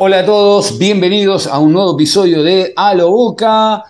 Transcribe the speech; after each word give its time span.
Hola 0.00 0.20
a 0.20 0.24
todos, 0.24 0.78
bienvenidos 0.78 1.48
a 1.48 1.58
un 1.58 1.72
nuevo 1.72 1.94
episodio 1.94 2.44
de 2.44 2.72
A 2.76 2.94
lo 2.94 3.10
Boca. 3.10 3.82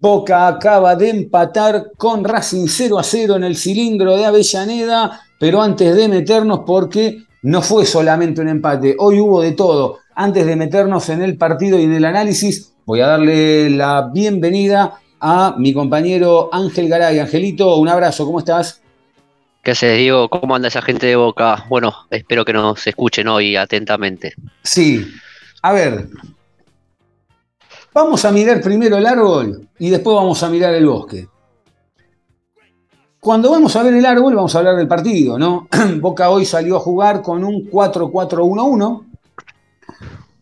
Boca 0.00 0.48
acaba 0.48 0.96
de 0.96 1.10
empatar 1.10 1.92
con 1.96 2.24
Racing 2.24 2.66
0 2.66 2.98
a 2.98 3.04
0 3.04 3.36
en 3.36 3.44
el 3.44 3.56
cilindro 3.56 4.16
de 4.16 4.24
Avellaneda, 4.24 5.20
pero 5.38 5.62
antes 5.62 5.94
de 5.94 6.08
meternos, 6.08 6.62
porque 6.66 7.22
no 7.42 7.62
fue 7.62 7.86
solamente 7.86 8.40
un 8.40 8.48
empate, 8.48 8.96
hoy 8.98 9.20
hubo 9.20 9.40
de 9.40 9.52
todo. 9.52 10.00
Antes 10.16 10.46
de 10.46 10.56
meternos 10.56 11.08
en 11.10 11.22
el 11.22 11.36
partido 11.36 11.78
y 11.78 11.84
en 11.84 11.92
el 11.92 12.06
análisis, 12.06 12.72
voy 12.84 13.00
a 13.00 13.06
darle 13.06 13.70
la 13.70 14.10
bienvenida 14.12 14.98
a 15.20 15.54
mi 15.56 15.72
compañero 15.72 16.48
Ángel 16.52 16.88
Garay. 16.88 17.20
Angelito, 17.20 17.76
un 17.76 17.88
abrazo, 17.88 18.26
¿cómo 18.26 18.40
estás? 18.40 18.82
¿Qué 19.62 19.70
haces, 19.70 19.96
Diego? 19.96 20.28
¿Cómo 20.28 20.56
anda 20.56 20.66
esa 20.66 20.82
gente 20.82 21.06
de 21.06 21.14
Boca? 21.14 21.66
Bueno, 21.68 21.94
espero 22.10 22.44
que 22.44 22.52
nos 22.52 22.84
escuchen 22.84 23.28
hoy 23.28 23.54
atentamente. 23.54 24.34
Sí, 24.64 25.06
a 25.62 25.72
ver. 25.72 26.08
Vamos 27.94 28.24
a 28.24 28.32
mirar 28.32 28.60
primero 28.60 28.96
el 28.96 29.06
árbol 29.06 29.68
y 29.78 29.90
después 29.90 30.16
vamos 30.16 30.42
a 30.42 30.48
mirar 30.48 30.74
el 30.74 30.86
bosque. 30.86 31.28
Cuando 33.20 33.50
vamos 33.50 33.76
a 33.76 33.82
ver 33.84 33.94
el 33.94 34.04
árbol, 34.04 34.34
vamos 34.34 34.54
a 34.54 34.58
hablar 34.58 34.76
del 34.76 34.88
partido, 34.88 35.38
¿no? 35.38 35.68
Boca 36.00 36.30
hoy 36.30 36.44
salió 36.44 36.76
a 36.76 36.80
jugar 36.80 37.22
con 37.22 37.44
un 37.44 37.70
4-4-1-1, 37.70 39.04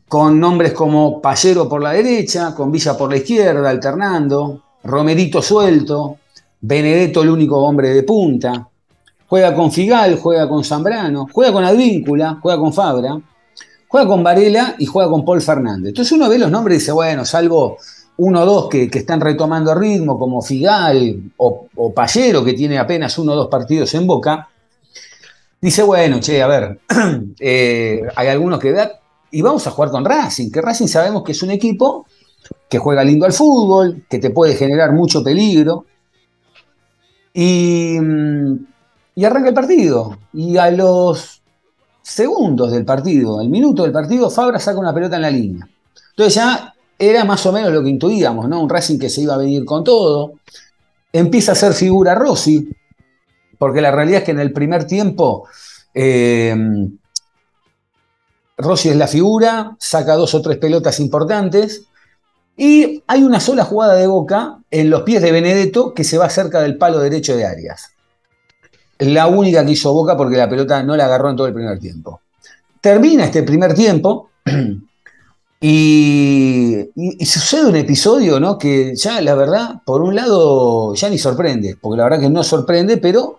con 0.08 0.41
nombres 0.41 0.72
como 0.72 1.20
Pallero 1.20 1.68
por 1.68 1.82
la 1.82 1.92
derecha, 1.92 2.54
con 2.54 2.72
Villa 2.72 2.96
por 2.96 3.10
la 3.10 3.18
izquierda, 3.18 3.68
alternando, 3.68 4.62
Romerito 4.84 5.42
suelto, 5.42 6.18
Benedetto 6.60 7.22
el 7.22 7.30
único 7.30 7.58
hombre 7.58 7.91
de 7.91 8.02
punta, 8.02 8.66
juega 9.26 9.54
con 9.54 9.70
Figal, 9.70 10.18
juega 10.18 10.48
con 10.48 10.64
Zambrano, 10.64 11.26
juega 11.30 11.52
con 11.52 11.64
Advíncula, 11.64 12.38
juega 12.41 12.58
con 12.58 12.72
Fabra, 12.72 13.20
juega 13.91 14.06
con 14.06 14.22
Varela 14.22 14.77
y 14.78 14.86
juega 14.86 15.10
con 15.10 15.24
Paul 15.24 15.42
Fernández. 15.42 15.88
Entonces 15.88 16.12
uno 16.12 16.28
ve 16.28 16.38
los 16.38 16.48
nombres 16.48 16.77
y 16.77 16.78
dice, 16.78 16.92
bueno, 16.92 17.24
salvo 17.24 17.77
uno 18.19 18.42
o 18.42 18.47
dos 18.47 18.69
que, 18.69 18.88
están 18.92 19.20
retomando 19.20 19.74
ritmo, 19.74 20.16
como 20.16 20.41
Figal 20.42 21.32
o, 21.38 21.66
o 21.74 21.92
Pallero, 21.92 22.44
que 22.44 22.52
tiene 22.52 22.78
apenas 22.78 23.19
uno 23.19 23.32
o 23.32 23.34
dos 23.36 23.48
partidos 23.48 23.92
en 23.94 24.06
Boca, 24.06 24.48
dice, 25.60 25.82
bueno, 25.82 26.20
che, 26.20 26.41
a 26.41 26.47
ver, 26.47 26.78
eh, 27.41 28.02
hay 28.14 28.28
algunos 28.28 28.60
que 28.60 28.72
y 29.32 29.42
vamos 29.42 29.66
a 29.66 29.72
jugar 29.72 29.91
con 29.91 30.04
Racing, 30.04 30.52
que 30.52 30.62
Racing 30.62 30.86
sabemos 30.86 31.25
que 31.25 31.32
es 31.32 31.42
un 31.42 31.50
equipo 31.50 32.06
que 32.69 32.78
juega 32.78 33.02
lindo 33.02 33.27
al 33.27 33.32
fútbol, 33.32 34.04
que 34.08 34.20
te 34.20 34.30
puede 34.30 34.54
generar 34.54 34.92
mucho 34.92 35.25
peligro. 35.25 35.86
Y, 37.34 37.98
mm, 38.00 38.66
y 39.16 39.25
arranca 39.25 39.48
el 39.48 39.54
partido. 39.54 40.16
Y 40.32 40.56
a 40.56 40.70
los 40.70 41.39
segundos 42.11 42.72
del 42.72 42.84
partido, 42.84 43.41
al 43.41 43.48
minuto 43.48 43.84
del 43.84 43.92
partido, 43.92 44.30
Fabra 44.30 44.58
saca 44.58 44.78
una 44.78 44.92
pelota 44.92 45.16
en 45.16 45.22
la 45.22 45.30
línea. 45.30 45.69
Entonces 46.10 46.34
ya 46.34 46.75
era 46.98 47.25
más 47.25 47.44
o 47.47 47.53
menos 47.53 47.72
lo 47.72 47.82
que 47.82 47.88
intuíamos, 47.88 48.48
¿no? 48.48 48.60
Un 48.60 48.69
Racing 48.69 48.98
que 48.98 49.09
se 49.09 49.22
iba 49.22 49.34
a 49.34 49.38
venir 49.38 49.65
con 49.65 49.84
todo. 49.84 50.34
Empieza 51.12 51.53
a 51.53 51.54
ser 51.54 51.72
figura 51.72 52.15
Rossi, 52.15 52.69
porque 53.59 53.81
la 53.81 53.91
realidad 53.91 54.19
es 54.19 54.25
que 54.25 54.32
en 54.32 54.41
el 54.41 54.53
primer 54.53 54.87
tiempo 54.87 55.48
eh, 55.94 56.54
Rossi 58.59 58.91
es 58.91 58.97
la 58.97 59.06
figura, 59.06 59.77
saca 59.78 60.15
dos 60.15 60.34
o 60.34 60.42
tres 60.42 60.59
pelotas 60.59 61.00
importantes. 61.00 61.84
Y 62.56 63.03
hay 63.06 63.22
una 63.22 63.41
sola 63.41 63.65
jugada 63.65 63.94
de 63.94 64.06
boca 64.06 64.59
en 64.71 64.91
los 64.91 65.03
pies 65.03 65.22
de 65.22 65.32
Benedetto 65.32 65.94
que 65.94 66.04
se 66.04 66.19
va 66.19 66.28
cerca 66.28 66.60
del 66.60 66.77
palo 66.77 66.98
derecho 66.98 67.34
de 67.37 67.47
Arias. 67.47 67.92
La 69.00 69.27
única 69.27 69.65
que 69.65 69.72
hizo 69.72 69.93
Boca 69.93 70.16
porque 70.16 70.37
la 70.37 70.49
pelota 70.49 70.83
no 70.83 70.97
la 70.97 71.06
agarró 71.06 71.31
en 71.31 71.37
todo 71.37 71.47
el 71.47 71.55
primer 71.55 71.78
tiempo. 71.78 72.21
Termina 72.81 73.25
este 73.25 73.43
primer 73.43 73.75
tiempo 73.75 74.31
y, 75.61 76.88
sucede 77.25 77.66
un 77.66 77.77
episodio 77.77 78.41
¿no? 78.41 78.59
que 78.59 78.94
ya 78.97 79.21
la 79.21 79.34
verdad, 79.34 79.83
por 79.84 80.03
un 80.03 80.15
lado, 80.15 80.94
ya 80.94 81.09
ni 81.09 81.19
sorprende, 81.19 81.77
porque 81.81 81.99
la 81.99 82.05
verdad 82.05 82.21
que 82.21 82.31
no 82.31 82.43
sorprende, 82.43 82.97
pero 82.97 83.39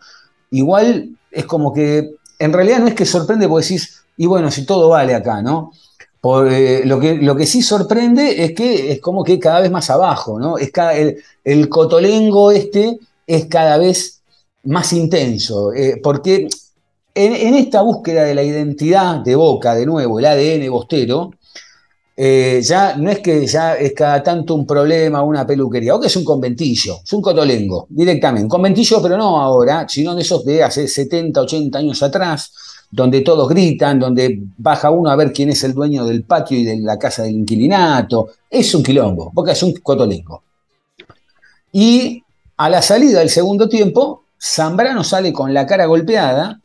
igual 0.52 1.10
es 1.32 1.46
como 1.46 1.74
que 1.74 2.16
en 2.40 2.54
realidad 2.54 2.80
no 2.80 2.88
es 2.88 2.96
que 2.96 3.06
sorprende 3.06 3.48
porque 3.48 3.66
decís, 3.66 4.04
y 4.18 4.26
bueno, 4.26 4.52
si 4.52 4.66
todo 4.66 4.90
vale 4.90 5.16
acá, 5.16 5.42
¿no? 5.42 5.72
Por, 6.20 6.52
eh, 6.52 6.84
lo, 6.86 7.00
que, 7.00 7.16
lo 7.16 7.36
que 7.36 7.48
sí 7.48 7.64
sorprende 7.64 8.44
es 8.44 8.54
que 8.54 8.92
es 8.92 9.02
como 9.02 9.24
que 9.24 9.40
cada 9.40 9.60
vez 9.62 9.72
más 9.72 9.90
abajo, 9.90 10.40
¿no? 10.40 10.58
Es 10.58 10.72
cada- 10.72 10.94
el, 10.94 11.18
el 11.44 11.70
cotolengo 11.70 12.52
este 12.52 13.00
es 13.26 13.46
cada 13.46 13.78
vez 13.78 14.21
más 14.64 14.94
intenso, 14.94 15.74
eh, 15.74 16.00
porque 16.02 16.48
en, 17.14 17.56
esta 17.56 17.82
búsqueda 17.82 18.24
de 18.24 18.36
la 18.36 18.44
identidad 18.44 19.18
de 19.18 19.36
Boca, 19.36 19.76
de 19.76 19.86
nuevo, 19.86 20.20
el 20.20 20.26
ADN 20.26 20.70
bostero, 20.70 21.32
eh, 22.16 22.62
ya 22.64 22.96
no 22.98 23.10
es 23.10 23.20
que 23.20 23.48
ya 23.48 23.76
es 23.76 23.94
cada 23.94 24.22
tanto 24.22 24.54
un 24.54 24.66
problema, 24.66 25.24
una 25.24 25.46
peluquería, 25.46 25.96
o 25.96 26.00
que 26.00 26.08
es 26.08 26.16
un 26.16 26.24
conventillo, 26.24 27.00
es 27.04 27.14
un 27.14 27.22
cotolengo, 27.22 27.88
directamente. 27.90 28.48
Conventillo, 28.48 29.02
pero 29.02 29.18
no 29.18 29.42
ahora, 29.42 29.88
sino 29.90 30.14
de 30.14 30.22
esos 30.22 30.46
de 30.46 30.64
hace 30.64 30.88
70, 30.88 31.42
80 31.42 31.80
años 31.80 32.04
atrás, 32.04 32.52
donde 32.92 33.22
todos 33.22 33.48
gritan, 33.50 34.00
donde 34.00 34.40
baja 34.58 34.92
uno 34.92 35.10
a 35.10 35.16
ver 35.16 35.32
quién 35.32 35.50
es 35.50 35.64
el 35.64 35.74
dueño 35.74 36.06
del 36.06 36.24
patio 36.24 36.60
y 36.60 36.66
de 36.66 36.78
la 36.78 37.00
casa 37.00 37.24
del 37.24 37.36
inquilinato. 37.36 38.30
Es 38.50 38.76
un 38.76 38.84
quilombo, 38.84 39.32
Boca 39.34 39.54
es 39.54 39.64
un 39.64 39.74
cotolengo. 39.74 40.44
Y 41.72 42.22
a 42.58 42.70
la 42.70 42.82
salida 42.82 43.20
del 43.20 43.30
segundo 43.30 43.70
tiempo, 43.70 44.21
Zambrano 44.42 45.04
sale 45.04 45.32
con 45.32 45.54
la 45.54 45.66
cara 45.66 45.86
golpeada 45.86 46.60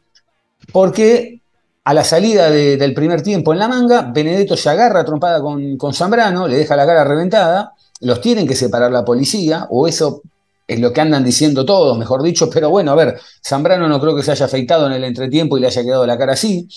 porque 0.72 1.40
a 1.84 1.94
la 1.94 2.02
salida 2.04 2.50
de- 2.50 2.76
del 2.76 2.94
primer 2.94 3.22
tiempo 3.22 3.52
en 3.52 3.58
la 3.60 3.68
manga, 3.68 4.02
Benedetto 4.12 4.56
se 4.56 4.68
agarra 4.70 5.04
trompada 5.04 5.40
con, 5.40 5.76
con 5.76 5.94
Zambrano, 5.94 6.48
le 6.48 6.56
deja 6.56 6.74
la 6.74 6.86
cara 6.86 7.04
reventada, 7.04 7.72
los 8.00 8.20
tienen 8.20 8.46
que 8.46 8.56
separar 8.56 8.90
la 8.90 9.04
policía, 9.04 9.66
o 9.70 9.86
eso 9.86 10.22
es 10.66 10.80
lo 10.80 10.92
que 10.92 11.00
andan 11.00 11.22
diciendo 11.22 11.64
todos, 11.64 11.96
mejor 11.96 12.22
dicho, 12.22 12.50
pero 12.50 12.70
bueno, 12.70 12.90
a 12.90 12.96
ver, 12.96 13.20
Zambrano 13.46 13.88
no 13.88 14.00
creo 14.00 14.16
que 14.16 14.24
se 14.24 14.32
haya 14.32 14.46
afeitado 14.46 14.86
en 14.86 14.94
el 14.94 15.04
entretiempo 15.04 15.56
y 15.56 15.60
le 15.60 15.68
haya 15.68 15.82
quedado 15.84 16.06
la 16.06 16.18
cara 16.18 16.32
así, 16.32 16.68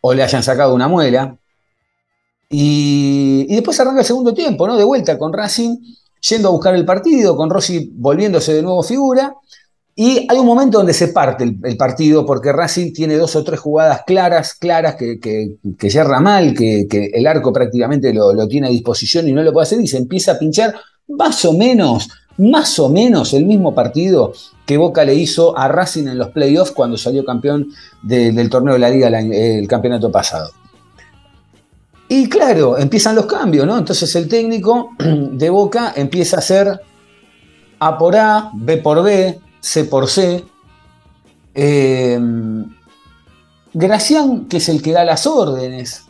o 0.00 0.12
le 0.12 0.24
hayan 0.24 0.42
sacado 0.42 0.74
una 0.74 0.88
muela. 0.88 1.36
Y, 2.48 3.46
y 3.48 3.54
después 3.54 3.78
arranca 3.80 4.00
el 4.00 4.06
segundo 4.06 4.34
tiempo, 4.34 4.66
¿no? 4.66 4.76
De 4.76 4.84
vuelta 4.84 5.16
con 5.18 5.32
Racing, 5.32 5.76
yendo 6.28 6.48
a 6.48 6.50
buscar 6.52 6.74
el 6.74 6.84
partido, 6.84 7.36
con 7.36 7.48
Rossi 7.48 7.90
volviéndose 7.94 8.54
de 8.54 8.62
nuevo 8.62 8.82
figura. 8.82 9.34
Y 9.94 10.26
hay 10.28 10.38
un 10.38 10.46
momento 10.46 10.78
donde 10.78 10.94
se 10.94 11.08
parte 11.08 11.44
el, 11.44 11.76
partido 11.76 12.24
porque 12.24 12.50
Racing 12.50 12.92
tiene 12.92 13.16
dos 13.16 13.36
o 13.36 13.44
tres 13.44 13.60
jugadas 13.60 14.02
claras, 14.06 14.54
claras, 14.54 14.96
que, 14.96 15.20
que, 15.20 15.88
yerra 15.90 16.18
mal, 16.18 16.54
que, 16.54 16.86
el 17.12 17.26
arco 17.26 17.52
prácticamente 17.52 18.12
lo, 18.14 18.48
tiene 18.48 18.68
a 18.68 18.70
disposición 18.70 19.28
y 19.28 19.32
no 19.32 19.42
lo 19.42 19.52
puede 19.52 19.64
hacer 19.64 19.80
y 19.80 19.86
se 19.86 19.98
empieza 19.98 20.32
a 20.32 20.38
pinchar 20.38 20.74
más 21.08 21.44
o 21.44 21.52
menos, 21.52 22.08
más 22.38 22.78
o 22.78 22.88
menos 22.88 23.34
el 23.34 23.44
mismo 23.44 23.74
partido 23.74 24.32
que 24.64 24.78
Boca 24.78 25.04
le 25.04 25.14
hizo 25.14 25.58
a 25.58 25.68
Racing 25.68 26.06
en 26.06 26.16
los 26.16 26.28
playoffs 26.28 26.70
cuando 26.72 26.96
salió 26.96 27.22
campeón 27.24 27.68
de- 28.02 28.32
del 28.32 28.48
torneo 28.48 28.72
de 28.74 28.80
la 28.80 28.88
liga 28.88 29.08
el, 29.08 29.32
el 29.32 29.68
campeonato 29.68 30.10
pasado. 30.10 30.52
Y 32.08 32.30
claro, 32.30 32.78
empiezan 32.78 33.14
los 33.14 33.26
cambios, 33.26 33.66
¿no? 33.66 33.76
Entonces 33.76 34.14
el 34.16 34.26
técnico 34.26 34.90
de 34.98 35.50
Boca 35.50 35.92
empieza 35.94 36.36
a 36.36 36.38
hacer 36.38 36.80
A 37.78 37.98
por 37.98 38.16
A, 38.16 38.50
B 38.54 38.78
por 38.78 39.02
B, 39.02 39.38
C 39.62 39.84
por 39.84 40.08
C. 40.08 40.44
Eh, 41.54 42.20
Gracián, 43.74 44.46
que 44.46 44.58
es 44.58 44.68
el 44.68 44.82
que 44.82 44.92
da 44.92 45.04
las 45.04 45.26
órdenes. 45.26 46.04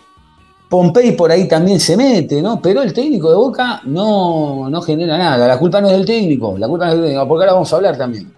Pompey 0.68 1.12
por 1.12 1.30
ahí 1.30 1.46
también 1.46 1.78
se 1.78 1.96
mete, 1.96 2.40
¿no? 2.42 2.60
Pero 2.60 2.82
el 2.82 2.92
técnico 2.92 3.28
de 3.30 3.36
Boca 3.36 3.82
no, 3.84 4.68
no 4.70 4.82
genera 4.82 5.16
nada. 5.18 5.46
La 5.46 5.58
culpa 5.58 5.80
no 5.80 5.86
es 5.88 5.92
del 5.92 6.06
técnico, 6.06 6.56
la 6.58 6.66
culpa 6.66 6.86
no 6.86 6.92
es 6.92 6.96
del 6.98 7.06
técnico, 7.08 7.28
porque 7.28 7.42
ahora 7.44 7.52
vamos 7.52 7.72
a 7.72 7.76
hablar 7.76 7.96
también. 7.96 8.32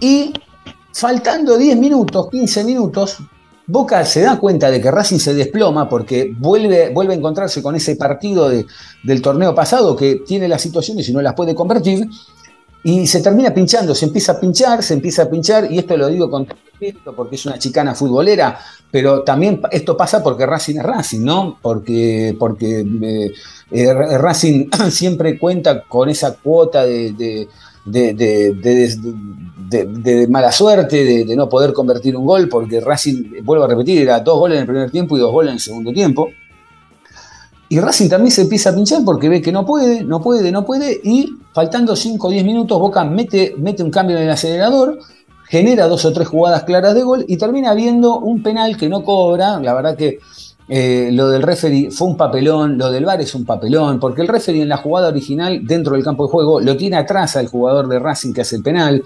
Y 0.00 0.32
faltando 0.92 1.56
10 1.58 1.76
minutos, 1.76 2.28
15 2.30 2.64
minutos, 2.64 3.18
Boca 3.66 4.04
se 4.04 4.22
da 4.22 4.38
cuenta 4.40 4.70
de 4.70 4.80
que 4.80 4.90
Racing 4.90 5.18
se 5.18 5.34
desploma 5.34 5.88
porque 5.88 6.32
vuelve, 6.36 6.88
vuelve 6.88 7.12
a 7.14 7.16
encontrarse 7.16 7.62
con 7.62 7.76
ese 7.76 7.94
partido 7.94 8.48
de- 8.48 8.66
del 9.04 9.22
torneo 9.22 9.54
pasado 9.54 9.94
que 9.94 10.22
tiene 10.26 10.48
las 10.48 10.62
situaciones 10.62 11.08
y 11.08 11.12
no 11.12 11.20
las 11.22 11.34
puede 11.34 11.54
convertir. 11.54 12.08
Y 12.82 13.06
se 13.06 13.20
termina 13.20 13.52
pinchando, 13.52 13.94
se 13.94 14.06
empieza 14.06 14.32
a 14.32 14.40
pinchar, 14.40 14.82
se 14.82 14.94
empieza 14.94 15.22
a 15.22 15.30
pinchar, 15.30 15.70
y 15.70 15.78
esto 15.78 15.96
lo 15.96 16.08
digo 16.08 16.30
con 16.30 16.46
respeto 16.46 17.14
porque 17.14 17.36
es 17.36 17.44
una 17.44 17.58
chicana 17.58 17.94
futbolera, 17.94 18.58
pero 18.90 19.22
también 19.22 19.60
esto 19.70 19.96
pasa 19.96 20.22
porque 20.22 20.46
Racing 20.46 20.76
es 20.78 20.82
Racing, 20.82 21.20
¿no? 21.20 21.58
Porque, 21.60 22.34
porque 22.38 22.80
eh, 22.80 23.32
eh, 23.70 24.18
Racing 24.18 24.70
siempre 24.90 25.38
cuenta 25.38 25.82
con 25.82 26.08
esa 26.08 26.34
cuota 26.34 26.84
de, 26.86 27.12
de, 27.12 27.48
de 29.70 30.26
mala 30.28 30.50
suerte, 30.50 31.24
de, 31.24 31.36
no 31.36 31.48
poder 31.48 31.72
convertir 31.72 32.16
un 32.16 32.24
gol, 32.24 32.48
porque 32.48 32.80
Racing, 32.80 33.44
vuelvo 33.44 33.64
a 33.64 33.68
repetir, 33.68 34.00
era 34.02 34.20
dos 34.20 34.38
goles 34.38 34.56
en 34.56 34.62
el 34.62 34.66
primer 34.66 34.90
tiempo 34.90 35.16
y 35.16 35.20
dos 35.20 35.32
goles 35.32 35.50
en 35.50 35.54
el 35.54 35.60
segundo 35.60 35.92
tiempo. 35.92 36.30
Y 37.72 37.78
Racing 37.78 38.08
también 38.08 38.32
se 38.32 38.42
empieza 38.42 38.70
a 38.70 38.74
pinchar 38.74 39.04
porque 39.04 39.28
ve 39.28 39.40
que 39.40 39.52
no 39.52 39.64
puede, 39.64 40.02
no 40.02 40.20
puede, 40.20 40.50
no 40.50 40.66
puede. 40.66 41.00
Y 41.04 41.36
faltando 41.52 41.94
5 41.94 42.26
o 42.26 42.30
10 42.30 42.44
minutos, 42.44 42.80
Boca 42.80 43.04
mete, 43.04 43.54
mete 43.58 43.84
un 43.84 43.92
cambio 43.92 44.16
en 44.16 44.24
el 44.24 44.30
acelerador, 44.30 44.98
genera 45.46 45.86
dos 45.86 46.04
o 46.04 46.12
tres 46.12 46.26
jugadas 46.26 46.64
claras 46.64 46.96
de 46.96 47.04
gol 47.04 47.24
y 47.28 47.36
termina 47.36 47.72
viendo 47.74 48.18
un 48.18 48.42
penal 48.42 48.76
que 48.76 48.88
no 48.88 49.04
cobra. 49.04 49.60
La 49.60 49.72
verdad 49.72 49.96
que 49.96 50.18
eh, 50.68 51.10
lo 51.12 51.28
del 51.28 51.42
referee 51.42 51.92
fue 51.92 52.08
un 52.08 52.16
papelón, 52.16 52.76
lo 52.76 52.90
del 52.90 53.04
VAR 53.04 53.20
es 53.20 53.36
un 53.36 53.44
papelón, 53.44 54.00
porque 54.00 54.22
el 54.22 54.26
referee 54.26 54.62
en 54.62 54.68
la 54.68 54.78
jugada 54.78 55.06
original 55.06 55.60
dentro 55.64 55.94
del 55.94 56.02
campo 56.02 56.24
de 56.26 56.32
juego 56.32 56.60
lo 56.60 56.76
tiene 56.76 56.96
atrás 56.96 57.36
al 57.36 57.46
jugador 57.46 57.86
de 57.86 58.00
Racing 58.00 58.32
que 58.32 58.40
hace 58.40 58.56
el 58.56 58.64
penal. 58.64 59.04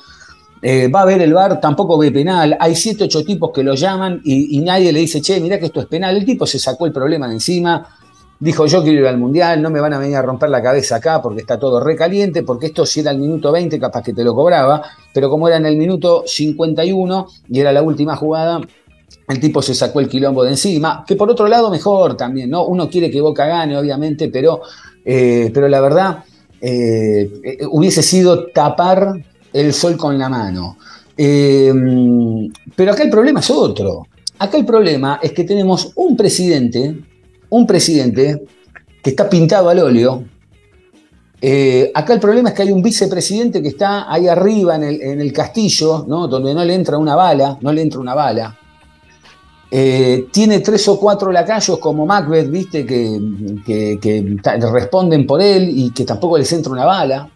Eh, 0.63 0.89
va 0.89 1.03
a 1.03 1.05
ver 1.05 1.21
el 1.21 1.35
VAR, 1.35 1.61
tampoco 1.61 1.99
ve 1.99 2.11
penal. 2.11 2.57
Hay 2.59 2.75
7, 2.75 3.05
8 3.05 3.25
tipos 3.25 3.51
que 3.53 3.63
lo 3.63 3.75
llaman 3.75 4.23
y, 4.25 4.57
y 4.57 4.63
nadie 4.63 4.91
le 4.91 5.01
dice, 5.01 5.21
che, 5.21 5.39
mira 5.39 5.59
que 5.59 5.67
esto 5.67 5.81
es 5.83 5.87
penal. 5.87 6.17
El 6.17 6.25
tipo 6.25 6.47
se 6.47 6.59
sacó 6.59 6.87
el 6.87 6.93
problema 6.93 7.29
de 7.29 7.35
encima 7.35 7.87
Dijo, 8.45 8.67
yo 8.67 8.83
quiero 8.83 9.01
ir 9.01 9.07
al 9.07 9.17
Mundial, 9.17 9.63
no 9.63 9.71
me 9.71 9.81
van 9.81 9.95
a 9.95 9.99
venir 9.99 10.17
a 10.17 10.23
romper 10.23 10.51
la 10.51 10.63
cabeza 10.63 10.97
acá 10.97 11.23
porque 11.23 11.41
está 11.41 11.59
todo 11.59 11.81
recaliente, 11.81 12.43
porque 12.43 12.67
esto 12.67 12.85
si 12.85 13.01
era 13.01 13.11
el 13.11 13.17
minuto 13.17 13.51
20 13.51 13.81
capaz 13.81 14.03
que 14.03 14.13
te 14.13 14.23
lo 14.23 14.35
cobraba, 14.35 14.83
pero 15.15 15.31
como 15.31 15.49
era 15.49 15.57
en 15.57 15.65
el 15.65 15.79
minuto 15.79 16.25
51 16.27 17.27
y 17.49 17.61
era 17.61 17.73
la 17.73 17.81
última 17.81 18.17
jugada, 18.17 18.61
el 19.29 19.41
tipo 19.41 19.63
se 19.63 19.75
sacó 19.75 19.99
el 20.01 20.11
quilombo 20.11 20.45
de 20.45 20.51
encima, 20.51 21.07
que 21.07 21.17
por 21.17 21.31
otro 21.31 21.49
lado 21.49 21.71
mejor 21.71 22.19
también, 22.19 22.51
¿no? 22.51 22.67
Uno 22.67 22.91
quiere 22.91 23.11
que 23.11 23.19
Boca 23.19 23.47
gane, 23.47 23.79
obviamente, 23.79 24.29
pero, 24.29 24.61
eh, 25.07 25.51
pero 25.55 25.67
la 25.67 25.81
verdad 25.81 26.25
eh, 26.61 27.41
eh, 27.43 27.59
hubiese 27.71 28.03
sido 28.03 28.49
tapar 28.49 29.25
el 29.55 29.73
sol 29.73 29.97
con 29.97 30.19
la 30.19 30.29
mano. 30.29 30.77
pero 31.17 32.93
acá 32.93 33.05
el 33.05 33.11
problema 33.11 33.41
es 33.41 33.49
otro. 33.49 34.07
Acá 34.39 34.59
el 34.59 34.67
problema 34.67 35.19
es 35.23 35.33
que 35.33 35.45
tenemos 35.45 35.93
un 35.95 36.15
presidente 36.15 36.95
un 37.55 37.67
presidente 37.67 38.43
que 39.03 39.11
está 39.11 39.29
pintado 39.29 39.69
al 39.69 39.79
óleo. 39.79 40.25
Eh, 41.41 41.91
acá 41.95 42.15
el 42.15 42.21
problema 42.21 42.49
es 42.49 42.55
que 42.55 42.63
hay 42.63 42.73
un 42.73 42.83
vicepresidente 42.83 43.63
que 43.63 43.69
está 43.69 44.13
ahí 44.13 44.27
arriba 44.27 44.77
en 44.77 45.21
el, 45.21 45.33
castillo, 45.33 46.05
¿no? 46.09 46.27
donde 46.27 46.55
no 46.55 46.65
le 46.65 46.75
entra 46.75 46.99
una 46.99 47.15
bala, 47.15 47.59
no 47.61 47.73
le 47.73 47.83
entra 47.83 48.01
una 48.01 48.15
bala. 48.15 48.59
Eh, 49.71 50.27
tiene 50.33 50.61
tres 50.61 50.87
o 50.89 50.99
cuatro 50.99 51.31
lacayos 51.31 51.79
como 51.79 52.07
Macbeth, 52.07 52.51
¿viste? 52.51 52.87
Que, 52.87 53.21
responden 54.73 55.27
por 55.27 55.41
él 55.43 55.69
y 55.69 55.91
que 55.91 56.05
tampoco 56.05 56.39
les 56.39 56.53
entra 56.53 56.73
una 56.73 56.85
bala. 56.85 57.29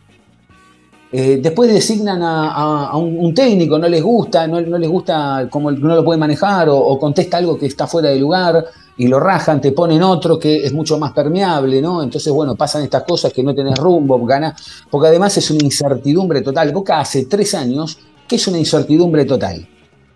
Eh, 1.12 1.38
después 1.42 1.72
designan 1.72 2.20
a, 2.22 2.96
un, 2.96 3.32
técnico, 3.34 3.78
no 3.78 3.88
les 3.88 4.02
gusta, 4.02 4.46
no, 4.46 4.60
les 4.60 4.90
gusta 4.90 5.48
cómo 5.50 5.70
no 5.70 5.94
lo 5.94 6.04
puede 6.04 6.18
manejar 6.18 6.68
o, 6.68 6.76
o, 6.76 6.98
contesta 6.98 7.38
algo 7.38 7.58
que 7.58 7.66
está 7.66 7.86
fuera 7.86 8.10
de 8.10 8.18
lugar 8.18 8.64
y 8.98 9.06
lo 9.06 9.20
rajan, 9.20 9.60
te 9.60 9.70
ponen 9.72 10.02
otro 10.02 10.38
que 10.38 10.66
es 10.66 10.72
mucho 10.72 10.98
más 10.98 11.12
permeable, 11.12 11.80
¿no? 11.80 12.02
Entonces, 12.02 12.32
bueno, 12.32 12.56
pasan 12.56 12.82
estas 12.82 13.04
cosas 13.04 13.32
que 13.32 13.44
no 13.44 13.54
tenés 13.54 13.78
rumbo, 13.78 14.22
gana, 14.26 14.54
porque 14.90 15.06
además 15.08 15.36
es 15.36 15.50
una 15.52 15.64
incertidumbre 15.64 16.42
total. 16.42 16.72
Boca 16.72 16.98
hace 16.98 17.26
tres 17.26 17.54
años 17.54 17.98
que 18.26 18.36
es 18.36 18.46
una 18.48 18.58
incertidumbre 18.58 19.24
total, 19.24 19.66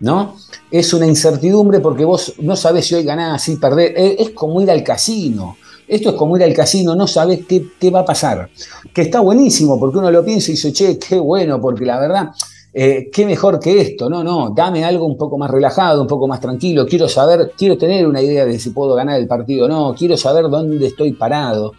¿no? 0.01 0.35
Es 0.69 0.93
una 0.93 1.07
incertidumbre 1.07 1.79
porque 1.79 2.03
vos 2.03 2.33
no 2.39 2.57
sabés 2.57 2.85
si 2.87 2.95
hoy 2.95 3.03
ganás, 3.03 3.43
si 3.43 3.55
perdés, 3.55 3.93
es 3.95 4.29
como 4.31 4.61
ir 4.61 4.69
al 4.69 4.83
casino. 4.83 5.57
Esto 5.87 6.09
es 6.09 6.15
como 6.15 6.35
ir 6.35 6.43
al 6.43 6.53
casino, 6.53 6.95
no 6.95 7.07
sabes 7.07 7.45
qué, 7.47 7.65
qué 7.79 7.89
va 7.89 8.01
a 8.01 8.05
pasar. 8.05 8.49
Que 8.93 9.03
está 9.03 9.21
buenísimo, 9.21 9.79
porque 9.79 9.97
uno 9.97 10.11
lo 10.11 10.25
piensa 10.25 10.51
y 10.51 10.55
dice, 10.55 10.73
che, 10.73 10.99
qué 10.99 11.19
bueno, 11.19 11.59
porque 11.61 11.85
la 11.85 11.99
verdad 11.99 12.31
eh, 12.75 13.11
qué 13.13 13.27
mejor 13.27 13.59
que 13.59 13.81
esto, 13.81 14.09
no, 14.09 14.23
no, 14.23 14.49
dame 14.49 14.83
algo 14.83 15.05
un 15.05 15.15
poco 15.15 15.37
más 15.37 15.51
relajado, 15.51 16.01
un 16.01 16.07
poco 16.07 16.27
más 16.27 16.39
tranquilo, 16.39 16.87
quiero 16.87 17.07
saber, 17.07 17.51
quiero 17.55 17.77
tener 17.77 18.07
una 18.07 18.19
idea 18.19 18.45
de 18.45 18.57
si 18.57 18.71
puedo 18.71 18.95
ganar 18.95 19.19
el 19.19 19.27
partido 19.27 19.65
o 19.65 19.67
no, 19.67 19.93
quiero 19.95 20.17
saber 20.17 20.49
dónde 20.49 20.87
estoy 20.87 21.13
parado. 21.13 21.73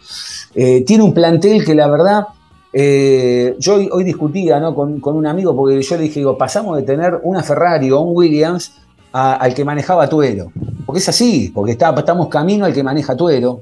Eh, 0.53 0.85
tiene 0.85 1.03
un 1.03 1.13
plantel 1.13 1.65
que 1.65 1.75
la 1.75 1.89
verdad, 1.89 2.27
eh, 2.71 3.57
yo 3.59 3.75
hoy, 3.91 4.05
discutía 4.05 4.57
¿no? 4.61 4.73
con, 4.73 5.01
un 5.03 5.27
amigo 5.27 5.53
porque 5.53 5.81
yo 5.81 5.97
le 5.97 6.03
dije, 6.03 6.21
digo, 6.21 6.37
pasamos 6.37 6.77
de 6.77 6.83
tener 6.83 7.19
una 7.23 7.43
Ferrari 7.43 7.91
o 7.91 7.99
un 7.99 8.15
Williams 8.15 8.71
al 9.11 9.53
que 9.53 9.65
manejaba 9.65 10.07
Tuero, 10.07 10.51
porque 10.85 10.99
es 10.99 11.09
así, 11.09 11.51
porque 11.53 11.73
estamos 11.73 12.27
camino 12.29 12.63
al 12.65 12.73
que 12.73 12.83
maneja 12.83 13.17
Tuero, 13.17 13.61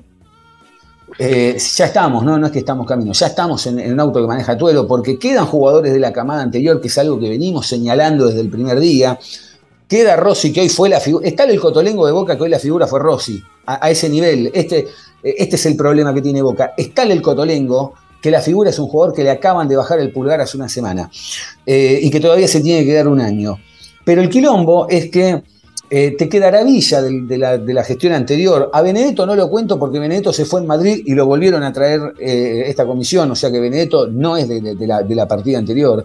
eh, 1.19 1.57
ya 1.57 1.85
estamos, 1.85 2.23
¿no? 2.23 2.43
es 2.45 2.51
que 2.51 2.59
estamos 2.59 2.87
camino, 2.87 3.13
ya 3.13 3.27
estamos 3.27 3.65
en, 3.67 3.91
un 3.91 3.99
auto 3.99 4.21
que 4.21 4.27
maneja 4.27 4.57
Tuero, 4.57 4.87
porque 4.87 5.19
quedan 5.19 5.45
jugadores 5.45 5.93
de 5.93 5.99
la 5.99 6.11
camada 6.11 6.41
anterior, 6.41 6.81
que 6.81 6.87
es 6.87 6.97
algo 6.97 7.19
que 7.19 7.29
venimos 7.29 7.67
señalando 7.67 8.27
desde 8.27 8.41
el 8.41 8.49
primer 8.49 8.79
día. 8.79 9.19
Queda 9.87 10.15
Rossi, 10.15 10.51
que 10.51 10.61
hoy 10.61 10.69
fue 10.69 10.89
la 10.89 10.99
figura. 10.99 11.27
Está 11.27 11.43
el 11.43 11.59
Cotolengo 11.59 12.05
de 12.05 12.11
Boca, 12.11 12.35
que 12.35 12.43
hoy 12.43 12.49
la 12.49 12.59
figura 12.59 12.87
fue 12.87 12.99
Rossi, 12.99 13.43
a, 13.65 13.91
ese 13.91 14.09
nivel. 14.09 14.49
Este, 14.53 14.87
este 15.21 15.55
es 15.55 15.65
el 15.67 15.75
problema 15.75 16.13
que 16.13 16.21
tiene 16.21 16.41
Boca. 16.41 16.73
Está 16.75 17.03
el 17.03 17.21
Cotolengo, 17.21 17.93
que 18.21 18.31
la 18.31 18.41
figura 18.41 18.71
es 18.71 18.79
un 18.79 18.87
jugador 18.87 19.13
que 19.13 19.23
le 19.23 19.29
acaban 19.29 19.67
de 19.67 19.75
bajar 19.75 19.99
el 19.99 20.11
pulgar 20.11 20.41
hace 20.41 20.57
una 20.57 20.69
semana 20.69 21.11
eh, 21.65 21.99
y 22.01 22.09
que 22.09 22.19
todavía 22.19 22.47
se 22.47 22.61
tiene 22.61 22.85
que 22.85 22.93
dar 22.93 23.07
un 23.07 23.19
año. 23.19 23.59
Pero 24.03 24.21
el 24.21 24.29
quilombo 24.29 24.87
es 24.89 25.11
que 25.11 25.43
eh, 25.95 26.15
te 26.17 26.27
quedará 26.27 26.63
Villa 26.63 27.03
de, 27.03 27.37
la, 27.37 27.83
gestión 27.83 28.13
anterior. 28.13 28.71
A 28.73 28.81
Benedetto 28.81 29.27
no 29.27 29.35
lo 29.35 29.47
cuento 29.47 29.77
porque 29.77 29.99
Benedetto 29.99 30.33
se 30.33 30.43
fue 30.43 30.59
en 30.61 30.65
Madrid 30.65 31.03
y 31.05 31.13
lo 31.13 31.27
volvieron 31.27 31.61
a 31.61 31.71
traer 31.71 32.15
eh, 32.19 32.63
esta 32.65 32.83
comisión, 32.83 33.29
o 33.29 33.35
sea 33.35 33.51
que 33.51 33.59
Benedetto 33.59 34.07
no 34.07 34.35
es 34.35 34.49
de, 34.49 34.87
la, 34.87 35.27
partida 35.27 35.59
anterior. 35.59 36.03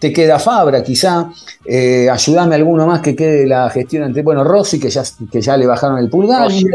Te 0.00 0.12
queda 0.12 0.40
Fabra, 0.40 0.82
quizá. 0.82 1.30
Eh, 1.64 2.10
ayúdame 2.10 2.56
alguno 2.56 2.88
más 2.88 3.02
que 3.02 3.14
quede 3.14 3.42
de 3.42 3.46
la 3.46 3.70
gestión 3.70 4.02
anterior. 4.02 4.24
Bueno, 4.24 4.42
Rossi, 4.42 4.80
que 4.80 4.90
ya, 4.90 5.04
que 5.30 5.40
ya 5.40 5.56
le 5.56 5.64
bajaron 5.64 5.98
el 5.98 6.10
pulgar. 6.10 6.50
Y, 6.50 6.66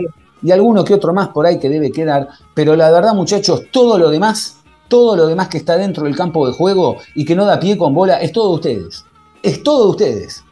y 0.42 0.52
alguno 0.52 0.86
que 0.86 0.94
otro 0.94 1.14
más 1.14 1.28
por 1.28 1.46
ahí 1.46 1.60
que 1.60 1.68
debe 1.68 1.92
quedar. 1.92 2.30
Pero 2.54 2.78
la 2.78 2.90
verdad, 2.90 3.14
muchachos, 3.14 3.64
todo 3.70 3.98
lo 3.98 4.10
demás, 4.10 4.60
todo 4.88 5.18
lo 5.18 5.28
demás 5.28 5.50
que 5.50 5.58
está 5.58 5.76
dentro 5.76 6.06
del 6.06 6.16
campo 6.16 6.48
de 6.48 6.54
juego 6.54 7.00
y 7.16 7.26
que 7.26 7.36
no 7.36 7.44
da 7.44 7.60
pie 7.60 7.78
con 7.78 7.94
bola, 7.94 8.22
es 8.22 8.32
todo 8.32 8.52
de 8.52 8.56
ustedes. 8.56 9.04
Es 9.44 9.62
todo 9.62 9.84
de 9.84 9.90
ustedes 9.90 10.45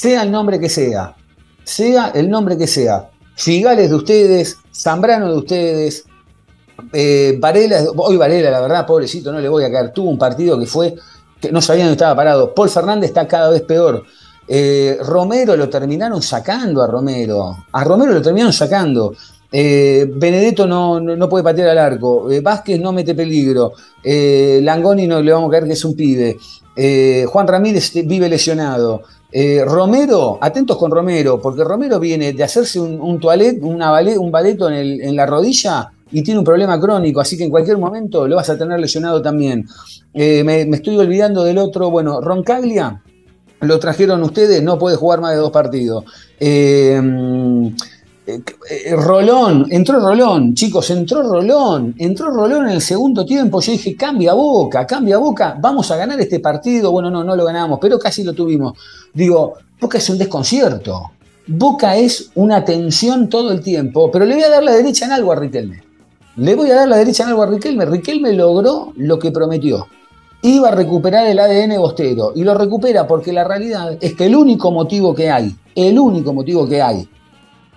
sea 0.00 0.22
el 0.22 0.30
nombre 0.30 0.58
que 0.58 0.70
sea, 0.70 1.14
sea 1.62 2.10
el 2.14 2.30
nombre 2.30 2.56
que 2.56 2.66
sea, 2.66 3.10
Figales 3.36 3.90
de 3.90 3.96
ustedes, 3.96 4.56
Zambrano 4.74 5.30
de 5.30 5.36
ustedes, 5.36 6.04
eh, 6.90 7.36
Varela, 7.38 7.84
hoy 7.96 8.16
Varela, 8.16 8.50
la 8.50 8.60
verdad, 8.62 8.86
pobrecito, 8.86 9.30
no 9.30 9.40
le 9.40 9.48
voy 9.50 9.64
a 9.64 9.70
caer, 9.70 9.92
tuvo 9.92 10.08
un 10.08 10.16
partido 10.16 10.58
que 10.58 10.64
fue, 10.64 10.94
que 11.38 11.52
no 11.52 11.60
sabía 11.60 11.84
dónde 11.84 11.96
estaba 11.96 12.16
parado, 12.16 12.54
Paul 12.54 12.70
Fernández 12.70 13.10
está 13.10 13.28
cada 13.28 13.50
vez 13.50 13.60
peor, 13.60 14.04
eh, 14.48 14.96
Romero 15.02 15.54
lo 15.54 15.68
terminaron 15.68 16.22
sacando 16.22 16.82
a 16.82 16.86
Romero, 16.86 17.58
a 17.70 17.84
Romero 17.84 18.12
lo 18.14 18.22
terminaron 18.22 18.54
sacando, 18.54 19.14
eh, 19.52 20.10
Benedetto 20.16 20.66
no, 20.66 20.98
no, 20.98 21.28
puede 21.28 21.44
patear 21.44 21.68
al 21.68 21.78
arco, 21.78 22.26
Vázquez 22.42 22.80
no 22.80 22.92
mete 22.92 23.14
peligro, 23.14 23.74
Langoni 24.02 25.06
no 25.06 25.20
le 25.20 25.30
vamos 25.30 25.48
a 25.48 25.52
caer 25.52 25.64
que 25.64 25.74
es 25.74 25.84
un 25.84 25.94
pibe, 25.94 26.38
Juan 27.26 27.46
Ramírez 27.46 27.92
vive 28.06 28.30
lesionado, 28.30 29.02
eh, 29.32 29.64
Romero, 29.64 30.38
atentos 30.40 30.76
con 30.76 30.90
Romero, 30.90 31.40
porque 31.40 31.62
Romero 31.62 32.00
viene 32.00 32.32
de 32.32 32.42
hacerse 32.42 32.80
un, 32.80 33.20
toilet, 33.20 33.58
una 33.62 33.92
un 34.18 34.30
baleto 34.30 34.68
en, 34.70 35.14
la 35.14 35.26
rodilla 35.26 35.92
y 36.10 36.22
tiene 36.22 36.38
un 36.38 36.44
problema 36.44 36.80
crónico, 36.80 37.20
así 37.20 37.36
que 37.36 37.44
en 37.44 37.50
cualquier 37.50 37.78
momento 37.78 38.26
lo 38.26 38.36
vas 38.36 38.50
a 38.50 38.58
tener 38.58 38.80
lesionado 38.80 39.22
también. 39.22 39.66
Eh, 40.12 40.42
me, 40.42 40.62
estoy 40.62 40.98
olvidando 40.98 41.44
del 41.44 41.58
otro, 41.58 41.90
bueno, 41.90 42.20
Roncaglia, 42.20 43.02
lo 43.60 43.78
trajeron 43.78 44.22
ustedes, 44.22 44.62
no 44.62 44.78
puede 44.78 44.96
jugar 44.96 45.20
más 45.20 45.32
de 45.32 45.38
dos 45.38 45.50
partidos. 45.50 46.04
Eh, 46.40 47.00
Rolón, 48.92 49.66
entró 49.70 50.00
Rolón, 50.00 50.54
chicos, 50.54 50.90
entró 50.90 51.22
Rolón, 51.22 51.94
entró 51.98 52.30
Rolón 52.30 52.66
en 52.66 52.74
el 52.74 52.80
segundo 52.80 53.24
tiempo. 53.24 53.60
Yo 53.60 53.72
dije, 53.72 53.96
cambia 53.96 54.34
boca, 54.34 54.86
cambia 54.86 55.18
boca, 55.18 55.56
vamos 55.60 55.90
a 55.90 55.96
ganar 55.96 56.20
este 56.20 56.40
partido. 56.40 56.90
Bueno, 56.92 57.10
no, 57.10 57.24
no 57.24 57.36
lo 57.36 57.44
ganamos, 57.44 57.78
pero 57.80 57.98
casi 57.98 58.22
lo 58.22 58.32
tuvimos. 58.32 58.78
Digo, 59.12 59.54
Boca 59.80 59.96
es 59.96 60.10
un 60.10 60.18
desconcierto. 60.18 61.10
Boca 61.46 61.96
es 61.96 62.30
una 62.34 62.62
tensión 62.64 63.30
todo 63.30 63.50
el 63.50 63.62
tiempo, 63.62 64.10
pero 64.10 64.26
le 64.26 64.34
voy 64.34 64.44
a 64.44 64.50
dar 64.50 64.62
la 64.62 64.72
derecha 64.72 65.06
en 65.06 65.12
algo 65.12 65.32
a 65.32 65.36
Riquelme. 65.36 65.82
Le 66.36 66.54
voy 66.54 66.70
a 66.70 66.74
dar 66.74 66.88
la 66.88 66.98
derecha 66.98 67.22
en 67.22 67.30
algo 67.30 67.42
a 67.42 67.46
Riquelme. 67.46 67.86
Riquelme 67.86 68.34
logró 68.34 68.92
lo 68.96 69.18
que 69.18 69.32
prometió. 69.32 69.86
Iba 70.42 70.68
a 70.68 70.72
recuperar 70.72 71.26
el 71.26 71.38
ADN 71.38 71.78
bostero 71.78 72.32
y 72.34 72.44
lo 72.44 72.54
recupera 72.54 73.06
porque 73.06 73.32
la 73.32 73.44
realidad 73.44 73.96
es 74.02 74.14
que 74.14 74.26
el 74.26 74.36
único 74.36 74.70
motivo 74.70 75.14
que 75.14 75.30
hay, 75.30 75.56
el 75.74 75.98
único 75.98 76.34
motivo 76.34 76.68
que 76.68 76.82
hay 76.82 77.08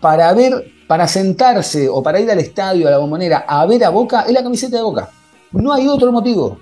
para 0.03 0.33
ver, 0.33 0.69
para 0.85 1.07
sentarse 1.07 1.87
o 1.87 2.03
para 2.03 2.19
ir 2.19 2.29
al 2.29 2.39
estadio, 2.39 2.89
a 2.89 2.91
la 2.91 2.97
bombonera, 2.97 3.45
a 3.47 3.65
ver 3.65 3.85
a 3.85 3.89
Boca, 3.89 4.25
es 4.27 4.33
la 4.33 4.43
camiseta 4.43 4.75
de 4.75 4.83
Boca. 4.83 5.09
No 5.53 5.71
hay 5.71 5.87
otro 5.87 6.11
motivo. 6.11 6.57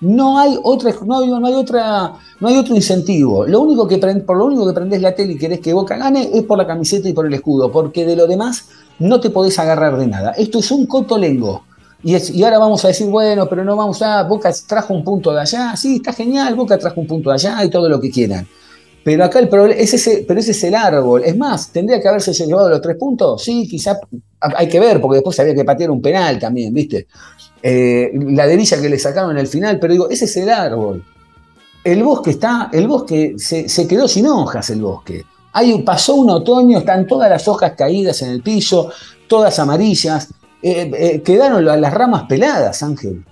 No 0.00 0.38
hay 0.38 0.58
otra, 0.62 0.94
no 1.04 1.18
hay, 1.18 1.52
otra, 1.52 2.14
no 2.40 2.48
hay 2.48 2.56
otro 2.56 2.74
incentivo. 2.74 3.46
Lo 3.46 3.60
único 3.60 3.86
que 3.86 3.98
por 3.98 4.38
lo 4.38 4.46
único 4.46 4.66
que 4.66 4.72
prendés 4.72 5.02
la 5.02 5.14
tele 5.14 5.34
y 5.34 5.38
querés 5.38 5.60
que 5.60 5.74
Boca 5.74 5.98
gane 5.98 6.30
es 6.32 6.42
por 6.44 6.56
la 6.56 6.66
camiseta 6.66 7.06
y 7.06 7.12
por 7.12 7.26
el 7.26 7.34
escudo, 7.34 7.70
porque 7.70 8.06
de 8.06 8.16
lo 8.16 8.26
demás 8.26 8.66
no 8.98 9.20
te 9.20 9.28
podés 9.28 9.58
agarrar 9.58 9.98
de 9.98 10.06
nada. 10.06 10.30
Esto 10.30 10.60
es 10.60 10.70
un 10.70 10.86
cotolengo. 10.86 11.64
Y, 12.02 12.16
y 12.16 12.44
ahora 12.44 12.58
vamos 12.58 12.82
a 12.86 12.88
decir, 12.88 13.08
bueno, 13.08 13.46
pero 13.46 13.62
no 13.62 13.76
vamos 13.76 14.00
a. 14.00 14.22
Boca 14.22 14.50
trajo 14.66 14.94
un 14.94 15.04
punto 15.04 15.34
de 15.34 15.42
allá. 15.42 15.76
Sí, 15.76 15.96
está 15.96 16.14
genial, 16.14 16.54
Boca 16.54 16.78
trajo 16.78 16.98
un 16.98 17.06
punto 17.06 17.28
de 17.28 17.34
allá 17.34 17.62
y 17.62 17.68
todo 17.68 17.90
lo 17.90 18.00
que 18.00 18.10
quieran. 18.10 18.48
Pero 19.06 19.22
acá 19.24 19.38
el 19.38 19.48
problema 19.48 19.80
es 19.80 19.94
ese, 19.94 20.24
pero 20.26 20.40
ese 20.40 20.50
es 20.50 20.64
el 20.64 20.74
árbol. 20.74 21.22
Es 21.24 21.36
más, 21.36 21.70
¿tendría 21.70 22.00
que 22.02 22.08
haberse 22.08 22.32
llevado 22.32 22.68
los 22.68 22.80
tres 22.80 22.96
puntos? 22.96 23.40
Sí, 23.44 23.68
quizá 23.68 24.00
hay 24.40 24.68
que 24.68 24.80
ver, 24.80 25.00
porque 25.00 25.18
después 25.18 25.38
había 25.38 25.54
que 25.54 25.64
patear 25.64 25.92
un 25.92 26.02
penal 26.02 26.40
también, 26.40 26.74
¿viste? 26.74 27.06
Eh, 27.62 28.10
la 28.12 28.48
derilla 28.48 28.80
que 28.80 28.88
le 28.88 28.98
sacaron 28.98 29.30
en 29.30 29.38
el 29.38 29.46
final, 29.46 29.78
pero 29.78 29.92
digo, 29.92 30.10
ese 30.10 30.24
es 30.24 30.36
el 30.38 30.50
árbol. 30.50 31.04
El 31.84 32.02
bosque 32.02 32.30
está, 32.30 32.68
el 32.72 32.88
bosque 32.88 33.34
se, 33.38 33.86
quedó 33.86 34.08
sin 34.08 34.26
hojas, 34.26 34.70
el 34.70 34.80
bosque. 34.82 35.24
Hay, 35.52 35.82
pasó 35.82 36.16
un 36.16 36.30
otoño, 36.30 36.78
están 36.78 37.06
todas 37.06 37.30
las 37.30 37.46
hojas 37.46 37.74
caídas 37.78 38.22
en 38.22 38.30
el 38.30 38.42
piso, 38.42 38.90
todas 39.28 39.56
amarillas. 39.60 40.30
Eh, 40.60 40.90
eh, 40.98 41.22
quedaron 41.22 41.64
la- 41.64 41.76
las 41.76 41.94
ramas 41.94 42.24
peladas, 42.24 42.82
Ángel. 42.82 43.24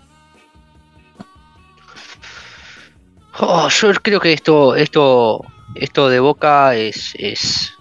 Oh, 3.41 3.69
yo 3.69 3.93
creo 4.01 4.21
que 4.21 4.33
esto, 4.35 4.77
esto, 4.77 5.45
esto 5.75 6.09
de 6.09 6.21
Boca 6.21 6.77
es, 6.77 7.15
es, 7.19 7.75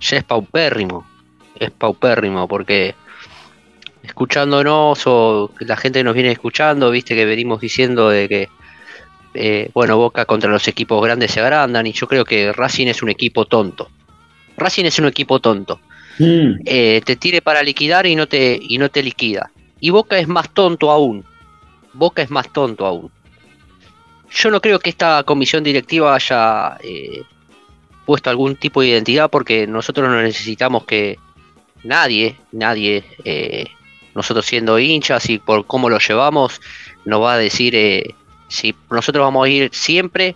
ya 0.00 0.16
es 0.16 0.24
paupérrimo, 0.24 1.06
es 1.58 1.70
paupérrimo, 1.70 2.48
porque 2.48 2.94
escuchándonos 4.02 5.02
o 5.06 5.50
la 5.60 5.76
gente 5.76 6.02
nos 6.02 6.14
viene 6.14 6.32
escuchando, 6.32 6.90
viste 6.90 7.14
que 7.14 7.24
venimos 7.24 7.60
diciendo 7.60 8.08
de 8.08 8.28
que, 8.28 8.48
eh, 9.34 9.70
bueno, 9.74 9.96
Boca 9.96 10.24
contra 10.24 10.50
los 10.50 10.66
equipos 10.68 11.02
grandes 11.02 11.32
se 11.32 11.40
agrandan 11.40 11.86
y 11.86 11.92
yo 11.92 12.06
creo 12.06 12.24
que 12.24 12.52
Racing 12.52 12.88
es 12.88 13.02
un 13.02 13.10
equipo 13.10 13.44
tonto. 13.44 13.88
Racing 14.56 14.84
es 14.84 14.98
un 14.98 15.06
equipo 15.06 15.40
tonto. 15.40 15.80
Eh, 16.18 17.00
te 17.04 17.16
tire 17.16 17.42
para 17.42 17.62
liquidar 17.62 18.06
y 18.06 18.14
no 18.14 18.26
te, 18.26 18.58
y 18.60 18.78
no 18.78 18.90
te 18.90 19.02
liquida. 19.02 19.50
Y 19.80 19.90
Boca 19.90 20.18
es 20.18 20.28
más 20.28 20.52
tonto 20.52 20.90
aún. 20.90 21.24
Boca 21.94 22.22
es 22.22 22.30
más 22.30 22.52
tonto 22.52 22.86
aún. 22.86 23.10
Yo 24.34 24.50
no 24.50 24.60
creo 24.60 24.78
que 24.78 24.90
esta 24.90 25.22
comisión 25.24 25.62
directiva 25.62 26.14
haya 26.14 26.78
eh, 26.82 27.22
puesto 28.06 28.30
algún 28.30 28.56
tipo 28.56 28.80
de 28.80 28.88
identidad 28.88 29.30
porque 29.30 29.66
nosotros 29.66 30.08
no 30.08 30.22
necesitamos 30.22 30.84
que 30.84 31.18
nadie, 31.84 32.36
nadie, 32.50 33.04
eh, 33.24 33.66
nosotros 34.14 34.46
siendo 34.46 34.78
hinchas 34.78 35.28
y 35.28 35.38
por 35.38 35.66
cómo 35.66 35.90
lo 35.90 35.98
llevamos, 35.98 36.60
nos 37.04 37.20
va 37.20 37.34
a 37.34 37.38
decir 37.38 37.74
eh, 37.74 38.14
si 38.48 38.74
nosotros 38.90 39.22
vamos 39.22 39.46
a 39.46 39.48
ir 39.50 39.70
siempre, 39.72 40.34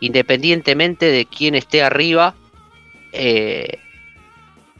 independientemente 0.00 1.06
de 1.06 1.26
quién 1.26 1.54
esté 1.54 1.82
arriba 1.82 2.34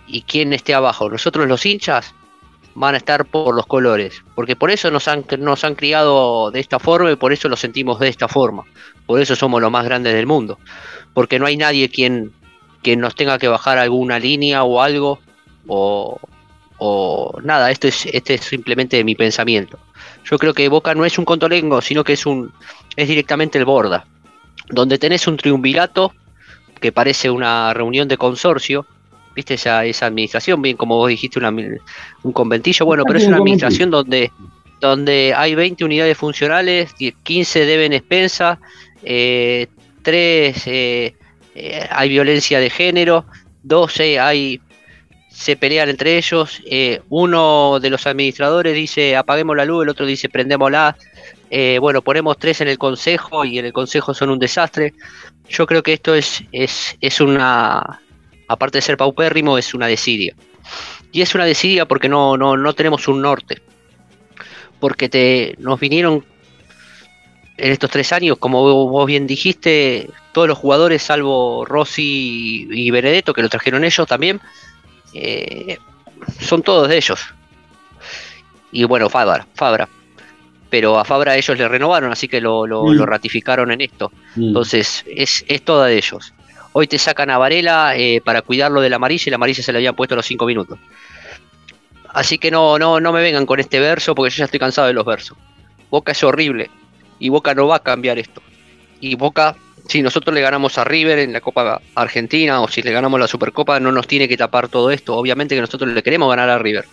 y 0.06 0.22
quién 0.22 0.52
esté 0.52 0.74
abajo. 0.74 1.08
Nosotros 1.08 1.48
los 1.48 1.64
hinchas 1.64 2.14
van 2.76 2.94
a 2.94 2.98
estar 2.98 3.24
por 3.24 3.54
los 3.54 3.66
colores, 3.66 4.22
porque 4.34 4.54
por 4.54 4.70
eso 4.70 4.90
nos 4.90 5.08
han, 5.08 5.24
nos 5.38 5.64
han 5.64 5.74
criado 5.74 6.50
de 6.50 6.60
esta 6.60 6.78
forma 6.78 7.10
y 7.10 7.16
por 7.16 7.32
eso 7.32 7.48
lo 7.48 7.56
sentimos 7.56 7.98
de 7.98 8.08
esta 8.08 8.28
forma, 8.28 8.64
por 9.06 9.18
eso 9.18 9.34
somos 9.34 9.62
los 9.62 9.70
más 9.70 9.84
grandes 9.86 10.12
del 10.12 10.26
mundo, 10.26 10.58
porque 11.14 11.38
no 11.38 11.46
hay 11.46 11.56
nadie 11.56 11.88
quien, 11.88 12.32
quien 12.82 13.00
nos 13.00 13.14
tenga 13.14 13.38
que 13.38 13.48
bajar 13.48 13.78
alguna 13.78 14.18
línea 14.18 14.62
o 14.62 14.82
algo, 14.82 15.20
o, 15.66 16.20
o 16.76 17.40
nada, 17.42 17.70
esto 17.70 17.88
es, 17.88 18.04
este 18.12 18.34
es 18.34 18.42
simplemente 18.42 19.02
mi 19.04 19.14
pensamiento. 19.14 19.78
Yo 20.30 20.38
creo 20.38 20.52
que 20.52 20.68
Boca 20.68 20.94
no 20.94 21.06
es 21.06 21.18
un 21.18 21.24
contolengo, 21.24 21.80
sino 21.80 22.04
que 22.04 22.12
es 22.12 22.26
un 22.26 22.52
es 22.94 23.08
directamente 23.08 23.58
el 23.58 23.64
borda, 23.64 24.06
donde 24.68 24.98
tenés 24.98 25.26
un 25.26 25.38
triunvirato 25.38 26.12
que 26.78 26.92
parece 26.92 27.30
una 27.30 27.72
reunión 27.72 28.06
de 28.06 28.18
consorcio, 28.18 28.86
viste 29.36 29.54
esa, 29.54 29.84
esa 29.84 30.06
administración, 30.06 30.60
bien 30.62 30.76
como 30.76 30.96
vos 30.96 31.10
dijiste, 31.10 31.38
una, 31.38 31.50
un 31.50 32.32
conventillo, 32.32 32.86
bueno, 32.86 33.04
pero 33.06 33.18
es 33.18 33.26
una 33.26 33.36
administración 33.36 33.90
donde, 33.90 34.32
donde 34.80 35.34
hay 35.36 35.54
20 35.54 35.84
unidades 35.84 36.16
funcionales, 36.16 36.94
15 37.22 37.66
deben 37.66 37.92
expensa, 37.92 38.58
eh, 39.04 39.68
3 40.02 40.62
eh, 40.66 41.14
eh, 41.54 41.86
hay 41.90 42.08
violencia 42.08 42.58
de 42.58 42.70
género, 42.70 43.26
12 43.62 44.18
hay 44.18 44.60
se 45.28 45.54
pelean 45.54 45.90
entre 45.90 46.16
ellos, 46.16 46.62
eh, 46.64 47.02
uno 47.10 47.78
de 47.78 47.90
los 47.90 48.06
administradores 48.06 48.74
dice 48.74 49.16
apaguemos 49.16 49.54
la 49.54 49.66
luz, 49.66 49.82
el 49.82 49.90
otro 49.90 50.06
dice 50.06 50.30
prendémosla, 50.30 50.96
bueno, 51.78 52.00
ponemos 52.00 52.38
tres 52.38 52.62
en 52.62 52.68
el 52.68 52.78
consejo 52.78 53.44
y 53.44 53.58
en 53.58 53.66
el 53.66 53.72
consejo 53.72 54.14
son 54.14 54.30
un 54.30 54.38
desastre. 54.38 54.94
Yo 55.48 55.66
creo 55.66 55.82
que 55.82 55.92
esto 55.92 56.14
es, 56.14 56.42
es, 56.52 56.96
es 57.00 57.20
una, 57.20 58.00
aparte 58.48 58.78
de 58.78 58.82
ser 58.82 58.96
paupérrimo, 58.96 59.58
es 59.58 59.74
una 59.74 59.86
desidia. 59.86 60.34
Y 61.12 61.22
es 61.22 61.34
una 61.34 61.44
desidia 61.44 61.86
porque 61.86 62.08
no, 62.08 62.36
no, 62.36 62.56
no 62.56 62.72
tenemos 62.74 63.08
un 63.08 63.22
norte. 63.22 63.62
Porque 64.80 65.08
te, 65.08 65.54
nos 65.58 65.80
vinieron 65.80 66.24
en 67.56 67.72
estos 67.72 67.90
tres 67.90 68.12
años, 68.12 68.36
como 68.38 68.62
vos 68.88 69.06
bien 69.06 69.26
dijiste, 69.26 70.10
todos 70.32 70.48
los 70.48 70.58
jugadores, 70.58 71.02
salvo 71.02 71.64
Rossi 71.64 72.68
y 72.70 72.90
Benedetto, 72.90 73.32
que 73.32 73.42
lo 73.42 73.48
trajeron 73.48 73.84
ellos 73.84 74.06
también, 74.06 74.40
eh, 75.14 75.78
son 76.40 76.62
todos 76.62 76.88
de 76.88 76.96
ellos. 76.96 77.20
Y 78.72 78.84
bueno, 78.84 79.08
Fabra, 79.08 79.46
Fabra. 79.54 79.88
Pero 80.68 80.98
a 80.98 81.04
Fabra 81.04 81.36
ellos 81.36 81.56
le 81.56 81.68
renovaron, 81.68 82.12
así 82.12 82.28
que 82.28 82.40
lo, 82.40 82.66
lo, 82.66 82.84
mm. 82.84 82.92
lo 82.92 83.06
ratificaron 83.06 83.70
en 83.70 83.80
esto. 83.80 84.12
Mm. 84.34 84.48
Entonces, 84.48 85.04
es, 85.06 85.44
es 85.48 85.62
toda 85.62 85.86
de 85.86 85.96
ellos. 85.96 86.34
Hoy 86.78 86.86
te 86.86 86.98
sacan 86.98 87.30
a 87.30 87.38
Varela 87.38 87.96
eh, 87.96 88.20
para 88.22 88.42
cuidarlo 88.42 88.82
de 88.82 88.90
la 88.90 88.96
amarilla 88.96 89.22
y 89.24 89.30
la 89.30 89.36
amarilla 89.36 89.62
se 89.62 89.72
le 89.72 89.78
habían 89.78 89.96
puesto 89.96 90.14
a 90.14 90.16
los 90.16 90.26
cinco 90.26 90.44
minutos. 90.44 90.78
Así 92.10 92.36
que 92.36 92.50
no, 92.50 92.78
no, 92.78 93.00
no 93.00 93.12
me 93.14 93.22
vengan 93.22 93.46
con 93.46 93.58
este 93.60 93.80
verso 93.80 94.14
porque 94.14 94.28
yo 94.28 94.40
ya 94.40 94.44
estoy 94.44 94.60
cansado 94.60 94.86
de 94.86 94.92
los 94.92 95.06
versos. 95.06 95.38
Boca 95.88 96.12
es 96.12 96.22
horrible 96.22 96.68
y 97.18 97.30
Boca 97.30 97.54
no 97.54 97.66
va 97.66 97.76
a 97.76 97.82
cambiar 97.82 98.18
esto. 98.18 98.42
Y 99.00 99.14
Boca, 99.14 99.56
si 99.88 100.02
nosotros 100.02 100.34
le 100.34 100.42
ganamos 100.42 100.76
a 100.76 100.84
River 100.84 101.20
en 101.20 101.32
la 101.32 101.40
Copa 101.40 101.80
Argentina 101.94 102.60
o 102.60 102.68
si 102.68 102.82
le 102.82 102.92
ganamos 102.92 103.18
la 103.18 103.26
Supercopa, 103.26 103.80
no 103.80 103.90
nos 103.90 104.06
tiene 104.06 104.28
que 104.28 104.36
tapar 104.36 104.68
todo 104.68 104.90
esto. 104.90 105.16
Obviamente 105.16 105.54
que 105.54 105.62
nosotros 105.62 105.90
le 105.90 106.02
queremos 106.02 106.28
ganar 106.28 106.50
a 106.50 106.58
River. 106.58 106.84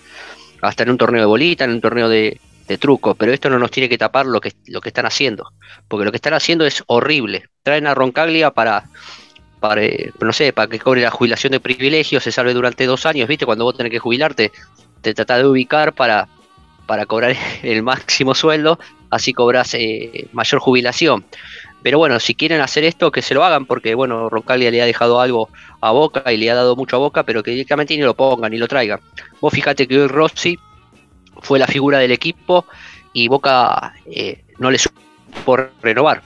Hasta 0.62 0.84
en 0.84 0.92
un 0.92 0.98
torneo 0.98 1.20
de 1.20 1.28
bolita, 1.28 1.66
en 1.66 1.72
un 1.72 1.82
torneo 1.82 2.08
de, 2.08 2.40
de 2.70 2.78
truco, 2.78 3.16
pero 3.16 3.34
esto 3.34 3.50
no 3.50 3.60
nos 3.60 3.70
tiene 3.70 3.90
que 3.90 3.98
tapar 3.98 4.28
lo 4.28 4.40
que, 4.40 4.54
lo 4.68 4.80
que 4.80 4.88
están 4.88 5.08
haciendo. 5.08 5.52
Porque 5.90 6.06
lo 6.06 6.12
que 6.12 6.18
están 6.20 6.36
haciendo 6.36 6.66
es 6.66 6.82
horrible. 6.88 7.50
Traen 7.63 7.86
a 7.86 7.94
Roncaglia 7.94 8.52
para, 8.52 8.86
no 10.20 10.34
sé, 10.34 10.53
para 10.53 10.67
que 10.67 10.79
cobre 10.79 11.01
la 11.01 11.12
jubilación 11.12 11.51
de 11.51 11.60
privilegios, 11.60 12.24
se 12.24 12.32
salve 12.32 12.53
durante 12.53 12.86
dos 12.86 13.05
años, 13.05 13.27
¿viste? 13.27 13.46
Cuando 13.46 13.65
vos 13.65 13.77
tenés 13.77 13.91
que 13.91 14.00
jubilarte, 14.00 14.51
te 15.01 15.13
tratás 15.13 15.39
de 15.39 15.48
ubicar 15.48 15.93
para, 15.93 16.27
para 16.86 17.05
cobrar 17.05 17.36
el 17.63 17.84
máximo 17.84 18.36
sueldo, 18.36 18.79
así 19.10 19.34
cobras 19.34 19.74
eh, 19.74 20.27
mayor 20.34 20.60
jubilación. 20.60 21.25
Pero 21.82 21.98
bueno, 21.98 22.20
si 22.20 22.34
quieren 22.34 22.62
hacer 22.62 22.86
esto, 22.86 23.12
que 23.12 23.22
se 23.22 23.34
lo 23.34 23.43
hagan, 23.43 23.65
porque 23.65 23.93
bueno, 23.93 24.29
Roncaglia 24.29 24.72
le 24.72 24.82
ha 24.82 24.86
dejado 24.86 25.20
algo 25.20 25.50
a 25.82 25.91
Boca 25.91 26.32
y 26.32 26.38
le 26.38 26.50
ha 26.50 26.55
dado 26.55 26.75
mucho 26.77 26.96
a 26.96 27.00
Boca, 27.00 27.24
pero 27.24 27.43
que 27.43 27.51
directamente 27.51 27.96
ni 27.96 28.03
lo 28.03 28.15
pongan 28.15 28.51
ni 28.51 28.58
lo 28.58 28.67
traigan. 28.67 29.01
Vos 29.41 29.53
fíjate 29.53 29.86
que 29.88 30.00
hoy 30.00 30.08
Rossi 30.08 30.58
fue 31.41 31.60
la 31.60 31.67
figura 31.67 32.00
del 32.00 32.12
equipo 32.12 32.65
y 33.12 33.27
Boca 33.27 33.93
eh, 34.05 34.43
no 34.60 34.72
le 34.72 34.77
supo 34.77 35.58
renovar. 35.82 36.22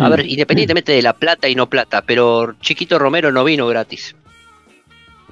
A 0.00 0.08
ver, 0.08 0.26
independientemente 0.26 0.92
de 0.92 1.02
la 1.02 1.12
plata 1.12 1.48
y 1.48 1.54
no 1.54 1.68
plata, 1.68 2.02
pero 2.02 2.54
Chiquito 2.60 2.98
Romero 2.98 3.30
no 3.30 3.44
vino 3.44 3.66
gratis. 3.66 4.16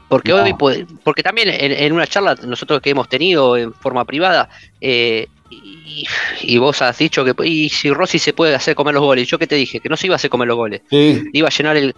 Porque 0.08 0.30
no. 0.30 0.42
hoy, 0.42 0.54
porque 1.02 1.22
también 1.22 1.48
en, 1.48 1.72
en, 1.72 1.92
una 1.92 2.06
charla 2.06 2.36
nosotros 2.46 2.80
que 2.80 2.90
hemos 2.90 3.08
tenido 3.08 3.56
en 3.56 3.72
forma 3.72 4.04
privada, 4.04 4.48
eh, 4.80 5.26
y, 5.50 6.04
y, 6.42 6.58
vos 6.58 6.82
has 6.82 6.98
dicho 6.98 7.24
que 7.24 7.34
y 7.46 7.68
si 7.68 7.90
Rossi 7.90 8.18
se 8.18 8.32
puede 8.32 8.54
hacer 8.54 8.74
comer 8.74 8.94
los 8.94 9.02
goles, 9.02 9.28
yo 9.28 9.38
que 9.38 9.46
te 9.46 9.56
dije 9.56 9.80
que 9.80 9.88
no 9.88 9.96
se 9.96 10.06
iba 10.06 10.14
a 10.14 10.16
hacer 10.16 10.30
comer 10.30 10.48
los 10.48 10.56
goles, 10.56 10.82
sí. 10.88 11.22
iba 11.32 11.48
a 11.48 11.50
llenar 11.50 11.76
el, 11.76 11.94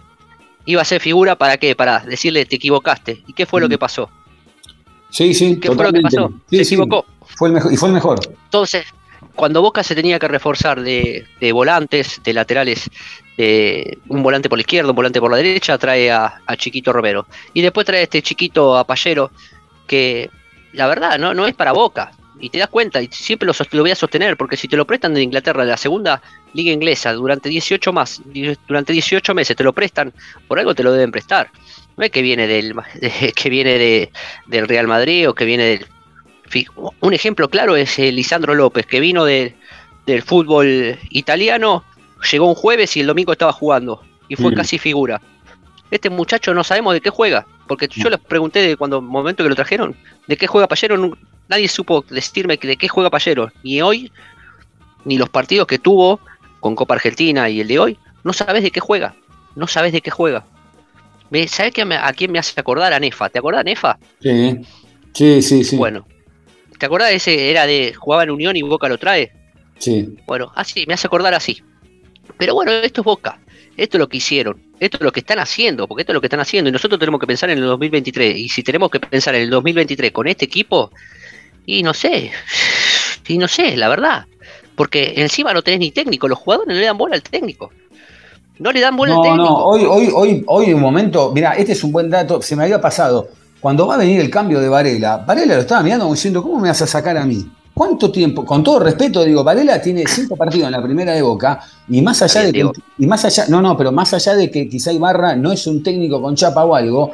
iba 0.67 0.81
a 0.81 0.85
ser 0.85 1.01
figura 1.01 1.35
para 1.35 1.57
qué, 1.57 1.75
para 1.75 1.99
decirle 2.01 2.45
te 2.45 2.57
equivocaste. 2.57 3.23
¿Y 3.27 3.33
qué 3.33 3.45
fue 3.45 3.59
mm. 3.59 3.63
lo 3.63 3.69
que 3.69 3.77
pasó? 3.77 4.09
Sí, 5.09 5.33
sí, 5.33 5.57
¿Qué 5.59 5.69
totalmente. 5.69 6.09
fue 6.09 6.21
lo 6.21 6.27
que 6.27 6.33
pasó? 6.33 6.43
Sí, 6.49 6.57
se 6.57 6.65
sí. 6.65 6.75
equivocó. 6.75 7.05
Fue 7.25 7.47
el 7.49 7.53
mejor, 7.55 7.73
y 7.73 7.77
fue 7.77 7.89
el 7.89 7.95
mejor. 7.95 8.19
Entonces, 8.45 8.85
cuando 9.37 9.61
Boca 9.61 9.83
se 9.83 9.95
tenía 9.95 10.19
que 10.19 10.27
reforzar 10.27 10.81
de, 10.81 11.25
volantes, 11.53 12.19
de 12.23 12.33
laterales, 12.33 12.89
un 14.07 14.23
volante 14.23 14.49
por 14.49 14.57
la 14.57 14.63
izquierda, 14.63 14.89
un 14.89 14.95
volante 14.95 15.21
por 15.21 15.31
la 15.31 15.37
derecha, 15.37 15.77
trae 15.77 16.11
a, 16.11 16.41
a 16.45 16.57
Chiquito 16.57 16.91
Romero. 16.91 17.25
Y 17.53 17.61
después 17.61 17.85
trae 17.85 18.01
a 18.01 18.03
este 18.03 18.21
chiquito 18.21 18.75
Apallero, 18.75 19.31
que 19.87 20.29
la 20.73 20.87
verdad 20.87 21.17
no, 21.17 21.47
es 21.47 21.55
para 21.55 21.71
Boca. 21.71 22.11
Y 22.39 22.49
te 22.49 22.59
das 22.59 22.67
cuenta, 22.67 23.01
y 23.01 23.07
siempre 23.07 23.47
lo, 23.47 23.81
voy 23.81 23.91
a 23.91 23.95
sostener, 23.95 24.37
porque 24.37 24.57
si 24.57 24.67
te 24.67 24.77
lo 24.77 24.85
prestan 24.85 25.15
de 25.15 25.23
Inglaterra, 25.23 25.63
de 25.63 25.71
la 25.71 25.77
segunda 25.77 26.21
liga 26.53 26.71
inglesa, 26.71 27.13
durante 27.13 27.49
18 27.49 27.91
más, 27.93 28.21
durante 28.67 28.93
18 28.93 29.33
meses 29.33 29.55
te 29.55 29.63
lo 29.63 29.73
prestan, 29.73 30.13
por 30.47 30.59
algo 30.59 30.75
te 30.75 30.83
lo 30.83 30.91
deben 30.91 31.11
prestar. 31.11 31.49
No 31.95 32.03
es 32.03 32.11
que 32.11 32.21
viene 32.21 32.45
del 32.45 32.75
de, 33.01 33.33
que 33.35 33.49
viene 33.49 33.79
de, 33.79 34.11
del 34.45 34.67
Real 34.67 34.85
Madrid 34.85 35.27
o 35.27 35.33
que 35.33 35.45
viene 35.45 35.63
del 35.63 35.87
un 37.01 37.13
ejemplo 37.13 37.49
claro 37.49 37.75
es 37.75 37.97
eh, 37.99 38.11
Lisandro 38.11 38.55
López, 38.55 38.85
que 38.85 38.99
vino 38.99 39.25
de, 39.25 39.55
del 40.05 40.21
fútbol 40.23 40.97
italiano, 41.09 41.83
llegó 42.31 42.47
un 42.47 42.55
jueves 42.55 42.95
y 42.97 43.01
el 43.01 43.07
domingo 43.07 43.31
estaba 43.33 43.51
jugando 43.53 44.01
y 44.27 44.35
fue 44.35 44.51
Mm. 44.51 44.55
casi 44.55 44.79
figura. 44.79 45.21
Este 45.91 46.09
muchacho 46.09 46.53
no 46.53 46.63
sabemos 46.63 46.93
de 46.93 47.01
qué 47.01 47.09
juega, 47.09 47.45
porque 47.67 47.87
yo 47.87 48.09
les 48.09 48.19
pregunté 48.19 48.59
de 48.59 48.75
cuando 48.75 49.01
momento 49.01 49.43
que 49.43 49.49
lo 49.49 49.55
trajeron, 49.55 49.95
de 50.27 50.35
qué 50.37 50.47
juega 50.47 50.67
Pallero, 50.67 50.97
nu- 50.97 51.15
nadie 51.47 51.67
supo 51.67 52.03
decirme 52.09 52.57
de 52.57 52.75
qué 52.77 52.87
juega 52.89 53.09
Pallero, 53.09 53.51
ni 53.63 53.81
hoy, 53.81 54.11
ni 55.05 55.17
los 55.17 55.29
partidos 55.29 55.67
que 55.67 55.79
tuvo 55.79 56.19
con 56.59 56.75
Copa 56.75 56.95
Argentina 56.95 57.49
y 57.49 57.61
el 57.61 57.67
de 57.67 57.79
hoy, 57.79 57.97
no 58.23 58.33
sabes 58.33 58.63
de 58.63 58.71
qué 58.71 58.79
juega, 58.81 59.15
no 59.55 59.67
sabes 59.67 59.93
de 59.93 60.01
qué 60.01 60.11
juega. 60.11 60.45
¿Sabes 61.47 61.73
a 62.01 62.13
quién 62.13 62.31
me 62.31 62.39
hace 62.39 62.57
acordar? 62.59 62.93
A 62.93 62.99
Nefa. 63.01 63.27
¿Te 63.29 63.39
acordás 63.39 63.65
Nefa? 63.65 63.97
Sí, 64.21 64.59
sí, 65.13 65.41
sí. 65.41 65.63
sí. 65.65 65.75
Bueno. 65.75 66.07
¿Te 66.77 66.85
acordás 66.85 67.09
de 67.09 67.15
ese? 67.15 67.49
Era 67.49 67.65
de 67.65 67.93
jugaba 67.93 68.23
en 68.23 68.31
Unión 68.31 68.55
y 68.55 68.61
Boca 68.61 68.87
lo 68.87 68.97
trae. 68.97 69.31
Sí. 69.79 70.07
Bueno, 70.25 70.51
así, 70.55 70.85
me 70.87 70.93
hace 70.93 71.07
acordar 71.07 71.33
así. 71.33 71.61
Pero 72.37 72.53
bueno, 72.53 72.71
esto 72.71 73.01
es 73.01 73.05
Boca. 73.05 73.39
Esto 73.75 73.97
es 73.97 73.99
lo 73.99 74.09
que 74.09 74.17
hicieron. 74.17 74.61
Esto 74.79 74.97
es 74.97 75.03
lo 75.03 75.11
que 75.11 75.19
están 75.19 75.39
haciendo. 75.39 75.87
Porque 75.87 76.01
esto 76.01 76.11
es 76.11 76.15
lo 76.15 76.21
que 76.21 76.27
están 76.27 76.39
haciendo. 76.39 76.69
Y 76.69 76.73
nosotros 76.73 76.99
tenemos 76.99 77.19
que 77.19 77.27
pensar 77.27 77.49
en 77.49 77.59
el 77.59 77.65
2023. 77.65 78.37
Y 78.37 78.49
si 78.49 78.63
tenemos 78.63 78.89
que 78.89 78.99
pensar 78.99 79.35
en 79.35 79.43
el 79.43 79.49
2023 79.49 80.11
con 80.11 80.27
este 80.27 80.45
equipo, 80.45 80.91
y 81.65 81.83
no 81.83 81.93
sé. 81.93 82.31
Y 83.27 83.37
no 83.37 83.47
sé, 83.47 83.75
la 83.75 83.89
verdad. 83.89 84.25
Porque 84.75 85.13
encima 85.17 85.53
no 85.53 85.61
tenés 85.61 85.79
ni 85.79 85.91
técnico. 85.91 86.27
Los 86.27 86.39
jugadores 86.39 86.73
no 86.73 86.79
le 86.79 86.85
dan 86.85 86.97
bola 86.97 87.15
al 87.15 87.21
técnico. 87.23 87.71
No 88.59 88.71
le 88.71 88.79
dan 88.79 88.95
bola 88.95 89.13
al 89.13 89.17
No, 89.17 89.23
técnico. 89.23 89.43
no, 89.43 89.55
hoy, 89.65 89.85
hoy, 89.85 90.09
hoy, 90.13 90.43
hoy 90.47 90.73
un 90.73 90.81
momento, 90.81 91.31
mira, 91.33 91.53
este 91.53 91.73
es 91.73 91.83
un 91.83 91.91
buen 91.91 92.09
dato, 92.09 92.41
se 92.41 92.55
me 92.55 92.63
había 92.63 92.81
pasado. 92.81 93.29
Cuando 93.59 93.87
va 93.87 93.95
a 93.95 93.97
venir 93.97 94.19
el 94.21 94.29
cambio 94.29 94.59
de 94.59 94.69
Varela, 94.69 95.17
Varela 95.17 95.55
lo 95.55 95.61
estaba 95.61 95.81
mirando 95.83 96.05
como 96.05 96.15
diciendo, 96.15 96.43
¿cómo 96.43 96.59
me 96.59 96.69
vas 96.69 96.81
a 96.81 96.87
sacar 96.87 97.17
a 97.17 97.25
mí? 97.25 97.45
¿Cuánto 97.73 98.11
tiempo? 98.11 98.43
Con 98.45 98.63
todo 98.63 98.79
respeto, 98.79 99.23
digo, 99.23 99.43
Varela 99.43 99.81
tiene 99.81 100.03
cinco 100.07 100.35
partidos 100.35 100.67
en 100.67 100.71
la 100.71 100.81
primera 100.81 101.13
de 101.13 101.21
Boca, 101.21 101.59
y 101.87 102.01
más 102.01 102.21
allá 102.21 102.41
de 102.43 102.51
que, 102.53 102.59
y 102.97 103.05
más 103.07 103.23
allá, 103.25 103.45
no, 103.49 103.61
no, 103.61 103.77
pero 103.77 103.91
más 103.91 104.13
allá 104.13 104.35
de 104.35 104.49
que 104.49 104.67
quizá 104.67 104.91
Ibarra 104.91 105.35
no 105.35 105.51
es 105.51 105.65
un 105.67 105.83
técnico 105.83 106.21
con 106.21 106.35
chapa 106.35 106.65
o 106.65 106.73
algo, 106.75 107.11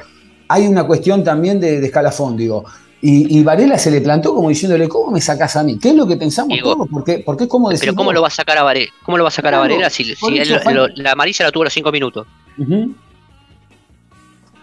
hay 0.47 0.67
una 0.67 0.85
cuestión 0.85 1.23
también 1.23 1.59
de, 1.59 1.79
de 1.79 1.85
escalafón, 1.87 2.37
digo. 2.37 2.63
Y, 3.01 3.37
y 3.37 3.43
Varela 3.43 3.77
se 3.77 3.91
le 3.91 3.99
plantó 3.99 4.33
como 4.33 4.47
diciéndole, 4.47 4.87
¿cómo 4.87 5.11
me 5.11 5.19
sacás 5.19 5.57
a 5.57 5.63
mí? 5.63 5.77
¿Qué 5.77 5.89
es 5.89 5.95
lo 5.95 6.07
que 6.07 6.15
pensamos 6.15 6.55
Digo, 6.55 6.73
todos? 6.73 6.87
Porque, 6.89 7.21
porque 7.25 7.43
es 7.43 7.49
como 7.49 7.69
decir. 7.69 7.81
Pero 7.87 7.95
¿cómo 7.95 8.13
lo 8.13 8.21
va 8.21 8.27
a 8.29 8.31
sacar 8.31 8.57
a 8.57 8.63
Varela? 8.63 8.89
¿Cómo 9.03 9.17
lo 9.17 9.25
va 9.25 9.27
a 9.27 9.31
sacar 9.31 9.53
a 9.53 9.59
Varela 9.59 9.89
si, 9.89 10.05
si 10.05 10.37
él- 10.37 10.61
lo- 10.73 10.87
la 10.87 11.11
amarilla 11.11 11.45
la 11.45 11.51
tuvo 11.51 11.63
a 11.63 11.65
los 11.65 11.73
cinco 11.73 11.91
minutos? 11.91 12.25
Ujú. 12.57 12.93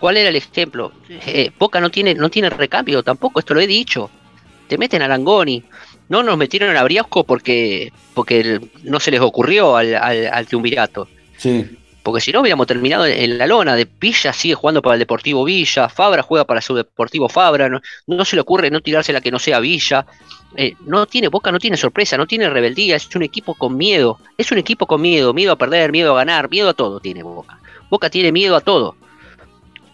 ¿Cuál 0.01 0.17
era 0.17 0.31
el 0.31 0.37
ejemplo? 0.37 0.93
Eh, 1.09 1.51
Boca 1.59 1.81
no 1.81 1.91
tiene, 1.91 2.15
no 2.15 2.29
tiene 2.31 2.51
recambio 2.51 3.03
tampoco, 3.03 3.39
esto 3.39 3.55
lo 3.55 3.61
he 3.61 3.67
dicho. 3.67 4.11
Te 4.67 4.79
meten 4.79 5.03
a 5.03 5.09
Langoni. 5.09 5.63
No 6.09 6.23
nos 6.23 6.37
metieron 6.37 6.77
a 6.77 6.83
Briasco 6.83 7.23
porque, 7.25 7.93
porque 8.15 8.41
el- 8.41 8.71
no 8.83 8.99
se 8.99 9.11
les 9.13 9.21
ocurrió 9.21 9.77
al, 9.77 9.95
al, 9.95 10.27
al 10.27 10.47
triunvirato. 10.47 11.07
Sí. 11.37 11.77
Porque 12.03 12.23
si 12.23 12.33
no 12.33 12.41
hubiéramos 12.41 12.67
terminado 12.67 13.05
en 13.07 13.37
la 13.37 13.47
lona 13.47 13.77
de 13.77 13.87
Villa 14.01 14.33
sigue 14.33 14.55
jugando 14.55 14.81
para 14.81 14.95
el 14.95 15.01
Deportivo 15.01 15.45
Villa, 15.45 15.89
Fabra 15.91 16.23
juega 16.23 16.47
para 16.47 16.63
su 16.63 16.75
Deportivo 16.75 17.29
Fabra, 17.29 17.69
no, 17.69 17.81
no 18.07 18.25
se 18.25 18.37
le 18.37 18.43
ocurre 18.43 18.71
no 18.71 18.81
tirarse 18.81 19.13
la 19.13 19.21
que 19.21 19.31
no 19.31 19.39
sea 19.39 19.61
Villa. 19.61 20.07
Eh, 20.57 20.75
no 20.87 21.05
tiene 21.07 21.29
Boca, 21.29 21.53
no 21.53 21.59
tiene 21.59 21.77
sorpresa, 21.77 22.17
no 22.17 22.27
tiene 22.27 22.49
rebeldía, 22.49 22.97
es 22.97 23.15
un 23.15 23.23
equipo 23.23 23.55
con 23.55 23.77
miedo, 23.77 24.19
es 24.39 24.51
un 24.51 24.59
equipo 24.59 24.87
con 24.87 25.01
miedo, 25.03 25.35
miedo 25.35 25.53
a 25.53 25.57
perder, 25.59 25.93
miedo 25.93 26.13
a 26.13 26.17
ganar, 26.17 26.49
miedo 26.51 26.71
a 26.71 26.75
todo 26.75 27.01
tiene 27.01 27.23
Boca. 27.23 27.61
Boca 27.91 28.09
tiene 28.09 28.33
miedo 28.33 28.57
a 28.57 28.61
todo. 28.61 28.97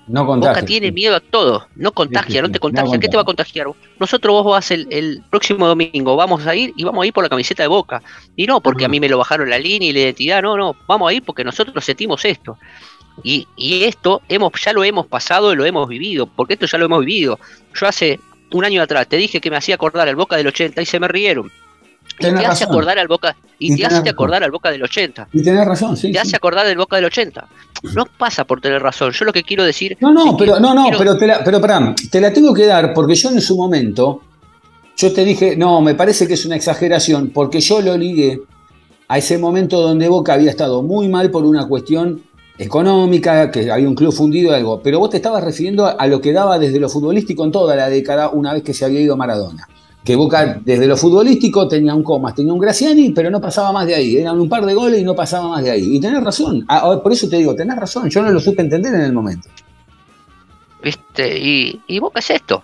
No 0.07 0.25
contagia. 0.25 0.55
Boca 0.55 0.67
tiene 0.67 0.93
miedo 0.93 1.17
a 1.17 1.21
todo, 1.21 1.67
no 1.75 1.91
contagia, 1.93 2.29
Sí, 2.29 2.37
sí, 2.37 2.43
no 2.43 2.49
te 2.49 2.55
no 2.55 2.61
contagia. 2.61 2.99
¿Qué 3.01 3.09
te 3.09 3.17
va 3.17 3.23
a 3.23 3.25
contagiar? 3.25 3.67
Nosotros 3.99 4.33
vos 4.33 4.53
vas 4.53 4.71
el, 4.71 4.87
el 4.91 5.23
próximo 5.31 5.67
domingo, 5.67 6.15
vamos 6.15 6.47
a 6.47 6.55
ir 6.55 6.73
y 6.77 6.85
vamos 6.85 7.03
a 7.03 7.07
ir 7.07 7.13
por 7.13 7.25
la 7.25 7.29
camiseta 7.29 7.65
de 7.65 7.69
Boca. 7.69 8.03
Y 8.37 8.47
no 8.47 8.61
porque 8.61 8.85
a 8.85 8.89
mí 8.89 9.01
me 9.01 9.09
lo 9.09 9.19
bajaron 9.19 9.51
la 9.51 9.59
línea 9.59 9.91
y 9.91 9.93
la 9.93 10.01
identidad, 10.01 10.43
no, 10.43 10.57
no, 10.57 10.77
vamos 10.87 11.11
a 11.11 11.13
ir 11.13 11.23
porque 11.25 11.43
nosotros 11.43 11.85
sentimos 11.85 12.25
esto. 12.25 12.57
Y, 13.25 13.49
y 13.57 13.85
esto 13.85 14.23
hemos, 14.29 14.53
ya 14.63 14.73
lo 14.73 14.85
hemos 14.85 15.07
pasado 15.07 15.53
y 15.53 15.57
lo 15.57 15.65
hemos 15.65 15.89
vivido, 15.89 16.27
porque 16.27 16.55
esto 16.55 16.67
ya 16.67 16.79
lo 16.79 16.85
hemos 16.85 17.01
vivido. 17.01 17.39
Yo 17.75 17.87
hace 17.89 18.21
un 18.53 18.65
año 18.65 18.83
atrás 18.83 19.09
te 19.09 19.17
dije 19.17 19.41
que 19.41 19.51
me 19.51 19.57
hacía 19.57 19.75
acordar 19.75 20.09
al 20.09 20.17
Boca 20.17 20.37
del 20.37 20.47
80 20.47 20.81
y 20.83 20.87
se 20.87 21.01
me 21.01 21.09
rieron. 21.09 21.51
Y 22.19 22.23
te 22.23 22.47
hace 22.47 22.65
acordar 22.65 22.99
al 22.99 23.09
Boca, 23.09 23.37
y, 23.59 23.75
Y 23.75 23.77
te 23.77 23.87
hace 23.87 24.09
acordar 24.09 24.43
al 24.43 24.51
Boca 24.51 24.71
del 24.71 24.83
80. 24.83 25.29
Y 25.33 25.43
tenés 25.43 25.67
razón, 25.67 25.97
sí. 25.97 26.09
Te 26.09 26.15
sí. 26.15 26.19
hace 26.19 26.37
acordar 26.37 26.67
del 26.67 26.79
Boca 26.79 26.97
del 26.97 27.05
80. 27.07 27.47
No 27.95 28.07
pasa 28.07 28.45
por 28.45 28.61
tener 28.61 28.83
razón. 28.83 29.13
Yo 29.13 29.25
lo 29.27 29.33
que 29.33 29.43
quiero 29.43 29.65
decir. 29.65 29.97
No, 30.01 30.13
no, 30.13 30.37
que 30.37 30.45
pero 30.45 30.59
no, 30.59 30.75
no, 30.75 30.83
quiero- 30.85 30.99
pero 30.99 31.19
te 31.19 31.27
la, 31.27 31.45
pero 31.45 31.61
pará, 31.61 31.95
te 32.11 32.21
la 32.21 32.33
tengo 32.33 32.55
que 32.55 32.67
dar 32.67 32.95
porque 32.95 33.15
yo 33.15 33.31
en 33.31 33.41
su 33.41 33.57
momento 33.57 34.23
yo 34.97 35.13
te 35.13 35.25
dije, 35.27 35.57
no, 35.57 35.83
me 35.83 35.95
parece 35.95 36.27
que 36.27 36.35
es 36.35 36.47
una 36.47 36.57
exageración 36.57 37.31
porque 37.35 37.61
yo 37.61 37.83
lo 37.83 37.97
ligué 37.99 38.41
a 39.09 39.19
ese 39.19 39.37
momento 39.37 39.81
donde 39.81 40.09
Boca 40.09 40.33
había 40.33 40.51
estado 40.51 40.83
muy 40.83 41.09
mal 41.09 41.31
por 41.31 41.45
una 41.45 41.69
cuestión 41.69 42.23
económica, 42.59 43.51
que 43.51 43.71
había 43.71 43.87
un 43.89 43.95
club 43.95 44.13
fundido 44.13 44.55
algo, 44.55 44.81
pero 44.83 44.99
vos 44.99 45.11
te 45.11 45.19
estabas 45.19 45.45
refiriendo 45.45 45.87
a 45.87 46.07
lo 46.07 46.21
que 46.21 46.33
daba 46.33 46.59
desde 46.59 46.81
lo 46.81 46.89
futbolístico 46.89 47.45
en 47.45 47.53
toda 47.53 47.77
la 47.77 47.89
década 47.91 48.31
una 48.31 48.53
vez 48.55 48.63
que 48.63 48.73
se 48.75 48.85
había 48.85 49.01
ido 49.01 49.17
Maradona. 49.17 49.69
Que 50.07 50.15
Boca 50.15 50.61
desde 50.65 50.87
lo 50.87 50.97
futbolístico 50.97 51.67
tenía 51.67 51.93
un 51.93 52.05
Comas, 52.05 52.33
tenía 52.35 52.53
un 52.53 52.61
Graciani, 52.61 53.11
pero 53.11 53.29
no 53.29 53.41
pasaba 53.41 53.73
más 53.73 53.89
de 53.89 53.97
ahí. 53.97 54.17
Eran 54.19 54.41
un 54.41 54.49
par 54.49 54.65
de 54.65 54.73
goles 54.73 55.01
y 55.01 55.05
no 55.05 55.17
pasaba 55.17 55.49
más 55.49 55.65
de 55.65 55.73
ahí. 55.73 55.97
Y 55.97 56.01
tenés 56.01 56.23
razón. 56.23 56.65
Ah, 56.69 56.83
ah, 56.85 57.03
por 57.03 57.13
eso 57.13 57.29
te 57.29 57.39
digo, 57.39 57.57
tenés 57.57 57.77
razón. 57.77 58.09
Yo 58.09 58.23
no 58.23 58.31
lo 58.31 58.39
supe 58.39 58.63
entender 58.63 58.95
en 58.95 59.01
el 59.01 59.13
momento. 59.13 59.49
¿Viste? 60.81 61.39
Y, 61.41 61.81
y 61.89 61.99
Boca 61.99 62.21
es 62.21 62.31
esto. 62.31 62.63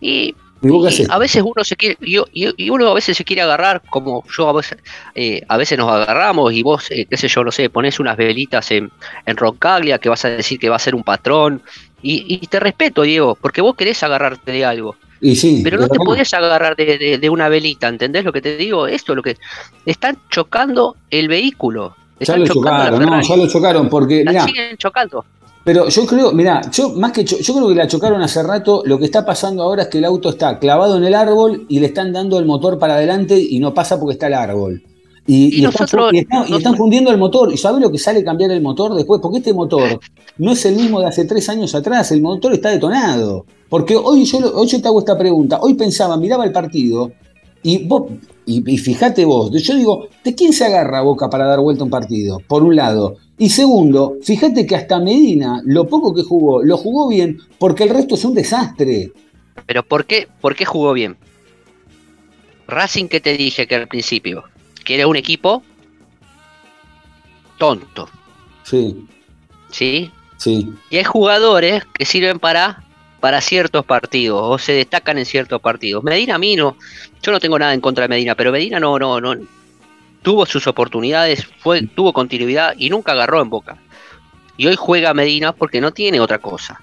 Y, 0.00 0.32
¿Y 0.62 0.68
Boca 0.68 0.88
y 0.90 0.94
es 0.94 1.00
esto? 1.00 1.12
a 1.12 1.18
veces 1.18 1.42
uno 1.44 1.64
se 1.64 1.74
quiere, 1.74 1.98
y 2.00 2.70
uno 2.70 2.86
a 2.86 2.94
veces 2.94 3.16
se 3.16 3.24
quiere 3.24 3.42
agarrar, 3.42 3.82
como 3.90 4.22
yo 4.28 4.48
a 4.48 4.52
veces, 4.52 4.78
eh, 5.16 5.42
a 5.48 5.56
veces 5.56 5.76
nos 5.76 5.90
agarramos 5.90 6.52
y 6.52 6.62
vos, 6.62 6.88
eh, 6.92 7.06
qué 7.10 7.16
sé 7.16 7.26
yo, 7.26 7.42
no 7.42 7.50
sé, 7.50 7.68
pones 7.68 7.98
unas 7.98 8.16
velitas 8.16 8.70
en, 8.70 8.92
en 9.26 9.36
Roncaglia 9.36 9.98
que 9.98 10.08
vas 10.08 10.24
a 10.24 10.28
decir 10.28 10.60
que 10.60 10.68
va 10.68 10.76
a 10.76 10.78
ser 10.78 10.94
un 10.94 11.02
patrón. 11.02 11.62
Y, 12.00 12.24
y 12.32 12.46
te 12.46 12.60
respeto, 12.60 13.02
Diego, 13.02 13.36
porque 13.40 13.60
vos 13.60 13.74
querés 13.74 14.00
agarrarte 14.04 14.52
de 14.52 14.64
algo. 14.64 14.94
Y 15.20 15.34
sí, 15.36 15.60
Pero 15.64 15.78
no 15.78 15.86
te 15.86 15.92
verdad. 15.92 16.04
podés 16.04 16.34
agarrar 16.34 16.76
de, 16.76 16.98
de- 16.98 17.18
de 17.18 17.30
una 17.30 17.48
velita, 17.48 17.88
¿entendés 17.88 18.24
lo 18.24 18.32
que 18.32 18.42
te 18.42 18.56
digo? 18.56 18.86
Esto 18.86 19.12
es 19.12 19.16
lo 19.16 19.22
que. 19.22 19.36
Están 19.86 20.18
chocando 20.30 20.96
el 21.10 21.28
vehículo. 21.28 21.94
Ya 22.18 22.20
Están 22.20 22.40
lo 22.40 22.46
chocando 22.46 22.78
la 22.78 22.90
chocaron, 22.90 23.10
no, 23.10 23.22
ya 23.22 23.36
lo 23.36 23.46
chocaron, 23.48 23.88
porque, 23.88 24.24
La 24.24 24.30
mirá, 24.32 24.44
siguen 24.44 24.76
chocando. 24.78 25.24
pero 25.64 25.88
yo 25.88 26.06
creo, 26.06 26.32
mirá, 26.32 26.62
yo 26.70 26.90
más 26.90 27.12
que 27.12 27.24
cho- 27.24 27.38
yo 27.38 27.54
creo 27.54 27.68
que 27.68 27.74
la 27.74 27.86
chocaron 27.86 28.22
hace 28.22 28.42
rato, 28.42 28.82
lo 28.86 28.98
que 28.98 29.04
está 29.06 29.24
pasando 29.26 29.62
ahora 29.62 29.82
es 29.82 29.88
que 29.88 29.98
el 29.98 30.04
auto 30.06 30.30
está 30.30 30.58
clavado 30.58 30.96
en 30.96 31.04
el 31.04 31.14
árbol 31.14 31.66
y 31.68 31.80
le 31.80 31.86
están 31.86 32.12
dando 32.12 32.38
el 32.38 32.44
motor 32.46 32.78
para 32.78 32.94
adelante 32.94 33.38
y 33.38 33.58
no 33.58 33.74
pasa 33.74 33.98
porque 34.00 34.14
está 34.14 34.28
el 34.28 34.34
árbol. 34.34 34.82
Y, 35.28 35.34
Y 35.34 35.62
y 35.62 35.64
están, 35.64 35.82
nosotros- 35.82 36.12
y 36.12 36.18
están- 36.18 36.36
y 36.36 36.40
nosotros- 36.40 36.58
están 36.58 36.76
fundiendo 36.76 37.10
el 37.10 37.18
motor. 37.18 37.52
¿Y 37.52 37.56
sabes 37.56 37.80
lo 37.80 37.90
que 37.90 37.98
sale 37.98 38.22
cambiar 38.22 38.50
el 38.52 38.60
motor 38.62 38.94
después? 38.94 39.20
Porque 39.20 39.38
este 39.38 39.52
motor 39.52 39.98
no 40.38 40.52
es 40.52 40.64
el 40.66 40.76
mismo 40.76 41.00
de 41.00 41.06
hace 41.06 41.24
tres 41.24 41.48
años 41.48 41.74
atrás, 41.74 42.12
el 42.12 42.20
motor 42.22 42.52
está 42.52 42.70
detonado. 42.70 43.44
Porque 43.68 43.96
hoy 43.96 44.24
yo, 44.24 44.38
hoy 44.54 44.66
yo 44.68 44.80
te 44.80 44.86
hago 44.86 45.00
esta 45.00 45.18
pregunta, 45.18 45.58
hoy 45.60 45.74
pensaba, 45.74 46.16
miraba 46.16 46.44
el 46.44 46.52
partido 46.52 47.10
y 47.62 47.84
vos, 47.84 48.04
y, 48.44 48.62
y 48.72 48.78
fíjate 48.78 49.24
vos, 49.24 49.50
yo 49.50 49.74
digo, 49.74 50.06
¿de 50.22 50.34
quién 50.36 50.52
se 50.52 50.64
agarra 50.66 51.00
Boca 51.02 51.28
para 51.28 51.46
dar 51.46 51.58
vuelta 51.58 51.82
a 51.82 51.86
un 51.86 51.90
partido? 51.90 52.38
Por 52.46 52.62
un 52.62 52.76
lado. 52.76 53.16
Y 53.38 53.48
segundo, 53.50 54.14
fíjate 54.22 54.64
que 54.64 54.76
hasta 54.76 55.00
Medina, 55.00 55.60
lo 55.64 55.88
poco 55.88 56.14
que 56.14 56.22
jugó, 56.22 56.62
lo 56.62 56.76
jugó 56.76 57.08
bien 57.08 57.38
porque 57.58 57.82
el 57.82 57.90
resto 57.90 58.14
es 58.14 58.24
un 58.24 58.34
desastre. 58.34 59.10
Pero 59.66 59.82
¿por 59.82 60.06
qué, 60.06 60.28
¿por 60.40 60.54
qué 60.54 60.64
jugó 60.64 60.92
bien? 60.92 61.16
Racing 62.68 63.08
que 63.08 63.20
te 63.20 63.36
dije 63.36 63.66
que 63.66 63.74
al 63.74 63.88
principio, 63.88 64.44
que 64.86 64.94
era 64.94 65.06
un 65.06 65.16
equipo 65.16 65.62
tonto, 67.58 68.08
Sí, 68.62 69.06
¿sí? 69.70 70.10
sí. 70.38 70.72
Y 70.90 70.96
hay 70.96 71.04
jugadores 71.04 71.84
que 71.94 72.04
sirven 72.04 72.38
para, 72.38 72.82
para 73.20 73.40
ciertos 73.40 73.84
partidos 73.84 74.40
o 74.42 74.58
se 74.58 74.72
destacan 74.72 75.18
en 75.18 75.24
ciertos 75.26 75.60
partidos. 75.60 76.02
Medina 76.02 76.34
a 76.34 76.38
mí 76.38 76.56
no, 76.56 76.76
yo 77.22 77.32
no 77.32 77.38
tengo 77.40 77.58
nada 77.58 77.74
en 77.74 77.80
contra 77.80 78.02
de 78.02 78.08
Medina, 78.08 78.34
pero 78.34 78.50
Medina 78.52 78.80
no, 78.80 78.98
no, 78.98 79.20
no 79.20 79.34
tuvo 80.22 80.46
sus 80.46 80.66
oportunidades, 80.66 81.46
fue, 81.58 81.82
tuvo 81.86 82.12
continuidad 82.12 82.74
y 82.76 82.90
nunca 82.90 83.12
agarró 83.12 83.40
en 83.40 83.50
boca. 83.50 83.76
Y 84.56 84.66
hoy 84.66 84.74
juega 84.76 85.14
Medina 85.14 85.52
porque 85.52 85.80
no 85.80 85.92
tiene 85.92 86.18
otra 86.20 86.38
cosa. 86.38 86.80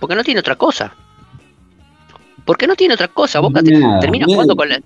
Porque 0.00 0.14
no 0.16 0.24
tiene 0.24 0.40
otra 0.40 0.56
cosa. 0.56 0.94
Porque 2.44 2.66
no 2.66 2.74
tiene 2.74 2.94
otra 2.94 3.08
cosa. 3.08 3.38
Boca 3.40 3.60
termina 4.00 4.26
jugando 4.26 4.56
con 4.56 4.68
la- 4.68 4.80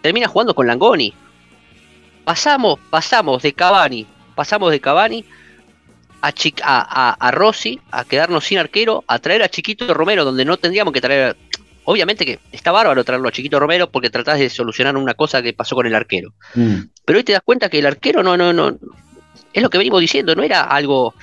termina 0.00 0.26
jugando 0.28 0.54
con 0.54 0.66
Langoni. 0.66 1.12
Pasamos, 2.24 2.78
pasamos 2.90 3.42
de 3.42 3.52
Cavani, 3.52 4.06
pasamos 4.34 4.70
de 4.70 4.80
Cavani 4.80 5.24
a, 6.22 6.28
a, 6.28 6.32
a, 6.62 7.12
a 7.18 7.30
Rossi 7.30 7.80
a 7.90 8.04
quedarnos 8.04 8.44
sin 8.44 8.58
arquero, 8.58 9.04
a 9.06 9.18
traer 9.18 9.42
a 9.42 9.48
Chiquito 9.48 9.92
Romero, 9.94 10.24
donde 10.24 10.44
no 10.44 10.56
tendríamos 10.56 10.92
que 10.92 11.00
traer. 11.00 11.36
Obviamente 11.84 12.24
que 12.26 12.38
está 12.52 12.70
bárbaro 12.72 13.02
traerlo 13.04 13.28
a 13.28 13.32
Chiquito 13.32 13.58
Romero 13.58 13.90
porque 13.90 14.10
tratás 14.10 14.38
de 14.38 14.50
solucionar 14.50 14.96
una 14.96 15.14
cosa 15.14 15.42
que 15.42 15.52
pasó 15.54 15.74
con 15.74 15.86
el 15.86 15.94
arquero. 15.94 16.34
Mm. 16.54 16.80
Pero 17.04 17.18
hoy 17.18 17.24
te 17.24 17.32
das 17.32 17.42
cuenta 17.42 17.68
que 17.68 17.78
el 17.78 17.86
arquero 17.86 18.22
no, 18.22 18.36
no, 18.36 18.52
no. 18.52 18.76
Es 19.52 19.62
lo 19.62 19.70
que 19.70 19.78
venimos 19.78 20.00
diciendo, 20.00 20.36
no 20.36 20.42
era 20.42 20.62
algo 20.62 21.14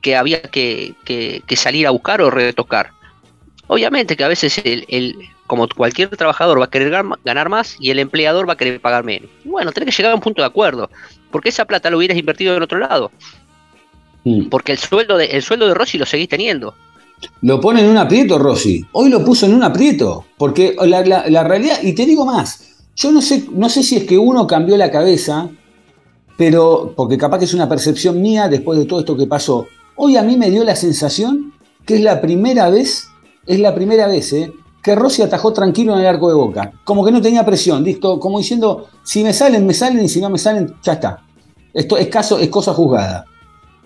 que 0.00 0.16
había 0.16 0.40
que, 0.42 0.94
que- 1.04 1.42
que 1.46 1.56
salir 1.56 1.86
a 1.86 1.90
buscar 1.90 2.20
o 2.22 2.30
retocar. 2.30 2.90
Obviamente 3.66 4.16
que 4.16 4.24
a 4.24 4.28
veces 4.28 4.58
el, 4.64 4.86
el- 4.88 5.14
como 5.48 5.66
cualquier 5.68 6.08
trabajador 6.16 6.60
va 6.60 6.66
a 6.66 6.70
querer 6.70 6.92
gan- 6.92 7.18
ganar 7.24 7.48
más 7.48 7.76
y 7.80 7.90
el 7.90 7.98
empleador 7.98 8.48
va 8.48 8.52
a 8.52 8.56
querer 8.56 8.80
pagar 8.80 9.02
menos. 9.02 9.28
Bueno, 9.44 9.72
tenés 9.72 9.88
que 9.94 9.96
llegar 10.00 10.12
a 10.12 10.14
un 10.14 10.20
punto 10.20 10.40
de 10.42 10.46
acuerdo, 10.46 10.88
porque 11.32 11.48
esa 11.48 11.64
plata 11.64 11.90
lo 11.90 11.98
hubieras 11.98 12.16
invertido 12.16 12.56
en 12.56 12.62
otro 12.62 12.78
lado, 12.78 13.10
Mm. 14.24 14.48
porque 14.48 14.72
el 14.72 14.78
sueldo 14.78 15.16
de, 15.16 15.26
el 15.26 15.42
sueldo 15.42 15.66
de 15.66 15.74
Rossi 15.74 15.98
lo 15.98 16.06
seguís 16.06 16.28
teniendo. 16.28 16.74
Lo 17.42 17.60
pone 17.60 17.80
en 17.80 17.88
un 17.88 17.96
aprieto, 17.96 18.38
Rossi. 18.38 18.84
Hoy 18.92 19.08
lo 19.10 19.24
puso 19.24 19.46
en 19.46 19.54
un 19.54 19.64
aprieto. 19.64 20.24
Porque 20.36 20.76
la, 20.86 21.04
la- 21.04 21.28
la 21.28 21.42
realidad, 21.44 21.78
y 21.82 21.92
te 21.92 22.06
digo 22.06 22.24
más, 22.24 22.84
yo 22.94 23.10
no 23.10 23.20
sé, 23.20 23.44
no 23.52 23.68
sé 23.68 23.82
si 23.82 23.96
es 23.96 24.04
que 24.04 24.16
uno 24.18 24.46
cambió 24.46 24.76
la 24.76 24.90
cabeza, 24.90 25.48
pero 26.36 26.92
porque 26.96 27.18
capaz 27.18 27.38
que 27.38 27.44
es 27.46 27.54
una 27.54 27.68
percepción 27.68 28.20
mía 28.22 28.48
después 28.48 28.78
de 28.78 28.84
todo 28.86 29.00
esto 29.00 29.16
que 29.16 29.26
pasó. 29.26 29.66
Hoy 29.96 30.16
a 30.16 30.22
mí 30.22 30.36
me 30.36 30.50
dio 30.50 30.62
la 30.64 30.76
sensación 30.76 31.52
que 31.84 31.96
es 31.96 32.00
la 32.02 32.20
primera 32.20 32.70
vez, 32.70 33.08
es 33.46 33.58
la 33.58 33.74
primera 33.74 34.06
vez, 34.06 34.32
¿eh? 34.32 34.52
Que 34.82 34.94
Rossi 34.94 35.22
atajó 35.22 35.52
tranquilo 35.52 35.94
en 35.94 36.00
el 36.00 36.06
arco 36.06 36.28
de 36.28 36.34
boca. 36.34 36.72
Como 36.84 37.04
que 37.04 37.10
no 37.10 37.20
tenía 37.20 37.44
presión, 37.44 37.82
listo, 37.84 38.18
como 38.18 38.38
diciendo, 38.38 38.88
si 39.02 39.22
me 39.22 39.32
salen, 39.32 39.66
me 39.66 39.74
salen, 39.74 40.04
y 40.04 40.08
si 40.08 40.20
no 40.20 40.30
me 40.30 40.38
salen, 40.38 40.74
ya 40.82 40.94
está. 40.94 41.22
Esto 41.74 41.96
es 41.96 42.08
caso, 42.08 42.38
es 42.38 42.48
cosa 42.48 42.72
juzgada. 42.72 43.24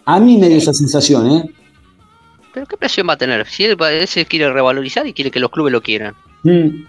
A 0.05 0.21
mí 0.21 0.37
me 0.37 0.49
dio 0.49 0.59
esa 0.59 0.73
sensación, 0.73 1.31
¿eh? 1.31 1.51
Pero 2.53 2.67
¿qué 2.67 2.77
presión 2.77 3.09
va 3.09 3.15
a 3.15 3.19
tener? 3.19 3.47
Si 3.47 3.65
él, 3.65 3.77
se 4.07 4.27
quiere 4.27 4.53
revalorizar 4.53 5.07
y 5.07 5.13
quiere 5.13 5.31
que 5.31 5.41
los 5.41 5.51
clubes 5.51 5.73
lo 5.73 5.83
quieran. 5.83 6.15
Mm. 6.43 6.85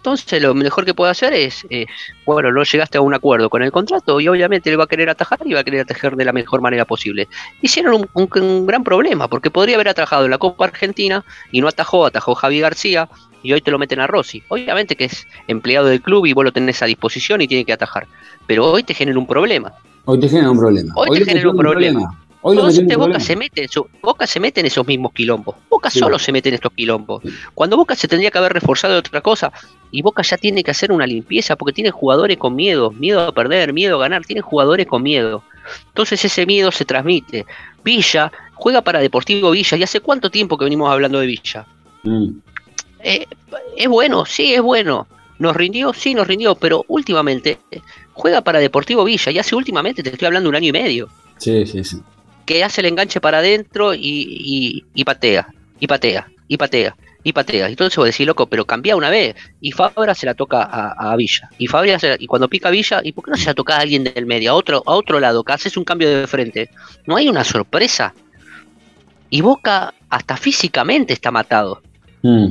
Entonces 0.00 0.40
lo 0.40 0.54
mejor 0.54 0.86
que 0.86 0.94
puede 0.94 1.10
hacer 1.10 1.34
es, 1.34 1.66
es, 1.68 1.86
bueno, 2.24 2.50
no 2.50 2.62
llegaste 2.62 2.96
a 2.96 3.02
un 3.02 3.12
acuerdo 3.12 3.50
con 3.50 3.62
el 3.62 3.70
contrato 3.70 4.18
y 4.18 4.28
obviamente 4.28 4.70
le 4.70 4.76
va 4.76 4.84
a 4.84 4.86
querer 4.86 5.10
atajar 5.10 5.38
y 5.44 5.52
va 5.52 5.60
a 5.60 5.64
querer 5.64 5.80
atajar 5.82 6.16
de 6.16 6.24
la 6.24 6.32
mejor 6.32 6.62
manera 6.62 6.86
posible. 6.86 7.28
Hicieron 7.60 7.94
un, 7.94 8.08
un- 8.14 8.42
un 8.42 8.66
gran 8.66 8.82
problema 8.82 9.28
porque 9.28 9.50
podría 9.50 9.74
haber 9.76 9.88
atajado 9.88 10.24
en 10.24 10.30
la 10.30 10.38
Copa 10.38 10.64
Argentina 10.64 11.22
y 11.52 11.60
no 11.60 11.68
atajó, 11.68 12.06
atajó 12.06 12.34
Javi 12.34 12.60
García 12.60 13.10
y 13.42 13.52
hoy 13.52 13.60
te 13.60 13.70
lo 13.70 13.78
meten 13.78 14.00
a 14.00 14.06
Rossi. 14.06 14.42
Obviamente 14.48 14.96
que 14.96 15.04
es 15.04 15.26
empleado 15.48 15.86
del 15.88 16.00
club 16.00 16.24
y 16.26 16.32
vos 16.32 16.44
lo 16.44 16.52
tenés 16.52 16.82
a 16.82 16.86
disposición 16.86 17.42
y 17.42 17.48
tiene 17.48 17.66
que 17.66 17.72
atajar, 17.74 18.06
pero 18.46 18.70
hoy 18.70 18.82
te 18.82 18.94
genera 18.94 19.18
un 19.18 19.26
problema. 19.26 19.70
Hoy 20.06 20.18
te 20.18 20.28
genera 20.28 20.50
un 20.50 20.56
problema. 20.56 20.92
Hoy 20.96 21.08
te 21.12 21.20
genera 21.24 21.50
un 21.50 21.56
problema. 21.56 22.00
Hoy 22.42 22.56
en 22.56 22.64
un 22.64 22.72
Boca 22.86 22.94
problema. 22.96 23.20
se 23.20 23.36
mete 23.36 23.62
en 23.64 23.68
su- 23.68 23.86
Boca 24.02 24.26
se 24.26 24.40
mete 24.40 24.60
en 24.60 24.66
esos 24.66 24.86
mismos 24.86 25.12
quilombos. 25.12 25.56
Boca 25.68 25.90
Sí. 25.90 25.98
solo 25.98 26.18
se 26.18 26.32
mete 26.32 26.48
en 26.48 26.54
estos 26.54 26.72
quilombos. 26.72 27.22
Cuando 27.54 27.76
Boca 27.76 27.94
se 27.94 28.08
tendría 28.08 28.30
que 28.30 28.38
haber 28.38 28.52
reforzado 28.54 28.94
de 28.94 29.00
otra 29.00 29.20
cosa 29.20 29.52
y 29.90 30.00
Boca 30.00 30.22
ya 30.22 30.38
tiene 30.38 30.64
que 30.64 30.70
hacer 30.70 30.90
una 30.90 31.06
limpieza 31.06 31.56
porque 31.56 31.74
tiene 31.74 31.90
jugadores 31.90 32.38
con 32.38 32.54
miedo, 32.56 32.90
miedo 32.92 33.20
a 33.20 33.32
perder, 33.32 33.72
miedo 33.74 33.96
a 33.96 34.00
ganar, 34.00 34.24
tiene 34.24 34.40
jugadores 34.40 34.86
con 34.86 35.02
miedo. 35.02 35.42
Entonces 35.88 36.24
ese 36.24 36.46
miedo 36.46 36.72
se 36.72 36.84
transmite. 36.86 37.44
Villa 37.84 38.32
juega 38.54 38.80
para 38.82 39.00
Deportivo 39.00 39.50
Villa 39.50 39.76
y 39.76 39.82
hace 39.82 40.00
cuánto 40.00 40.30
tiempo 40.30 40.56
que 40.56 40.64
venimos 40.64 40.90
hablando 40.90 41.20
de 41.20 41.26
Villa. 41.26 41.66
Mm. 42.04 42.28
Eh, 43.02 43.26
es 43.76 43.88
bueno, 43.88 44.24
sí, 44.24 44.54
es 44.54 44.62
bueno. 44.62 45.06
¿Nos 45.38 45.56
rindió? 45.56 45.92
Sí, 45.94 46.14
nos 46.14 46.26
rindió, 46.26 46.54
pero 46.54 46.84
últimamente 46.88 47.58
juega 48.12 48.40
para 48.42 48.58
Deportivo 48.58 49.04
Villa 49.04 49.30
y 49.32 49.38
hace 49.38 49.54
últimamente, 49.54 50.02
te 50.02 50.10
estoy 50.10 50.26
hablando 50.26 50.48
un 50.48 50.54
año 50.56 50.68
y 50.68 50.72
medio 50.72 51.08
Sí, 51.38 51.64
sí, 51.66 51.82
sí. 51.84 51.96
Que 52.50 52.64
hace 52.64 52.80
el 52.80 52.88
enganche 52.88 53.20
para 53.20 53.38
adentro 53.38 53.94
y, 53.94 54.00
y- 54.02 54.84
y 54.92 55.04
patea, 55.04 55.46
y 55.78 55.86
patea, 55.86 56.26
y 56.48 56.56
patea, 56.56 56.96
y 57.22 57.32
patea. 57.32 57.68
Entonces 57.68 57.96
vos 57.96 58.06
decís, 58.06 58.26
loco, 58.26 58.48
pero 58.48 58.64
cambia 58.64 58.96
una 58.96 59.08
vez. 59.08 59.36
Y 59.60 59.70
Fabra 59.70 60.16
se 60.16 60.26
la 60.26 60.34
toca 60.34 60.62
a, 60.64 61.12
a 61.12 61.14
Villa. 61.14 61.48
Y 61.58 61.68
Fabra 61.68 61.96
se 62.00 62.08
la- 62.08 62.16
y 62.18 62.26
cuando 62.26 62.48
pica 62.48 62.68
Villa, 62.70 63.02
¿y 63.04 63.12
por 63.12 63.24
qué 63.24 63.30
no 63.30 63.36
se 63.36 63.46
la 63.46 63.54
toca 63.54 63.76
a 63.76 63.80
alguien 63.80 64.02
del 64.02 64.26
medio? 64.26 64.50
A 64.50 64.54
otro, 64.54 64.82
a 64.84 64.90
otro 64.96 65.20
lado, 65.20 65.44
que 65.44 65.52
haces 65.52 65.76
un 65.76 65.84
cambio 65.84 66.08
de 66.10 66.26
frente. 66.26 66.70
No 67.06 67.14
hay 67.14 67.28
una 67.28 67.44
sorpresa. 67.44 68.14
Y 69.30 69.42
Boca 69.42 69.94
hasta 70.08 70.36
físicamente 70.36 71.12
está 71.12 71.30
matado. 71.30 71.82
Mm. 72.22 72.48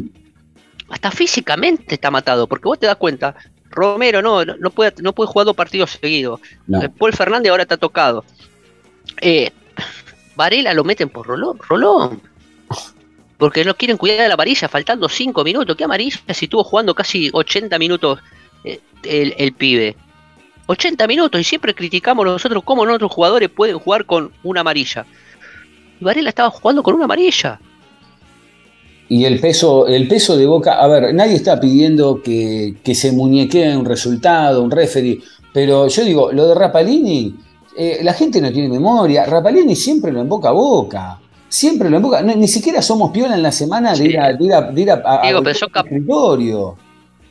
Hasta 0.92 1.12
físicamente 1.12 1.96
está 1.96 2.10
matado. 2.10 2.48
Porque 2.48 2.70
vos 2.70 2.80
te 2.80 2.88
das 2.88 2.96
cuenta, 2.96 3.36
Romero 3.70 4.22
no, 4.22 4.46
no, 4.46 4.56
no 4.56 4.70
puede, 4.70 4.94
no 5.02 5.12
puede 5.12 5.28
jugar 5.28 5.46
dos 5.46 5.58
partidos 5.58 6.00
seguidos. 6.02 6.40
No. 6.68 6.82
Eh, 6.82 6.88
Paul 6.88 7.12
Fernández 7.12 7.52
ahora 7.52 7.64
está 7.64 7.76
tocado. 7.76 8.24
Eh, 9.20 9.52
Varela 10.36 10.74
lo 10.74 10.84
meten 10.84 11.10
por 11.10 11.28
Rolón. 11.28 11.60
Rolón. 11.68 12.22
Porque 13.38 13.64
no 13.64 13.76
quieren 13.76 13.98
cuidar 13.98 14.22
de 14.22 14.28
la 14.28 14.34
amarilla, 14.34 14.68
faltando 14.68 15.08
5 15.08 15.44
minutos. 15.44 15.76
¿Qué 15.76 15.84
amarilla 15.84 16.20
si 16.34 16.46
estuvo 16.46 16.64
jugando 16.64 16.94
casi 16.94 17.30
80 17.32 17.78
minutos 17.80 18.20
eh, 18.64 18.80
el, 19.04 19.54
pibe? 19.54 19.96
80 20.68 21.08
minutos 21.08 21.40
y 21.42 21.44
siempre 21.44 21.74
criticamos 21.74 22.26
nosotros 22.26 22.64
cómo 22.64 22.86
nuestros 22.86 23.12
jugadores 23.12 23.50
pueden 23.50 23.80
jugar 23.80 24.06
con 24.06 24.32
una 24.44 24.62
amarilla. 24.62 25.06
Y 26.00 26.04
Varela 26.04 26.30
estaba 26.30 26.50
jugando 26.50 26.84
con 26.84 26.96
una 26.96 27.06
amarilla. 27.06 27.60
Y 29.08 29.26
el 29.26 29.40
peso, 29.40 29.88
el 29.88 30.08
peso 30.08 30.38
de 30.38 30.46
Boca, 30.46 30.80
a 30.80 30.88
ver, 30.88 31.14
nadie 31.14 31.36
está 31.36 31.60
pidiendo 31.60 32.22
que, 32.22 32.76
que 32.84 32.94
se 32.94 33.12
muñequee 33.12 33.76
un 33.76 33.86
resultado, 33.86 34.62
un 34.62 34.70
referee, 34.70 35.22
pero 35.54 35.88
yo 35.88 36.06
digo, 36.06 36.32
lo 36.32 36.48
de 36.48 36.56
Rapalini, 36.56 37.36
eh, 37.82 38.00
la 38.04 38.14
gente 38.14 38.42
no 38.42 38.52
tiene 38.52 38.68
memoria, 38.68 39.26
Rapalini 39.26 39.76
siempre 39.76 40.12
lo 40.12 40.20
emboca 40.22 40.50
a 40.50 40.52
Boca, 40.52 41.18
siempre 41.48 41.90
lo 41.90 41.96
emboca, 41.98 42.22
no, 42.22 42.36
ni 42.36 42.48
siquiera 42.48 42.82
somos 42.82 43.12
piola 43.12 43.36
en 43.36 43.42
la 43.44 43.52
semana 43.54 43.94
de 43.96 44.06
ir 44.06 44.20
a, 44.20 44.34
de 44.34 44.44
ir 44.46 44.54
a, 44.54 44.62
de 44.72 44.82
ir 44.82 44.92
a- 44.92 45.02
a- 45.06 45.24
a 45.24 45.28
Digo, 45.28 45.42
pero 45.42 45.56
son 45.58 45.70
escritorio. 45.74 46.76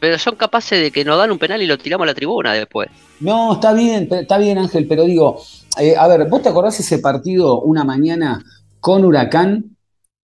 Pero 0.00 0.18
son 0.18 0.36
capaces 0.36 0.80
de 0.80 0.90
que 0.90 1.04
nos 1.04 1.18
dan 1.18 1.30
un 1.32 1.38
penal 1.38 1.60
y 1.60 1.66
lo 1.66 1.76
tiramos 1.76 2.04
a 2.04 2.06
la 2.06 2.14
tribuna 2.14 2.52
después. 2.54 2.88
No, 3.20 3.54
está 3.54 3.72
bien, 3.72 4.08
está 4.10 4.38
bien 4.38 4.56
Ángel, 4.58 4.86
pero 4.88 5.04
digo, 5.04 5.40
eh, 5.78 5.94
a 5.98 6.06
ver, 6.08 6.26
¿vos 6.28 6.40
te 6.42 6.48
acordás 6.48 6.78
ese 6.80 6.98
partido 6.98 7.60
una 7.62 7.84
mañana 7.84 8.42
con 8.80 9.04
Huracán, 9.04 9.76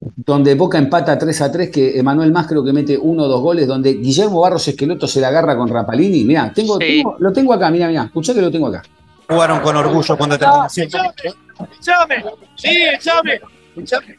donde 0.00 0.54
Boca 0.54 0.78
empata 0.78 1.18
3 1.18 1.40
a 1.42 1.52
3, 1.52 1.70
que 1.70 1.98
Emanuel 1.98 2.32
Más 2.32 2.46
creo 2.46 2.64
que 2.64 2.72
mete 2.72 2.96
uno 2.96 3.24
o 3.24 3.28
dos 3.28 3.40
goles, 3.42 3.66
donde 3.66 3.94
Guillermo 3.94 4.40
Barros 4.40 4.66
Esqueloto 4.68 5.06
se 5.06 5.20
la 5.20 5.28
agarra 5.28 5.56
con 5.56 5.68
Rapalini? 5.68 6.24
Mirá, 6.24 6.52
tengo, 6.54 6.74
Sí. 6.78 6.86
tengo- 7.02 7.16
lo 7.18 7.32
tengo 7.32 7.52
acá, 7.52 7.70
mirá, 7.70 7.88
mirá, 7.88 8.04
escuchá 8.04 8.32
que 8.32 8.40
lo 8.40 8.50
tengo 8.50 8.68
acá. 8.68 8.82
Jugaron 9.28 9.60
con 9.60 9.76
orgullo 9.76 10.16
cuando 10.16 10.38
terminó 10.38 10.66
¡Echame! 10.66 12.24
¡Sí, 12.56 12.86
echame! 12.94 13.40
¡Echame! 13.76 14.16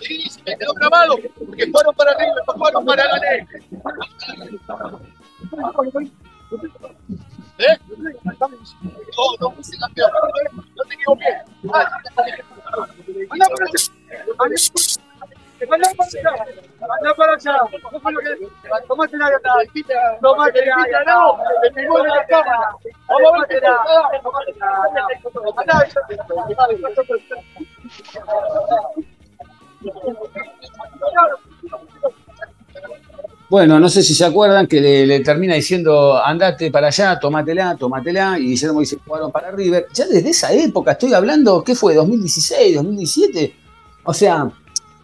Sí, 0.00 0.28
se 0.28 0.42
me 0.42 0.56
quedó 0.58 0.74
grabado. 0.74 1.16
Porque 1.38 1.66
fueron 1.70 1.94
para 1.94 2.12
arriba, 2.12 2.34
no 2.46 2.54
fueron 2.54 2.84
para 2.84 3.04
la 3.04 3.18
ley. 3.18 3.46
¿Eh? 7.58 7.78
No, 7.96 9.26
no 9.40 9.50
puse 9.54 9.78
campeón. 9.78 10.10
No 10.76 10.84
te 10.84 10.94
equivoqué. 10.94 11.30
Ah, 15.58 16.96
Anda 16.98 17.14
para. 17.14 17.36
No 17.92 18.00
fue 18.00 18.12
lo 18.12 18.20
que- 18.20 18.48
Tomate 18.86 19.16
la 19.16 19.30
Tomate 20.20 20.66
la 20.66 21.04
no. 21.06 21.38
De 21.72 22.08
la 22.08 22.26
cámara. 22.26 22.68
Vamos 23.08 23.44
a 23.44 23.46
ver 23.46 23.62
Bueno, 33.48 33.78
no 33.78 33.88
sé 33.88 34.02
si 34.02 34.12
se 34.14 34.24
acuerdan 34.24 34.66
que 34.66 34.80
le, 34.80 35.06
le 35.06 35.20
termina 35.20 35.54
diciendo, 35.54 36.20
andate 36.22 36.70
para 36.72 36.88
allá, 36.88 37.18
tomátela, 37.20 37.76
tomátela, 37.76 38.36
y 38.40 38.46
Guillermo 38.48 38.80
dice, 38.80 38.98
jugaron 39.06 39.30
para 39.30 39.52
River. 39.52 39.86
Ya 39.92 40.06
desde 40.06 40.30
esa 40.30 40.52
época 40.52 40.92
estoy 40.92 41.14
hablando, 41.14 41.62
¿qué 41.62 41.76
fue? 41.76 41.94
¿2016, 41.96 42.74
2017? 42.74 43.54
O 44.02 44.12
sea, 44.12 44.50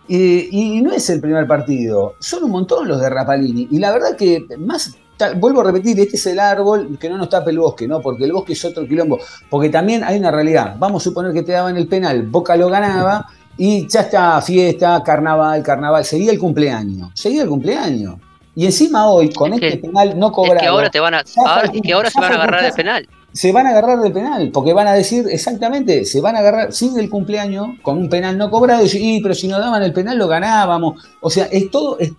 y, 0.09 0.77
y 0.77 0.81
no 0.83 0.93
es 0.93 1.09
el 1.11 1.21
primer 1.21 1.47
partido, 1.47 2.15
son 2.19 2.45
un 2.45 2.51
montón 2.51 2.89
los 2.89 3.01
de 3.01 3.09
Rapalini. 3.09 3.69
Y 3.71 3.79
la 3.79 3.93
verdad 3.93 4.17
que 4.17 4.45
más, 4.59 4.97
ta- 5.17 5.33
vuelvo 5.35 5.61
a 5.61 5.65
repetir, 5.65 5.99
este 6.01 6.17
es 6.17 6.27
el 6.27 6.39
árbol 6.41 6.99
que 7.01 7.09
no 7.09 7.17
nos 7.19 7.29
tapa 7.29 7.51
el 7.51 7.59
bosque, 7.59 7.87
¿no? 7.89 8.01
Porque 8.01 8.25
el 8.25 8.33
bosque 8.33 8.53
es 8.55 8.65
otro 8.65 8.87
quilombo. 8.87 9.19
Porque 9.49 9.69
también 9.69 10.03
hay 10.05 10.19
una 10.19 10.31
realidad. 10.31 10.75
Vamos 10.79 11.03
a 11.03 11.05
suponer 11.05 11.33
que 11.33 11.43
te 11.43 11.53
daban 11.53 11.77
el 11.77 11.87
penal, 11.89 12.23
Boca 12.23 12.57
lo 12.57 12.69
ganaba, 12.69 13.27
y 13.57 13.87
ya 13.89 14.01
está 14.01 14.41
fiesta, 14.43 15.03
carnaval, 15.05 15.63
carnaval, 15.63 16.05
seguía 16.05 16.33
el 16.33 16.39
cumpleaños, 16.39 17.11
seguía 17.15 17.43
el 17.43 17.49
cumpleaños. 17.49 18.17
Y 18.55 18.67
encima 18.67 19.07
hoy, 19.09 19.31
con 19.33 19.53
Es 19.55 19.63
este 19.63 19.81
que- 19.81 19.87
penal 19.89 20.19
no 20.19 20.27
Es 20.27 20.33
cobrado, 20.33 20.61
que 20.61 20.67
ahora 20.67 20.91
te 20.91 21.01
van 21.01 21.15
a, 21.15 21.23
ahora, 21.47 21.71
es 21.73 21.81
que 21.83 21.93
ahora 21.93 22.11
se 22.11 22.21
van 22.21 22.33
a 22.33 22.35
agarrar 22.35 22.67
por- 22.67 22.75
penal. 22.77 23.09
Se 23.33 23.53
van 23.53 23.67
a 23.67 23.71
agarrar 23.71 24.01
del 24.01 24.13
penal, 24.13 24.51
porque 24.53 24.73
van 24.73 24.89
a 24.89 24.95
decir 24.95 25.27
exactamente, 25.31 26.05
se 26.05 26.21
van 26.21 26.37
a 26.37 26.41
agarrar 26.41 26.73
sin 26.73 26.99
el 26.99 27.09
cumpleaños, 27.09 27.69
con 27.83 27.99
un 27.99 28.09
penal 28.09 28.37
no 28.37 28.51
cobrado, 28.51 28.81
y 28.81 28.85
decir, 28.85 29.01
"Y, 29.01 29.23
pero 29.23 29.35
si 29.35 29.49
nos 29.49 29.61
daban 29.61 29.83
el 29.83 29.93
penal 29.93 30.19
lo 30.19 30.29
ganábamos. 30.29 31.03
O 31.21 31.31
sea, 31.31 31.47
es 31.47 31.71
todo, 31.71 31.99
es, 31.99 32.13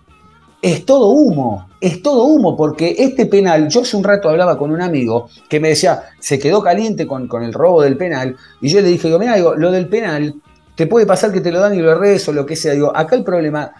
es 0.60 0.84
todo 0.86 1.08
humo, 1.08 1.68
es 1.80 2.02
todo 2.02 2.24
humo, 2.24 2.56
porque 2.56 2.96
este 2.98 3.26
penal, 3.26 3.68
yo 3.68 3.82
hace 3.82 3.96
un 3.96 4.04
rato 4.04 4.28
hablaba 4.28 4.56
con 4.56 4.70
un 4.70 4.80
amigo 4.80 5.28
que 5.48 5.60
me 5.60 5.68
decía, 5.68 6.04
se 6.18 6.38
quedó 6.38 6.62
caliente 6.62 7.06
con, 7.06 7.28
con 7.28 7.42
el 7.42 7.52
robo 7.52 7.82
del 7.82 7.96
penal, 7.96 8.36
y 8.60 8.68
yo 8.68 8.80
le 8.80 8.88
dije, 8.88 9.08
digo, 9.08 9.18
mira, 9.18 9.36
digo, 9.36 9.54
lo 9.54 9.70
del 9.70 9.88
penal, 9.88 10.34
te 10.74 10.86
puede 10.86 11.06
pasar 11.06 11.32
que 11.32 11.40
te 11.40 11.52
lo 11.52 11.60
dan 11.60 11.74
y 11.74 11.78
lo 11.78 11.92
erres 11.92 12.26
o 12.28 12.32
lo 12.32 12.46
que 12.46 12.56
sea. 12.56 12.72
Digo, 12.72 12.96
acá 12.96 13.14
el 13.14 13.24
problema, 13.24 13.72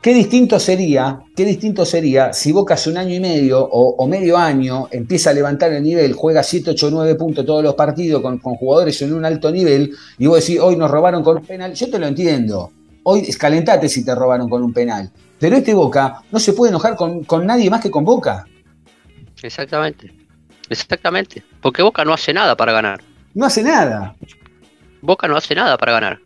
qué 0.00 0.14
distinto 0.14 0.58
sería, 0.60 1.20
qué 1.34 1.44
distinto 1.44 1.84
sería 1.84 2.32
si 2.32 2.52
Boca 2.52 2.74
hace 2.74 2.90
un 2.90 2.98
año 2.98 3.14
y 3.14 3.20
medio 3.20 3.60
o, 3.60 3.96
o 3.96 4.06
medio 4.06 4.36
año 4.36 4.88
empieza 4.90 5.30
a 5.30 5.32
levantar 5.32 5.72
el 5.72 5.82
nivel, 5.82 6.12
juega 6.12 6.42
7, 6.42 6.70
8, 6.70 6.90
9 6.90 7.14
puntos 7.16 7.44
todos 7.44 7.62
los 7.62 7.74
partidos 7.74 8.22
con, 8.22 8.38
con 8.38 8.54
jugadores 8.56 9.00
en 9.02 9.12
un 9.12 9.24
alto 9.24 9.50
nivel, 9.50 9.92
y 10.18 10.26
vos 10.26 10.40
decís, 10.40 10.60
hoy 10.60 10.76
nos 10.76 10.90
robaron 10.90 11.22
con 11.22 11.38
un 11.38 11.44
penal, 11.44 11.74
yo 11.74 11.90
te 11.90 11.98
lo 11.98 12.06
entiendo. 12.06 12.70
hoy 13.02 13.20
escalentate 13.20 13.88
si 13.88 14.04
te 14.04 14.14
robaron 14.14 14.48
con 14.48 14.62
un 14.62 14.72
penal. 14.72 15.10
Pero 15.38 15.56
este 15.56 15.72
Boca 15.72 16.22
no 16.30 16.38
se 16.38 16.52
puede 16.52 16.70
enojar 16.70 16.96
con, 16.96 17.24
con 17.24 17.46
nadie 17.46 17.70
más 17.70 17.80
que 17.80 17.90
con 17.90 18.04
Boca. 18.04 18.44
Exactamente. 19.42 20.12
Exactamente. 20.68 21.42
Porque 21.60 21.82
Boca 21.82 22.04
no 22.04 22.12
hace 22.12 22.34
nada 22.34 22.56
para 22.56 22.72
ganar. 22.72 23.00
No 23.34 23.46
hace 23.46 23.62
nada. 23.62 24.14
Boca 25.00 25.28
no 25.28 25.36
hace 25.36 25.54
nada 25.54 25.78
para 25.78 25.92
ganar. 25.92 26.18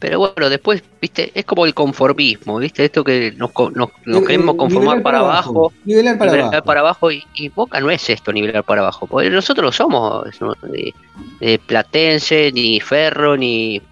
Pero 0.00 0.18
bueno, 0.20 0.48
después, 0.48 0.82
viste, 1.00 1.32
es 1.34 1.44
como 1.44 1.66
el 1.66 1.74
conformismo, 1.74 2.58
viste, 2.58 2.84
esto 2.84 3.02
que 3.02 3.32
nos, 3.36 3.50
nos, 3.74 3.90
nos 4.04 4.22
Eh, 4.22 4.26
queremos 4.26 4.54
eh, 4.54 4.58
conformar 4.58 5.02
para 5.02 5.18
abajo, 5.18 5.72
Nivelar 5.84 6.16
para 6.18 6.30
nivelar 6.30 6.48
abajo. 6.54 6.64
para 6.64 6.80
abajo, 6.80 7.10
y, 7.10 7.24
y 7.34 7.48
Boca 7.48 7.80
no 7.80 7.90
es 7.90 8.08
esto, 8.08 8.32
nivelar 8.32 8.62
para 8.64 8.82
abajo. 8.82 9.06
Porque 9.08 9.28
nosotros 9.30 9.64
no 9.64 9.72
somos 9.72 10.40
¿no? 10.40 10.54
de, 10.68 10.94
de 11.40 11.58
Platense, 11.58 12.52
ni 12.52 12.80
Ferro, 12.80 13.36
ni. 13.36 13.82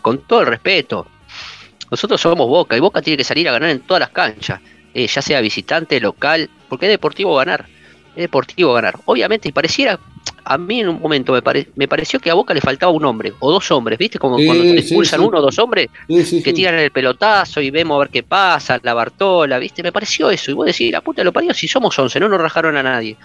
con 0.00 0.18
todo 0.26 0.40
el 0.40 0.46
respeto. 0.46 1.06
Nosotros 1.90 2.20
somos 2.20 2.48
Boca, 2.48 2.74
y 2.76 2.80
Boca 2.80 3.02
tiene 3.02 3.18
que 3.18 3.24
salir 3.24 3.46
a 3.48 3.52
ganar 3.52 3.68
en 3.68 3.80
todas 3.80 4.00
las 4.00 4.10
canchas, 4.10 4.60
eh, 4.94 5.06
ya 5.06 5.20
sea 5.20 5.40
visitante, 5.42 6.00
local, 6.00 6.48
porque 6.68 6.86
es 6.86 6.92
deportivo 6.92 7.36
ganar. 7.36 7.66
Es 8.16 8.22
deportivo 8.22 8.72
ganar. 8.72 8.98
Obviamente, 9.04 9.48
y 9.48 9.52
pareciera. 9.52 9.98
A 10.44 10.58
mí 10.58 10.80
en 10.80 10.88
un 10.88 11.00
momento 11.00 11.32
me, 11.32 11.40
pare- 11.40 11.68
me 11.76 11.86
pareció 11.86 12.18
que 12.18 12.28
a 12.30 12.34
Boca 12.34 12.52
le 12.52 12.60
faltaba 12.60 12.90
un 12.92 13.04
hombre, 13.04 13.32
o 13.38 13.50
dos 13.52 13.70
hombres, 13.70 13.96
¿viste? 13.98 14.18
Como 14.18 14.36
cuando 14.44 14.64
te 14.64 14.80
expulsan 14.80 15.20
sí. 15.20 15.26
uno 15.26 15.38
o 15.38 15.40
dos 15.42 15.58
hombres, 15.60 15.88
que 16.42 16.52
tiran 16.52 16.74
el 16.74 16.90
pelotazo 16.90 17.60
y 17.60 17.70
vemos 17.70 17.94
a 17.96 17.98
ver 18.00 18.08
qué 18.08 18.22
pasa, 18.24 18.78
la 18.82 18.92
Bartola, 18.92 19.58
¿viste? 19.58 19.82
Me 19.84 19.92
pareció 19.92 20.30
eso. 20.30 20.50
Y 20.50 20.54
vos 20.54 20.66
decís, 20.66 20.90
la 20.90 21.00
puta 21.00 21.22
lo 21.22 21.32
parió, 21.32 21.54
si 21.54 21.68
somos 21.68 21.96
11, 21.96 22.18
no 22.20 22.28
nos 22.28 22.40
rajaron 22.40 22.76
a 22.76 22.82
nadie. 22.82 23.16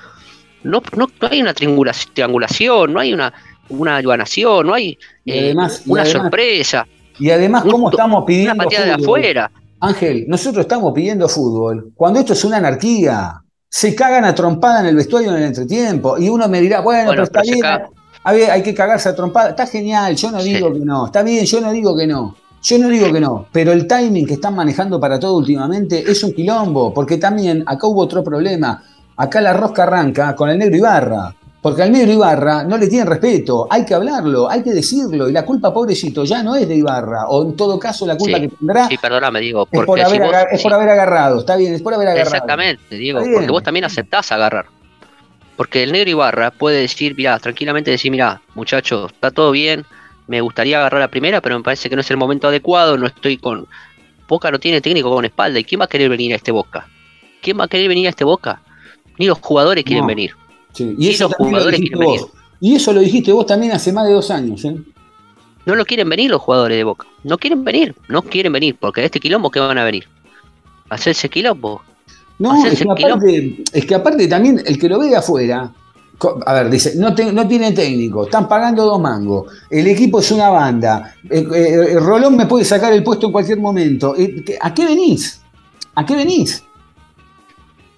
No, 0.63 0.81
no, 0.95 1.07
no 1.19 1.27
hay 1.31 1.41
una 1.41 1.53
triangula- 1.53 1.93
triangulación, 2.13 2.93
no 2.93 2.99
hay 2.99 3.13
una, 3.13 3.33
una 3.69 3.95
ayuanación, 3.95 4.67
no 4.67 4.73
hay 4.75 4.97
eh, 5.25 5.39
además- 5.45 5.81
una 5.87 6.03
además- 6.03 6.21
sorpresa, 6.21 6.87
Y 7.19 7.31
además, 7.31 7.63
un- 7.65 7.71
¿cómo 7.71 7.89
estamos 7.89 8.17
una 8.19 8.25
pidiendo 8.27 8.63
pateada 8.63 8.85
de 8.85 8.91
afuera. 8.93 9.51
Ángel, 9.79 10.25
nosotros 10.27 10.61
estamos 10.65 10.93
pidiendo 10.93 11.27
fútbol 11.27 11.91
cuando 11.95 12.19
esto 12.19 12.33
es 12.33 12.43
una 12.45 12.57
anarquía. 12.57 13.41
Se 13.69 13.93
cagan 13.95 14.25
a 14.25 14.33
trompada 14.33 14.79
en 14.81 14.87
el 14.87 14.95
vestuario 14.95 15.31
en 15.31 15.37
el 15.37 15.43
entretiempo. 15.43 16.17
Y 16.17 16.29
uno 16.29 16.47
me 16.47 16.61
dirá, 16.61 16.81
bueno, 16.81 17.07
Bueno, 17.07 17.11
pero 17.11 17.23
está 17.23 17.41
pero 17.41 17.53
bien, 17.53 18.41
ver, 18.41 18.51
hay 18.51 18.63
que 18.63 18.73
cagarse 18.73 19.09
a 19.09 19.15
trompada. 19.15 19.49
Está 19.49 19.67
genial, 19.67 20.15
yo 20.15 20.31
no 20.31 20.39
Sí. 20.39 20.53
digo 20.53 20.73
que 20.73 20.79
no. 20.79 21.05
Está 21.07 21.23
bien, 21.23 21.45
yo 21.45 21.61
no 21.61 21.71
digo 21.71 21.95
que 21.95 22.07
no. 22.07 22.35
Yo 22.61 22.77
no 22.79 22.89
digo 22.89 23.11
que 23.13 23.19
no. 23.19 23.45
Pero 23.51 23.71
el 23.71 23.87
timing 23.87 24.25
que 24.25 24.33
están 24.35 24.55
manejando 24.55 24.99
para 24.99 25.19
todo 25.19 25.37
últimamente 25.37 26.03
es 26.09 26.23
un 26.23 26.33
quilombo. 26.33 26.93
Porque 26.93 27.17
también 27.17 27.63
acá 27.65 27.87
hubo 27.87 28.01
otro 28.01 28.23
problema. 28.23 28.83
Acá 29.15 29.41
la 29.41 29.53
rosca 29.53 29.83
arranca 29.83 30.35
con 30.35 30.49
el 30.49 30.57
negro 30.57 30.75
Ibarra. 30.77 31.35
Porque 31.67 31.83
al 31.83 31.91
negro 31.91 32.13
Ibarra 32.13 32.63
no 32.63 32.77
le 32.77 32.87
tienen 32.87 33.07
respeto. 33.07 33.67
Hay 33.69 33.83
que 33.83 33.93
hablarlo, 33.93 34.49
hay 34.49 34.63
que 34.63 34.69
decirlo. 34.71 35.27
Y 35.27 35.33
la 35.33 35.43
culpa, 35.43 35.73
pobrecito, 35.73 36.23
ya 36.23 36.41
no 36.41 36.55
es 36.55 36.65
de 36.65 36.77
Ibarra. 36.77 37.27
O 37.27 37.43
en 37.43 37.57
todo 37.57 37.77
caso, 37.77 38.07
la 38.07 38.15
culpa 38.15 38.37
Sí, 38.37 38.43
que 38.47 38.55
tendrá 38.55 38.87
Sí, 38.87 38.97
perdóname, 38.97 39.41
digo, 39.41 39.67
es 39.69 39.83
por, 39.85 39.99
si 39.99 40.05
haber 40.05 40.21
vos- 40.21 40.35
es 40.49 40.61
sí, 40.61 40.63
por 40.63 40.73
haber 40.75 40.89
agarrado, 40.91 41.39
está 41.39 41.57
bien, 41.57 41.73
es 41.73 41.81
por 41.81 41.93
haber 41.93 42.07
agarrado. 42.07 42.29
Exactamente, 42.33 42.95
Diego, 42.95 43.19
porque 43.33 43.49
vos 43.51 43.63
también 43.63 43.83
aceptás 43.83 44.31
agarrar. 44.31 44.67
Porque 45.57 45.83
el 45.83 45.91
negro 45.91 46.09
Ibarra 46.09 46.51
puede 46.51 46.79
decir, 46.79 47.15
mirá, 47.17 47.37
tranquilamente 47.37 47.91
decir, 47.91 48.11
mirá, 48.11 48.39
muchachos, 48.55 49.11
está 49.11 49.29
todo 49.29 49.51
bien, 49.51 49.83
me 50.27 50.39
gustaría 50.39 50.79
agarrar 50.79 51.01
la 51.01 51.09
primera, 51.09 51.41
pero 51.41 51.57
me 51.57 51.63
parece 51.65 51.89
que 51.89 51.95
no 51.95 52.01
es 52.01 52.09
el 52.09 52.15
momento 52.15 52.47
adecuado, 52.47 52.97
no 52.97 53.07
estoy 53.07 53.35
con... 53.37 53.67
Boca 54.29 54.51
no 54.51 54.59
tiene 54.59 54.79
técnico 54.79 55.13
con 55.13 55.25
espalda, 55.25 55.59
¿y 55.59 55.65
quién 55.65 55.81
va 55.81 55.85
a 55.85 55.89
querer 55.89 56.07
venir 56.07 56.31
a 56.31 56.37
este 56.37 56.53
Boca? 56.53 56.87
¿Quién 57.41 57.59
va 57.59 57.65
a 57.65 57.67
querer 57.67 57.89
venir 57.89 58.07
a 58.07 58.11
este 58.11 58.23
Boca? 58.23 58.61
Ni 59.17 59.25
los 59.25 59.37
jugadores 59.41 59.83
quieren 59.83 60.03
No. 60.03 60.07
venir. 60.07 60.31
Sí, 60.77 60.95
Y 60.97 61.07
Y 61.07 61.09
eso 61.11 61.23
los 61.25 61.31
también 61.31 61.51
lo 61.53 61.57
jugadores 61.57 61.79
dijiste 61.79 61.97
quieren 61.97 62.21
vos. 62.21 62.31
Y 62.59 62.75
eso 62.75 62.93
lo 62.93 62.99
dijiste 63.01 63.31
vos 63.31 63.45
también 63.45 63.71
hace 63.73 63.91
más 63.93 64.07
de 64.07 64.13
dos 64.13 64.29
años. 64.31 64.63
¿eh? 64.65 64.75
No 65.65 65.75
lo 65.75 65.85
quieren 65.85 66.07
venir 66.09 66.29
los 66.31 66.41
jugadores 66.41 66.77
de 66.77 66.83
Boca. 66.83 67.07
No 67.23 67.37
quieren 67.37 67.63
venir, 67.63 67.95
no 68.07 68.21
quieren 68.21 68.53
venir, 68.53 68.75
porque 68.79 69.01
a 69.01 69.05
este 69.05 69.19
quilombo 69.19 69.49
que 69.51 69.59
van 69.59 69.77
a 69.77 69.83
venir. 69.83 70.07
Hacerse 70.89 71.29
quilombo. 71.29 71.81
No, 72.39 72.53
es 72.65 72.79
que, 72.79 72.85
aparte, 72.89 73.63
es 73.73 73.85
que 73.85 73.95
aparte 73.95 74.27
también 74.27 74.61
el 74.65 74.77
que 74.77 74.87
lo 74.87 74.99
ve 74.99 75.07
de 75.07 75.15
afuera, 75.15 75.73
a 76.45 76.53
ver, 76.53 76.69
dice, 76.69 76.93
no, 76.95 77.13
te- 77.15 77.33
no 77.33 77.47
tiene 77.47 77.71
técnico, 77.71 78.25
están 78.25 78.47
pagando 78.47 78.85
dos 78.85 78.99
mangos, 79.01 79.51
el 79.71 79.87
equipo 79.87 80.19
es 80.19 80.31
una 80.31 80.49
banda, 80.49 81.15
eh, 81.29 81.45
eh, 81.53 81.99
Rolón 81.99 82.37
me 82.37 82.45
puede 82.45 82.63
sacar 82.63 82.93
el 82.93 83.03
puesto 83.03 83.25
en 83.27 83.31
cualquier 83.31 83.59
momento. 83.59 84.15
Eh, 84.15 84.43
¿qué- 84.45 84.57
¿A 84.61 84.71
qué 84.73 84.85
venís? 84.85 85.41
¿A 85.95 86.05
qué 86.05 86.15
venís? 86.15 86.63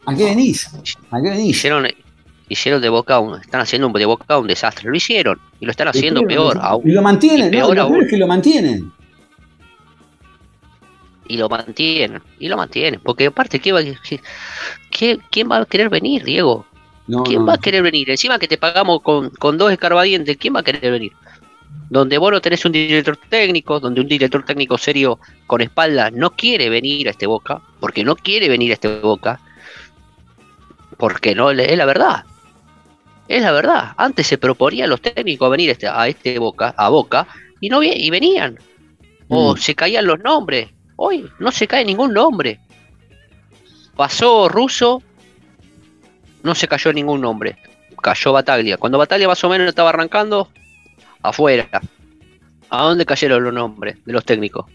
¿A 0.05 0.15
qué 0.15 0.23
venís? 0.25 0.67
¿A 1.11 1.21
qué 1.21 1.29
venís? 1.29 1.57
Hicieron, 1.57 1.85
hicieron 2.49 2.81
de 2.81 2.89
Boca 2.89 3.19
un, 3.19 3.39
están 3.39 3.61
haciendo 3.61 3.87
de 3.89 4.05
Boca 4.05 4.37
un 4.37 4.47
desastre. 4.47 4.89
Lo 4.89 4.95
hicieron 4.95 5.39
y 5.59 5.65
lo 5.65 5.71
están 5.71 5.87
haciendo 5.87 6.21
peor 6.23 6.57
aún. 6.61 6.87
Y 6.89 6.91
lo 6.91 7.01
mantienen, 7.01 7.39
Y 7.39 7.43
¿no? 7.45 7.51
peor 7.51 7.67
Lo 7.69 7.73
peor 7.75 7.87
aún. 7.95 8.03
es 8.03 8.09
que 8.09 8.17
lo 8.17 8.27
mantienen. 8.27 8.91
Y 11.27 11.37
lo 11.37 11.47
mantienen, 11.47 12.21
y 12.39 12.47
lo 12.47 12.57
mantienen. 12.57 12.99
Porque 13.03 13.27
aparte, 13.27 13.59
¿qué 13.59 13.71
va, 13.71 13.81
qué- 14.89 15.19
¿quién 15.29 15.49
va 15.51 15.57
a 15.57 15.65
querer 15.65 15.89
venir, 15.89 16.23
Diego? 16.23 16.65
No, 17.07 17.23
¿Quién 17.23 17.41
no. 17.41 17.45
va 17.45 17.53
a 17.53 17.57
querer 17.59 17.83
venir? 17.83 18.09
Encima 18.09 18.39
que 18.39 18.47
te 18.47 18.57
pagamos 18.57 19.01
con, 19.01 19.29
con 19.31 19.57
dos 19.57 19.71
escarbadientes, 19.71 20.37
¿quién 20.37 20.55
va 20.55 20.61
a 20.61 20.63
querer 20.63 20.91
venir? 20.91 21.11
Donde 21.89 22.17
vos 22.17 22.31
no 22.31 22.41
tenés 22.41 22.65
un 22.65 22.71
director 22.71 23.17
técnico, 23.29 23.79
donde 23.79 24.01
un 24.01 24.07
director 24.07 24.43
técnico 24.43 24.77
serio 24.77 25.19
con 25.47 25.61
espalda 25.61 26.09
no 26.11 26.31
quiere 26.31 26.69
venir 26.69 27.07
a 27.07 27.11
este 27.11 27.25
Boca, 27.27 27.61
porque 27.79 28.03
no 28.03 28.15
quiere 28.15 28.49
venir 28.49 28.71
a 28.71 28.73
este 28.75 28.99
Boca, 28.99 29.39
porque 30.97 31.33
no 31.35 31.51
es 31.51 31.77
la 31.77 31.85
verdad. 31.85 32.25
Es 33.29 33.43
la 33.43 33.51
verdad. 33.51 33.93
Antes 33.95 34.25
se 34.25 34.39
proponían 34.39 34.89
los 34.89 35.01
técnicos 35.01 35.45
a 35.45 35.49
venir 35.49 35.69
a 35.69 35.73
este, 35.73 35.87
a 35.87 36.07
este 36.07 36.39
Boca, 36.39 36.73
a 36.75 36.89
Boca, 36.89 37.27
y 37.61 37.69
no 37.69 37.83
y 37.83 38.09
venían. 38.09 38.57
O 39.27 39.53
Mm. 39.53 39.57
se 39.57 39.75
caían 39.75 40.07
los 40.07 40.19
nombres. 40.19 40.69
Hoy 40.95 41.29
no 41.37 41.51
se 41.51 41.67
cae 41.67 41.85
ningún 41.85 42.11
nombre. 42.11 42.59
Pasó 43.95 44.49
Russo, 44.49 45.03
no 46.41 46.55
se 46.55 46.67
cayó 46.67 46.91
ningún 46.91 47.21
nombre. 47.21 47.57
Cayó 48.01 48.33
Bataglia. 48.33 48.77
Cuando 48.77 48.97
Bataglia 48.97 49.27
más 49.27 49.43
o 49.43 49.49
menos 49.49 49.67
estaba 49.69 49.89
arrancando, 49.89 50.49
afuera. 51.21 51.69
¿A 52.71 52.83
dónde 52.83 53.05
cayeron 53.05 53.43
los 53.43 53.53
nombres 53.53 53.97
de 54.05 54.13
los 54.13 54.25
técnicos? 54.25 54.65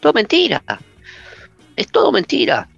Todo 0.00 0.12
mentira. 0.12 0.62
Es 1.74 1.88
todo 1.88 2.12
mentira. 2.12 2.68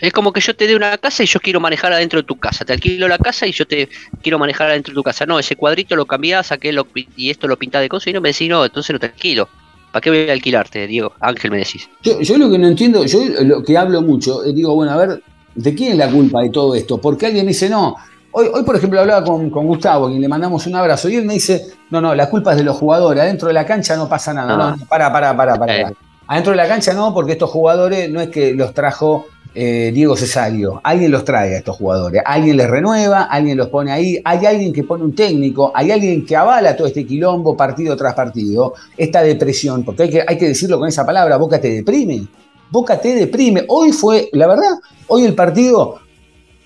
Es 0.00 0.12
como 0.12 0.32
que 0.32 0.40
yo 0.40 0.54
te 0.54 0.66
dé 0.66 0.76
una 0.76 0.96
casa 0.98 1.22
y 1.22 1.26
yo 1.26 1.40
quiero 1.40 1.60
manejar 1.60 1.92
adentro 1.92 2.20
de 2.20 2.26
tu 2.26 2.36
casa. 2.38 2.64
Te 2.64 2.72
alquilo 2.72 3.06
la 3.08 3.18
casa 3.18 3.46
y 3.46 3.52
yo 3.52 3.66
te 3.66 3.88
quiero 4.22 4.38
manejar 4.38 4.70
adentro 4.70 4.92
de 4.92 4.94
tu 4.96 5.02
casa. 5.02 5.26
No, 5.26 5.38
ese 5.38 5.56
cuadrito 5.56 5.94
lo 5.96 6.06
cambiás, 6.06 6.52
aquel 6.52 6.80
y 7.16 7.30
esto 7.30 7.46
lo 7.48 7.58
pintás 7.58 7.82
de 7.82 7.88
cosas 7.88 8.08
y 8.08 8.12
no 8.12 8.20
me 8.20 8.30
decís, 8.30 8.48
no, 8.48 8.64
entonces 8.64 8.92
no 8.92 8.98
te 8.98 9.06
alquilo. 9.06 9.48
¿Para 9.92 10.00
qué 10.00 10.10
voy 10.10 10.28
a 10.28 10.32
alquilarte, 10.32 10.86
Diego? 10.86 11.12
Ángel 11.20 11.50
me 11.50 11.58
decís. 11.58 11.88
Yo, 12.02 12.20
yo 12.20 12.38
lo 12.38 12.50
que 12.50 12.58
no 12.58 12.68
entiendo, 12.68 13.04
yo 13.04 13.20
lo 13.42 13.62
que 13.64 13.76
hablo 13.76 14.00
mucho, 14.02 14.44
eh, 14.44 14.52
digo, 14.52 14.74
bueno, 14.74 14.92
a 14.92 14.96
ver, 14.96 15.22
¿de 15.54 15.74
quién 15.74 15.92
es 15.92 15.98
la 15.98 16.08
culpa 16.08 16.40
de 16.42 16.50
todo 16.50 16.74
esto? 16.76 16.98
Porque 16.98 17.26
alguien 17.26 17.44
me 17.44 17.50
dice, 17.52 17.68
no, 17.68 17.96
hoy, 18.30 18.46
hoy 18.54 18.62
por 18.62 18.76
ejemplo 18.76 19.00
hablaba 19.00 19.24
con, 19.24 19.50
con 19.50 19.66
Gustavo, 19.66 20.06
quien 20.08 20.20
le 20.20 20.28
mandamos 20.28 20.64
un 20.68 20.76
abrazo, 20.76 21.08
y 21.08 21.16
él 21.16 21.24
me 21.24 21.34
dice, 21.34 21.74
no, 21.90 22.00
no, 22.00 22.14
la 22.14 22.30
culpa 22.30 22.52
es 22.52 22.58
de 22.58 22.62
los 22.64 22.76
jugadores, 22.76 23.20
adentro 23.20 23.48
de 23.48 23.54
la 23.54 23.66
cancha 23.66 23.96
no 23.96 24.08
pasa 24.08 24.32
nada, 24.32 24.56
no, 24.56 24.62
Ah. 24.62 24.76
no, 24.78 24.86
para, 24.86 25.12
para, 25.12 25.36
para, 25.36 25.56
para, 25.56 25.76
Eh. 25.76 25.82
para. 25.82 25.96
Adentro 26.28 26.52
de 26.52 26.56
la 26.58 26.68
cancha 26.68 26.94
no, 26.94 27.12
porque 27.12 27.32
estos 27.32 27.50
jugadores 27.50 28.08
no 28.08 28.20
es 28.20 28.28
que 28.28 28.54
los 28.54 28.72
trajo 28.72 29.26
eh, 29.54 29.90
Diego 29.92 30.16
Cesario, 30.16 30.80
alguien 30.84 31.10
los 31.10 31.24
trae 31.24 31.54
a 31.54 31.58
estos 31.58 31.76
jugadores, 31.76 32.22
alguien 32.24 32.56
les 32.56 32.70
renueva, 32.70 33.24
alguien 33.24 33.56
los 33.56 33.68
pone 33.68 33.90
ahí, 33.90 34.20
hay 34.24 34.46
alguien 34.46 34.72
que 34.72 34.84
pone 34.84 35.02
un 35.02 35.14
técnico, 35.14 35.72
hay 35.74 35.90
alguien 35.90 36.24
que 36.24 36.36
avala 36.36 36.76
todo 36.76 36.86
este 36.86 37.04
quilombo 37.04 37.56
partido 37.56 37.96
tras 37.96 38.14
partido, 38.14 38.74
esta 38.96 39.22
depresión, 39.22 39.84
porque 39.84 40.04
hay 40.04 40.10
que, 40.10 40.24
hay 40.26 40.38
que 40.38 40.48
decirlo 40.48 40.78
con 40.78 40.88
esa 40.88 41.04
palabra, 41.04 41.36
Boca 41.36 41.60
te 41.60 41.70
deprime, 41.70 42.26
Boca 42.70 43.00
te 43.00 43.14
deprime. 43.14 43.64
Hoy 43.68 43.92
fue, 43.92 44.28
la 44.32 44.46
verdad, 44.46 44.78
hoy 45.08 45.24
el 45.24 45.34
partido 45.34 45.98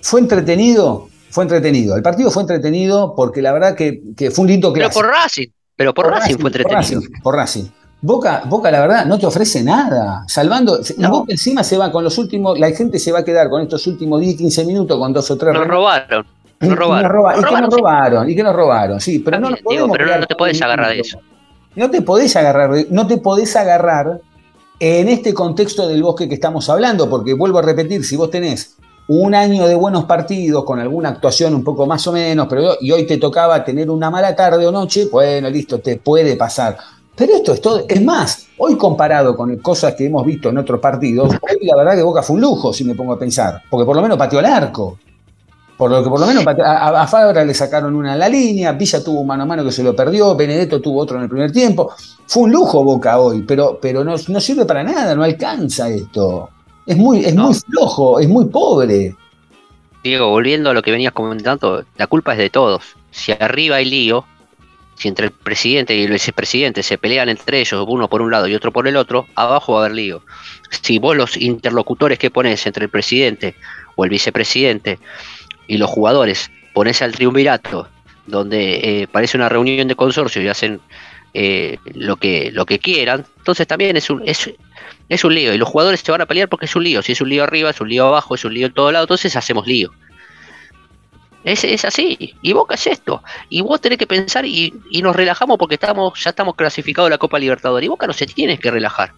fue 0.02 0.20
entretenido, 0.20 1.08
fue 1.30 1.44
entretenido, 1.44 1.96
el 1.96 2.02
partido 2.02 2.30
fue 2.30 2.42
entretenido 2.42 3.14
porque 3.16 3.40
la 3.40 3.52
verdad 3.52 3.74
que, 3.74 4.02
que 4.14 4.30
fue 4.30 4.42
un 4.42 4.48
lindo 4.50 4.72
Pero 4.72 4.86
clásico. 4.90 5.00
por 5.00 5.10
Racing. 5.10 5.48
Pero 5.76 5.94
por, 5.94 6.06
Racing, 6.06 6.34
fue 6.34 6.42
por 6.42 6.46
entretenido. 6.48 7.00
Racing, 7.00 7.22
por 7.22 7.34
Racing. 7.34 7.64
Boca, 8.06 8.42
Boca, 8.46 8.70
la 8.70 8.80
verdad, 8.82 9.06
no 9.06 9.18
te 9.18 9.24
ofrece 9.24 9.62
nada. 9.62 10.24
Salvando. 10.28 10.78
No. 10.98 11.10
Boca 11.10 11.32
encima 11.32 11.64
se 11.64 11.78
va 11.78 11.90
con 11.90 12.04
los 12.04 12.18
últimos. 12.18 12.58
La 12.58 12.70
gente 12.70 12.98
se 12.98 13.10
va 13.12 13.20
a 13.20 13.24
quedar 13.24 13.48
con 13.48 13.62
estos 13.62 13.86
últimos 13.86 14.20
10, 14.20 14.36
15 14.36 14.64
minutos 14.66 14.98
con 14.98 15.10
dos 15.14 15.30
o 15.30 15.38
tres. 15.38 15.54
Nos 15.54 15.66
robaron. 15.66 16.26
Nos 16.60 16.76
robaron. 16.78 17.10
roba- 17.10 17.32
Nos 17.36 17.40
y 17.40 17.44
que 17.44 17.46
robaron, 17.48 17.64
nos 17.70 17.74
sí. 17.74 17.80
robaron, 17.80 18.30
y 18.30 18.36
que 18.36 18.42
nos 18.42 18.54
robaron, 18.56 19.00
sí, 19.00 19.18
pero 19.20 19.40
no 19.40 19.50
nos 19.50 19.60
pero 19.64 20.18
no 20.18 20.26
te 20.26 20.34
podés 20.36 20.60
agarrar 20.62 20.90
de 20.90 21.00
eso. 21.00 21.18
No 21.76 21.90
te 21.90 22.02
podés 22.02 22.36
agarrar, 22.36 22.70
no 22.90 23.06
te 23.06 23.16
podés 23.18 23.56
agarrar 23.56 24.20
en 24.80 25.08
este 25.08 25.32
contexto 25.32 25.88
del 25.88 26.02
bosque 26.02 26.28
que 26.28 26.34
estamos 26.34 26.68
hablando, 26.68 27.08
porque 27.08 27.32
vuelvo 27.32 27.58
a 27.58 27.62
repetir, 27.62 28.04
si 28.04 28.16
vos 28.16 28.30
tenés 28.30 28.76
un 29.08 29.34
año 29.34 29.66
de 29.66 29.74
buenos 29.74 30.04
partidos 30.04 30.64
con 30.64 30.78
alguna 30.78 31.08
actuación 31.10 31.54
un 31.54 31.64
poco 31.64 31.86
más 31.86 32.06
o 32.06 32.12
menos, 32.12 32.46
pero 32.50 32.76
y 32.80 32.90
hoy 32.92 33.06
te 33.06 33.16
tocaba 33.18 33.64
tener 33.64 33.90
una 33.90 34.10
mala 34.10 34.36
tarde 34.36 34.66
o 34.66 34.70
noche, 34.72 35.08
bueno, 35.10 35.48
listo, 35.50 35.80
te 35.80 35.96
puede 35.96 36.36
pasar. 36.36 36.76
Pero 37.16 37.34
esto 37.36 37.52
es 37.52 37.60
todo, 37.60 37.84
es 37.88 38.02
más, 38.02 38.46
hoy 38.58 38.76
comparado 38.76 39.36
con 39.36 39.56
cosas 39.58 39.94
que 39.94 40.06
hemos 40.06 40.26
visto 40.26 40.48
en 40.48 40.58
otros 40.58 40.80
partidos, 40.80 41.32
hoy 41.42 41.58
la 41.66 41.76
verdad 41.76 41.94
que 41.94 42.02
Boca 42.02 42.22
fue 42.22 42.34
un 42.34 42.42
lujo, 42.42 42.72
si 42.72 42.84
me 42.84 42.94
pongo 42.96 43.12
a 43.12 43.18
pensar, 43.18 43.62
porque 43.70 43.84
por 43.86 43.94
lo 43.94 44.02
menos 44.02 44.18
pateó 44.18 44.40
el 44.40 44.46
arco. 44.46 44.98
Por 45.76 45.90
lo 45.90 46.04
que 46.04 46.08
por 46.08 46.20
lo 46.20 46.26
menos 46.26 46.46
a, 46.46 46.50
a- 46.50 47.02
a 47.02 47.06
Fabra 47.08 47.44
le 47.44 47.52
sacaron 47.52 47.94
una 47.96 48.12
en 48.12 48.18
la 48.20 48.28
línea, 48.28 48.70
Villa 48.72 49.02
tuvo 49.02 49.20
un 49.20 49.26
mano 49.26 49.42
a 49.42 49.46
mano 49.46 49.64
que 49.64 49.72
se 49.72 49.82
lo 49.82 49.94
perdió, 49.94 50.34
Benedetto 50.36 50.80
tuvo 50.80 51.00
otro 51.00 51.16
en 51.16 51.24
el 51.24 51.28
primer 51.28 51.50
tiempo. 51.50 51.92
Fue 52.26 52.44
un 52.44 52.52
lujo 52.52 52.84
Boca 52.84 53.18
hoy, 53.18 53.42
pero, 53.42 53.78
pero 53.82 54.04
no, 54.04 54.14
no 54.28 54.40
sirve 54.40 54.64
para 54.66 54.84
nada, 54.84 55.16
no 55.16 55.24
alcanza 55.24 55.88
esto. 55.88 56.48
Es 56.86 56.96
muy, 56.96 57.24
es 57.24 57.34
No. 57.34 57.46
muy 57.46 57.54
flojo, 57.54 58.20
es 58.20 58.28
muy 58.28 58.44
pobre. 58.46 59.16
Diego, 60.04 60.28
volviendo 60.30 60.70
a 60.70 60.74
lo 60.74 60.82
que 60.82 60.92
venías 60.92 61.12
comentando, 61.12 61.84
la 61.96 62.06
culpa 62.06 62.32
es 62.32 62.38
de 62.38 62.50
todos. 62.50 62.82
Si 63.10 63.32
arriba 63.32 63.76
hay 63.76 63.86
lío, 63.86 64.24
si 64.96 65.08
entre 65.08 65.26
el 65.26 65.32
presidente 65.32 65.94
y 65.94 66.04
el 66.04 66.12
vicepresidente 66.12 66.82
se 66.82 66.98
pelean 66.98 67.28
entre 67.28 67.60
ellos, 67.60 67.84
uno 67.88 68.08
por 68.08 68.22
un 68.22 68.30
lado 68.30 68.46
y 68.46 68.54
otro 68.54 68.72
por 68.72 68.86
el 68.86 68.96
otro, 68.96 69.26
abajo 69.34 69.74
va 69.74 69.82
a 69.82 69.84
haber 69.86 69.96
lío. 69.96 70.22
Si 70.82 70.98
vos 70.98 71.16
los 71.16 71.36
interlocutores 71.36 72.18
que 72.18 72.30
pones 72.30 72.64
entre 72.66 72.84
el 72.84 72.90
presidente 72.90 73.54
o 73.96 74.04
el 74.04 74.10
vicepresidente 74.10 74.98
y 75.66 75.78
los 75.78 75.90
jugadores 75.90 76.50
pones 76.72 77.02
al 77.02 77.12
triunvirato, 77.12 77.88
donde 78.26 79.02
eh, 79.02 79.08
parece 79.10 79.36
una 79.36 79.48
reunión 79.48 79.88
de 79.88 79.94
consorcio 79.94 80.42
y 80.42 80.48
hacen 80.48 80.80
eh, 81.34 81.78
lo, 81.94 82.16
que, 82.16 82.50
lo 82.52 82.64
que 82.64 82.78
quieran, 82.78 83.26
entonces 83.38 83.66
también 83.66 83.96
es 83.96 84.08
un, 84.10 84.22
es, 84.26 84.50
es 85.08 85.24
un 85.24 85.34
lío. 85.34 85.52
Y 85.52 85.58
los 85.58 85.68
jugadores 85.68 86.00
se 86.00 86.12
van 86.12 86.20
a 86.20 86.26
pelear 86.26 86.48
porque 86.48 86.66
es 86.66 86.76
un 86.76 86.84
lío. 86.84 87.02
Si 87.02 87.12
es 87.12 87.20
un 87.20 87.28
lío 87.28 87.42
arriba, 87.42 87.70
es 87.70 87.80
un 87.80 87.88
lío 87.88 88.06
abajo, 88.06 88.34
es 88.34 88.44
un 88.44 88.54
lío 88.54 88.66
en 88.66 88.72
todo 88.72 88.90
lado, 88.92 89.04
entonces 89.04 89.36
hacemos 89.36 89.66
lío. 89.66 89.90
Es, 91.44 91.62
es 91.64 91.84
así. 91.84 92.34
Y 92.42 92.52
Boca 92.54 92.74
es 92.74 92.86
esto. 92.86 93.22
Y 93.50 93.60
vos 93.60 93.80
tenés 93.80 93.98
que 93.98 94.06
pensar 94.06 94.44
y, 94.46 94.72
y 94.90 95.02
nos 95.02 95.14
relajamos 95.14 95.58
porque 95.58 95.74
estamos, 95.74 96.18
ya 96.22 96.30
estamos 96.30 96.54
clasificados 96.54 97.08
a 97.08 97.10
la 97.10 97.18
Copa 97.18 97.38
Libertadores. 97.38 97.84
Y 97.84 97.88
Boca 97.88 98.06
no 98.06 98.12
se 98.14 98.26
tiene 98.26 98.58
que 98.58 98.70
relajar. 98.70 99.12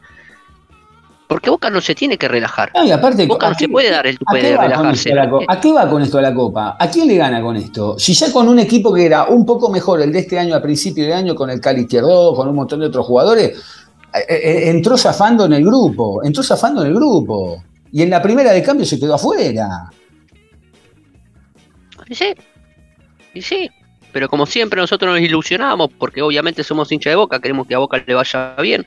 Porque 1.28 1.50
Boca 1.50 1.70
no 1.70 1.80
se 1.80 1.94
tiene 1.94 2.16
que 2.18 2.28
relajar. 2.28 2.70
No, 2.74 2.84
y 2.84 2.90
aparte, 2.92 3.26
Boca 3.26 3.46
¿a 3.46 3.50
no 3.50 3.54
se 3.58 3.66
qué- 3.66 3.68
puede 3.72 3.90
dar 3.90 4.06
el 4.06 4.14
¿A 4.14 4.18
tupe 4.18 4.42
de 4.42 4.56
relajarse. 4.56 5.12
a 5.12 5.14
la 5.16 5.30
co- 5.30 5.40
¿A 5.48 5.60
qué 5.60 5.72
va 5.72 5.88
con 5.90 6.02
esto 6.02 6.18
a 6.18 6.22
la 6.22 6.32
Copa? 6.32 6.76
¿A 6.78 6.88
quién 6.88 7.08
le 7.08 7.16
gana 7.16 7.40
con 7.42 7.56
esto? 7.56 7.98
Si 7.98 8.12
ya 8.14 8.32
con 8.32 8.48
un 8.48 8.58
equipo 8.60 8.92
que 8.94 9.06
era 9.06 9.24
un 9.24 9.44
poco 9.44 9.68
mejor 9.68 10.00
el 10.02 10.12
de 10.12 10.20
este 10.20 10.38
año 10.38 10.54
a 10.54 10.62
principio 10.62 11.04
de 11.04 11.14
año, 11.14 11.34
con 11.34 11.50
el 11.50 11.60
Cali 11.60 11.80
Izquierdo, 11.82 12.34
con 12.34 12.46
un 12.48 12.54
montón 12.54 12.78
de 12.80 12.86
otros 12.86 13.06
jugadores, 13.06 13.58
eh, 14.14 14.24
eh, 14.28 14.70
entró 14.70 14.96
zafando 14.96 15.46
en 15.46 15.54
el 15.54 15.64
grupo, 15.64 16.22
entró 16.24 16.44
zafando 16.44 16.82
en 16.82 16.88
el 16.88 16.94
grupo. 16.94 17.60
Y 17.90 18.02
en 18.02 18.10
la 18.10 18.22
primera 18.22 18.52
de 18.52 18.62
cambio 18.62 18.86
se 18.86 18.98
quedó 19.00 19.14
afuera. 19.14 19.90
Y 22.08 22.14
sí, 22.14 22.34
y 23.34 23.42
sí. 23.42 23.70
Pero 24.12 24.30
como 24.30 24.46
siempre 24.46 24.80
nosotros 24.80 25.12
nos 25.12 25.20
ilusionamos, 25.20 25.90
porque 25.98 26.22
obviamente 26.22 26.64
somos 26.64 26.90
hincha 26.90 27.10
de 27.10 27.16
Boca, 27.16 27.38
queremos 27.38 27.66
que 27.66 27.74
a 27.74 27.78
Boca 27.78 28.02
le 28.06 28.14
vaya 28.14 28.54
bien. 28.62 28.86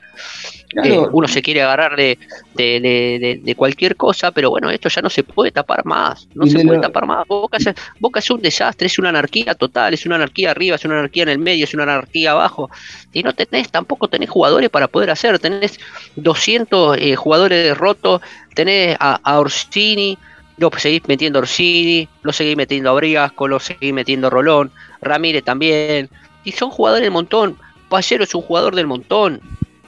Claro. 0.70 0.88
Eh, 1.04 1.08
uno 1.12 1.28
se 1.28 1.40
quiere 1.40 1.62
agarrar 1.62 1.94
de, 1.94 2.18
de- 2.54 2.80
de- 2.80 3.18
de- 3.20 3.40
de 3.40 3.54
cualquier 3.54 3.94
cosa, 3.94 4.32
pero 4.32 4.50
bueno, 4.50 4.70
esto 4.70 4.88
ya 4.88 5.02
no 5.02 5.10
se 5.10 5.22
puede 5.22 5.52
tapar 5.52 5.84
más. 5.84 6.26
No 6.34 6.46
se 6.46 6.58
de 6.58 6.64
puede 6.64 6.78
lo- 6.78 6.82
tapar 6.82 7.06
más. 7.06 7.28
Boca 7.28 7.58
es, 7.58 7.68
Boca 8.00 8.18
es 8.18 8.28
un 8.30 8.40
desastre, 8.42 8.88
es 8.88 8.98
una 8.98 9.10
anarquía 9.10 9.54
total, 9.54 9.94
es 9.94 10.04
una 10.04 10.16
anarquía 10.16 10.50
arriba, 10.50 10.74
es 10.74 10.84
una 10.84 10.98
anarquía 10.98 11.22
en 11.24 11.28
el 11.28 11.38
medio, 11.38 11.62
es 11.64 11.74
una 11.74 11.84
anarquía 11.84 12.32
abajo. 12.32 12.68
Y 13.12 13.22
no 13.22 13.32
tenés, 13.32 13.70
tampoco 13.70 14.08
tenés 14.08 14.30
jugadores 14.30 14.68
para 14.68 14.88
poder 14.88 15.10
hacer. 15.10 15.38
Tenés 15.38 15.78
200 16.16 16.96
eh, 16.98 17.14
jugadores 17.14 17.76
rotos, 17.78 18.20
tenés 18.54 18.96
a, 18.98 19.20
a 19.22 19.38
Orsini, 19.38 20.18
lo 20.60 20.70
seguís 20.76 21.02
metiendo 21.08 21.38
Orsini, 21.38 22.06
lo 22.22 22.32
seguís 22.32 22.56
metiendo 22.56 22.90
a 22.90 22.92
Briasco, 22.92 23.48
lo 23.48 23.58
seguís 23.58 23.94
metiendo 23.94 24.28
Rolón, 24.28 24.70
Ramírez 25.00 25.42
también. 25.42 26.10
Y 26.44 26.52
son 26.52 26.70
jugadores 26.70 27.04
del 27.04 27.12
montón. 27.12 27.56
Pallero 27.88 28.24
es 28.24 28.34
un 28.34 28.42
jugador 28.42 28.74
del 28.76 28.86
montón. 28.86 29.40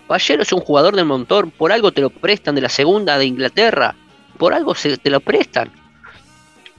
Pallero 0.06 0.42
es 0.42 0.52
un 0.52 0.61
jugador 0.61 0.96
del 0.96 1.04
montón. 1.04 1.50
Por 1.50 1.72
algo 1.72 1.92
te 1.92 2.00
lo 2.00 2.08
prestan 2.08 2.54
de 2.54 2.62
la 2.62 2.70
segunda 2.70 3.18
de 3.18 3.26
Inglaterra. 3.26 3.94
Por 4.38 4.54
algo 4.54 4.74
se, 4.74 4.96
te 4.96 5.11
lo 5.11 5.20
prestan. 5.20 5.70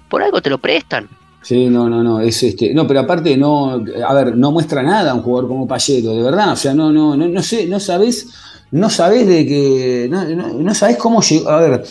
Por 0.09 0.23
algo 0.23 0.41
te 0.41 0.49
lo 0.49 0.57
prestan. 0.57 1.07
Sí, 1.43 1.67
no, 1.67 1.87
no, 1.87 2.01
no, 2.01 2.19
es 2.19 2.41
este, 2.41 2.73
no, 2.73 2.87
pero 2.87 3.01
aparte 3.01 3.35
no, 3.35 3.83
a 4.07 4.13
ver, 4.13 4.35
no 4.37 4.51
muestra 4.51 4.81
nada 4.81 5.13
un 5.13 5.21
jugador 5.21 5.49
como 5.49 5.67
Pallero, 5.67 6.15
de 6.15 6.23
verdad, 6.23 6.53
o 6.53 6.55
sea, 6.55 6.73
no, 6.73 6.89
no, 6.89 7.17
no, 7.17 7.27
no 7.27 7.43
sé, 7.43 7.67
no 7.67 7.81
sabés, 7.81 8.29
no 8.71 8.89
sabés 8.89 9.27
de 9.27 9.45
que, 9.45 10.07
no, 10.09 10.23
no, 10.23 10.53
no 10.53 10.73
sabés 10.73 10.95
cómo 10.95 11.21
llegó, 11.21 11.49
a 11.49 11.59
ver, 11.59 11.83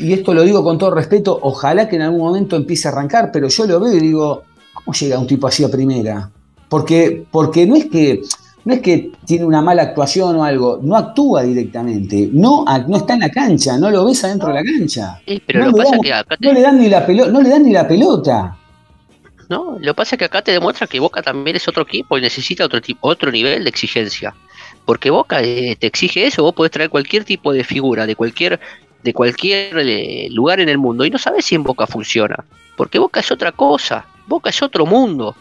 y 0.00 0.12
esto 0.12 0.32
lo 0.34 0.42
digo 0.42 0.62
con 0.64 0.78
todo 0.78 0.90
respeto, 0.92 1.38
ojalá 1.42 1.88
que 1.88 1.96
en 1.96 2.02
algún 2.02 2.20
momento 2.20 2.56
empiece 2.56 2.88
a 2.88 2.92
arrancar, 2.92 3.30
pero 3.32 3.48
yo 3.48 3.66
lo 3.66 3.80
veo 3.80 3.92
y 3.94 4.00
digo, 4.00 4.42
¿cómo 4.72 4.92
llega 4.94 5.18
un 5.18 5.26
tipo 5.26 5.46
así 5.46 5.62
a 5.64 5.68
primera? 5.68 6.30
Porque, 6.68 7.24
porque 7.30 7.66
no 7.66 7.76
es 7.76 7.86
que, 7.86 8.22
no 8.64 8.74
es 8.74 8.80
que 8.80 9.12
tiene 9.26 9.44
una 9.44 9.60
mala 9.60 9.82
actuación 9.82 10.36
o 10.36 10.44
algo, 10.44 10.78
no 10.82 10.96
actúa 10.96 11.42
directamente, 11.42 12.28
no, 12.32 12.64
no 12.88 12.96
está 12.96 13.14
en 13.14 13.20
la 13.20 13.30
cancha, 13.30 13.76
no 13.76 13.90
lo 13.90 14.04
ves 14.04 14.22
adentro 14.24 14.48
de 14.48 14.54
la 14.54 14.62
cancha. 14.64 15.20
Pero 15.46 15.60
No 15.60 15.66
lo 15.66 15.70
le 15.72 15.76
que 15.76 15.78
pasa 15.82 15.90
dan- 15.90 16.00
es 16.00 16.06
que 16.06 16.14
acá 16.14 16.36
te, 16.36 16.46
No 16.46 16.52
le 16.54 16.60
dan 16.62 16.78
ni 16.78 16.88
la 16.88 17.04
pelota, 17.06 17.30
no 17.30 17.40
le 17.42 17.48
dan 17.48 17.62
ni 17.64 17.72
la 17.72 17.88
pelota. 17.88 18.56
No, 19.48 19.72
lo 19.80 19.92
que 19.92 19.94
pasa 19.94 20.14
es 20.14 20.18
que 20.20 20.24
acá 20.26 20.42
te 20.42 20.52
demuestra 20.52 20.86
que 20.86 21.00
Boca 21.00 21.22
también 21.22 21.56
es 21.56 21.66
otro 21.66 21.82
equipo 21.82 22.16
y 22.16 22.20
necesita 22.20 22.64
otro 22.64 22.80
tipo, 22.80 23.08
otro 23.08 23.32
nivel 23.32 23.64
de 23.64 23.70
exigencia. 23.70 24.32
Porque 24.84 25.10
Boca 25.10 25.42
eh, 25.42 25.76
te 25.78 25.88
exige 25.88 26.24
eso, 26.26 26.44
vos 26.44 26.54
podés 26.54 26.70
traer 26.70 26.88
cualquier 26.88 27.24
tipo 27.24 27.52
de 27.52 27.64
figura, 27.64 28.06
de 28.06 28.14
cualquier, 28.14 28.60
de 29.02 29.12
cualquier 29.12 29.78
eh, 29.78 30.28
lugar 30.30 30.60
en 30.60 30.68
el 30.68 30.78
mundo, 30.78 31.04
y 31.04 31.10
no 31.10 31.18
sabes 31.18 31.44
si 31.44 31.54
en 31.54 31.62
Boca 31.62 31.86
funciona. 31.86 32.44
Porque 32.76 32.98
Boca 32.98 33.20
es 33.20 33.30
otra 33.30 33.52
cosa, 33.52 34.06
Boca 34.26 34.50
es 34.50 34.62
otro 34.62 34.86
mundo. 34.86 35.36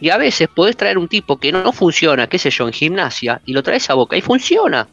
Y 0.00 0.10
a 0.10 0.16
veces 0.16 0.48
podés 0.48 0.76
traer 0.76 0.98
un 0.98 1.08
tipo 1.08 1.38
que 1.38 1.52
no 1.52 1.72
funciona, 1.72 2.26
qué 2.26 2.38
sé 2.38 2.50
yo, 2.50 2.66
en 2.66 2.72
gimnasia, 2.72 3.40
y 3.44 3.52
lo 3.52 3.62
traes 3.62 3.90
a 3.90 3.94
Boca 3.94 4.16
y 4.16 4.22
funciona. 4.22 4.88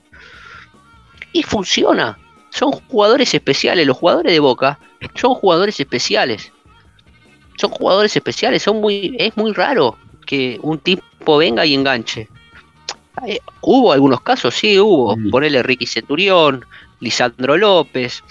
Y 1.31 1.43
funciona. 1.43 2.17
Son 2.49 2.71
jugadores 2.71 3.33
especiales, 3.33 3.85
los 3.85 3.97
jugadores 3.97 4.33
de 4.33 4.39
Boca 4.39 4.79
son 5.15 5.35
jugadores 5.35 5.79
especiales 5.79 6.51
son 7.57 7.71
jugadores 7.71 8.15
especiales, 8.15 8.63
son 8.63 8.79
muy, 8.79 9.15
es 9.19 9.35
muy 9.35 9.51
raro 9.51 9.97
que 10.25 10.59
un 10.61 10.79
tipo 10.79 11.37
venga 11.37 11.65
y 11.65 11.73
enganche. 11.73 12.29
Eh, 13.25 13.39
hubo 13.61 13.91
algunos 13.91 14.21
casos, 14.21 14.53
sí, 14.53 14.79
hubo. 14.79 15.17
Mm. 15.17 15.31
Ponele 15.31 15.63
Ricky 15.63 15.87
Centurión, 15.87 16.65
Lisandro 16.99 17.57
López. 17.57 18.23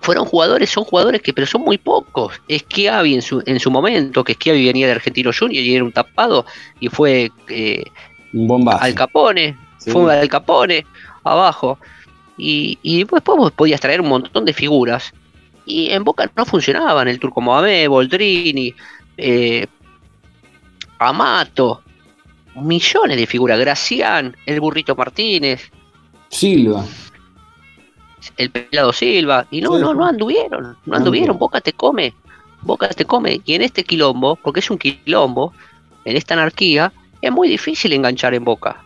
Fueron 0.00 0.24
jugadores, 0.26 0.70
son 0.70 0.84
jugadores 0.84 1.22
que, 1.22 1.32
pero 1.32 1.46
son 1.46 1.62
muy 1.62 1.78
pocos. 1.78 2.40
Schiavi 2.50 3.14
en 3.14 3.22
su, 3.22 3.42
en 3.46 3.58
su 3.60 3.70
momento, 3.70 4.24
que 4.24 4.34
Schiavi 4.34 4.66
venía 4.66 4.86
de 4.86 4.92
Argentino 4.92 5.30
Junior 5.38 5.62
y 5.62 5.74
era 5.74 5.84
un 5.84 5.92
tapado, 5.92 6.46
y 6.80 6.88
fue 6.88 7.30
eh, 7.48 7.84
bombazo. 8.32 8.84
Al 8.84 8.94
Capone, 8.94 9.56
Sí. 9.78 9.90
fue 9.90 10.18
Al 10.18 10.28
Capone, 10.28 10.86
abajo. 11.22 11.78
Y, 12.36 12.78
y 12.82 12.98
después 12.98 13.22
vos 13.24 13.52
podías 13.52 13.80
traer 13.80 14.00
un 14.00 14.08
montón 14.08 14.44
de 14.44 14.52
figuras. 14.52 15.12
Y 15.66 15.90
en 15.90 16.04
Boca 16.04 16.30
no 16.36 16.44
funcionaban. 16.44 17.08
El 17.08 17.18
Turco 17.18 17.40
Mohamed, 17.40 17.88
Boldrini, 17.88 18.74
eh, 19.16 19.66
Amato, 20.98 21.82
millones 22.56 23.16
de 23.16 23.26
figuras. 23.26 23.58
Gracián, 23.58 24.36
el 24.46 24.60
Burrito 24.60 24.94
Martínez, 24.94 25.70
Silva. 26.30 26.84
El 28.36 28.50
Pelado 28.50 28.92
Silva. 28.92 29.46
Y 29.50 29.60
no, 29.60 29.74
Sí. 29.76 29.80
no, 29.82 29.94
no 29.94 30.04
anduvieron. 30.06 30.76
No 30.86 30.96
anduvieron. 30.96 31.38
Boca 31.38 31.60
te 31.60 31.72
come. 31.72 32.14
Boca 32.62 32.88
te 32.88 33.04
come. 33.04 33.40
Y 33.44 33.54
en 33.54 33.62
este 33.62 33.84
quilombo, 33.84 34.36
porque 34.36 34.60
es 34.60 34.70
un 34.70 34.78
quilombo, 34.78 35.52
en 36.04 36.16
esta 36.16 36.34
anarquía, 36.34 36.92
es 37.20 37.32
muy 37.32 37.48
difícil 37.48 37.92
enganchar 37.92 38.34
en 38.34 38.44
Boca. 38.44 38.84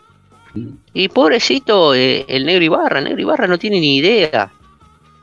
Y 0.93 1.09
pobrecito 1.09 1.93
eh, 1.93 2.25
el 2.27 2.45
negro 2.45 2.63
Ibarra, 2.65 2.99
el 2.99 3.05
negro 3.05 3.21
Ibarra 3.21 3.47
no 3.47 3.57
tiene 3.59 3.79
ni 3.79 3.97
idea. 3.97 4.51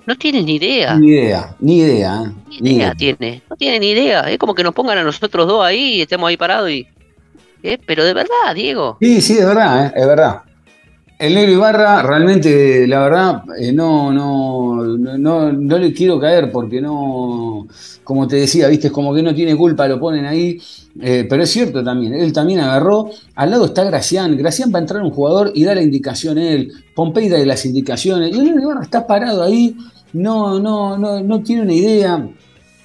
No 0.07 0.17
tiene 0.17 0.43
ni 0.43 0.55
idea. 0.55 0.95
Ni 0.97 1.09
idea, 1.09 1.55
ni 1.59 1.79
idea. 1.79 2.23
¿eh? 2.25 2.31
Ni 2.49 2.59
Ni 2.61 2.71
idea 2.77 2.87
idea. 2.87 2.95
tiene. 2.95 3.43
No 3.51 3.57
tiene 3.57 3.81
ni 3.81 3.91
idea. 3.91 4.21
Es 4.31 4.39
como 4.39 4.55
que 4.55 4.63
nos 4.63 4.73
pongan 4.73 4.99
a 4.99 5.03
nosotros 5.03 5.49
dos 5.49 5.65
ahí 5.65 5.95
y 5.97 6.03
estemos 6.03 6.29
ahí 6.29 6.37
parados 6.37 6.71
y. 6.71 6.87
eh, 7.65 7.77
pero 7.85 8.05
de 8.05 8.15
verdad, 8.15 8.55
Diego. 8.55 8.99
Sí, 9.01 9.21
sí, 9.21 9.33
es 9.39 9.45
verdad, 9.47 9.87
¿eh? 9.87 9.93
es 9.97 10.07
verdad. 10.07 10.43
El 11.19 11.35
negro 11.35 11.53
Ibarra, 11.53 12.03
realmente, 12.03 12.87
la 12.87 13.01
verdad, 13.01 13.43
eh, 13.59 13.73
no, 13.73 14.13
no, 14.13 14.85
no, 14.99 15.51
no, 15.51 15.79
le 15.79 15.95
quiero 15.95 16.21
caer 16.21 16.53
porque 16.53 16.83
no, 16.83 17.67
como 18.05 18.29
te 18.29 18.37
decía, 18.37 18.69
viste, 18.69 18.89
es 18.89 18.93
como 18.93 19.15
que 19.15 19.23
no 19.23 19.35
tiene 19.35 19.57
culpa, 19.57 19.89
lo 19.89 19.99
ponen 19.99 20.27
ahí, 20.27 20.61
eh, 21.01 21.27
pero 21.27 21.43
es 21.43 21.51
cierto 21.51 21.83
también, 21.83 22.13
él 22.13 22.35
también 22.35 22.61
agarró, 22.61 23.09
al 23.35 23.51
lado 23.51 23.65
está 23.65 23.85
Gracián, 23.85 24.37
Gracián 24.37 24.71
va 24.75 24.79
a 24.79 24.83
entrar 24.83 25.03
un 25.03 25.11
jugador 25.11 25.53
y 25.55 25.65
da 25.65 25.75
la 25.75 25.81
indicación 25.81 26.37
él, 26.37 26.71
Pompey 26.95 27.31
da 27.31 27.39
las 27.47 27.65
indicaciones, 27.65 28.37
y 28.37 28.39
el 28.39 28.45
negro 28.45 28.61
Ibarra 28.61 28.83
está 28.83 29.07
parado 29.07 29.43
ahí, 29.43 29.75
no, 30.13 30.61
no, 30.61 30.99
no, 30.99 31.23
no 31.23 31.43
tiene 31.43 31.63
una 31.63 31.73
idea. 31.73 32.29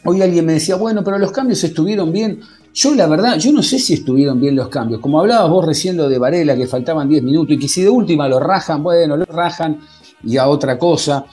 Hoy 0.04 0.22
alguien 0.22 0.46
me 0.46 0.54
decía, 0.54 0.76
bueno, 0.76 1.04
pero 1.04 1.20
los 1.20 1.32
cambios 1.32 1.64
estuvieron 1.64 2.12
bien. 2.12 2.40
Yo 2.74 2.96
la 2.96 3.08
verdad, 3.08 3.38
yo 3.38 3.52
no 3.52 3.62
sé 3.62 3.80
si 3.80 3.96
estuvieron 3.96 4.40
bien 4.40 4.56
los 4.56 4.70
cambios. 4.70 5.02
Como 5.02 5.20
hablabas 5.20 5.50
vos 5.50 5.66
recién 5.66 5.98
lo 5.98 6.08
de 6.08 6.18
Varela, 6.18 6.56
que 6.56 6.68
faltaban 6.68 7.10
10 7.10 7.24
minutos 7.24 7.56
y 7.56 7.60
que 7.60 7.68
si 7.68 7.82
de 7.82 7.90
última 7.90 8.30
lo 8.30 8.40
rajan, 8.40 8.82
bueno, 8.82 9.18
lo 9.18 9.26
rajan 9.26 9.80
y 10.24 10.38
a 10.38 10.48
otra 10.48 10.80
cosa. 10.80 11.26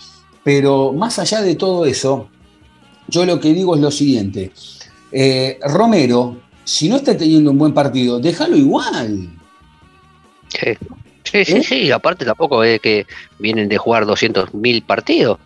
Pero 0.43 0.93
más 0.93 1.18
allá 1.18 1.43
de 1.43 1.55
todo 1.55 1.86
eso, 1.86 2.28
yo 3.07 3.24
lo 3.24 3.39
que 3.39 3.53
digo 3.53 3.74
es 3.76 3.80
lo 3.80 3.91
siguiente. 3.91 4.53
Eh, 5.12 5.59
Romero, 5.62 6.39
si 6.64 6.89
no 6.89 6.97
está 6.97 7.16
teniendo 7.16 7.51
un 7.51 7.59
buen 7.59 7.72
partido, 7.72 8.18
déjalo 8.18 8.57
igual. 8.57 9.30
Sí, 10.49 10.76
sí, 11.24 11.45
sí, 11.45 11.57
¿Eh? 11.57 11.62
sí. 11.62 11.91
Aparte 11.91 12.24
tampoco 12.24 12.64
es 12.64 12.80
que 12.80 13.07
vienen 13.39 13.68
de 13.68 13.78
jugar 13.78 14.05
200.000 14.07 14.84
partidos. 14.84 15.39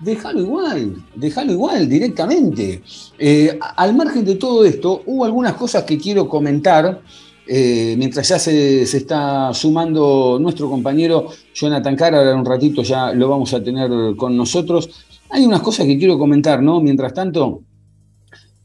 Déjalo 0.00 0.40
igual, 0.40 0.96
déjalo 1.14 1.52
igual 1.52 1.88
directamente. 1.88 2.82
Eh, 3.18 3.58
al 3.76 3.94
margen 3.94 4.24
de 4.24 4.36
todo 4.36 4.64
esto, 4.64 5.02
hubo 5.06 5.24
algunas 5.24 5.54
cosas 5.54 5.84
que 5.84 5.98
quiero 5.98 6.28
comentar. 6.28 7.02
eh, 7.50 7.94
mientras 7.96 8.28
ya 8.28 8.38
se, 8.38 8.84
se 8.84 8.98
está 8.98 9.54
sumando 9.54 10.38
nuestro 10.38 10.68
compañero 10.68 11.28
Jonathan 11.54 11.96
Cara, 11.96 12.18
ahora 12.18 12.32
en 12.32 12.38
un 12.40 12.44
ratito 12.44 12.82
ya 12.82 13.12
lo 13.14 13.28
vamos 13.28 13.54
a 13.54 13.62
tener 13.62 13.90
con 14.16 14.36
nosotros. 14.36 14.90
Hay 15.30 15.46
unas 15.46 15.62
cosas 15.62 15.86
que 15.86 15.96
quiero 15.98 16.18
comentar, 16.18 16.62
¿no? 16.62 16.80
Mientras 16.80 17.14
tanto, 17.14 17.62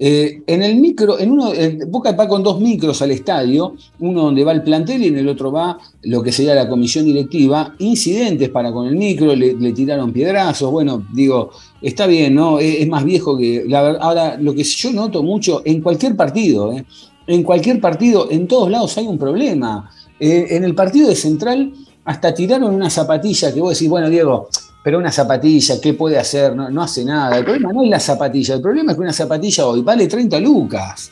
eh, 0.06 0.44
en 0.48 0.64
el 0.64 0.76
micro, 0.76 1.18
en 1.18 1.32
uno, 1.32 1.54
eh, 1.54 1.80
Boca 1.88 2.12
va 2.12 2.28
con 2.28 2.44
dos 2.44 2.60
micros 2.60 3.02
al 3.02 3.12
estadio, 3.12 3.76
uno 4.00 4.24
donde 4.24 4.44
va 4.44 4.52
el 4.52 4.62
plantel 4.62 5.02
y 5.02 5.08
en 5.08 5.18
el 5.18 5.30
otro 5.30 5.50
va 5.50 5.78
lo 6.02 6.22
que 6.22 6.34
sería 6.34 6.54
la 6.54 6.68
comisión 6.68 7.06
directiva. 7.06 7.74
Incidentes 7.80 8.50
para 8.50 8.74
con 8.74 8.86
el 8.86 8.98
micro, 8.98 9.34
le, 9.34 9.72
tiraron 9.72 10.12
piedrazos. 10.12 10.70
Bueno, 10.70 11.06
digo, 11.14 11.52
está 11.82 12.06
bien, 12.06 12.36
¿no? 12.36 12.60
Es, 12.60 12.82
es 12.82 12.88
más 12.90 13.06
viejo 13.06 13.38
que. 13.38 13.64
La, 13.66 13.92
ahora, 13.92 14.36
lo 14.38 14.54
que 14.54 14.64
yo 14.64 14.92
noto 14.92 15.24
mucho 15.24 15.62
en 15.64 15.80
cualquier 15.80 16.18
partido, 16.18 16.74
¿eh? 16.74 16.84
en 17.26 17.44
cualquier 17.44 17.80
partido, 17.80 18.28
en 18.30 18.46
todos 18.46 18.70
lados 18.70 18.98
hay 18.98 19.08
un 19.08 19.18
problema. 19.18 19.90
Eh, 20.20 20.48
en 20.50 20.66
el 20.66 20.76
partido 20.76 21.08
de 21.08 21.16
Central, 21.16 21.72
hasta 22.04 22.34
tiraron 22.34 22.76
una 22.76 22.90
zapatilla 22.90 23.54
que 23.54 23.62
vos 23.62 23.74
decís, 23.74 23.90
bueno, 23.90 24.10
Diego, 24.10 24.50
pero 24.84 24.98
una 24.98 25.12
zapatilla, 25.12 25.80
¿qué 25.82 25.94
puede 25.94 26.18
hacer? 26.18 26.56
No, 26.56 26.70
no 26.70 26.82
hace 26.84 27.06
nada. 27.06 27.38
El 27.38 27.46
problema 27.46 27.72
no 27.74 27.84
es 27.84 27.90
la 27.90 28.00
zapatilla, 28.00 28.56
el 28.56 28.62
problema 28.62 28.92
es 28.92 28.98
que 28.98 29.02
una 29.04 29.14
zapatilla 29.14 29.66
hoy 29.68 29.82
vale 29.82 30.08
30 30.08 30.40
lucas. 30.40 31.12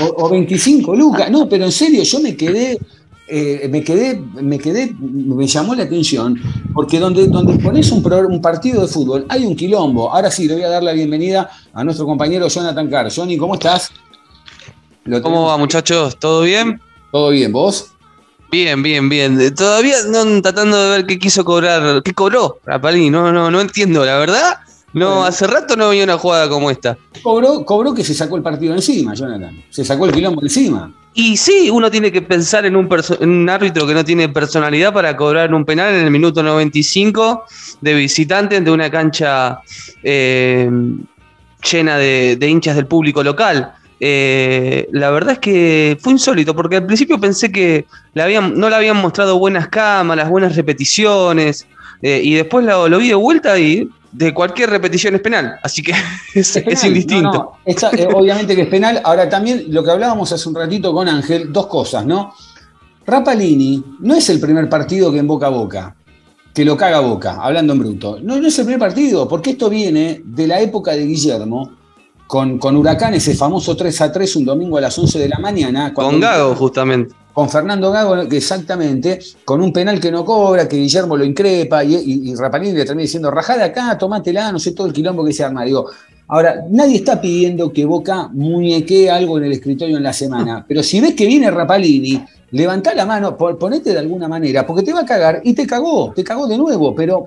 O, 0.00 0.24
o 0.24 0.28
25 0.28 0.94
lucas. 0.94 1.30
No, 1.30 1.48
pero 1.48 1.64
en 1.64 1.72
serio, 1.72 2.02
yo 2.02 2.20
me 2.20 2.36
quedé, 2.36 2.78
eh, 3.28 3.68
me 3.70 3.82
quedé, 3.82 4.20
me 4.40 4.58
quedé, 4.58 4.94
me 5.00 5.46
llamó 5.46 5.74
la 5.74 5.84
atención, 5.84 6.40
porque 6.72 7.00
donde, 7.00 7.26
donde 7.26 7.54
pones 7.58 7.90
un, 7.90 8.02
pro- 8.02 8.28
un 8.28 8.40
partido 8.40 8.82
de 8.82 8.88
fútbol, 8.88 9.26
hay 9.28 9.44
un 9.44 9.56
quilombo. 9.56 10.12
Ahora 10.12 10.30
sí, 10.30 10.46
le 10.46 10.54
voy 10.54 10.62
a 10.62 10.68
dar 10.68 10.82
la 10.82 10.92
bienvenida 10.92 11.50
a 11.72 11.82
nuestro 11.84 12.06
compañero 12.06 12.46
Jonathan 12.48 12.88
Carr. 12.88 13.10
Johnny, 13.14 13.36
¿cómo 13.36 13.54
estás? 13.54 13.90
¿Cómo 15.22 15.46
va, 15.46 15.56
muchachos? 15.56 16.16
¿Todo 16.18 16.42
bien? 16.42 16.80
¿Todo 17.12 17.30
bien? 17.30 17.52
¿Vos? 17.52 17.92
Bien, 18.56 18.82
bien, 18.82 19.06
bien. 19.10 19.38
Eh, 19.38 19.50
Todavía 19.50 19.96
no 20.08 20.40
tratando 20.40 20.82
de 20.82 20.88
ver 20.96 21.06
qué 21.06 21.18
quiso 21.18 21.44
cobrar, 21.44 22.02
qué 22.02 22.14
cobró 22.14 22.58
Rapalini. 22.64 23.10
No, 23.10 23.30
no, 23.30 23.50
no 23.50 23.60
entiendo, 23.60 24.02
la 24.02 24.16
verdad. 24.16 24.60
No, 24.94 25.26
hace 25.26 25.46
rato 25.46 25.76
no 25.76 25.84
había 25.84 26.04
una 26.04 26.16
jugada 26.16 26.48
como 26.48 26.70
esta. 26.70 26.96
Cobró, 27.22 27.66
cobró 27.66 27.92
que 27.92 28.02
se 28.02 28.14
sacó 28.14 28.34
el 28.36 28.42
partido 28.42 28.72
encima, 28.74 29.12
Jonathan. 29.12 29.62
Se 29.68 29.84
sacó 29.84 30.06
el 30.06 30.12
quilombo 30.12 30.40
encima. 30.42 30.90
Y 31.12 31.36
sí, 31.36 31.68
uno 31.68 31.90
tiene 31.90 32.10
que 32.10 32.22
pensar 32.22 32.64
en 32.64 32.76
un, 32.76 32.88
perso- 32.88 33.18
en 33.20 33.28
un 33.28 33.50
árbitro 33.50 33.86
que 33.86 33.92
no 33.92 34.02
tiene 34.06 34.30
personalidad 34.30 34.90
para 34.94 35.14
cobrar 35.14 35.52
un 35.52 35.66
penal 35.66 35.94
en 35.94 36.06
el 36.06 36.10
minuto 36.10 36.42
95 36.42 37.44
de 37.82 37.92
visitante 37.92 38.58
de 38.58 38.70
una 38.70 38.90
cancha 38.90 39.60
eh, 40.02 40.70
llena 41.70 41.98
de, 41.98 42.36
de 42.40 42.48
hinchas 42.48 42.74
del 42.76 42.86
público 42.86 43.22
local. 43.22 43.74
Eh, 43.98 44.88
la 44.92 45.10
verdad 45.10 45.34
es 45.34 45.38
que 45.38 45.96
fue 46.00 46.12
insólito, 46.12 46.54
porque 46.54 46.76
al 46.76 46.86
principio 46.86 47.18
pensé 47.18 47.50
que 47.50 47.86
habían, 48.14 48.58
no 48.58 48.68
le 48.68 48.76
habían 48.76 48.96
mostrado 48.96 49.38
buenas 49.38 49.68
cámaras, 49.68 50.28
buenas 50.28 50.54
repeticiones, 50.54 51.66
eh, 52.02 52.20
y 52.22 52.34
después 52.34 52.64
lo, 52.64 52.88
lo 52.88 52.98
vi 52.98 53.08
de 53.08 53.14
vuelta 53.14 53.58
y 53.58 53.88
de 54.12 54.32
cualquier 54.32 54.70
repetición 54.70 55.14
es 55.14 55.20
penal, 55.20 55.58
así 55.62 55.82
que 55.82 55.92
es, 56.34 56.56
Es 56.56 56.64
penal, 56.64 56.72
es 56.72 56.84
indistinto. 56.84 57.30
no, 57.32 57.32
no, 57.32 57.58
está, 57.64 57.90
eh, 57.90 58.08
obviamente 58.12 58.54
que 58.54 58.62
es 58.62 58.68
penal. 58.68 59.00
Ahora 59.04 59.28
también 59.28 59.64
lo 59.68 59.82
que 59.82 59.90
hablábamos 59.90 60.32
hace 60.32 60.48
un 60.48 60.54
ratito 60.54 60.92
con 60.92 61.08
Ángel, 61.08 61.52
dos 61.52 61.66
cosas, 61.66 62.04
¿no? 62.06 62.32
Rapalini 63.06 63.82
no 64.00 64.14
es 64.14 64.28
el 64.30 64.40
primer 64.40 64.68
partido 64.68 65.12
que 65.12 65.18
en 65.18 65.26
boca 65.26 65.46
a 65.46 65.50
boca, 65.50 65.94
que 66.52 66.64
lo 66.64 66.76
caga 66.76 66.98
a 66.98 67.00
boca, 67.00 67.38
hablando 67.40 67.72
en 67.72 67.78
bruto. 67.78 68.18
No, 68.22 68.36
no 68.40 68.48
es 68.48 68.58
el 68.58 68.64
primer 68.64 68.80
partido, 68.80 69.28
porque 69.28 69.50
esto 69.50 69.70
viene 69.70 70.22
de 70.24 70.46
la 70.46 70.60
época 70.60 70.92
de 70.92 71.06
Guillermo, 71.06 71.72
con, 72.26 72.58
con 72.58 72.76
Huracán, 72.76 73.14
ese 73.14 73.34
famoso 73.34 73.76
3 73.76 74.00
a 74.00 74.12
3 74.12 74.36
un 74.36 74.44
domingo 74.44 74.78
a 74.78 74.80
las 74.80 74.98
11 74.98 75.18
de 75.18 75.28
la 75.28 75.38
mañana. 75.38 75.92
Con 75.94 76.18
Gago, 76.20 76.54
justamente. 76.54 77.14
con 77.32 77.48
Fernando 77.50 77.90
Gago, 77.92 78.16
exactamente, 78.16 79.18
con 79.44 79.60
un 79.62 79.72
penal 79.72 80.00
que 80.00 80.10
no 80.10 80.24
cobra, 80.24 80.66
que 80.66 80.76
Guillermo 80.78 81.16
lo 81.16 81.24
increpa 81.24 81.84
y, 81.84 81.94
y, 81.94 82.30
y 82.30 82.34
Rapalini 82.34 82.72
le 82.78 82.84
termina 82.84 83.02
diciendo, 83.02 83.30
rajada 83.30 83.66
acá, 83.66 83.96
tomátela, 83.98 84.50
no 84.52 84.58
sé 84.58 84.72
todo 84.72 84.86
el 84.86 84.92
quilombo 84.92 85.24
que 85.24 85.32
se 85.32 85.44
arma. 85.44 85.64
Digo, 85.64 85.86
ahora, 86.28 86.64
nadie 86.70 86.96
está 86.96 87.20
pidiendo 87.20 87.72
que 87.72 87.84
Boca 87.84 88.28
muñequee 88.32 89.10
algo 89.10 89.38
en 89.38 89.44
el 89.44 89.52
escritorio 89.52 89.96
en 89.98 90.02
la 90.02 90.12
semana, 90.14 90.64
pero 90.66 90.82
si 90.82 91.00
ves 91.00 91.14
que 91.14 91.26
viene 91.26 91.50
Rapalini, 91.50 92.24
levantá 92.52 92.94
la 92.94 93.04
mano, 93.04 93.36
pon- 93.36 93.58
ponete 93.58 93.92
de 93.92 93.98
alguna 93.98 94.26
manera, 94.28 94.66
porque 94.66 94.82
te 94.82 94.92
va 94.92 95.00
a 95.00 95.04
cagar 95.06 95.42
y 95.44 95.52
te 95.52 95.66
cagó, 95.66 96.12
te 96.16 96.24
cagó 96.24 96.46
de 96.46 96.56
nuevo, 96.56 96.94
pero 96.94 97.26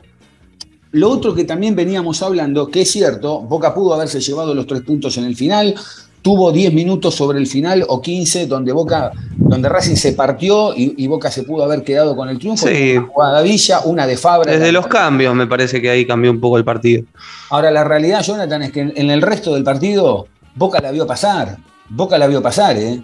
lo 0.91 1.09
otro 1.09 1.35
que 1.35 1.43
también 1.43 1.75
veníamos 1.75 2.21
hablando, 2.23 2.67
que 2.67 2.81
es 2.81 2.91
cierto, 2.91 3.41
Boca 3.41 3.73
pudo 3.73 3.93
haberse 3.93 4.19
llevado 4.19 4.53
los 4.53 4.65
tres 4.65 4.81
puntos 4.81 5.17
en 5.17 5.25
el 5.25 5.35
final, 5.35 5.75
tuvo 6.21 6.51
10 6.51 6.73
minutos 6.73 7.15
sobre 7.15 7.39
el 7.39 7.47
final 7.47 7.85
o 7.87 8.01
15 8.01 8.47
donde 8.47 8.71
Boca, 8.71 9.11
donde 9.37 9.69
Racing 9.69 9.95
se 9.95 10.13
partió 10.13 10.73
y, 10.75 10.95
y 10.97 11.07
Boca 11.07 11.31
se 11.31 11.43
pudo 11.43 11.63
haber 11.63 11.83
quedado 11.83 12.15
con 12.15 12.27
el 12.29 12.39
triunfo. 12.39 12.67
Sí. 12.67 12.97
Una 12.97 13.07
jugada 13.07 13.41
Villa, 13.41 13.81
una 13.85 14.07
de 14.07 14.17
Fabra. 14.17 14.51
Desde 14.51 14.71
los 14.71 14.87
cambios 14.87 15.35
me 15.35 15.47
parece 15.47 15.81
que 15.81 15.89
ahí 15.89 16.05
cambió 16.05 16.31
un 16.31 16.39
poco 16.39 16.57
el 16.57 16.65
partido. 16.65 17.03
Ahora 17.49 17.71
la 17.71 17.83
realidad, 17.83 18.23
Jonathan, 18.23 18.63
es 18.63 18.71
que 18.71 18.81
en, 18.81 18.93
en 18.95 19.09
el 19.11 19.21
resto 19.21 19.53
del 19.53 19.63
partido 19.63 20.27
Boca 20.55 20.81
la 20.81 20.91
vio 20.91 21.07
pasar. 21.07 21.57
Boca 21.89 22.17
la 22.17 22.27
vio 22.27 22.41
pasar, 22.41 22.77
¿eh? 22.77 23.01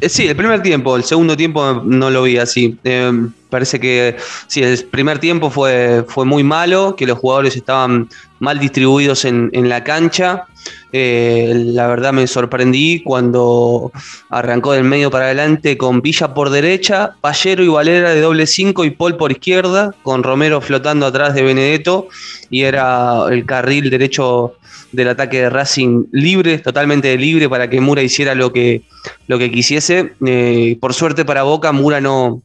Eh, 0.00 0.08
Sí, 0.08 0.26
el 0.26 0.36
primer 0.36 0.62
tiempo, 0.62 0.96
el 0.96 1.04
segundo 1.04 1.36
tiempo 1.36 1.82
no 1.84 2.10
lo 2.10 2.22
vi 2.22 2.38
así. 2.38 2.78
Eh, 2.84 3.12
parece 3.50 3.78
que 3.78 4.16
sí, 4.46 4.62
el 4.62 4.84
primer 4.84 5.18
tiempo 5.18 5.50
fue, 5.50 6.04
fue 6.08 6.24
muy 6.24 6.42
malo, 6.42 6.96
que 6.96 7.06
los 7.06 7.18
jugadores 7.18 7.56
estaban 7.56 8.08
mal 8.44 8.60
distribuidos 8.60 9.24
en, 9.24 9.50
la 9.68 9.82
cancha. 9.82 10.44
Eh, 10.92 11.52
la 11.54 11.88
verdad 11.88 12.12
me 12.12 12.26
sorprendí 12.26 13.02
cuando 13.02 13.90
arrancó 14.30 14.72
del 14.72 14.84
medio 14.84 15.10
para 15.10 15.24
adelante 15.24 15.76
con 15.76 16.00
Villa 16.02 16.34
por 16.34 16.50
derecha, 16.50 17.16
Pallero 17.20 17.64
y 17.64 17.68
Valera 17.68 18.10
de 18.10 18.20
doble 18.20 18.46
5 18.46 18.84
y 18.84 18.90
Paul 18.90 19.16
por 19.16 19.32
izquierda, 19.32 19.94
con 20.02 20.22
Romero 20.22 20.60
flotando 20.60 21.06
atrás 21.06 21.34
de 21.34 21.42
Benedetto 21.42 22.08
y 22.50 22.62
era 22.62 23.24
el 23.30 23.44
carril 23.44 23.90
derecho 23.90 24.54
del 24.92 25.08
ataque 25.08 25.40
de 25.40 25.50
Racing 25.50 26.04
libre, 26.12 26.58
totalmente 26.58 27.16
libre 27.16 27.48
para 27.48 27.68
que 27.68 27.80
Mura 27.80 28.02
hiciera 28.02 28.34
lo 28.34 28.52
que, 28.52 28.82
lo 29.26 29.38
que 29.38 29.50
quisiese. 29.50 30.12
Eh, 30.24 30.78
por 30.80 30.94
suerte 30.94 31.24
para 31.24 31.42
Boca, 31.42 31.72
Mura 31.72 32.00
no, 32.00 32.42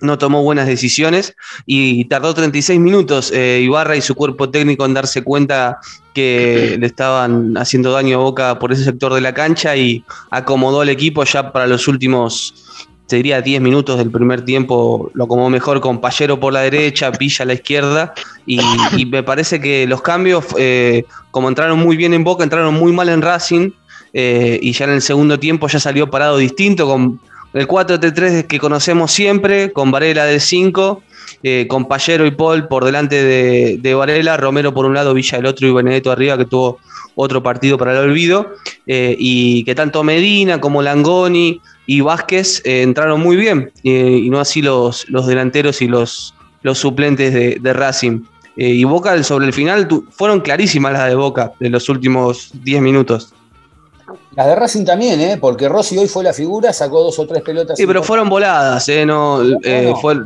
no 0.00 0.18
tomó 0.18 0.42
buenas 0.42 0.66
decisiones 0.66 1.34
y 1.66 2.04
tardó 2.06 2.34
36 2.34 2.80
minutos 2.80 3.32
eh, 3.32 3.60
Ibarra 3.62 3.96
y 3.96 4.00
su 4.00 4.14
cuerpo 4.14 4.50
técnico 4.50 4.84
en 4.84 4.94
darse 4.94 5.22
cuenta 5.22 5.78
que 6.14 6.76
le 6.78 6.86
estaban 6.86 7.56
haciendo 7.56 7.92
daño 7.92 8.18
a 8.18 8.22
Boca 8.22 8.58
por 8.58 8.72
ese 8.72 8.84
sector 8.84 9.14
de 9.14 9.20
la 9.20 9.34
cancha 9.34 9.76
y 9.76 10.04
acomodó 10.30 10.82
el 10.82 10.88
equipo 10.88 11.24
ya 11.24 11.52
para 11.52 11.66
los 11.66 11.86
últimos, 11.88 12.54
te 13.06 13.16
diría 13.16 13.40
10 13.40 13.60
minutos 13.60 13.98
del 13.98 14.10
primer 14.10 14.44
tiempo, 14.44 15.10
lo 15.14 15.24
acomodó 15.24 15.50
mejor 15.50 15.80
con 15.80 16.00
Pallero 16.00 16.40
por 16.40 16.52
la 16.52 16.60
derecha, 16.60 17.12
Pilla 17.12 17.44
a 17.44 17.46
la 17.46 17.54
izquierda 17.54 18.14
y, 18.46 18.60
y 18.96 19.06
me 19.06 19.22
parece 19.22 19.60
que 19.60 19.86
los 19.86 20.02
cambios, 20.02 20.44
eh, 20.58 21.04
como 21.30 21.48
entraron 21.48 21.78
muy 21.78 21.96
bien 21.96 22.14
en 22.14 22.24
Boca, 22.24 22.42
entraron 22.42 22.74
muy 22.74 22.92
mal 22.92 23.08
en 23.08 23.22
Racing 23.22 23.70
eh, 24.12 24.58
y 24.60 24.72
ya 24.72 24.86
en 24.86 24.92
el 24.92 25.02
segundo 25.02 25.38
tiempo 25.38 25.68
ya 25.68 25.78
salió 25.78 26.10
parado 26.10 26.36
distinto 26.36 26.86
con 26.86 27.20
el 27.52 27.66
4-3 27.66 28.46
que 28.46 28.58
conocemos 28.58 29.12
siempre, 29.12 29.72
con 29.72 29.90
Varela 29.90 30.24
de 30.24 30.40
5, 30.40 31.02
eh, 31.42 31.66
con 31.68 31.86
Pallero 31.86 32.26
y 32.26 32.30
Paul 32.30 32.68
por 32.68 32.84
delante 32.84 33.22
de, 33.22 33.94
Varela, 33.94 34.36
Romero 34.36 34.72
por 34.72 34.86
un 34.86 34.94
lado, 34.94 35.14
Villa 35.14 35.38
el 35.38 35.46
otro 35.46 35.66
y 35.66 35.72
Benedetto 35.72 36.12
arriba 36.12 36.38
que 36.38 36.44
tuvo 36.44 36.78
otro 37.14 37.42
partido 37.42 37.76
para 37.78 37.92
el 37.92 38.10
olvido, 38.10 38.54
eh, 38.86 39.16
y 39.18 39.64
que 39.64 39.74
tanto 39.74 40.02
Medina 40.02 40.60
como 40.60 40.82
Langoni 40.82 41.60
y 41.86 42.00
Vázquez 42.00 42.62
eh, 42.64 42.82
entraron 42.82 43.20
muy 43.20 43.36
bien, 43.36 43.72
eh, 43.84 44.20
y 44.24 44.30
no 44.30 44.40
así 44.40 44.62
los, 44.62 45.08
los 45.08 45.26
delanteros 45.26 45.82
y 45.82 45.88
los, 45.88 46.34
los 46.62 46.78
suplentes 46.78 47.32
de, 47.62 47.72
Racing. 47.72 48.22
Y 48.56 48.84
Boca 48.84 49.22
sobre 49.22 49.46
el 49.46 49.54
final 49.54 49.88
fueron 50.10 50.40
clarísimas 50.40 50.92
las 50.92 51.08
de 51.08 51.14
Boca 51.14 51.52
de 51.60 51.70
los 51.70 51.88
últimos 51.88 52.50
10 52.62 52.82
minutos. 52.82 53.32
Las 54.36 54.46
de 54.46 54.54
Racing 54.54 54.84
también, 54.84 55.20
¿eh? 55.20 55.36
Porque 55.40 55.68
Rossi 55.68 55.98
hoy 55.98 56.06
fue 56.06 56.22
la 56.22 56.32
figura, 56.32 56.72
sacó 56.72 57.02
dos 57.02 57.18
o 57.18 57.26
tres 57.26 57.42
pelotas. 57.42 57.76
Sí, 57.76 57.86
pero 57.86 58.02
fueron 58.02 58.28
voladas, 58.28 58.88
¿eh? 58.88 59.04
No, 59.04 59.42
eh, 59.62 59.92
fue- 60.00 60.16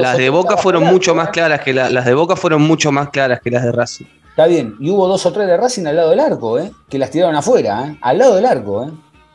las 0.00 0.16
de 0.18 0.30
Boca 0.30 0.56
fueron 0.56 0.84
mucho 0.84 1.14
más 1.14 1.28
claras 1.30 1.60
que 1.60 1.72
la- 1.72 1.88
las 1.88 2.04
de 2.04 2.14
Boca 2.14 2.34
fueron 2.34 2.62
mucho 2.62 2.90
más 2.90 3.10
claras 3.10 3.40
que 3.40 3.50
las 3.50 3.62
de 3.62 3.70
Racing. 3.72 4.06
Está 4.30 4.46
bien. 4.46 4.74
Y 4.80 4.90
hubo 4.90 5.06
dos 5.06 5.24
o 5.26 5.32
tres 5.32 5.46
de 5.46 5.56
Racing 5.56 5.86
al 5.86 5.94
lado 5.96 6.10
del 6.10 6.20
arco, 6.20 6.58
¿eh? 6.58 6.72
Que 6.88 6.98
las 6.98 7.10
tiraron 7.10 7.36
afuera, 7.36 7.86
¿eh? 7.88 7.98
Al 8.00 8.18
lado 8.18 8.34
del 8.34 8.46
arco, 8.46 8.84
¿eh? 8.84 8.90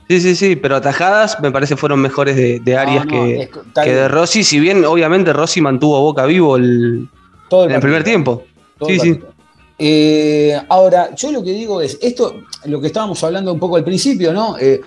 Sí, 0.09 0.19
sí, 0.21 0.35
sí, 0.35 0.55
pero 0.55 0.75
atajadas 0.77 1.39
me 1.41 1.51
parece 1.51 1.75
fueron 1.77 1.99
mejores 2.01 2.35
de, 2.35 2.59
de 2.59 2.77
Arias 2.77 3.05
No, 3.05 3.11
no, 3.11 3.23
que, 3.25 3.41
es- 3.43 3.49
que 3.83 3.93
de. 3.93 4.07
Rossi, 4.07 4.43
si 4.43 4.59
bien 4.59 4.83
obviamente 4.85 5.31
Rossi 5.33 5.61
mantuvo 5.61 5.97
a 5.97 5.99
Boca 6.01 6.25
vivo 6.25 6.57
el, 6.57 7.07
Todo 7.49 7.65
en 7.65 7.71
el 7.71 7.79
primer 7.81 8.03
tiempo. 8.03 8.43
Todo 8.77 8.89
Sí, 8.89 8.95
el 8.95 9.01
sí. 9.01 9.19
Eh, 9.79 10.59
ahora, 10.69 11.13
yo 11.15 11.31
lo 11.31 11.43
que 11.43 11.51
digo 11.51 11.81
es, 11.81 11.99
esto, 12.01 12.33
lo 12.65 12.81
que 12.81 12.87
estábamos 12.87 13.23
hablando 13.23 13.53
un 13.53 13.59
poco 13.59 13.75
al 13.75 13.83
principio, 13.83 14.33
¿no? 14.33 14.57
Eh, 14.57 14.81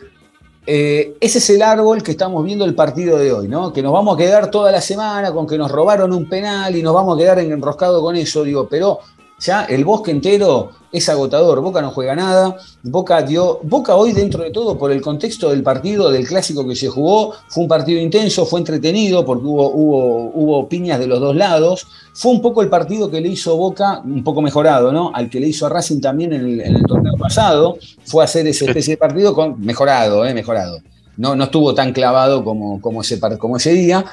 eh, 0.66 1.16
ese 1.20 1.38
es 1.38 1.50
el 1.50 1.62
árbol 1.62 2.02
que 2.02 2.10
estamos 2.10 2.44
viendo 2.44 2.64
el 2.64 2.74
partido 2.74 3.18
de 3.18 3.32
hoy, 3.32 3.48
¿no? 3.48 3.72
Que 3.72 3.82
nos 3.82 3.92
vamos 3.92 4.14
a 4.14 4.18
quedar 4.18 4.50
toda 4.50 4.70
la 4.72 4.80
semana 4.80 5.32
con 5.32 5.46
que 5.46 5.56
nos 5.56 5.70
robaron 5.70 6.12
un 6.12 6.28
penal 6.28 6.76
y 6.76 6.82
nos 6.82 6.94
vamos 6.94 7.16
a 7.16 7.18
quedar 7.18 7.38
enroscados 7.38 8.02
con 8.02 8.16
eso, 8.16 8.44
digo, 8.44 8.68
pero 8.68 9.00
ya 9.40 9.64
el 9.64 9.84
bosque 9.84 10.10
entero 10.10 10.70
es 10.92 11.08
agotador. 11.08 11.60
Boca 11.60 11.80
no 11.80 11.90
juega 11.90 12.14
nada. 12.14 12.56
Boca 12.82 13.22
dio. 13.22 13.60
Boca 13.62 13.94
hoy, 13.94 14.12
dentro 14.12 14.42
de 14.42 14.50
todo, 14.50 14.76
por 14.76 14.92
el 14.92 15.00
contexto 15.00 15.50
del 15.50 15.62
partido, 15.62 16.10
del 16.10 16.26
clásico 16.26 16.66
que 16.66 16.76
se 16.76 16.88
jugó, 16.88 17.34
fue 17.48 17.62
un 17.62 17.68
partido 17.68 18.00
intenso, 18.00 18.44
fue 18.44 18.60
entretenido, 18.60 19.24
porque 19.24 19.46
hubo, 19.46 19.70
hubo, 19.70 20.30
hubo 20.34 20.68
piñas 20.68 20.98
de 20.98 21.06
los 21.06 21.20
dos 21.20 21.34
lados. 21.34 21.86
Fue 22.12 22.32
un 22.32 22.42
poco 22.42 22.62
el 22.62 22.68
partido 22.68 23.10
que 23.10 23.20
le 23.20 23.28
hizo 23.28 23.56
Boca, 23.56 24.02
un 24.04 24.22
poco 24.22 24.42
mejorado, 24.42 24.92
¿no? 24.92 25.10
Al 25.14 25.30
que 25.30 25.40
le 25.40 25.48
hizo 25.48 25.66
a 25.66 25.68
Racing 25.68 26.00
también 26.00 26.32
en 26.32 26.44
el, 26.44 26.60
en 26.60 26.76
el 26.76 26.82
torneo 26.82 27.14
pasado. 27.16 27.78
Fue 28.04 28.22
a 28.22 28.26
hacer 28.26 28.46
esa 28.46 28.66
especie 28.66 28.94
de 28.94 28.98
partido 28.98 29.34
con. 29.34 29.60
Mejorado, 29.60 30.26
¿eh? 30.26 30.34
Mejorado. 30.34 30.80
No, 31.16 31.36
no 31.36 31.44
estuvo 31.44 31.74
tan 31.74 31.92
clavado 31.92 32.44
como, 32.44 32.80
como, 32.80 33.02
ese, 33.02 33.20
como 33.38 33.56
ese 33.56 33.72
día. 33.72 34.04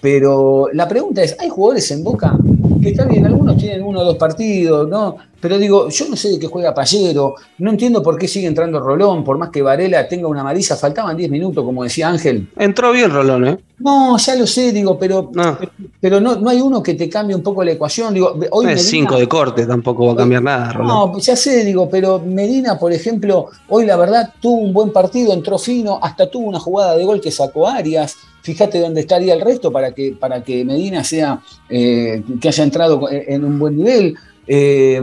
Pero 0.00 0.66
la 0.72 0.88
pregunta 0.88 1.22
es: 1.22 1.36
¿hay 1.38 1.48
jugadores 1.48 1.90
en 1.90 2.02
Boca 2.04 2.36
que 2.80 2.90
está 2.90 3.04
bien, 3.04 3.26
algunos 3.26 3.58
tienen 3.58 3.82
uno 3.82 4.00
o 4.00 4.04
dos 4.04 4.16
partidos, 4.16 4.88
¿no? 4.88 5.16
Pero 5.38 5.58
digo, 5.58 5.88
yo 5.90 6.08
no 6.08 6.16
sé 6.16 6.30
de 6.30 6.38
qué 6.38 6.46
juega 6.46 6.72
Pallero, 6.74 7.34
no 7.58 7.70
entiendo 7.70 8.02
por 8.02 8.16
qué 8.18 8.26
sigue 8.26 8.46
entrando 8.46 8.80
Rolón, 8.80 9.22
por 9.22 9.36
más 9.36 9.50
que 9.50 9.60
Varela 9.60 10.08
tenga 10.08 10.26
una 10.28 10.40
amarilla, 10.40 10.76
faltaban 10.76 11.14
10 11.16 11.30
minutos, 11.30 11.62
como 11.64 11.82
decía 11.84 12.08
Ángel. 12.08 12.48
Entró 12.56 12.92
bien 12.92 13.10
Rolón, 13.10 13.46
¿eh? 13.48 13.58
No, 13.78 14.16
ya 14.18 14.34
lo 14.34 14.46
sé, 14.46 14.72
digo, 14.72 14.98
pero, 14.98 15.30
No, 15.34 15.58
pero 16.00 16.20
no, 16.20 16.36
no 16.36 16.48
hay 16.50 16.60
uno 16.60 16.82
que 16.82 16.94
te 16.94 17.08
cambie 17.08 17.34
un 17.36 17.42
poco 17.42 17.64
la 17.64 17.72
ecuación. 17.72 18.12
Digo, 18.14 18.34
hoy 18.50 18.64
no 18.66 18.70
es 18.72 18.76
Medina- 18.76 19.08
5 19.10 19.16
de 19.18 19.28
corte, 19.28 19.66
tampoco 19.66 20.06
va 20.06 20.12
a 20.12 20.16
cambiar 20.16 20.42
nada, 20.42 20.72
Rolón. 20.72 20.88
no, 21.12 21.18
ya 21.18 21.36
sé, 21.36 21.64
digo, 21.64 21.88
pero 21.90 22.18
Medina, 22.18 22.78
por 22.78 22.92
ejemplo, 22.92 23.46
hoy 23.68 23.84
la 23.86 23.96
verdad 23.96 24.32
tuvo 24.40 24.58
un 24.60 24.72
buen 24.72 24.90
partido, 24.92 25.32
entró 25.34 25.58
fino, 25.58 25.98
hasta 26.02 26.30
tuvo 26.30 26.48
una 26.48 26.60
jugada 26.60 26.96
de 26.96 27.04
gol 27.04 27.20
que 27.20 27.30
sacó 27.30 27.66
Arias. 27.68 28.16
Fíjate 28.42 28.80
dónde 28.80 29.00
estaría 29.02 29.34
el 29.34 29.40
resto 29.40 29.70
para 29.70 29.92
que, 29.92 30.12
para 30.12 30.42
que 30.42 30.64
Medina 30.64 31.04
sea, 31.04 31.40
eh, 31.68 32.22
que 32.40 32.48
haya 32.48 32.64
entrado 32.64 33.08
en 33.10 33.44
un 33.44 33.58
buen 33.58 33.76
nivel. 33.76 34.14
Eh, 34.52 35.00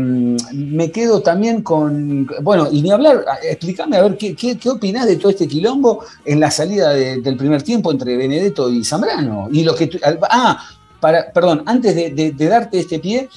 me 0.52 0.92
quedo 0.92 1.22
también 1.22 1.62
con, 1.62 2.28
bueno, 2.42 2.68
y 2.70 2.82
ni 2.82 2.92
hablar, 2.92 3.24
explícame 3.44 3.96
a 3.96 4.02
ver 4.02 4.18
qué, 4.18 4.36
qué, 4.36 4.58
qué 4.58 4.70
opinás 4.70 5.06
de 5.08 5.16
todo 5.16 5.30
este 5.30 5.48
quilombo 5.48 6.04
en 6.26 6.40
la 6.42 6.52
salida 6.52 6.90
de- 6.94 7.22
del 7.22 7.38
primer 7.38 7.62
tiempo 7.64 7.92
entre 7.92 8.18
Benedetto 8.18 8.70
y 8.70 8.84
Zambrano. 8.84 9.48
Y 9.52 9.64
lo 9.64 9.74
que 9.74 9.90
ah, 10.30 10.62
para, 11.00 11.32
perdón, 11.32 11.64
antes 11.66 11.96
de, 11.96 12.10
de- 12.10 12.32
de 12.32 12.46
darte 12.48 12.80
este 12.80 13.00
pie, 13.00 13.30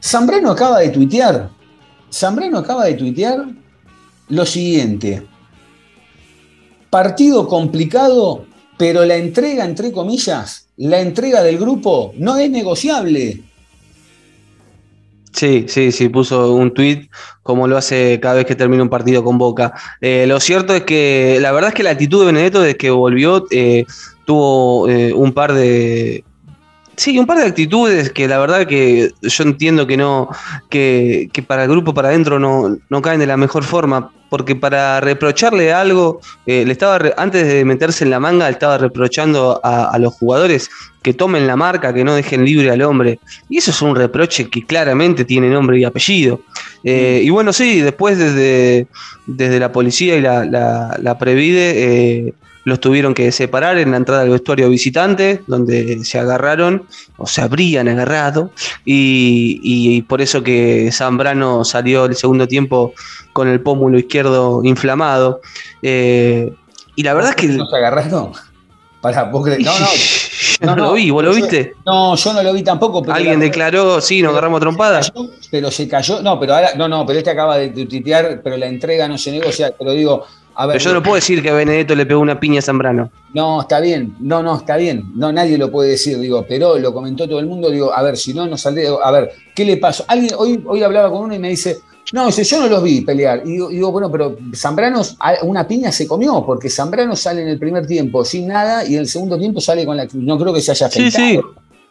Zambrano 0.00 0.50
acaba 0.52 0.78
de 0.78 0.90
tuitear, 0.90 1.50
Zambrano 2.12 2.58
acaba 2.58 2.84
de 2.84 2.94
tuitear 2.94 3.46
lo 4.28 4.46
siguiente. 4.46 5.26
Partido 6.90 7.48
complicado, 7.48 8.45
pero 8.76 9.04
la 9.04 9.16
entrega, 9.16 9.64
entre 9.64 9.92
comillas, 9.92 10.68
la 10.76 11.00
entrega 11.00 11.42
del 11.42 11.58
grupo 11.58 12.12
no 12.16 12.36
es 12.36 12.50
negociable. 12.50 13.42
Sí, 15.32 15.66
sí, 15.68 15.92
sí, 15.92 16.08
puso 16.08 16.54
un 16.54 16.72
tuit 16.72 17.10
como 17.42 17.68
lo 17.68 17.76
hace 17.76 18.18
cada 18.20 18.36
vez 18.36 18.46
que 18.46 18.54
termina 18.54 18.82
un 18.82 18.88
partido 18.88 19.22
con 19.22 19.36
Boca. 19.36 19.74
Eh, 20.00 20.24
lo 20.26 20.40
cierto 20.40 20.74
es 20.74 20.84
que 20.84 21.38
la 21.42 21.52
verdad 21.52 21.68
es 21.68 21.74
que 21.74 21.82
la 21.82 21.90
actitud 21.90 22.20
de 22.20 22.26
Benedetto 22.26 22.62
desde 22.62 22.78
que 22.78 22.90
volvió 22.90 23.46
eh, 23.50 23.84
tuvo 24.24 24.88
eh, 24.88 25.12
un 25.12 25.32
par 25.32 25.52
de... 25.52 26.24
Sí, 26.96 27.18
un 27.18 27.26
par 27.26 27.36
de 27.38 27.44
actitudes 27.44 28.10
que 28.10 28.26
la 28.26 28.38
verdad 28.38 28.66
que 28.66 29.10
yo 29.20 29.44
entiendo 29.44 29.86
que 29.86 29.98
no, 29.98 30.30
que, 30.70 31.28
que 31.30 31.42
para 31.42 31.64
el 31.64 31.70
grupo 31.70 31.92
para 31.92 32.08
adentro 32.08 32.38
no, 32.38 32.78
no 32.88 33.02
caen 33.02 33.20
de 33.20 33.26
la 33.26 33.36
mejor 33.36 33.64
forma, 33.64 34.10
porque 34.30 34.56
para 34.56 34.98
reprocharle 35.00 35.74
algo, 35.74 36.20
eh, 36.46 36.64
le 36.64 36.72
estaba 36.72 36.98
re- 36.98 37.12
antes 37.18 37.46
de 37.46 37.66
meterse 37.66 38.04
en 38.04 38.10
la 38.10 38.18
manga, 38.18 38.46
le 38.46 38.52
estaba 38.52 38.78
reprochando 38.78 39.60
a, 39.62 39.90
a 39.90 39.98
los 39.98 40.14
jugadores 40.14 40.70
que 41.02 41.12
tomen 41.12 41.46
la 41.46 41.54
marca, 41.54 41.92
que 41.92 42.02
no 42.02 42.14
dejen 42.14 42.46
libre 42.46 42.70
al 42.70 42.80
hombre. 42.80 43.20
Y 43.50 43.58
eso 43.58 43.72
es 43.72 43.82
un 43.82 43.94
reproche 43.94 44.48
que 44.48 44.64
claramente 44.64 45.26
tiene 45.26 45.50
nombre 45.50 45.78
y 45.78 45.84
apellido. 45.84 46.40
Eh, 46.82 47.20
y 47.22 47.28
bueno, 47.28 47.52
sí, 47.52 47.82
después 47.82 48.16
desde, 48.16 48.86
desde 49.26 49.60
la 49.60 49.70
policía 49.70 50.16
y 50.16 50.22
la, 50.22 50.46
la, 50.46 50.98
la 51.00 51.18
Previde 51.18 51.72
eh, 51.76 52.34
los 52.66 52.80
tuvieron 52.80 53.14
que 53.14 53.30
separar 53.30 53.78
en 53.78 53.92
la 53.92 53.96
entrada 53.96 54.22
del 54.22 54.30
vestuario 54.32 54.68
visitante, 54.68 55.40
donde 55.46 56.04
se 56.04 56.18
agarraron 56.18 56.84
o 57.16 57.24
se 57.28 57.40
habrían 57.40 57.86
agarrado. 57.86 58.50
Y, 58.84 59.60
y 59.62 60.02
por 60.02 60.20
eso 60.20 60.42
que 60.42 60.90
Zambrano 60.92 61.64
salió 61.64 62.06
el 62.06 62.16
segundo 62.16 62.48
tiempo 62.48 62.92
con 63.32 63.46
el 63.46 63.60
pómulo 63.60 63.98
izquierdo 64.00 64.62
inflamado. 64.64 65.40
Eh, 65.80 66.52
y 66.96 67.02
la 67.04 67.14
verdad 67.14 67.30
es 67.30 67.36
que... 67.36 67.46
¿No 67.48 67.66
se 67.66 67.76
agarraron? 67.76 68.32
Para, 69.00 69.22
vos 69.24 69.44
crees- 69.46 69.64
no, 69.64 69.78
no, 69.78 69.86
Yo 69.86 70.66
no, 70.66 70.74
no, 70.74 70.84
lo 70.86 70.92
vi, 70.94 71.10
¿vos 71.10 71.22
lo 71.22 71.30
yo- 71.30 71.36
viste? 71.36 71.74
no, 71.86 72.16
yo 72.16 72.32
no 72.32 72.42
lo 72.42 72.52
vi 72.52 72.64
tampoco. 72.64 73.00
Pero 73.02 73.14
Alguien 73.14 73.38
la- 73.38 73.44
declaró, 73.44 74.00
sí, 74.00 74.22
nos 74.22 74.32
agarramos 74.32 74.58
trompadas. 74.58 75.12
pero 75.52 75.70
se 75.70 75.86
cayó. 75.86 76.20
No, 76.20 76.40
pero 76.40 76.54
ahora, 76.56 76.70
no, 76.76 76.88
no, 76.88 77.06
pero 77.06 77.20
este 77.20 77.30
acaba 77.30 77.58
de 77.58 77.68
tuitear, 77.68 78.40
pero 78.42 78.56
la 78.56 78.66
entrega 78.66 79.06
no 79.06 79.16
se 79.18 79.30
negocia. 79.30 79.72
Pero 79.78 79.92
digo, 79.92 80.26
a 80.56 80.66
ver. 80.66 80.78
Pero 80.78 80.90
yo 80.90 80.94
no 80.94 81.02
puedo 81.02 81.16
decir 81.16 81.42
que 81.42 81.52
Benedetto 81.52 81.94
le 81.94 82.06
pegó 82.06 82.20
una 82.20 82.40
piña 82.40 82.58
a 82.58 82.62
Zambrano. 82.62 83.10
No, 83.34 83.60
está 83.60 83.80
bien, 83.80 84.14
no, 84.20 84.42
no, 84.42 84.56
está 84.56 84.76
bien, 84.76 85.04
no, 85.14 85.30
nadie 85.32 85.58
lo 85.58 85.70
puede 85.70 85.90
decir, 85.90 86.18
digo, 86.18 86.44
pero 86.48 86.78
lo 86.78 86.92
comentó 86.94 87.28
todo 87.28 87.38
el 87.38 87.46
mundo, 87.46 87.70
digo, 87.70 87.92
a 87.92 88.02
ver, 88.02 88.16
si 88.16 88.32
no, 88.32 88.46
no 88.46 88.56
saldría, 88.56 88.90
a 89.02 89.10
ver, 89.10 89.30
¿qué 89.54 89.64
le 89.64 89.76
pasó? 89.76 90.04
Alguien, 90.08 90.32
hoy, 90.38 90.62
hoy 90.66 90.82
hablaba 90.82 91.10
con 91.10 91.24
uno 91.24 91.34
y 91.34 91.38
me 91.38 91.50
dice, 91.50 91.76
no, 92.12 92.26
dice, 92.26 92.44
yo 92.44 92.60
no 92.60 92.68
los 92.68 92.82
vi 92.82 93.02
pelear, 93.02 93.42
y 93.44 93.50
digo, 93.52 93.70
y 93.70 93.74
digo, 93.74 93.92
bueno, 93.92 94.10
pero 94.10 94.36
Zambrano, 94.54 95.02
a- 95.20 95.34
una 95.42 95.68
piña 95.68 95.92
se 95.92 96.06
comió, 96.06 96.42
porque 96.46 96.70
Zambrano 96.70 97.14
sale 97.14 97.42
en 97.42 97.48
el 97.48 97.58
primer 97.58 97.86
tiempo 97.86 98.24
sin 98.24 98.48
nada, 98.48 98.86
y 98.86 98.94
en 98.94 99.00
el 99.00 99.06
segundo 99.08 99.38
tiempo 99.38 99.60
sale 99.60 99.84
con 99.84 99.96
la, 99.98 100.08
no 100.14 100.38
creo 100.38 100.54
que 100.54 100.60
se 100.62 100.70
haya 100.70 100.88
Sí, 100.88 101.00
afectado. 101.08 101.26
sí. 101.26 101.40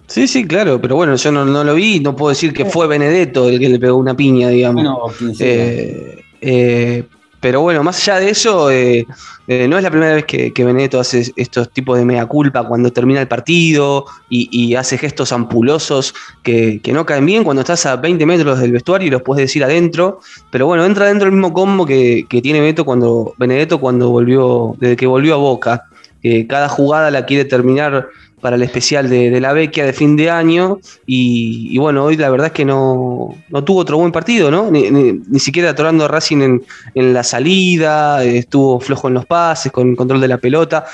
Sí, 0.08 0.28
sí, 0.28 0.46
claro, 0.48 0.80
pero 0.80 0.96
bueno, 0.96 1.16
yo 1.16 1.32
no, 1.32 1.46
no 1.46 1.64
lo 1.64 1.74
vi, 1.74 2.00
no 2.00 2.16
puedo 2.16 2.30
decir 2.30 2.54
que 2.54 2.64
fue 2.66 2.86
Benedetto 2.86 3.50
el 3.50 3.60
que 3.60 3.70
le 3.70 3.80
pegó 3.80 3.98
una 3.98 4.16
piña, 4.16 4.50
digamos. 4.50 4.84
Bueno. 4.84 5.34
Eh, 5.40 6.20
eh, 6.42 7.04
pero 7.46 7.62
bueno, 7.62 7.84
más 7.84 8.00
allá 8.00 8.20
de 8.22 8.32
eso, 8.32 8.72
eh, 8.72 9.06
eh, 9.48 9.68
no 9.68 9.78
es 9.78 9.84
la 9.84 9.92
primera 9.92 10.16
vez 10.16 10.26
que, 10.26 10.52
que 10.52 10.64
Benedetto 10.64 11.00
hace 11.00 11.32
estos 11.36 11.70
tipos 11.70 11.96
de 11.96 12.04
mea 12.04 12.26
culpa 12.26 12.68
cuando 12.68 12.92
termina 12.92 13.22
el 13.22 13.28
partido 13.28 14.06
y, 14.28 14.74
hace 14.74 14.98
gestos 14.98 15.32
ampulosos 15.32 16.16
que, 16.42 16.82
no 16.92 17.06
caen 17.06 17.24
bien 17.24 17.44
cuando 17.44 17.62
estás 17.62 17.86
a 17.86 17.98
20 17.98 18.26
metros 18.26 18.60
del 18.60 18.72
vestuario 18.72 19.10
y 19.10 19.12
los 19.12 19.22
puedes 19.22 19.44
decir 19.44 19.64
adentro. 19.64 20.22
Pero 20.50 20.66
bueno, 20.66 20.86
entra 20.86 21.06
dentro 21.06 21.26
del 21.26 21.34
mismo 21.34 21.54
combo 21.54 21.86
que, 21.86 22.26
que 22.28 22.42
tiene 22.42 22.62
Beto 22.62 22.84
cuando, 22.84 23.36
Benedetto 23.38 23.80
cuando 23.80 24.10
volvió, 24.10 24.76
desde 24.80 24.96
que 24.96 25.06
volvió 25.06 25.36
a 25.36 25.38
Boca. 25.38 25.86
que 26.24 26.48
cada 26.48 26.68
jugada 26.68 27.12
la 27.12 27.28
quiere 27.28 27.46
terminar 27.46 28.08
para 28.46 28.58
el 28.58 28.62
especial 28.62 29.10
de, 29.10 29.32
de 29.32 29.42
la 29.42 29.54
Vecchia 29.54 29.88
de 29.88 29.92
fin 29.92 30.16
de 30.16 30.30
año. 30.30 30.80
Y, 31.08 31.76
bueno, 31.80 32.04
hoy 32.04 32.16
la 32.16 32.30
verdad 32.30 32.46
es 32.46 32.54
que 32.54 32.64
no, 32.64 33.36
no 33.50 33.64
tuvo 33.64 33.80
otro 33.80 33.98
buen 33.98 34.12
partido, 34.12 34.52
¿no? 34.52 34.70
Ni, 34.70 35.40
siquiera 35.40 35.72
atorando 35.72 36.06
a 36.06 36.08
Racing 36.08 36.42
en, 36.44 36.64
en 36.94 37.12
la 37.12 37.24
salida, 37.24 38.24
estuvo 38.24 38.80
flojo 38.80 39.08
en 39.08 39.16
los 39.16 39.26
pases, 39.26 39.72
con 39.72 39.96
control 39.96 40.22
de 40.22 40.28
la 40.28 40.38
pelota. 40.38 40.86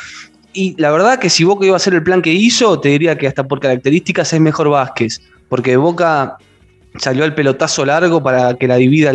Y 0.53 0.81
la 0.81 0.91
verdad 0.91 1.19
que 1.19 1.29
si 1.29 1.43
Boca 1.43 1.65
iba 1.65 1.75
a 1.75 1.75
hacer 1.75 1.93
el 1.93 2.03
plan 2.03 2.21
que 2.21 2.31
hizo, 2.31 2.79
te 2.79 2.87
diría 2.87 3.17
que 3.17 3.27
hasta 3.27 3.45
por 3.45 3.59
características 3.59 4.31
es 4.31 4.39
mejor 4.39 4.69
Vázquez. 4.69 5.19
Porque 5.49 5.75
Boca 5.75 6.37
salió 6.99 7.25
al 7.25 7.35
pelotazo 7.35 7.83
largo 7.83 8.23
para 8.23 8.53
que 8.53 8.69
la 8.69 8.77
divida 8.77 9.11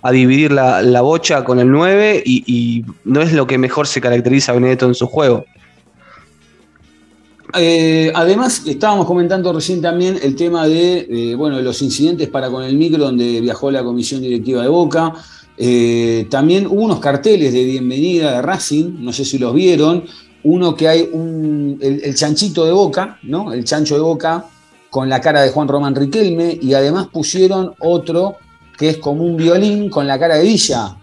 a 0.00 0.12
dividir 0.12 0.50
la, 0.50 0.80
la 0.80 1.02
bocha 1.02 1.44
con 1.44 1.60
el 1.60 1.70
9 1.70 2.22
y, 2.24 2.42
y 2.46 2.86
no 3.04 3.20
es 3.20 3.34
lo 3.34 3.46
que 3.46 3.58
mejor 3.58 3.86
se 3.86 4.00
caracteriza 4.00 4.52
a 4.52 4.54
Benedetto 4.54 4.86
en 4.86 4.94
su 4.94 5.06
juego. 5.06 5.44
Eh, 7.58 8.12
además, 8.14 8.62
estábamos 8.66 9.06
comentando 9.06 9.52
recién 9.52 9.80
también 9.80 10.18
el 10.22 10.36
tema 10.36 10.66
de 10.66 11.06
eh, 11.08 11.34
bueno, 11.34 11.60
los 11.60 11.80
incidentes 11.80 12.28
para 12.28 12.50
con 12.50 12.62
el 12.62 12.76
micro 12.76 13.04
donde 13.04 13.40
viajó 13.40 13.70
la 13.70 13.82
comisión 13.82 14.20
directiva 14.20 14.62
de 14.62 14.68
Boca. 14.68 15.14
Eh, 15.56 16.26
también 16.30 16.66
hubo 16.66 16.82
unos 16.82 17.00
carteles 17.00 17.52
de 17.52 17.64
bienvenida 17.64 18.32
de 18.32 18.42
Racing, 18.42 18.96
no 18.98 19.12
sé 19.12 19.24
si 19.24 19.38
los 19.38 19.54
vieron. 19.54 20.04
Uno 20.44 20.74
que 20.76 20.86
hay 20.86 21.08
un, 21.12 21.78
el, 21.80 22.02
el 22.04 22.14
chanchito 22.14 22.64
de 22.66 22.72
Boca, 22.72 23.18
¿no? 23.22 23.52
El 23.52 23.64
chancho 23.64 23.94
de 23.94 24.02
Boca 24.02 24.44
con 24.90 25.08
la 25.08 25.20
cara 25.20 25.42
de 25.42 25.50
Juan 25.50 25.68
Román 25.68 25.94
Riquelme 25.94 26.58
y 26.60 26.74
además 26.74 27.08
pusieron 27.12 27.74
otro 27.78 28.36
que 28.76 28.90
es 28.90 28.96
como 28.98 29.24
un 29.24 29.36
violín 29.36 29.88
con 29.88 30.06
la 30.06 30.18
cara 30.18 30.36
de 30.36 30.44
Villa. 30.44 30.96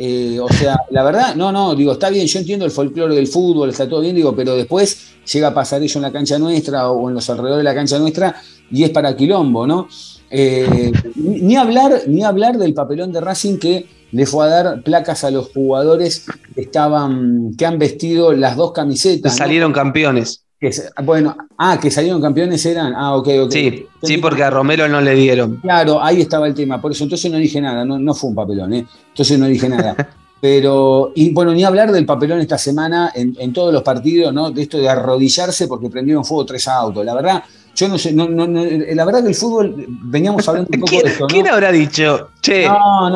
Eh, 0.00 0.38
o 0.40 0.48
sea, 0.48 0.76
la 0.90 1.02
verdad, 1.02 1.34
no, 1.34 1.50
no, 1.50 1.74
digo, 1.74 1.92
está 1.92 2.08
bien, 2.08 2.24
yo 2.28 2.38
entiendo 2.38 2.64
el 2.64 2.70
folclore 2.70 3.16
del 3.16 3.26
fútbol, 3.26 3.70
está 3.70 3.88
todo 3.88 4.00
bien, 4.00 4.14
digo, 4.14 4.34
pero 4.36 4.54
después 4.54 5.16
llega 5.32 5.48
a 5.48 5.54
pasar 5.54 5.82
eso 5.82 5.98
en 5.98 6.04
la 6.04 6.12
cancha 6.12 6.38
nuestra 6.38 6.88
o 6.88 7.08
en 7.08 7.16
los 7.16 7.28
alrededores 7.28 7.58
de 7.58 7.64
la 7.64 7.74
cancha 7.74 7.98
nuestra 7.98 8.36
y 8.70 8.84
es 8.84 8.90
para 8.90 9.16
quilombo, 9.16 9.66
¿no? 9.66 9.88
Eh, 10.30 10.92
ni, 11.16 11.56
hablar, 11.56 12.02
ni 12.06 12.22
hablar 12.22 12.58
del 12.58 12.74
papelón 12.74 13.12
de 13.12 13.20
Racing 13.20 13.58
que 13.58 13.86
le 14.12 14.24
fue 14.24 14.44
a 14.46 14.48
dar 14.48 14.82
placas 14.82 15.24
a 15.24 15.32
los 15.32 15.48
jugadores 15.48 16.26
que 16.54 16.60
estaban, 16.60 17.54
que 17.56 17.66
han 17.66 17.80
vestido 17.80 18.32
las 18.32 18.56
dos 18.56 18.70
camisetas. 18.70 19.36
Salieron 19.36 19.72
campeones. 19.72 20.44
Que 20.60 20.72
bueno, 21.04 21.36
ah, 21.56 21.78
que 21.80 21.90
salieron 21.90 22.20
campeones 22.20 22.64
eran, 22.66 22.92
ah, 22.96 23.14
ok, 23.14 23.28
ok. 23.44 23.52
Sí, 23.52 23.86
sí, 24.02 24.18
porque 24.18 24.42
a 24.42 24.50
Romero 24.50 24.88
no 24.88 25.00
le 25.00 25.14
dieron. 25.14 25.56
Claro, 25.56 26.02
ahí 26.02 26.20
estaba 26.20 26.48
el 26.48 26.54
tema, 26.54 26.80
por 26.80 26.90
eso 26.90 27.04
entonces 27.04 27.30
no 27.30 27.38
dije 27.38 27.60
nada, 27.60 27.84
no, 27.84 27.98
no 27.98 28.12
fue 28.12 28.30
un 28.30 28.36
papelón, 28.36 28.72
¿eh? 28.74 28.86
entonces 29.08 29.38
no 29.38 29.46
dije 29.46 29.68
nada. 29.68 29.94
Pero, 30.40 31.12
y 31.14 31.32
bueno, 31.32 31.52
ni 31.52 31.64
hablar 31.64 31.90
del 31.90 32.06
papelón 32.06 32.40
esta 32.40 32.58
semana 32.58 33.12
en, 33.14 33.36
en 33.38 33.52
todos 33.52 33.72
los 33.72 33.82
partidos, 33.82 34.32
¿no? 34.32 34.50
De 34.50 34.62
esto 34.62 34.78
de 34.78 34.88
arrodillarse 34.88 35.66
porque 35.66 35.90
prendieron 35.90 36.24
fuego 36.24 36.46
tres 36.46 36.68
autos. 36.68 37.04
La 37.04 37.14
verdad, 37.14 37.42
Yo 37.74 37.88
no 37.88 37.98
sé, 37.98 38.12
no, 38.12 38.28
no, 38.28 38.46
no, 38.46 38.64
la 38.64 39.04
verdad 39.04 39.22
que 39.22 39.28
el 39.28 39.34
fútbol, 39.34 39.86
veníamos 39.88 40.48
hablando 40.48 40.70
un 40.72 40.80
poco 40.80 40.90
¿Quién, 40.90 41.02
de 41.02 41.08
esto, 41.10 41.24
¿no? 41.24 41.28
quién 41.28 41.48
habrá 41.48 41.72
dicho? 41.72 42.30
Che, 42.40 42.68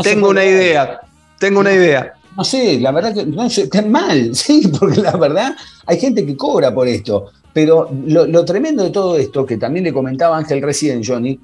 tengo 0.02 0.30
una 0.30 0.44
idea. 0.44 1.00
Tengo 1.38 1.60
una 1.60 1.72
idea. 1.72 2.12
No 2.36 2.44
sé, 2.44 2.80
la 2.80 2.92
verdad 2.92 3.14
que 3.14 3.26
no 3.26 3.48
sé, 3.50 3.62
está 3.64 3.82
mal, 3.82 4.34
sí, 4.34 4.68
porque 4.78 5.00
la 5.00 5.12
verdad 5.12 5.54
hay 5.86 5.98
gente 5.98 6.24
que 6.24 6.36
cobra 6.36 6.72
por 6.74 6.88
esto. 6.88 7.26
Pero 7.52 7.90
lo, 8.06 8.26
lo 8.26 8.44
tremendo 8.46 8.82
de 8.82 8.90
todo 8.90 9.16
esto, 9.18 9.44
que 9.44 9.58
también 9.58 9.84
le 9.84 9.92
comentaba 9.92 10.38
Ángel 10.38 10.62
recién, 10.62 11.02
Johnny, 11.04 11.38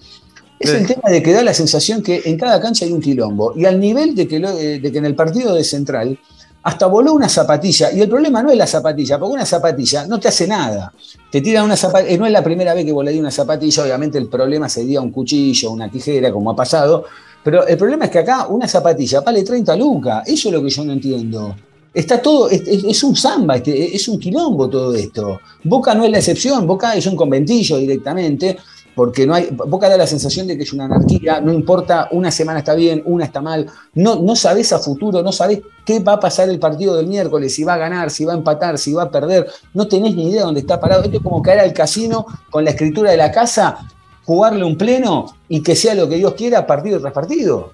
es 0.59 0.70
Sí. 0.70 0.76
el 0.76 0.86
tema 0.86 1.11
de 1.11 1.22
que 1.22 1.32
da 1.32 1.43
la 1.43 1.53
sensación 1.55 2.03
que 2.03 2.22
en 2.24 2.36
cada 2.39 2.61
cancha 2.61 2.84
hay 2.86 2.93
un 2.93 3.01
quilombo. 3.01 3.53
Y 3.55 3.64
al 3.66 3.78
nivel 3.78 4.14
de 4.14 4.26
que, 4.26 4.39
lo- 4.39 4.51
eh, 4.59 4.80
de 4.80 4.91
que 4.91 4.99
en 4.99 5.05
el 5.05 5.14
partido 5.14 5.55
de 5.55 5.62
Central 5.62 6.18
hasta 6.62 6.86
voló 6.86 7.12
una 7.12 7.28
zapatilla. 7.28 7.93
Y 7.93 8.01
el 8.01 8.09
problema 8.09 8.43
no 8.43 8.51
es 8.51 8.57
la 8.59 8.66
zapatilla, 8.66 9.18
porque 9.18 9.34
una 9.34 9.47
zapatilla 9.47 10.07
no 10.07 10.18
te 10.18 10.28
hace 10.28 10.47
nada. 10.49 10.93
Te 11.30 11.41
tiran 11.41 11.64
una 11.64 11.76
zapatilla, 11.76 12.16
no 12.18 12.26
es 12.26 12.32
la 12.32 12.43
primera 12.43 12.74
vez 12.74 12.84
que 12.84 12.93
volaría 12.93 13.20
una 13.20 13.30
zapatilla, 13.30 13.84
obviamente 13.84 14.18
el 14.18 14.26
problema 14.28 14.68
sería 14.68 15.01
un 15.01 15.12
cuchillo, 15.12 15.70
una 15.70 15.91
tijera, 15.91 16.32
como 16.32 16.51
ha 16.51 16.57
pasado. 16.57 17.05
Pero 17.49 17.66
el 17.66 17.78
problema 17.78 18.05
es 18.05 18.11
que 18.11 18.18
acá 18.18 18.46
una 18.46 18.68
zapatilla 18.68 19.22
vale 19.22 19.42
30 19.42 19.74
lucas. 19.74 20.22
Eso 20.26 20.51
es 20.51 20.55
lo 20.55 20.62
que 20.62 20.68
yo 20.68 20.84
no 20.84 20.92
entiendo. 20.92 21.57
Está 21.94 22.20
todo, 22.20 22.51
es, 22.51 23.03
un 23.03 23.16
samba, 23.16 23.57
este, 23.57 23.96
es 23.96 24.07
un 24.07 24.18
quilombo 24.18 24.68
todo 24.68 24.94
esto. 24.94 25.40
Boca 25.64 25.94
no 25.94 26.05
es 26.05 26.11
la 26.11 26.18
excepción, 26.18 26.66
Boca 26.66 26.94
es 26.94 27.07
un 27.07 27.16
conventillo 27.16 27.78
directamente, 27.78 28.59
porque 28.94 29.26
no 29.26 29.32
hay, 29.32 29.49
Boca 29.51 29.88
da 29.88 29.96
la 29.96 30.07
sensación 30.07 30.46
de 30.46 30.59
que 30.59 30.64
es 30.64 30.74
una 30.74 30.84
anarquía, 30.84 31.40
no 31.40 31.51
importa, 31.51 32.09
una 32.12 32.30
semana 32.30 32.59
está 32.59 32.74
bien, 32.74 33.03
una 33.07 33.24
está 33.24 33.40
mal, 33.40 33.64
no, 33.94 34.16
no 34.16 34.36
sabés 34.36 34.74
a 34.74 34.78
futuro, 34.78 35.22
no 35.22 35.32
sabés 35.32 35.61
qué 35.86 36.01
va 36.01 36.12
a 36.12 36.20
pasar 36.20 36.51
el 36.51 36.59
partido 36.59 36.96
del 36.96 37.07
miércoles, 37.07 37.55
si 37.55 37.64
va 37.64 37.74
a 37.74 37.78
ganar, 37.78 38.11
si 38.11 38.26
va 38.26 38.34
a 38.34 38.36
empatar, 38.36 38.76
si 38.76 38.92
va 38.92 39.05
a 39.05 39.11
perder, 39.11 39.46
no 39.72 39.88
tenés 39.88 40.14
ni 40.14 40.28
idea 40.28 40.42
dónde 40.42 40.61
está 40.61 40.78
parado. 40.78 41.03
Esto 41.03 41.16
es 41.16 41.22
como 41.22 41.40
caer 41.40 41.61
al 41.61 41.72
casino 41.72 42.26
con 42.51 42.62
la 42.62 42.72
escritura 42.72 43.11
de 43.11 43.16
la 43.16 43.32
casa, 43.32 43.88
jugarle 44.29 44.62
un 44.62 44.76
pleno 44.76 45.24
y 45.49 45.62
que 45.62 45.74
sea 45.74 45.95
lo 45.95 46.07
que 46.07 46.16
Dios 46.16 46.35
quiera 46.35 46.66
partido 46.66 47.01
tras 47.01 47.14
partido. 47.14 47.72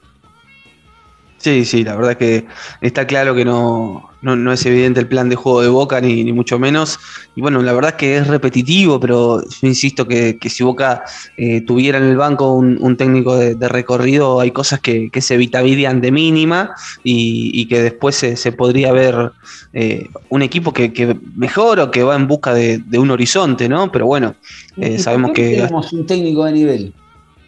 Sí, 1.44 1.66
sí, 1.66 1.84
la 1.84 1.94
verdad 1.94 2.16
que 2.16 2.46
está 2.80 3.06
claro 3.06 3.34
que 3.34 3.44
no, 3.44 4.08
no, 4.22 4.34
no 4.34 4.50
es 4.50 4.64
evidente 4.64 5.00
el 5.00 5.06
plan 5.06 5.28
de 5.28 5.36
juego 5.36 5.60
de 5.60 5.68
Boca, 5.68 6.00
ni, 6.00 6.24
ni 6.24 6.32
mucho 6.32 6.58
menos. 6.58 6.98
Y 7.36 7.42
bueno, 7.42 7.60
la 7.60 7.74
verdad 7.74 7.90
es 7.90 7.96
que 7.98 8.16
es 8.16 8.26
repetitivo, 8.28 8.98
pero 8.98 9.42
yo 9.42 9.68
insisto 9.68 10.08
que, 10.08 10.38
que 10.38 10.48
si 10.48 10.64
Boca 10.64 11.04
eh, 11.36 11.60
tuviera 11.60 11.98
en 11.98 12.04
el 12.04 12.16
banco 12.16 12.54
un, 12.54 12.78
un 12.80 12.96
técnico 12.96 13.36
de, 13.36 13.56
de 13.56 13.68
recorrido, 13.68 14.40
hay 14.40 14.52
cosas 14.52 14.80
que, 14.80 15.10
que 15.10 15.20
se 15.20 15.34
evitarían 15.34 16.00
de 16.00 16.12
mínima 16.12 16.70
y, 17.02 17.50
y 17.52 17.66
que 17.66 17.82
después 17.82 18.16
se, 18.16 18.36
se 18.36 18.50
podría 18.52 18.90
ver 18.92 19.32
eh, 19.74 20.08
un 20.30 20.40
equipo 20.40 20.72
que, 20.72 20.94
que 20.94 21.14
mejor 21.36 21.78
o 21.80 21.90
que 21.90 22.02
va 22.04 22.16
en 22.16 22.26
busca 22.26 22.54
de, 22.54 22.78
de 22.78 22.98
un 22.98 23.10
horizonte, 23.10 23.68
¿no? 23.68 23.92
Pero 23.92 24.06
bueno, 24.06 24.34
eh, 24.78 24.86
¿Y 24.86 24.90
por 24.92 25.00
sabemos 25.00 25.32
que... 25.32 25.56
tenemos 25.56 25.92
un 25.92 26.06
técnico 26.06 26.46
de 26.46 26.52
nivel 26.52 26.94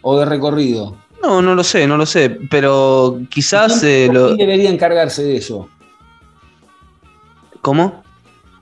o 0.03 0.19
de 0.19 0.25
recorrido. 0.25 0.95
No, 1.21 1.41
no 1.41 1.55
lo 1.55 1.63
sé, 1.63 1.87
no 1.87 1.97
lo 1.97 2.05
sé, 2.05 2.37
pero 2.49 3.19
quizás... 3.29 3.79
¿Quién, 3.79 3.91
eh, 3.91 4.13
lo- 4.13 4.27
quién 4.27 4.37
debería 4.37 4.69
encargarse 4.69 5.23
de 5.23 5.37
eso? 5.37 5.67
¿Cómo? 7.61 8.03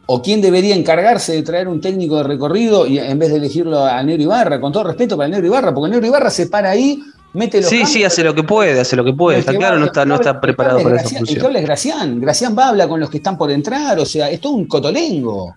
¿O 0.08 0.22
quién 0.22 0.42
debería 0.42 0.76
encargarse 0.76 1.34
de 1.34 1.42
traer 1.44 1.68
un 1.68 1.82
técnico 1.82 2.18
de 2.18 2.24
recorrido 2.24 2.86
y 2.86 3.00
en 3.00 3.18
vez 3.18 3.32
de 3.32 3.38
elegirlo 3.38 3.84
a 3.84 4.02
Negro 4.04 4.24
Ibarra? 4.24 4.62
Con 4.62 4.72
todo 4.72 4.84
respeto 4.84 5.18
para 5.18 5.28
Negro 5.30 5.48
Ibarra, 5.48 5.74
porque 5.74 5.92
Negro 5.92 6.06
Ibarra 6.08 6.30
se 6.30 6.48
para 6.48 6.70
ahí, 6.70 7.02
mete 7.34 7.58
los 7.60 7.70
Sí, 7.70 7.78
cambios, 7.78 7.92
sí, 7.92 8.04
hace 8.04 8.24
lo 8.24 8.34
que 8.36 8.44
puede, 8.44 8.80
hace 8.80 8.96
lo 8.96 9.04
que 9.04 9.14
puede. 9.14 9.40
Está 9.40 9.52
que 9.52 9.58
claro, 9.58 9.76
va- 9.76 9.80
no 9.80 9.86
está, 9.88 10.06
no 10.06 10.16
está 10.16 10.40
preparado 10.40 10.82
para 10.84 10.96
esa 10.98 11.06
es 11.06 11.12
Gracián- 11.12 11.20
El 11.22 11.26
que 11.26 11.32
función. 11.34 11.46
habla 11.48 11.60
es 11.60 11.66
Gracián. 11.66 12.22
Gracián 12.22 12.56
va, 12.58 12.70
habla 12.70 12.88
con 12.88 13.00
los 13.00 13.10
que 13.10 13.18
están 13.18 13.38
por 13.38 13.50
entrar, 13.52 14.00
o 14.00 14.06
sea, 14.06 14.30
es 14.30 14.40
todo 14.40 14.54
un 14.54 14.68
cotolengo. 14.68 15.56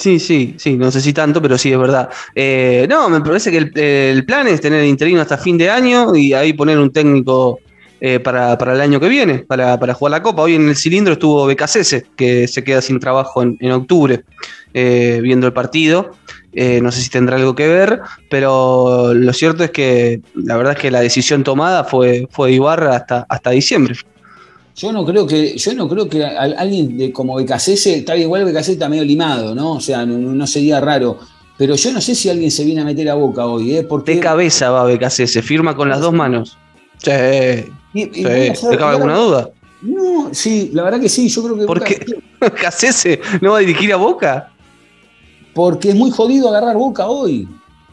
Sí, 0.00 0.18
sí, 0.18 0.54
sí, 0.56 0.78
no 0.78 0.90
sé 0.90 0.98
si 0.98 1.12
tanto, 1.12 1.42
pero 1.42 1.58
sí 1.58 1.70
es 1.70 1.78
verdad. 1.78 2.08
Eh, 2.34 2.86
no, 2.88 3.10
me 3.10 3.20
parece 3.20 3.50
que 3.50 3.58
el, 4.12 4.24
plan 4.24 4.48
es 4.48 4.62
tener 4.62 4.82
interino 4.86 5.20
hasta 5.20 5.36
fin 5.36 5.58
de 5.58 5.68
año 5.68 6.16
y 6.16 6.32
ahí 6.32 6.54
poner 6.54 6.78
un 6.78 6.90
técnico 6.90 7.60
eh, 8.00 8.18
para, 8.18 8.56
para 8.56 8.72
el 8.72 8.80
año 8.80 8.98
que 8.98 9.10
viene, 9.10 9.40
para, 9.40 9.78
para 9.78 9.92
jugar 9.92 10.12
la 10.12 10.22
Copa. 10.22 10.40
Hoy 10.40 10.54
en 10.54 10.70
el 10.70 10.76
cilindro 10.76 11.12
estuvo 11.12 11.44
Becasese, 11.44 12.06
que 12.16 12.48
se 12.48 12.64
queda 12.64 12.80
sin 12.80 12.98
trabajo 12.98 13.42
en, 13.42 13.58
en 13.60 13.72
octubre, 13.72 14.24
eh, 14.72 15.20
viendo 15.22 15.46
el 15.46 15.52
partido. 15.52 16.12
Eh, 16.54 16.80
no 16.80 16.90
sé 16.90 17.02
si 17.02 17.10
tendrá 17.10 17.36
algo 17.36 17.54
que 17.54 17.68
ver, 17.68 18.00
pero 18.30 19.12
lo 19.12 19.32
cierto 19.34 19.64
es 19.64 19.70
que 19.70 20.22
la 20.34 20.56
verdad 20.56 20.72
es 20.72 20.78
que 20.78 20.90
la 20.90 21.02
decisión 21.02 21.44
tomada 21.44 21.84
fue, 21.84 22.26
fue 22.30 22.52
Ibarra 22.52 22.96
hasta, 22.96 23.26
hasta 23.28 23.50
diciembre. 23.50 23.96
Yo 24.76 24.92
no 24.92 25.04
creo 25.04 25.26
que, 25.26 25.56
yo 25.56 25.74
no 25.74 25.88
creo 25.88 26.08
que 26.08 26.24
a- 26.24 26.42
alguien 26.58 26.96
de, 26.96 27.12
como 27.12 27.34
Becasese, 27.36 27.96
está 27.98 28.14
bien, 28.14 28.26
igual 28.28 28.44
Becasese 28.44 28.72
está 28.72 28.88
medio 28.88 29.04
limado, 29.04 29.54
¿no? 29.54 29.72
O 29.72 29.80
sea, 29.80 30.06
no, 30.06 30.16
no 30.18 30.46
sería 30.46 30.80
raro. 30.80 31.18
Pero 31.58 31.74
yo 31.74 31.92
no 31.92 32.00
sé 32.00 32.14
si 32.14 32.30
alguien 32.30 32.50
se 32.50 32.64
viene 32.64 32.80
a 32.80 32.84
meter 32.84 33.08
a 33.10 33.14
boca 33.14 33.46
hoy, 33.46 33.76
¿eh? 33.76 33.82
Porque. 33.82 34.14
De 34.14 34.20
cabeza 34.20 34.70
va 34.70 34.84
Becasese, 34.84 35.42
firma 35.42 35.76
con 35.76 35.88
las 35.88 36.00
dos 36.00 36.12
manos. 36.12 36.56
Sí, 36.98 37.10
y- 37.94 38.04
sí, 38.04 38.22
¿te 38.22 38.76
cabe 38.78 38.96
alguna 38.96 39.16
duda? 39.16 39.50
No, 39.82 40.28
sí, 40.32 40.70
la 40.72 40.82
verdad 40.82 41.00
que 41.00 41.08
sí, 41.08 41.28
yo 41.28 41.42
creo 41.42 41.58
que. 41.58 41.64
¿Por 41.66 41.82
qué? 41.84 42.04
¿Becasese 42.40 43.20
no 43.40 43.52
va 43.52 43.58
a 43.58 43.60
dirigir 43.60 43.92
a 43.92 43.96
Boca? 43.96 44.52
Porque 45.52 45.90
es 45.90 45.94
muy 45.96 46.10
jodido 46.10 46.48
agarrar 46.48 46.76
boca 46.76 47.08
hoy. 47.08 47.48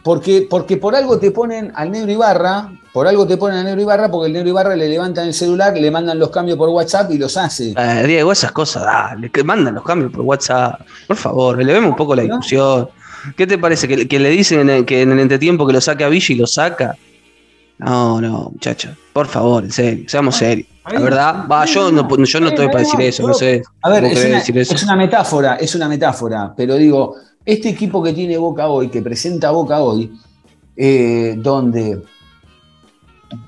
Porque, 0.08 0.48
porque 0.50 0.78
por 0.78 0.96
algo 0.96 1.20
te 1.20 1.32
ponen 1.32 1.70
al 1.76 1.92
negro 1.92 2.10
Ibarra, 2.10 2.72
por 2.94 3.06
algo 3.10 3.28
te 3.28 3.36
ponen 3.36 3.58
al 3.58 3.66
negro 3.66 3.82
Ibarra, 3.82 4.10
porque 4.10 4.28
el 4.28 4.32
negro 4.32 4.48
Ibarra 4.48 4.74
le 4.74 4.88
levantan 4.88 5.28
el 5.28 5.34
celular, 5.34 5.76
le 5.78 5.92
mandan 5.92 6.18
los 6.18 6.30
cambios 6.30 6.58
por 6.58 6.70
WhatsApp 6.70 7.12
y 7.12 7.18
los 7.18 7.36
hace. 7.36 7.74
Eh, 7.78 8.04
Diego, 8.08 8.32
esas 8.32 8.54
cosas, 8.54 8.84
dale, 8.84 9.30
que 9.30 9.44
mandan 9.44 9.76
los 9.76 9.84
cambios 9.84 10.10
por 10.14 10.22
WhatsApp. 10.22 10.80
Por 11.08 11.18
favor, 11.18 11.62
elevemos 11.62 11.90
un 11.90 11.96
poco 11.98 12.16
la 12.16 12.22
discusión. 12.24 12.88
¿Qué 13.36 13.46
te 13.46 13.58
parece? 13.58 13.86
¿Que, 13.86 14.08
que 14.08 14.18
le 14.18 14.30
dicen 14.30 14.62
en 14.62 14.70
el- 14.70 14.86
que 14.86 15.02
en 15.02 15.12
el 15.12 15.20
entretiempo 15.20 15.68
que 15.68 15.74
lo 15.74 15.82
saque 15.82 16.06
a 16.06 16.08
Villa 16.08 16.34
y 16.34 16.36
lo 16.38 16.48
saca? 16.48 16.96
No, 17.80 18.22
no, 18.22 18.52
muchachos. 18.54 18.92
Por 19.12 19.28
favor, 19.28 19.66
en 19.66 19.72
serio, 19.74 20.06
seamos 20.08 20.38
serios. 20.38 20.70
La 20.90 21.02
verdad, 21.02 21.46
va, 21.52 21.66
yo 21.66 21.92
no, 21.92 22.08
yo 22.24 22.40
no 22.40 22.48
estoy 22.48 22.68
para 22.68 22.80
decir 22.80 23.02
eso, 23.02 23.28
no 23.28 23.34
sé. 23.34 23.62
A 23.82 23.90
ver, 23.90 24.04
¿Vos 24.04 24.12
es 24.14 24.18
querés 24.20 24.30
una, 24.30 24.40
decir 24.40 24.58
eso? 24.58 24.74
es 24.74 24.84
una 24.84 24.96
metáfora, 24.96 25.56
es 25.56 25.76
una 25.76 25.90
metáfora, 25.90 26.54
pero 26.56 26.76
digo, 26.76 27.16
este 27.48 27.70
equipo 27.70 28.04
que 28.04 28.12
tiene 28.12 28.38
Boca 28.38 28.68
hoy, 28.68 28.90
que 28.90 29.02
presenta 29.02 29.52
Boca 29.52 29.82
hoy, 29.82 30.12
eh, 30.76 31.36
donde. 31.38 32.04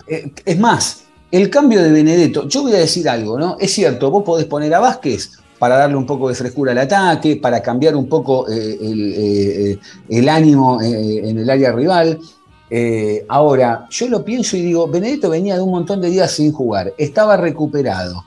eh, 0.08 0.32
es 0.45 0.58
más, 0.58 1.04
el 1.30 1.50
cambio 1.50 1.84
de 1.84 1.91
Benedetto, 1.91 2.47
yo 2.47 2.62
voy 2.62 2.72
a 2.72 2.78
decir 2.78 3.10
algo, 3.10 3.38
¿no? 3.38 3.58
Es 3.60 3.74
cierto, 3.74 4.10
vos 4.10 4.24
podés 4.24 4.45
poner 4.45 4.74
a 4.74 4.80
Vázquez 4.80 5.32
para 5.60 5.76
darle 5.76 5.97
un 5.97 6.06
poco 6.06 6.30
de 6.30 6.36
frescura 6.36 6.72
al 6.72 6.78
ataque, 6.78 7.36
para 7.36 7.62
cambiar 7.62 7.97
un 7.97 8.08
poco 8.08 8.50
eh, 8.50 9.78
el, 10.08 10.30
ánimo 10.30 10.82
en 10.82 11.38
el 11.38 11.50
área 11.50 11.74
rival. 11.74 12.20
Ahora, 13.28 13.86
yo 13.89 14.08
lo 14.08 14.24
pienso 14.24 14.56
y 14.56 14.62
digo, 14.62 14.88
Benedetto 14.88 15.30
venía 15.30 15.56
de 15.56 15.62
un 15.62 15.72
montón 15.72 16.00
de 16.00 16.10
días 16.10 16.32
sin 16.32 16.54
jugar, 16.54 16.93
estaba 16.97 17.36
recuperado. 17.36 18.24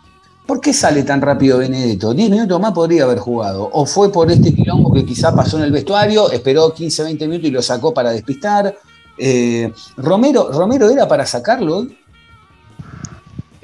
¿Por 0.47 0.61
qué 0.61 0.73
sale 0.73 1.05
tan 1.05 1.21
rápido 1.21 1.59
Benedetto? 1.59 2.13
10 2.13 2.31
minutos 2.31 2.61
más 2.61 2.73
podría 2.73 3.05
haber 3.05 3.19
jugado. 3.19 3.71
O 3.73 3.87
fue 3.87 4.11
por 4.11 4.31
este 4.31 4.53
quilombo 4.53 4.93
que 4.93 5.05
quizá 5.05 5.35
pasó 5.35 5.59
en 5.59 5.65
el 5.65 5.73
vestuario, 5.73 6.31
esperó 6.31 6.73
15, 6.75 7.05
20 7.05 7.29
minutos 7.29 7.49
y 7.49 7.53
lo 7.53 7.63
sacó 7.63 7.95
para 7.95 8.11
despistar. 8.11 8.77
Eh, 9.17 9.73
Romero, 9.97 10.51
Romero 10.53 10.91
era 10.91 11.07
para 11.07 11.25
sacarlo. 11.27 11.87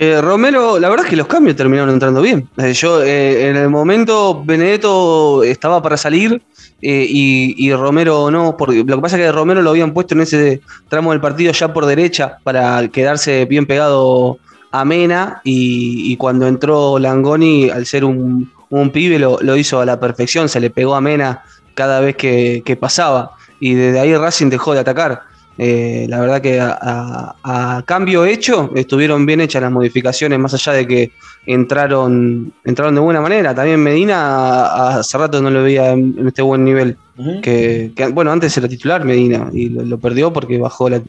Eh, 0.00 0.20
Romero, 0.20 0.78
la 0.78 0.88
verdad 0.88 1.06
es 1.06 1.10
que 1.10 1.16
los 1.16 1.26
cambios 1.26 1.56
terminaron 1.56 1.90
entrando 1.90 2.22
bien. 2.22 2.48
Eh, 2.56 2.72
yo, 2.72 3.02
eh, 3.02 3.48
en 3.48 3.56
el 3.56 3.68
momento, 3.68 4.44
Benedetto 4.44 5.42
estaba 5.42 5.82
para 5.82 5.96
salir 5.96 6.40
y, 6.80 7.54
y 7.58 7.74
Romero 7.74 8.30
no, 8.30 8.56
porque 8.56 8.84
lo 8.84 8.96
que 8.96 9.02
pasa 9.02 9.16
es 9.16 9.22
que 9.24 9.32
Romero 9.32 9.60
lo 9.62 9.70
habían 9.70 9.92
puesto 9.92 10.14
en 10.14 10.20
ese 10.20 10.60
tramo 10.88 11.10
del 11.10 11.20
partido 11.20 11.50
ya 11.50 11.72
por 11.72 11.86
derecha 11.86 12.38
para 12.44 12.86
quedarse 12.86 13.44
bien 13.46 13.66
pegado 13.66 14.38
a 14.70 14.84
Mena 14.84 15.40
y, 15.44 16.12
y 16.12 16.16
cuando 16.16 16.46
entró 16.46 16.98
Langoni, 16.98 17.70
al 17.70 17.86
ser 17.86 18.04
un, 18.04 18.50
un 18.70 18.90
pibe, 18.90 19.18
lo, 19.18 19.38
lo 19.40 19.56
hizo 19.56 19.80
a 19.80 19.86
la 19.86 19.98
perfección, 19.98 20.48
se 20.48 20.60
le 20.60 20.70
pegó 20.70 20.94
a 20.94 21.00
Mena 21.00 21.42
cada 21.74 22.00
vez 22.00 22.16
que, 22.16 22.62
que 22.64 22.76
pasaba 22.76 23.32
y 23.60 23.74
desde 23.74 24.00
ahí 24.00 24.14
Racing 24.16 24.50
dejó 24.50 24.74
de 24.74 24.80
atacar. 24.80 25.22
Eh, 25.60 26.06
la 26.08 26.20
verdad 26.20 26.40
que 26.40 26.60
a, 26.60 26.78
a- 26.80 27.76
a 27.78 27.82
cambio 27.82 28.24
hecho 28.24 28.70
estuvieron 28.76 29.26
bien 29.26 29.40
hechas 29.40 29.60
las 29.60 29.72
modificaciones, 29.72 30.38
más 30.38 30.54
allá 30.54 30.72
de 30.72 30.86
que 30.86 31.12
entraron, 31.46 32.52
entraron 32.64 32.94
de 32.94 33.00
buena 33.00 33.20
manera. 33.20 33.54
También 33.54 33.82
Medina 33.82 34.20
a- 34.66 34.98
hace 34.98 35.18
rato 35.18 35.42
no 35.42 35.50
lo 35.50 35.62
veía 35.64 35.90
en, 35.90 36.14
en 36.18 36.28
este 36.28 36.42
buen 36.42 36.64
nivel. 36.64 36.96
Que, 37.42 37.90
que, 37.96 38.06
bueno, 38.08 38.30
antes 38.30 38.56
era 38.56 38.68
titular 38.68 39.04
Medina 39.04 39.50
y 39.52 39.68
lo, 39.70 39.82
lo 39.82 39.98
perdió 39.98 40.32
porque 40.32 40.56
bajó 40.58 40.88
la, 40.88 41.02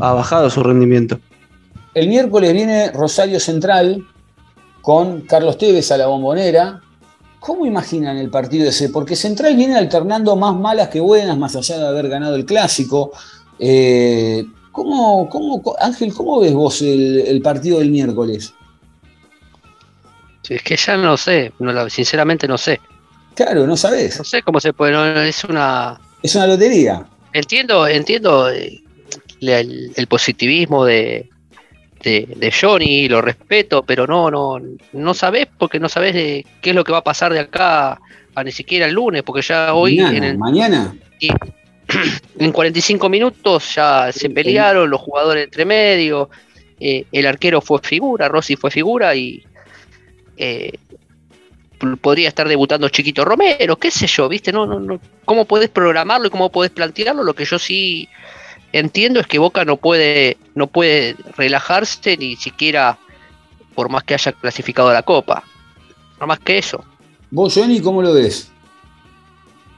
ha 0.00 0.12
bajado 0.12 0.48
su 0.50 0.62
rendimiento. 0.62 1.18
El 1.94 2.08
miércoles 2.08 2.52
viene 2.52 2.90
Rosario 2.90 3.38
Central 3.38 4.06
con 4.80 5.22
Carlos 5.22 5.58
Tevez 5.58 5.90
a 5.92 5.98
la 5.98 6.06
bombonera. 6.06 6.80
¿Cómo 7.38 7.66
imaginan 7.66 8.16
el 8.16 8.30
partido 8.30 8.68
ese? 8.68 8.88
Porque 8.88 9.16
Central 9.16 9.56
viene 9.56 9.76
alternando 9.76 10.36
más 10.36 10.54
malas 10.54 10.88
que 10.88 11.00
buenas, 11.00 11.36
más 11.36 11.54
allá 11.56 11.78
de 11.78 11.88
haber 11.88 12.08
ganado 12.08 12.36
el 12.36 12.46
clásico. 12.46 13.12
Eh, 13.58 14.44
¿cómo, 14.70 15.28
cómo, 15.28 15.62
Ángel, 15.80 16.14
¿cómo 16.14 16.40
ves 16.40 16.54
vos 16.54 16.80
el, 16.82 17.24
el 17.26 17.42
partido 17.42 17.78
del 17.78 17.90
miércoles? 17.90 18.54
Es 20.48 20.62
que 20.62 20.76
ya 20.76 20.96
no 20.96 21.16
sé, 21.16 21.52
no 21.58 21.88
sinceramente 21.88 22.48
no 22.48 22.58
sé. 22.58 22.80
Claro, 23.34 23.66
no 23.66 23.76
sabés. 23.76 24.18
No 24.18 24.24
sé 24.24 24.42
cómo 24.42 24.60
se 24.60 24.72
puede, 24.72 24.92
no, 24.92 25.20
es 25.22 25.44
una... 25.44 26.00
Es 26.22 26.34
una 26.36 26.46
lotería. 26.46 27.06
entiendo, 27.32 27.86
entiendo 27.86 28.50
eh, 28.50 28.82
el 29.40 30.06
positivismo 30.08 30.84
de, 30.84 31.31
de, 32.02 32.26
de 32.36 32.52
Johnny, 32.52 33.08
lo 33.08 33.20
respeto, 33.22 33.82
pero 33.82 34.06
no, 34.06 34.30
no, 34.30 34.60
no 34.92 35.14
sabés 35.14 35.46
porque 35.58 35.78
no 35.80 35.88
sabés 35.88 36.14
de 36.14 36.44
qué 36.60 36.70
es 36.70 36.76
lo 36.76 36.84
que 36.84 36.92
va 36.92 36.98
a 36.98 37.04
pasar 37.04 37.32
de 37.32 37.40
acá 37.40 38.00
a 38.34 38.44
ni 38.44 38.52
siquiera 38.52 38.86
el 38.86 38.92
lunes, 38.94 39.22
porque 39.22 39.42
ya 39.42 39.74
hoy 39.74 39.96
mañana, 39.96 40.16
en, 40.18 40.24
el- 40.24 40.38
mañana. 40.38 40.96
en 42.38 42.52
45 42.52 43.08
minutos 43.08 43.74
ya 43.74 44.10
se 44.12 44.30
pelearon 44.30 44.88
los 44.90 45.00
jugadores 45.00 45.44
entre 45.44 45.64
medio, 45.64 46.30
eh, 46.80 47.04
el 47.12 47.26
arquero 47.26 47.60
fue 47.60 47.78
figura, 47.82 48.28
Rossi 48.28 48.56
fue 48.56 48.70
figura 48.70 49.14
y 49.14 49.42
eh, 50.36 50.72
podría 52.00 52.28
estar 52.28 52.48
debutando 52.48 52.88
Chiquito 52.88 53.24
Romero, 53.24 53.76
qué 53.76 53.90
sé 53.90 54.06
yo, 54.06 54.28
¿viste? 54.28 54.52
No, 54.52 54.66
no, 54.66 54.78
no. 54.80 55.00
¿Cómo 55.24 55.44
podés 55.44 55.68
programarlo 55.68 56.28
y 56.28 56.30
cómo 56.30 56.50
podés 56.50 56.70
plantearlo? 56.70 57.22
Lo 57.24 57.34
que 57.34 57.44
yo 57.44 57.58
sí 57.58 58.08
entiendo 58.72 59.20
es 59.20 59.26
que 59.26 59.38
Boca 59.38 59.64
no 59.64 59.76
puede, 59.76 60.36
no 60.54 60.66
puede 60.66 61.16
relajarse 61.36 62.16
ni 62.16 62.36
siquiera 62.36 62.98
por 63.74 63.88
más 63.88 64.04
que 64.04 64.14
haya 64.14 64.32
clasificado 64.32 64.88
a 64.88 64.94
la 64.94 65.02
Copa. 65.02 65.42
No 66.20 66.26
más 66.26 66.40
que 66.40 66.58
eso. 66.58 66.84
¿Vos, 67.30 67.54
Johnny, 67.54 67.80
cómo 67.80 68.02
lo 68.02 68.12
ves? 68.12 68.50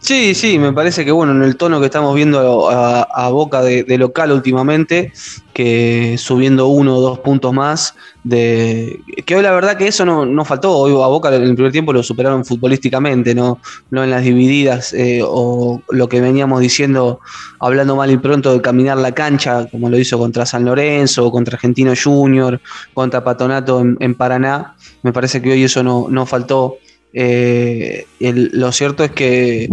Sí, 0.04 0.34
sí, 0.34 0.58
me 0.58 0.70
parece 0.74 1.02
que 1.02 1.12
bueno, 1.12 1.32
en 1.32 1.42
el 1.42 1.56
tono 1.56 1.80
que 1.80 1.86
estamos 1.86 2.14
viendo 2.14 2.68
a, 2.68 3.04
a 3.04 3.30
Boca 3.30 3.62
de, 3.62 3.96
local 3.96 4.32
últimamente, 4.32 5.14
que 5.54 6.16
subiendo 6.18 6.66
uno 6.66 6.98
o 6.98 7.00
dos 7.00 7.20
puntos 7.20 7.54
más, 7.54 7.94
de 8.22 9.00
que 9.24 9.34
hoy 9.34 9.42
la 9.42 9.52
verdad 9.52 9.78
que 9.78 9.86
eso 9.86 10.04
no, 10.04 10.26
no 10.26 10.44
faltó, 10.44 10.76
hoy 10.76 10.92
a 10.92 11.06
Boca 11.06 11.34
en 11.34 11.44
el 11.44 11.54
primer 11.54 11.72
tiempo 11.72 11.94
lo 11.94 12.02
superaron 12.02 12.44
futbolísticamente, 12.44 13.34
no, 13.34 13.60
no 13.90 14.04
en 14.04 14.10
las 14.10 14.24
divididas 14.24 14.92
eh, 14.92 15.22
o 15.24 15.80
lo 15.88 16.06
que 16.06 16.20
veníamos 16.20 16.60
diciendo, 16.60 17.20
hablando 17.58 17.96
mal 17.96 18.10
y 18.10 18.18
pronto 18.18 18.52
de 18.52 18.60
caminar 18.60 18.98
la 18.98 19.12
cancha, 19.12 19.66
como 19.70 19.88
lo 19.88 19.98
hizo 19.98 20.18
contra 20.18 20.44
San 20.44 20.66
Lorenzo, 20.66 21.30
contra 21.30 21.54
Argentino 21.54 21.94
Junior, 21.96 22.60
contra 22.92 23.24
Patonato 23.24 23.80
en, 23.80 23.96
en 24.00 24.14
Paraná, 24.14 24.76
me 25.02 25.14
parece 25.14 25.40
que 25.40 25.52
hoy 25.52 25.64
eso 25.64 25.82
no, 25.82 26.08
no 26.10 26.26
faltó. 26.26 26.76
Eh, 27.16 28.06
lo 28.18 28.72
cierto 28.72 29.04
es 29.04 29.12
que 29.12 29.68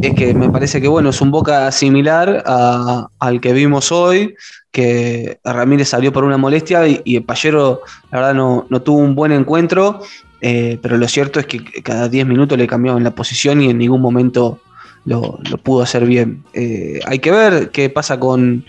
es 0.00 0.14
que 0.14 0.34
me 0.34 0.50
parece 0.50 0.80
que 0.80 0.88
bueno, 0.88 1.10
es 1.10 1.20
un 1.20 1.30
Boca 1.30 1.70
similar 1.70 2.42
al 2.46 3.40
que 3.40 3.52
vimos 3.52 3.92
hoy, 3.92 4.34
que 4.72 5.38
Ramírez 5.44 5.90
salió 5.90 6.12
por 6.12 6.24
una 6.24 6.38
molestia 6.38 6.88
y, 6.88 7.16
el 7.16 7.22
Pallero, 7.22 7.82
la 8.10 8.18
verdad, 8.18 8.34
no, 8.34 8.66
no 8.68 8.82
tuvo 8.82 8.98
un 8.98 9.14
buen 9.14 9.30
encuentro, 9.30 10.00
eh, 10.40 10.78
pero 10.82 10.96
lo 10.96 11.06
cierto 11.06 11.38
es 11.38 11.46
que 11.46 11.62
cada 11.82 12.08
10 12.08 12.26
minutos 12.26 12.58
le 12.58 12.66
cambiaban 12.66 13.04
la 13.04 13.14
posición 13.14 13.60
y 13.60 13.70
en 13.70 13.78
ningún 13.78 14.00
momento 14.00 14.58
lo, 15.04 15.38
lo 15.48 15.58
pudo 15.58 15.82
hacer 15.82 16.04
bien. 16.04 16.42
Eh, 16.52 16.98
hay 17.06 17.20
que 17.20 17.30
ver 17.30 17.70
qué 17.70 17.88
pasa 17.88 18.18
con, 18.18 18.64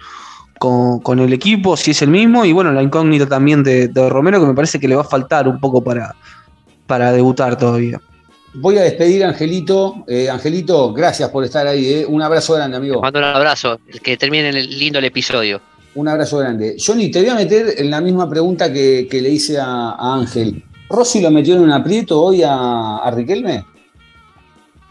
con, 0.60 0.99
con 0.99 1.20
el 1.20 1.34
equipo, 1.34 1.78
si 1.78 1.91
es 1.91 2.01
el 2.04 2.10
mismo, 2.10 2.45
y 2.45 2.51
bueno, 2.51 2.72
la 2.74 2.84
incógnita 2.84 3.26
también 3.26 3.64
de, 3.64 3.88
de 3.88 4.10
Romero, 4.10 4.39
que 4.39 4.47
me 4.47 4.54
parece 4.54 4.80
que 4.80 4.88
le 4.88 4.95
va 4.95 5.01
a 5.01 5.06
faltar 5.06 5.47
un 5.47 5.60
poco 5.60 5.84
para, 5.84 6.14
para 6.88 7.11
debutar 7.11 7.57
todavía. 7.57 7.99
Voy 8.55 8.77
a 8.77 8.81
despedir 8.84 9.23
a 9.23 9.29
Angelito. 9.29 10.03
Eh, 10.07 10.29
Angelito, 10.29 10.93
gracias 10.93 11.29
por 11.29 11.43
estar 11.43 11.65
ahí. 11.65 11.86
eh. 11.93 12.05
Un 12.07 12.21
abrazo 12.21 12.53
grande, 12.53 12.77
amigo. 12.77 13.01
mando 13.01 13.19
un 13.19 13.25
abrazo, 13.25 13.79
que 14.03 14.15
termine 14.17 14.49
el 14.49 14.77
lindo 14.77 14.99
el 14.99 15.05
episodio. 15.05 15.59
Un 15.95 16.07
abrazo 16.07 16.38
grande. 16.39 16.75
Johnny, 16.84 17.09
te 17.09 17.19
voy 17.21 17.29
a 17.29 17.36
meter 17.36 17.75
en 17.77 17.89
la 17.89 18.01
misma 18.01 18.29
pregunta 18.29 18.71
que, 18.71 19.07
que 19.09 19.21
le 19.21 19.29
hice 19.29 19.59
a, 19.59 19.91
a 19.91 20.15
Ángel. 20.15 20.63
¿Rossi 20.89 21.21
lo 21.21 21.31
metió 21.31 21.55
en 21.55 21.61
un 21.61 21.71
aprieto 21.71 22.21
hoy 22.21 22.43
a, 22.43 22.97
a 22.97 23.11
Riquelme? 23.11 23.63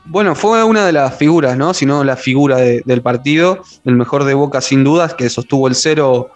Bueno, 0.05 0.35
fue 0.35 0.65
una 0.65 0.85
de 0.85 0.93
las 0.93 1.15
figuras, 1.17 1.57
¿no? 1.57 1.73
Si 1.75 1.87
no 1.87 2.03
la 2.03 2.17
figura 2.17 2.57
de- 2.57 2.83
del 2.85 3.03
partido, 3.03 3.63
el 3.85 3.95
mejor 3.95 4.25
de 4.25 4.35
Boca 4.35 4.61
sin 4.61 4.83
dudas, 4.83 5.15
que 5.15 5.29
sostuvo 5.31 5.69
el 5.69 5.77
cero 5.77 6.31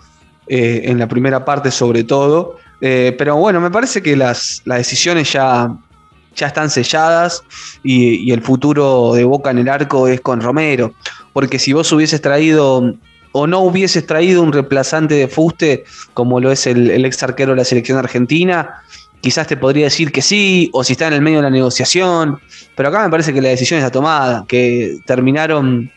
eh, 0.46 0.82
en 0.84 0.98
la 1.00 1.08
primera 1.08 1.44
parte 1.44 1.70
sobre 1.72 2.04
todo. 2.04 2.56
Eh, 2.80 3.14
pero 3.16 3.36
bueno, 3.36 3.60
me 3.60 3.70
parece 3.70 4.02
que 4.02 4.16
las, 4.16 4.62
las 4.64 4.78
decisiones 4.78 5.32
ya, 5.32 5.74
ya 6.34 6.46
están 6.46 6.70
selladas 6.70 7.42
y, 7.82 8.30
el 8.30 8.42
futuro 8.42 9.14
de 9.14 9.24
Boca 9.24 9.50
en 9.50 9.58
el 9.58 9.68
arco 9.68 10.08
es 10.08 10.20
con 10.20 10.40
Romero. 10.40 10.92
Porque 11.32 11.58
si 11.58 11.72
vos 11.72 11.90
hubieses 11.92 12.20
traído 12.20 12.94
o 13.32 13.46
no 13.46 13.60
hubieses 13.60 14.06
traído 14.06 14.42
un 14.42 14.52
reemplazante 14.52 15.14
de 15.14 15.28
Fuste, 15.28 15.84
como 16.14 16.40
lo 16.40 16.50
es 16.50 16.66
el, 16.66 16.90
el 16.90 17.04
ex 17.04 17.22
arquero 17.22 17.52
de 17.52 17.58
la 17.58 17.64
selección 17.64 17.98
argentina, 17.98 18.82
quizás 19.20 19.46
te 19.46 19.56
podría 19.56 19.84
decir 19.84 20.12
que 20.12 20.22
sí, 20.22 20.70
o 20.72 20.84
si 20.84 20.92
está 20.92 21.08
en 21.08 21.14
el 21.14 21.20
medio 21.20 21.38
de 21.38 21.42
la 21.42 21.50
negociación. 21.50 22.40
Pero 22.74 22.88
acá 22.88 23.02
me 23.02 23.10
parece 23.10 23.34
que 23.34 23.42
la 23.42 23.50
decisión 23.50 23.78
está 23.78 23.90
tomada, 23.90 24.44
que 24.48 24.98
terminaron, 25.04 25.90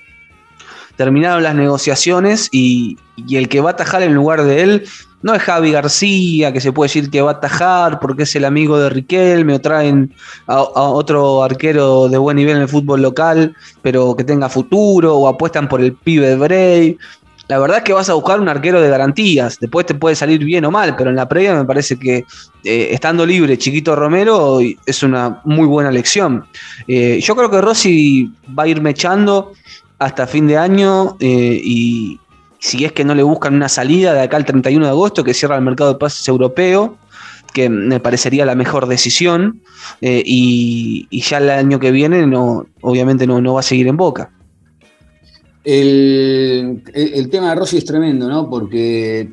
terminaron 0.98 1.44
las 1.44 1.56
negociaciones 1.56 2.50
y, 2.52 2.98
y 3.16 3.38
el 3.38 3.48
que 3.48 3.62
va 3.62 3.70
a 3.70 3.74
atajar 3.74 4.04
en 4.04 4.14
lugar 4.14 4.44
de 4.44 4.62
él 4.62 4.86
no 5.22 5.34
es 5.34 5.42
Javi 5.42 5.72
García, 5.72 6.54
que 6.54 6.62
se 6.62 6.72
puede 6.72 6.88
decir 6.88 7.10
que 7.10 7.22
va 7.22 7.32
a 7.32 7.34
atajar 7.36 8.00
porque 8.00 8.24
es 8.24 8.36
el 8.36 8.46
amigo 8.46 8.80
de 8.80 8.90
Riquelme, 8.90 9.54
o 9.54 9.62
traen 9.62 10.14
a, 10.48 10.62
otro 10.62 11.44
arquero 11.44 12.08
de 12.08 12.18
buen 12.18 12.38
nivel 12.38 12.58
en 12.58 12.62
el 12.64 12.70
fútbol 12.70 13.02
local, 13.02 13.56
pero 13.82 14.16
que 14.16 14.24
tenga 14.24 14.50
futuro, 14.50 15.16
o 15.18 15.28
apuestan 15.28 15.68
por 15.68 15.82
el 15.82 15.94
pibe 15.94 16.36
Bray. 16.36 16.98
La 17.50 17.58
verdad 17.58 17.78
es 17.80 17.84
que 17.84 17.94
vas 17.94 18.08
a 18.10 18.14
buscar 18.14 18.40
un 18.40 18.48
arquero 18.48 18.80
de 18.80 18.90
garantías, 18.90 19.58
después 19.60 19.86
te 19.86 19.96
puede 19.96 20.16
salir 20.16 20.44
bien 20.44 20.66
o 20.66 20.72
mal, 20.72 20.96
pero 20.96 21.10
en 21.10 21.16
la 21.16 21.28
previa 21.28 21.56
me 21.56 21.66
parece 21.66 21.98
que 21.98 22.24
eh, 22.64 22.90
estando 22.92 23.26
libre 23.26 23.58
Chiquito 23.58 23.96
Romero 23.96 24.60
es 24.86 25.04
una 25.04 25.42
muy 25.46 25.66
buena 25.66 25.90
elección. 25.90 26.46
Eh, 26.88 27.20
yo 27.22 27.36
creo 27.36 27.50
que 27.50 27.60
Rossi 27.60 28.32
va 28.58 28.64
a 28.64 28.68
ir 28.68 28.82
mechando 28.82 29.54
hasta 29.98 30.28
fin 30.28 30.46
de 30.46 30.58
año 30.58 31.18
eh, 31.20 31.60
y 31.64 32.20
si 32.60 32.86
es 32.86 32.91
que 32.91 33.05
no 33.05 33.16
le 33.16 33.24
buscan 33.24 33.55
una 33.55 33.70
salida 33.70 34.14
de 34.14 34.22
acá 34.22 34.38
al 34.38 34.45
31 34.45 34.86
de 34.86 34.91
agosto 34.91 35.24
que 35.24 35.34
cierra 35.34 35.55
el 35.55 35.64
mercado 35.64 35.93
de 35.93 35.99
pases 35.99 36.28
europeo, 36.28 36.97
que 37.53 37.70
me 37.70 37.99
parecería 37.99 38.45
la 38.45 38.55
mejor 38.55 38.88
decisión, 38.88 39.62
eh, 40.01 40.22
y, 40.26 41.07
ya 41.22 41.38
el 41.38 41.49
año 41.49 41.80
que 41.80 41.91
viene 41.91 42.28
no, 42.28 42.68
obviamente 42.82 43.26
no, 43.26 43.41
no 43.41 43.55
va 43.55 43.62
a 43.62 43.64
seguir 43.64 43.88
en 43.88 43.97
Boca. 43.97 44.32
El, 45.64 46.82
el- 46.93 47.30
tema 47.30 47.49
de 47.49 47.55
Rossi 47.55 47.78
es 47.78 47.86
tremendo, 47.86 48.30
¿no? 48.30 48.49
Porque 48.49 49.30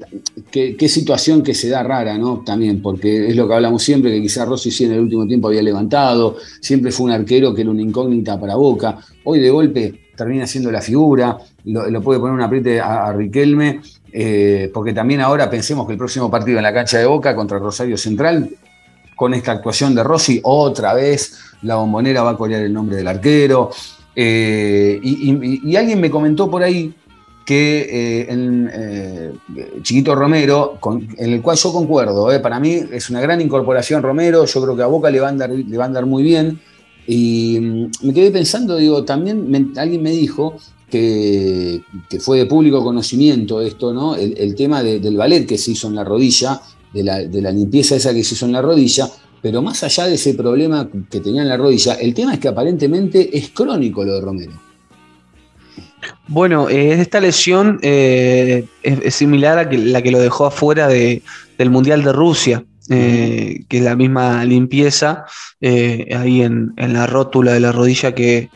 qué 0.50 0.88
situación 0.88 1.42
que 1.42 1.54
se 1.54 1.68
da 1.68 1.82
rara, 1.82 2.18
¿no? 2.18 2.42
También, 2.44 2.82
porque 2.82 3.28
es 3.28 3.36
lo 3.36 3.46
que 3.46 3.54
hablamos 3.54 3.82
siempre, 3.82 4.10
que 4.10 4.20
quizás 4.22 4.46
Rossi 4.46 4.70
sí 4.70 4.84
en 4.84 4.92
el 4.92 5.00
último 5.00 5.26
tiempo 5.26 5.48
había 5.48 5.62
levantado, 5.62 6.36
siempre 6.60 6.90
fue 6.90 7.06
un 7.06 7.12
arquero 7.12 7.54
que 7.54 7.62
era 7.62 7.70
una 7.70 7.80
incógnita 7.80 8.38
para 8.40 8.56
Boca. 8.56 8.98
Hoy 9.24 9.38
de 9.40 9.50
golpe 9.50 10.05
termina 10.16 10.46
siendo 10.46 10.70
la 10.70 10.80
figura, 10.80 11.36
lo, 11.64 12.02
puede 12.02 12.18
poner 12.18 12.34
un 12.34 12.42
apriete 12.42 12.80
a, 12.80 13.12
Riquelme, 13.12 13.80
eh, 14.12 14.70
porque 14.72 14.92
también 14.92 15.20
ahora 15.20 15.50
pensemos 15.50 15.86
que 15.86 15.92
el 15.92 15.98
próximo 15.98 16.30
partido 16.30 16.58
en 16.58 16.64
la 16.64 16.72
cancha 16.72 16.98
de 16.98 17.06
Boca 17.06 17.34
contra 17.36 17.58
Rosario 17.58 17.96
Central, 17.96 18.50
con 19.16 19.34
esta 19.34 19.52
actuación 19.52 19.94
de 19.94 20.02
Rossi, 20.02 20.40
otra 20.42 20.94
vez 20.94 21.38
la 21.62 21.76
bombonera 21.76 22.22
va 22.22 22.30
a 22.30 22.36
corear 22.36 22.62
el 22.62 22.72
nombre 22.72 22.96
del 22.96 23.08
arquero. 23.08 23.70
Eh, 24.14 24.98
y, 25.02 25.76
alguien 25.76 26.00
me 26.00 26.10
comentó 26.10 26.50
por 26.50 26.62
ahí 26.62 26.94
que 27.44 27.80
eh, 27.80 28.26
eh, 28.30 29.32
Chiquito 29.82 30.14
Romero, 30.14 30.78
en 31.16 31.32
el 31.32 31.42
cual 31.42 31.56
yo 31.56 31.72
concuerdo, 31.72 32.42
para 32.42 32.58
mí 32.58 32.80
es 32.90 33.08
una 33.10 33.20
gran 33.20 33.40
incorporación 33.40 34.02
Romero, 34.02 34.44
yo 34.46 34.62
creo 34.62 34.76
que 34.76 34.82
a 34.82 34.86
Boca 34.86 35.10
le 35.10 35.20
va 35.20 35.28
a 35.28 35.30
andar, 35.30 35.50
le 35.50 35.76
va 35.76 35.84
a 35.84 35.86
andar 35.86 36.06
muy 36.06 36.22
bien. 36.22 36.60
Y 37.07 37.59
mm, 37.61 37.90
me 38.02 38.14
quedé 38.14 38.30
pensando, 38.30 38.76
digo, 38.76 39.04
también 39.04 39.72
alguien 39.76 40.02
me 40.02 40.11
dijo 40.11 40.57
que, 40.90 41.82
fue 42.20 42.38
de 42.38 42.46
público 42.46 42.82
conocimiento 42.82 43.61
esto, 43.61 43.92
¿no? 43.92 44.14
El, 44.16 44.54
tema 44.54 44.82
de- 44.82 45.00
del 45.00 45.16
ballet 45.16 45.46
que 45.46 45.59
se 45.59 45.72
hizo 45.72 45.88
en 45.88 45.94
la 45.96 46.04
rodilla, 46.04 46.61
de 46.92 47.02
la, 47.02 47.52
limpieza 47.52 47.96
esa 47.96 48.14
que 48.14 48.24
se 48.24 48.34
hizo 48.34 48.46
en 48.46 48.52
la 48.52 48.62
rodilla, 48.62 49.09
pero 49.42 49.61
más 49.62 49.82
allá 49.82 50.07
de 50.07 50.14
ese 50.14 50.34
problema 50.34 50.88
que 51.11 51.20
tenía 51.20 51.42
en 51.42 51.48
la 51.48 51.57
rodilla, 51.57 51.94
el 51.94 52.14
tema 52.14 52.34
es 52.34 52.40
que 52.40 52.48
aparentemente 52.48 53.36
es 53.36 53.50
crónico 53.50 54.04
lo 54.04 54.14
de 54.14 54.20
Romero. 54.20 54.52
Bueno, 56.28 56.68
eh, 56.68 56.92
esta 57.00 57.20
lesión 57.20 57.78
eh, 57.82 58.66
es, 58.82 59.14
similar 59.14 59.59
a 59.59 59.70
la 59.70 60.02
que 60.02 60.11
lo 60.11 60.18
dejó 60.18 60.46
afuera 60.46 60.88
de- 60.88 61.22
del 61.59 61.70
Mundial 61.70 62.02
de 62.02 62.12
Rusia, 62.12 62.64
eh, 62.91 63.64
que 63.68 63.78
es 63.78 63.82
la 63.82 63.97
misma 63.97 64.45
limpieza 64.45 65.24
eh, 65.61 66.09
ahí 66.16 66.43
en, 66.43 66.72
en 66.76 66.93
la 66.93 67.07
rótula 67.07 67.53
de 67.53 67.61
la 67.61 67.72
rodilla 67.72 68.14
que, 68.14 68.51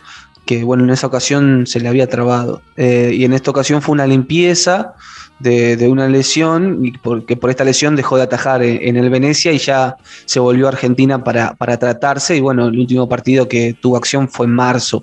que, 0.46 0.64
bueno, 0.64 0.84
en 0.84 0.90
esa 0.90 1.06
ocasión 1.06 1.66
se 1.66 1.80
le 1.80 1.88
había 1.88 2.08
trabado. 2.08 2.62
Eh, 2.76 3.12
y 3.14 3.24
en 3.24 3.32
esta 3.32 3.50
ocasión 3.50 3.82
fue 3.82 3.92
una 3.92 4.06
limpieza 4.06 4.94
de, 5.38 5.76
de 5.76 5.88
una 5.88 6.06
lesión, 6.06 6.84
y 6.84 6.92
porque 6.92 7.34
por 7.34 7.48
esta 7.50 7.64
lesión 7.64 7.96
dejó 7.96 8.16
de 8.16 8.24
atajar 8.24 8.62
en, 8.62 8.78
en 8.82 8.96
el 8.96 9.08
Venecia 9.08 9.52
y 9.52 9.58
ya 9.58 9.96
se 10.26 10.38
volvió 10.38 10.66
a 10.66 10.70
Argentina 10.70 11.24
para, 11.24 11.54
para 11.54 11.78
tratarse. 11.78 12.36
Y 12.36 12.40
bueno, 12.40 12.68
el 12.68 12.78
último 12.78 13.08
partido 13.08 13.48
que 13.48 13.74
tuvo 13.80 13.96
acción 13.96 14.28
fue 14.28 14.46
en 14.46 14.52
marzo. 14.52 15.02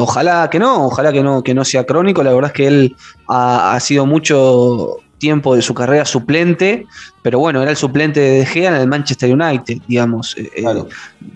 Ojalá 0.00 0.48
que 0.50 0.58
no, 0.58 0.86
ojalá 0.86 1.12
que 1.12 1.22
no, 1.22 1.42
que 1.42 1.52
no 1.52 1.64
sea 1.64 1.84
crónico. 1.84 2.22
La 2.22 2.32
verdad 2.32 2.50
es 2.50 2.56
que 2.56 2.66
él 2.66 2.96
ha, 3.28 3.74
ha 3.74 3.80
sido 3.80 4.06
mucho 4.06 4.96
tiempo 5.24 5.56
de 5.56 5.62
su 5.62 5.72
carrera 5.72 6.04
suplente, 6.04 6.86
pero 7.22 7.38
bueno, 7.38 7.62
era 7.62 7.70
el 7.70 7.76
suplente 7.76 8.20
de 8.20 8.30
De 8.38 8.46
Gea 8.46 8.68
en 8.74 8.80
el 8.82 8.88
Manchester 8.88 9.28
United, 9.32 9.76
digamos. 9.88 10.36
eh, 10.36 10.50
eh, 10.56 10.84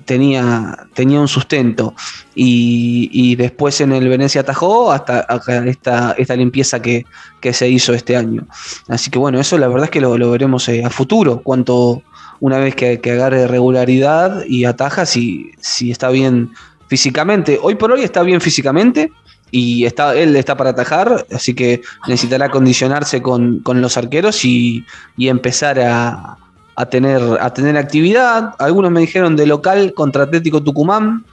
tenía, 0.05 0.77
tenía 0.95 1.21
un 1.21 1.29
sustento. 1.29 1.95
Y, 2.35 3.09
y 3.13 3.37
después 3.37 3.81
en 3.81 3.93
el 3.93 4.07
Venecia 4.09 4.43
atajó 4.43 4.93
hasta, 4.93 5.21
hasta 5.21 5.67
esta, 5.67 6.15
esta 6.19 6.37
limpieza 6.37 6.77
que, 6.83 7.05
que 7.41 7.53
se 7.53 7.67
hizo 7.69 7.95
este 7.95 8.15
año. 8.15 8.43
Así 8.89 9.11
que 9.11 9.19
bueno, 9.19 9.41
eso 9.41 9.57
la 9.57 9.69
verdad 9.69 9.85
es 9.85 9.91
que 9.91 10.01
lo, 10.01 10.19
lo 10.19 10.31
veremos 10.31 10.69
eh, 10.69 10.85
a 10.85 10.91
futuro, 10.91 11.41
cuanto 11.43 12.03
una 12.41 12.59
vez 12.59 12.75
que, 12.75 13.01
que 13.01 13.13
agarre 13.13 13.47
regularidad 13.47 14.45
y 14.47 14.67
ataja, 14.67 15.07
si, 15.07 15.53
si 15.61 15.91
está 15.91 16.11
bien 16.11 16.51
físicamente. 16.89 17.59
Hoy 17.61 17.75
por 17.75 17.91
hoy 17.93 18.03
está 18.03 18.23
bien 18.23 18.41
físicamente 18.41 19.11
y 19.51 19.85
está, 19.87 20.15
él 20.15 20.37
está 20.37 20.57
para 20.57 20.71
atajar, 20.71 21.27
así 21.35 21.55
que 21.55 21.83
necesitará 22.07 22.47
acondicionarse 22.47 23.23
con, 23.23 23.61
con 23.61 23.81
los 23.81 23.97
arqueros 23.97 24.45
y, 24.45 24.85
y 25.17 25.29
empezar 25.29 25.81
a, 25.81 26.37
a 26.77 26.87
tener, 26.87 27.21
a 27.41 27.53
tener 27.53 27.77
actividad. 27.77 28.55
Algunos 28.59 28.91
me 28.91 29.01
dijeron 29.01 29.37
de 29.37 29.47
local 29.47 29.93
contra 29.95 30.25
Atlético 30.25 30.63
Tucumán. 30.63 31.25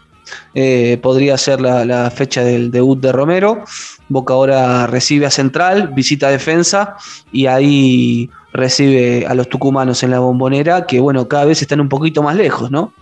eh, 0.54 1.00
podría 1.02 1.38
ser 1.38 1.62
la, 1.62 1.86
la 1.86 2.10
fecha 2.10 2.44
del 2.44 2.72
debut 2.72 3.00
de 3.00 3.12
Romero. 3.12 3.64
Boca 4.10 4.34
ahora 4.34 4.88
recibe 4.88 5.26
a 5.26 5.32
Central, 5.32 5.90
visita 5.94 6.28
a 6.28 6.32
defensa 6.32 6.96
y 7.32 7.48
ahí 7.48 8.30
recibe 8.54 9.26
a 9.28 9.34
los 9.34 9.50
tucumanos 9.50 10.04
en 10.04 10.12
la 10.12 10.20
bombonera, 10.20 10.86
que 10.86 11.00
bueno, 11.00 11.28
cada 11.28 11.46
vez 11.46 11.62
están 11.62 11.82
un 11.82 11.90
poquito 11.90 12.24
más 12.24 12.36
lejos, 12.36 12.72
¿no? 12.72 12.94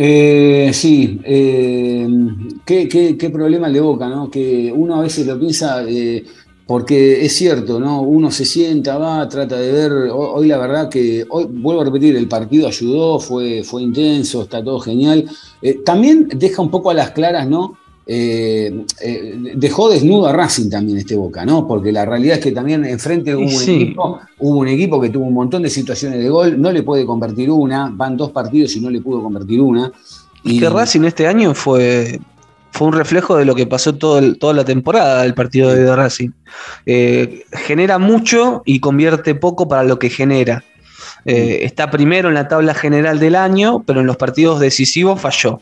Eh, 0.00 0.70
sí, 0.74 1.20
eh, 1.24 2.06
qué, 2.64 2.86
qué- 2.88 3.30
problema 3.30 3.66
el 3.66 3.72
de 3.72 3.80
Boca, 3.80 4.08
¿no? 4.08 4.30
Que 4.30 4.72
uno 4.72 4.94
a 4.96 5.00
veces 5.02 5.26
lo 5.26 5.38
piensa, 5.40 5.82
eh, 5.88 6.24
porque 6.66 7.24
es 7.24 7.32
cierto, 7.34 7.80
¿no? 7.80 8.02
Uno 8.02 8.30
se 8.30 8.44
sienta, 8.44 8.96
va, 8.98 9.28
trata 9.28 9.56
de 9.58 9.72
ver. 9.72 9.92
Hoy, 10.12 10.46
la 10.48 10.58
verdad 10.58 10.88
que, 10.88 11.26
hoy 11.28 11.46
vuelvo 11.50 11.80
a 11.82 11.84
repetir, 11.86 12.14
el 12.16 12.28
partido 12.28 12.68
ayudó, 12.68 13.18
fue, 13.18 13.64
fue 13.64 13.82
intenso, 13.82 14.42
está 14.42 14.62
todo 14.62 14.78
genial. 14.80 15.28
También 15.84 16.28
deja 16.36 16.62
un 16.62 16.70
poco 16.70 16.90
a 16.90 16.94
las 16.94 17.10
claras, 17.10 17.48
¿no? 17.48 17.76
Eh, 18.10 18.86
eh, 19.02 19.34
dejó 19.56 19.90
desnudo 19.90 20.28
a 20.28 20.32
Racing 20.32 20.70
también 20.70 20.96
este 20.96 21.14
Boca, 21.14 21.44
¿no? 21.44 21.68
Porque 21.68 21.92
la 21.92 22.06
realidad 22.06 22.38
es 22.38 22.42
que 22.42 22.52
también 22.52 22.82
enfrente 22.86 23.36
hubo 23.36 23.44
un, 23.44 23.62
equipo, 23.62 24.20
hubo 24.38 24.58
un 24.60 24.68
equipo 24.68 24.98
que 24.98 25.10
tuvo 25.10 25.26
un 25.26 25.34
montón 25.34 25.60
de 25.60 25.68
situaciones 25.68 26.18
de 26.18 26.30
gol, 26.30 26.58
no 26.58 26.72
le 26.72 26.82
puede 26.82 27.04
convertir 27.04 27.50
una, 27.50 27.90
van 27.92 28.16
dos 28.16 28.30
partidos 28.32 28.74
y 28.76 28.80
no 28.80 28.88
le 28.88 29.02
pudo 29.02 29.22
convertir 29.22 29.60
una. 29.60 29.92
Y 30.42 30.58
que 30.58 30.70
Racing 30.70 31.02
este 31.04 31.26
año 31.26 31.52
fue, 31.52 32.18
fue 32.70 32.86
un 32.86 32.94
reflejo 32.94 33.36
de 33.36 33.44
lo 33.44 33.54
que 33.54 33.66
pasó 33.66 33.94
todo 33.94 34.20
el- 34.20 34.38
toda 34.38 34.54
la 34.54 34.64
temporada 34.64 35.22
del 35.24 35.34
partido 35.34 35.68
de 35.74 35.94
Racing. 35.94 36.30
Eh, 36.86 37.42
genera 37.52 37.98
mucho 37.98 38.62
y 38.64 38.80
convierte 38.80 39.34
poco 39.34 39.68
para 39.68 39.82
lo 39.82 39.98
que 39.98 40.08
genera. 40.08 40.64
Está 41.26 41.90
primero 41.90 42.28
en 42.28 42.34
la 42.36 42.48
tabla 42.48 42.72
general 42.72 43.18
del 43.18 43.34
año, 43.34 43.82
pero 43.86 44.00
en 44.00 44.06
los 44.06 44.16
partidos 44.16 44.60
decisivos 44.60 45.20
falló. 45.20 45.60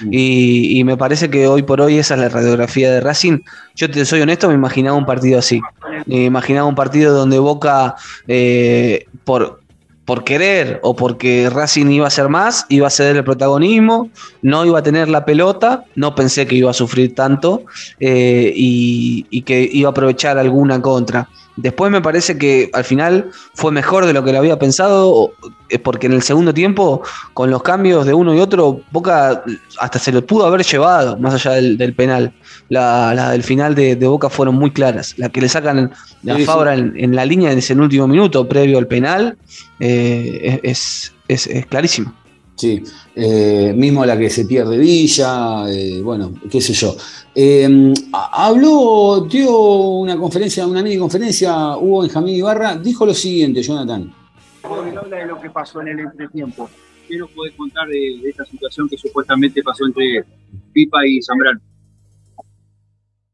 Mm. 0.00 0.08
Y, 0.12 0.84
me 0.84 0.96
parece 0.96 1.30
que 1.30 1.46
hoy 1.46 1.62
por 1.62 1.80
hoy 1.80 1.98
esa 1.98 2.14
es 2.14 2.20
la 2.20 2.28
radiografía 2.28 2.90
de 2.90 3.00
Racing. 3.00 3.40
Yo 3.74 3.90
te 3.90 4.04
soy 4.04 4.20
honesto, 4.20 4.48
me 4.48 4.54
imaginaba 4.54 4.96
un 4.96 5.06
partido 5.06 5.38
así. 5.38 5.60
Me 6.06 6.24
imaginaba 6.24 6.66
un 6.66 6.74
partido 6.74 7.14
donde 7.14 7.38
Boca, 7.38 7.94
eh, 8.26 9.06
por, 9.24 9.60
por 10.04 10.24
querer 10.24 10.80
o 10.82 10.96
porque 10.96 11.48
Racing 11.50 11.86
iba 11.86 12.06
a 12.06 12.10
ser 12.10 12.28
más, 12.28 12.66
iba 12.68 12.86
a 12.86 12.90
ceder 12.90 13.16
el 13.16 13.24
protagonismo, 13.24 14.10
no 14.42 14.64
iba 14.64 14.80
a 14.80 14.82
tener 14.82 15.08
la 15.08 15.24
pelota, 15.24 15.84
no 15.94 16.14
pensé 16.14 16.46
que 16.46 16.56
iba 16.56 16.70
a 16.70 16.74
sufrir 16.74 17.14
tanto 17.14 17.64
eh, 18.00 18.52
y 18.54 19.42
que 19.42 19.68
iba 19.72 19.88
a 19.88 19.92
aprovechar 19.92 20.38
alguna 20.38 20.80
contra. 20.82 21.28
Después 21.56 21.92
me 21.92 22.00
parece 22.00 22.38
que 22.38 22.70
al 22.72 22.84
final 22.84 23.30
fue 23.54 23.72
mejor 23.72 24.06
de 24.06 24.12
lo 24.12 24.24
que 24.24 24.32
lo 24.32 24.38
había 24.38 24.58
pensado, 24.58 25.32
eh, 25.68 25.78
porque 25.78 26.06
en 26.06 26.14
el 26.14 26.22
segundo 26.22 26.54
tiempo, 26.54 27.02
con 27.34 27.50
los 27.50 27.62
cambios 27.62 28.06
de 28.06 28.14
uno 28.14 28.34
y 28.34 28.40
otro, 28.40 28.80
Boca 28.90 29.44
hasta 29.78 29.98
se 29.98 30.12
lo 30.12 30.24
pudo 30.24 30.46
haber 30.46 30.62
llevado, 30.64 31.18
más 31.18 31.34
allá 31.34 31.52
del, 31.56 31.76
del 31.76 31.94
penal. 31.94 32.32
La, 32.68 33.12
la 33.14 33.30
del 33.30 33.42
final 33.42 33.74
de, 33.74 33.96
de 33.96 34.06
Boca 34.06 34.30
fueron 34.30 34.54
muy 34.54 34.70
claras. 34.70 35.14
La 35.18 35.28
que 35.28 35.42
le 35.42 35.48
sacan 35.48 35.92
la 36.22 36.34
Sí, 36.34 36.40
sí. 36.40 36.46
Fabra 36.46 36.74
en, 36.74 36.94
en 36.96 37.14
la 37.14 37.26
línea 37.26 37.52
en 37.52 37.58
ese 37.58 37.74
último 37.74 38.08
minuto, 38.08 38.48
previo 38.48 38.78
al 38.78 38.86
penal, 38.86 39.36
eh, 39.78 40.58
es, 40.62 41.12
es, 41.28 41.46
es 41.46 41.66
clarísimo. 41.66 42.14
Sí, 42.54 42.82
eh, 43.16 43.74
mismo 43.76 44.04
la 44.06 44.16
que 44.16 44.30
se 44.30 44.44
pierde 44.44 44.78
Villa, 44.78 45.64
eh, 45.68 46.00
bueno, 46.02 46.32
qué 46.50 46.60
sé 46.60 46.72
yo. 46.74 46.96
Eh, 47.34 47.94
ha- 48.12 48.46
habló, 48.48 49.26
dio 49.28 49.58
una 49.58 50.16
conferencia, 50.18 50.66
una 50.66 50.82
mini 50.82 50.98
conferencia, 50.98 51.76
Hugo 51.78 52.02
Benjamín 52.02 52.34
Ibarra, 52.36 52.76
dijo 52.76 53.06
lo 53.06 53.14
siguiente, 53.14 53.62
Jonathan. 53.62 54.12
Porque 54.60 54.96
habla 54.96 55.16
de 55.16 55.26
lo 55.26 55.40
que 55.40 55.50
pasó 55.50 55.80
en 55.80 55.88
el 55.88 56.00
entretiempo. 56.00 56.68
¿Qué 57.08 57.16
nos 57.18 57.30
puede 57.30 57.52
contar 57.56 57.88
de, 57.88 58.20
de 58.22 58.28
esta 58.30 58.44
situación 58.44 58.88
que 58.88 58.96
supuestamente 58.96 59.62
pasó 59.62 59.86
entre 59.86 60.24
Pipa 60.72 61.06
y 61.06 61.20
Zambrano? 61.22 61.60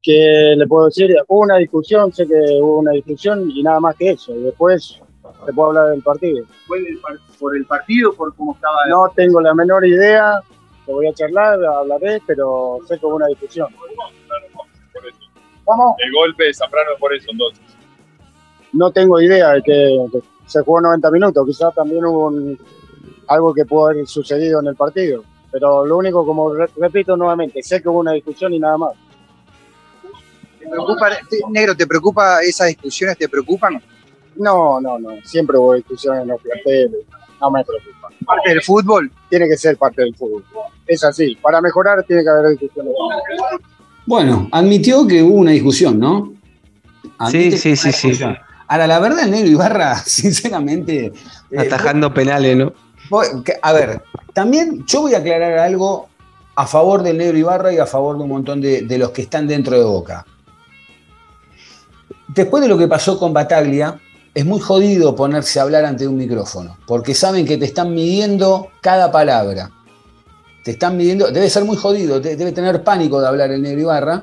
que 0.01 0.55
le 0.57 0.67
puedo 0.67 0.87
decir, 0.87 1.15
hubo 1.27 1.41
una 1.41 1.57
discusión, 1.57 2.13
sé 2.13 2.27
que 2.27 2.35
hubo 2.63 2.79
una 2.79 2.93
discusión 2.93 3.51
y 3.51 3.63
nada 3.63 3.81
más 3.81 3.97
que 3.97 4.11
eso. 4.13 4.35
Y 4.35 4.43
después 4.43 5.01
se 5.45 5.53
puede 5.53 5.69
hablar 5.69 5.89
del 5.91 6.03
partido. 6.03 6.45
¿Fue 6.67 6.81
del 6.83 6.99
par- 6.99 7.19
por 7.39 7.57
el 7.57 7.67
partido, 7.67 8.13
por 8.15 8.35
cómo 8.37 8.55
estaba? 8.55 8.77
No 8.89 9.11
tengo 9.15 9.41
la 9.41 9.55
menor 9.55 9.85
idea, 9.87 10.41
te 10.89 10.93
voy 10.95 11.07
a 11.07 11.12
charlar, 11.12 11.62
hablaré, 11.62 12.22
pero 12.26 12.78
sé 12.89 12.99
que 12.99 13.05
hubo 13.05 13.16
una 13.16 13.26
discusión. 13.26 13.68
¿Cómo? 15.64 15.97
El 15.99 16.12
golpe 16.12 16.45
de 16.45 16.55
Zambrano 16.55 16.93
es 16.95 16.99
por 16.99 17.14
eso, 17.14 17.26
entonces. 17.30 17.62
No 18.72 18.91
tengo 18.91 19.20
idea 19.20 19.51
de 19.53 19.62
que, 19.62 20.07
que 20.11 20.22
se 20.47 20.62
jugó 20.62 20.80
90 20.80 21.11
minutos, 21.11 21.47
quizás 21.47 21.74
también 21.74 22.05
hubo 22.07 22.28
un- 22.28 22.59
algo 23.26 23.53
que 23.53 23.66
pudo 23.66 23.89
haber 23.89 24.07
sucedido 24.07 24.61
en 24.61 24.68
el 24.68 24.76
partido. 24.76 25.24
Pero 25.53 25.84
lo 25.84 25.99
único, 25.99 26.24
como 26.24 26.55
re- 26.55 26.70
repito 26.76 27.16
nuevamente, 27.18 27.62
sé 27.62 27.82
que 27.82 27.89
hubo 27.91 28.01
una 28.01 28.12
discusión 28.12 28.55
y 28.55 28.59
nada 28.59 28.78
más. 28.78 28.93
¿Te 30.59 30.68
preocupa, 30.68 31.11
te- 31.28 31.41
negro, 31.51 31.74
¿te 31.76 31.86
preocupa 31.86 32.41
esas 32.43 32.68
discusiones? 32.68 33.18
¿Te 33.18 33.28
preocupan? 33.28 33.82
No, 34.36 34.80
no, 34.80 34.99
no. 34.99 35.11
Siempre 35.24 35.59
hubo 35.59 35.74
discusiones 35.74 36.22
en 36.22 36.28
los 36.28 36.41
planteles. 36.41 37.05
No 37.41 37.51
me 37.51 37.62
preocupa. 37.64 37.98
¿Parte 38.29 38.51
del 38.51 38.62
fútbol? 38.62 39.11
Tiene 39.31 39.49
que 39.49 39.57
ser 39.57 39.79
parte 39.79 40.03
del 40.03 40.14
fútbol. 40.14 40.45
Es 40.87 41.03
así. 41.03 41.35
Para 41.37 41.62
mejorar 41.62 42.03
tiene 42.05 42.22
que 42.22 42.29
haber 42.29 42.51
discusiones. 42.51 42.93
Bueno, 44.05 44.49
admitió 44.53 45.07
que 45.07 45.22
hubo 45.22 45.37
una 45.39 45.53
discusión, 45.53 45.99
¿no? 45.99 46.35
Admite 47.16 47.57
Sí, 47.57 47.76
sí, 47.76 47.93
sí, 47.93 48.14
sí. 48.14 48.24
Ahora, 48.68 48.87
la 48.87 48.99
verdad, 48.99 49.24
el 49.24 49.31
negro 49.31 49.49
Ibarra, 49.49 49.97
sinceramente. 50.05 51.12
eh, 51.51 51.59
Atajando 51.59 52.12
penales, 52.12 52.57
¿no? 52.57 52.72
a 53.62 53.72
ver, 53.72 54.03
también 54.35 54.85
yo 54.87 55.01
voy 55.01 55.14
a 55.14 55.18
aclarar 55.18 55.59
algo 55.59 56.09
a 56.55 56.66
favor 56.66 57.03
del 57.03 57.16
negro 57.16 57.39
Ibarra 57.39 57.72
y 57.72 57.79
a 57.79 57.87
favor 57.87 58.18
de 58.18 58.24
un 58.24 58.29
montón 58.29 58.61
de, 58.61 58.83
de 58.83 58.99
los 58.99 59.12
que 59.12 59.22
están 59.22 59.47
dentro 59.49 59.79
de 59.79 59.85
Boca. 59.85 60.26
Después 62.29 62.62
de 62.62 62.68
lo 62.68 62.76
que 62.76 62.87
pasó 62.87 63.18
con 63.18 63.33
Bataglia, 63.33 63.99
es 64.39 64.45
muy 64.47 64.61
jodido 64.61 65.16
ponerse 65.16 65.59
a 65.59 65.62
hablar 65.64 65.84
ante 65.84 66.07
un 66.07 66.16
micrófono, 66.16 66.76
porque 66.86 67.12
saben 67.14 67.45
que 67.45 67.57
te 67.57 67.64
están 67.64 67.93
midiendo 67.95 68.68
cada 68.80 69.11
palabra. 69.11 69.70
Te 70.64 70.72
están 70.72 70.97
midiendo, 70.97 71.30
debe 71.30 71.49
ser 71.51 71.64
muy 71.64 71.76
jodido, 71.76 72.20
te- 72.20 72.36
debe 72.36 72.53
tener 72.53 72.84
pánico 72.84 73.20
de 73.20 73.26
hablar 73.26 73.51
el 73.51 73.62
negro 73.62 73.80
Ibarra, 73.80 74.22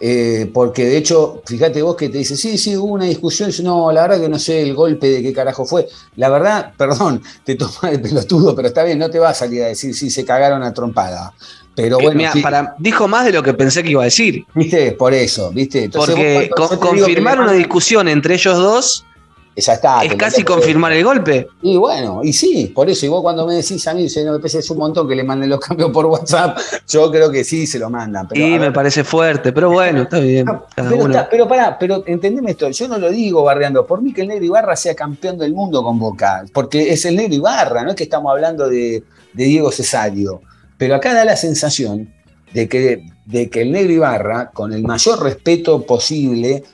eh, 0.00 0.50
porque 0.52 0.84
de 0.86 0.96
hecho, 0.96 1.42
fíjate 1.46 1.80
vos 1.82 1.94
que 1.94 2.08
te 2.08 2.18
dice, 2.18 2.36
sí, 2.36 2.58
sí, 2.58 2.76
hubo 2.76 2.92
una 2.94 3.04
discusión, 3.04 3.50
y 3.56 3.62
no, 3.62 3.92
la 3.92 4.02
verdad 4.02 4.20
que 4.22 4.28
no 4.28 4.38
sé 4.38 4.62
el 4.62 4.74
golpe 4.74 5.08
de 5.08 5.22
qué 5.22 5.32
carajo 5.32 5.64
fue. 5.64 5.86
La 6.16 6.28
verdad, 6.28 6.72
perdón, 6.76 7.22
te 7.44 7.54
toma 7.54 7.90
el 7.92 8.00
pelotudo, 8.00 8.56
pero 8.56 8.66
está 8.68 8.82
bien, 8.82 8.98
no 8.98 9.10
te 9.10 9.18
va 9.20 9.28
a 9.30 9.34
salir 9.34 9.62
a 9.62 9.66
decir, 9.68 9.94
sí, 9.94 10.10
se 10.10 10.24
cagaron 10.24 10.62
a 10.64 10.72
trompada. 10.74 11.32
Pero 11.76 12.00
Eh, 12.00 12.02
bueno, 12.02 12.18
mirá, 12.18 12.32
sí, 12.32 12.40
para, 12.42 12.74
dijo 12.80 13.06
más 13.06 13.24
de 13.26 13.32
lo 13.32 13.42
que 13.44 13.54
pensé 13.54 13.82
que 13.82 13.90
iba 13.92 14.02
a 14.02 14.06
decir. 14.06 14.44
¿viste? 14.54 14.92
Por 14.92 15.14
eso, 15.14 15.50
¿viste? 15.52 15.84
Entonces, 15.84 16.14
Porque 16.14 16.50
vos 16.58 16.68
con- 16.70 16.78
confirmar 16.98 17.40
una 17.40 17.52
discusión 17.52 18.08
entre 18.08 18.34
ellos 18.34 18.56
dos 18.58 19.06
Está. 19.54 20.02
es 20.02 20.14
casi 20.14 20.42
confirmar 20.44 20.92
el 20.92 21.04
golpe. 21.04 21.46
Y 21.60 21.76
bueno, 21.76 22.20
y 22.24 22.32
sí, 22.32 22.72
por 22.74 22.88
eso, 22.88 23.04
y 23.04 23.10
vos 23.10 23.20
cuando 23.20 23.46
me 23.46 23.54
decís 23.54 23.86
a 23.86 23.92
mí, 23.92 24.08
se 24.08 24.24
no 24.24 24.32
me 24.32 24.38
parece 24.38 24.72
un 24.72 24.78
montón 24.78 25.06
que 25.06 25.14
le 25.14 25.24
manden 25.24 25.50
los 25.50 25.60
cambios 25.66 25.90
por 25.90 26.06
WhatsApp, 26.06 26.58
yo 26.88 27.10
creo 27.10 27.30
que 27.30 27.44
sí 27.44 27.66
se 27.66 27.78
lo 27.78 27.90
mandan. 27.90 28.28
Pero, 28.28 28.40
y 28.40 28.48
a 28.48 28.52
me 28.54 28.58
ver, 28.60 28.72
parece 28.72 29.04
fuerte, 29.04 29.52
pero 29.52 29.70
bueno, 29.70 30.02
está 30.02 30.20
bien. 30.20 30.46
Cada 30.46 30.88
pero, 30.90 31.06
está- 31.06 31.28
pero 31.28 31.46
pará, 31.46 31.76
pero 31.78 32.02
entendeme 32.06 32.52
esto, 32.52 32.70
yo 32.70 32.88
no 32.88 32.96
lo 32.98 33.10
digo 33.10 33.42
barreando, 33.42 33.86
por 33.86 34.00
mí 34.00 34.14
que 34.14 34.22
el 34.22 34.28
negro 34.28 34.44
Ibarra 34.46 34.74
sea 34.74 34.94
campeón 34.94 35.36
del 35.36 35.52
mundo 35.52 35.82
con 35.82 35.98
Boca, 35.98 36.44
porque 36.54 36.90
es 36.90 37.04
el 37.04 37.16
negro 37.16 37.34
Ibarra, 37.34 37.82
no 37.84 37.90
es 37.90 37.96
que 37.96 38.04
estamos 38.04 38.30
hablando 38.32 38.68
de, 38.70 39.02
de 39.34 39.44
Diego 39.44 39.70
Cesario, 39.70 40.40
pero 40.78 40.94
acá 40.94 41.12
da 41.12 41.24
la 41.26 41.36
sensación 41.36 42.12
de 42.54 42.68
que, 42.68 43.04
de 43.26 43.50
que 43.50 43.60
el 43.62 43.72
negro 43.72 43.92
Ibarra, 43.92 44.50
con 44.50 44.72
el 44.72 44.82
mayor 44.82 45.22
respeto 45.22 45.82
posible, 45.84 46.64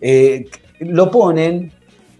eh, 0.00 0.46
lo 0.80 1.10
ponen 1.10 1.72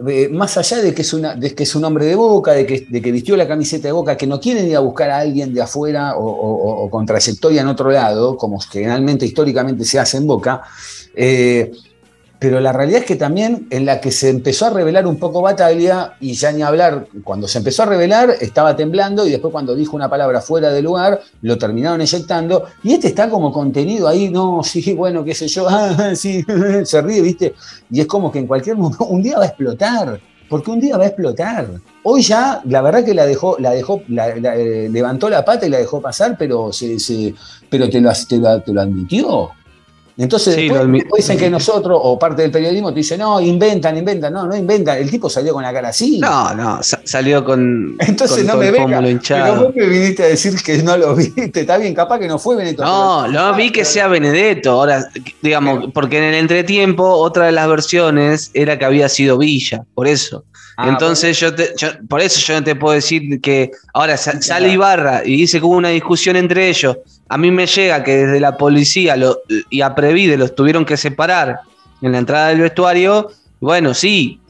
eh, 0.08 0.28
más 0.30 0.56
allá 0.56 0.78
de 0.78 0.94
que, 0.94 1.02
es 1.02 1.12
una, 1.12 1.34
de 1.34 1.54
que 1.54 1.64
es 1.64 1.74
un 1.74 1.84
hombre 1.84 2.06
de 2.06 2.14
boca, 2.14 2.52
de 2.52 2.64
que, 2.66 2.86
de 2.88 3.02
que 3.02 3.12
vistió 3.12 3.36
la 3.36 3.46
camiseta 3.46 3.88
de 3.88 3.92
boca, 3.92 4.16
que 4.16 4.26
no 4.26 4.40
quieren 4.40 4.66
ir 4.66 4.76
a 4.76 4.80
buscar 4.80 5.10
a 5.10 5.18
alguien 5.18 5.52
de 5.52 5.60
afuera 5.62 6.16
o, 6.16 6.24
o- 6.24 6.84
o 6.84 6.90
con 6.90 7.04
trayectoria 7.06 7.60
en 7.62 7.68
otro 7.68 7.90
lado, 7.90 8.36
como 8.36 8.58
generalmente 8.60 9.26
históricamente 9.26 9.84
se 9.84 9.98
hace 9.98 10.16
en 10.16 10.26
boca, 10.26 10.62
eh, 11.14 11.70
pero 12.40 12.58
la 12.58 12.72
realidad 12.72 13.00
es 13.00 13.06
que 13.06 13.16
también 13.16 13.68
en 13.70 13.84
la 13.86 14.00
que 14.00 14.10
se 14.10 14.30
empezó 14.30 14.66
a 14.66 14.70
revelar 14.70 15.06
un 15.06 15.16
poco 15.18 15.42
Bataglia, 15.42 16.14
y 16.20 16.32
ya 16.32 16.50
ni 16.50 16.62
hablar, 16.62 17.06
cuando 17.22 17.46
se 17.46 17.58
empezó 17.58 17.82
a 17.82 17.86
revelar 17.86 18.34
estaba 18.40 18.74
temblando 18.74 19.26
y 19.26 19.30
después 19.30 19.52
cuando 19.52 19.74
dijo 19.76 19.94
una 19.94 20.08
palabra 20.08 20.40
fuera 20.40 20.70
de 20.72 20.80
lugar, 20.82 21.20
lo 21.42 21.58
terminaron 21.58 22.00
eyectando, 22.00 22.64
y 22.82 22.94
este 22.94 23.08
está 23.08 23.28
como 23.28 23.52
contenido 23.52 24.08
ahí, 24.08 24.30
no, 24.30 24.62
sí, 24.64 24.94
bueno, 24.94 25.22
qué 25.22 25.34
sé 25.34 25.46
yo, 25.48 25.66
ah, 25.70 26.14
sí, 26.16 26.42
se 26.84 27.02
ríe, 27.02 27.20
¿viste? 27.20 27.54
Y 27.90 28.00
es 28.00 28.06
como 28.06 28.32
que 28.32 28.38
en 28.38 28.46
cualquier 28.46 28.76
momento, 28.76 29.04
un 29.04 29.22
día 29.22 29.36
va 29.38 29.44
a 29.44 29.48
explotar, 29.48 30.18
porque 30.48 30.70
un 30.72 30.80
día 30.80 30.96
va 30.96 31.04
a 31.04 31.06
explotar. 31.08 31.68
Hoy 32.02 32.22
ya, 32.22 32.60
la 32.64 32.80
verdad 32.82 33.04
que 33.04 33.14
la 33.14 33.24
dejó, 33.26 33.56
la 33.60 33.70
dejó, 33.70 34.02
la- 34.08 34.34
la, 34.34 34.56
eh, 34.56 34.88
levantó 34.90 35.28
la 35.30 35.44
pata 35.44 35.64
y 35.66 35.68
la 35.68 35.78
dejó 35.78 36.00
pasar, 36.00 36.34
pero 36.38 36.72
se, 36.72 36.98
se- 36.98 37.34
pero 37.68 37.88
te 37.88 38.00
lo, 38.00 38.10
te 38.28 38.36
lo- 38.38 38.60
te 38.62 38.72
lo 38.72 38.80
admitió. 38.80 39.50
Entonces 40.22 40.54
Sí, 40.54 40.68
después, 40.68 40.84
lo 40.86 41.16
dicen 41.16 41.38
que 41.38 41.48
nosotros, 41.50 41.98
o 42.02 42.18
parte 42.18 42.42
del 42.42 42.50
periodismo, 42.50 42.92
te 42.92 42.98
dice, 43.00 43.16
no, 43.16 43.40
inventan, 43.40 43.96
inventan, 43.96 44.32
no, 44.32 44.46
no 44.46 44.54
inventan. 44.56 44.98
El 44.98 45.10
tipo 45.10 45.30
salió 45.30 45.52
con 45.54 45.62
la 45.62 45.72
cara 45.72 45.88
así. 45.88 46.18
No, 46.18 46.54
no, 46.54 46.82
sa- 46.82 47.00
salió 47.04 47.44
con. 47.44 47.96
Entonces 47.98 48.38
con 48.38 48.46
no 48.46 48.52
todo 48.52 48.62
me 48.62 48.70
venga. 48.70 49.00
Pero 49.28 49.54
vos 49.64 49.74
me 49.74 49.86
viniste 49.86 50.22
a 50.22 50.26
decir 50.26 50.54
que 50.62 50.82
no 50.82 50.96
lo 50.96 51.14
viste. 51.16 51.60
Está 51.60 51.78
bien, 51.78 51.94
capaz 51.94 52.18
que 52.18 52.28
no 52.28 52.38
fue 52.38 52.56
Benito. 52.56 52.84
No, 52.84 53.22
pero- 53.26 53.32
no 53.32 53.54
vi 53.56 53.70
que 53.72 53.84
sea 53.84 54.08
Benedetto. 54.08 54.72
Ahora, 54.72 55.04
digamos, 55.42 55.90
porque 55.94 56.18
en 56.18 56.24
el 56.24 56.34
entretiempo, 56.34 57.04
otra 57.04 57.46
de 57.46 57.52
las 57.52 57.68
versiones 57.68 58.50
era 58.54 58.78
que 58.78 58.84
había 58.84 59.08
sido 59.08 59.38
Villa, 59.38 59.84
por 59.94 60.06
eso. 60.06 60.44
Ah, 60.82 60.88
Entonces 60.88 61.38
yo, 61.38 61.54
te- 61.54 61.74
yo- 61.76 61.88
por 62.08 62.20
eso 62.20 62.40
yo 62.40 62.54
no 62.54 62.64
te 62.64 62.74
puedo 62.74 62.94
decir 62.94 63.40
que 63.40 63.70
ahora 63.92 64.16
sa- 64.16 64.40
sale 64.40 64.68
Ibarra 64.70 65.22
y 65.24 65.36
dice 65.36 65.58
que 65.60 65.66
hubo 65.66 65.76
una 65.76 65.90
discusión 65.90 66.36
entre 66.36 66.68
ellos. 66.68 66.96
A 67.28 67.36
mí 67.36 67.50
me 67.50 67.66
llega 67.66 68.02
que 68.02 68.16
desde 68.16 68.40
la 68.40 68.56
policía 68.56 69.16
lo- 69.16 69.40
y 69.68 69.82
a 69.82 69.94
Previde 69.94 70.36
los 70.38 70.54
tuvieron 70.54 70.84
que 70.84 70.96
separar 70.96 71.60
en 72.00 72.12
la 72.12 72.18
entrada 72.18 72.48
del 72.48 72.60
vestuario. 72.60 73.30
Bueno, 73.60 73.92
sí, 73.92 74.40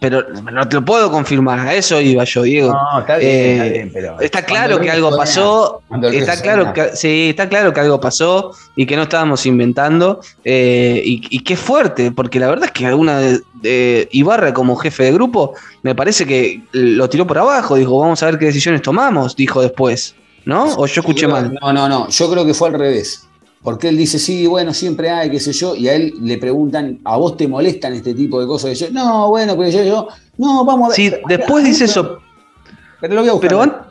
pero 0.00 0.22
no 0.30 0.68
te 0.68 0.76
lo 0.76 0.84
puedo 0.84 1.10
confirmar. 1.10 1.58
A 1.60 1.74
eso 1.74 2.00
iba 2.00 2.24
yo, 2.24 2.42
Diego. 2.42 2.72
No, 2.72 3.00
está 3.00 3.16
bien, 3.16 3.30
Eh, 3.30 3.52
está 3.52 3.64
bien, 3.64 3.90
pero. 3.92 4.20
Está 4.20 4.42
claro 4.44 4.80
que 4.80 4.90
algo 4.90 5.08
suena, 5.08 5.22
pasó, 5.24 5.82
está 5.90 6.36
suena. 6.36 6.42
claro 6.42 6.72
que 6.72 6.96
sí, 6.96 7.30
está 7.30 7.48
claro 7.48 7.72
que 7.72 7.80
algo 7.80 8.00
pasó 8.00 8.52
y 8.76 8.86
que 8.86 8.96
no 8.96 9.02
estábamos 9.02 9.44
inventando 9.46 10.20
eh, 10.44 11.02
y, 11.04 11.22
y 11.30 11.40
qué 11.40 11.56
fuerte, 11.56 12.10
porque 12.12 12.38
la 12.38 12.48
verdad 12.48 12.66
es 12.66 12.72
que 12.72 12.86
alguna 12.86 13.18
de, 13.18 13.40
de 13.54 14.08
Ibarra 14.12 14.54
como 14.54 14.76
jefe 14.76 15.04
de 15.04 15.12
grupo 15.12 15.54
me 15.82 15.94
parece 15.94 16.26
que 16.26 16.62
lo 16.72 17.08
tiró 17.08 17.26
por 17.26 17.38
abajo, 17.38 17.76
dijo 17.76 17.98
vamos 17.98 18.22
a 18.22 18.26
ver 18.26 18.38
qué 18.38 18.46
decisiones 18.46 18.82
tomamos, 18.82 19.34
dijo 19.36 19.60
después, 19.60 20.14
¿no? 20.44 20.64
O 20.76 20.86
yo 20.86 21.00
escuché 21.00 21.26
mal. 21.28 21.56
No, 21.60 21.72
no, 21.72 21.88
no. 21.88 22.08
Yo 22.08 22.30
creo 22.30 22.46
que 22.46 22.54
fue 22.54 22.68
al 22.68 22.74
revés. 22.74 23.27
Porque 23.62 23.88
él 23.88 23.96
dice, 23.96 24.18
sí, 24.18 24.46
bueno, 24.46 24.72
siempre 24.72 25.10
hay, 25.10 25.30
qué 25.30 25.40
sé 25.40 25.52
yo, 25.52 25.74
y 25.74 25.88
a 25.88 25.94
él 25.94 26.14
le 26.20 26.38
preguntan, 26.38 27.00
¿a 27.04 27.16
vos 27.16 27.36
te 27.36 27.48
molestan 27.48 27.92
este 27.94 28.14
tipo 28.14 28.40
de 28.40 28.46
cosas? 28.46 28.70
Y 28.72 28.74
yo, 28.76 28.86
no, 28.92 29.28
bueno, 29.30 29.56
pero 29.56 29.68
yo, 29.68 29.82
yo, 29.82 30.08
no, 30.38 30.64
vamos 30.64 30.86
a 30.86 30.88
ver. 30.90 30.96
Sí, 30.96 31.12
después 31.28 31.64
dice 31.64 31.84
eso, 31.86 32.18
Pero 33.00 33.14
lo 33.14 33.20
voy 33.22 33.30
a 33.30 33.32
buscar. 33.32 33.48
pero 33.50 33.62
an-. 33.62 33.88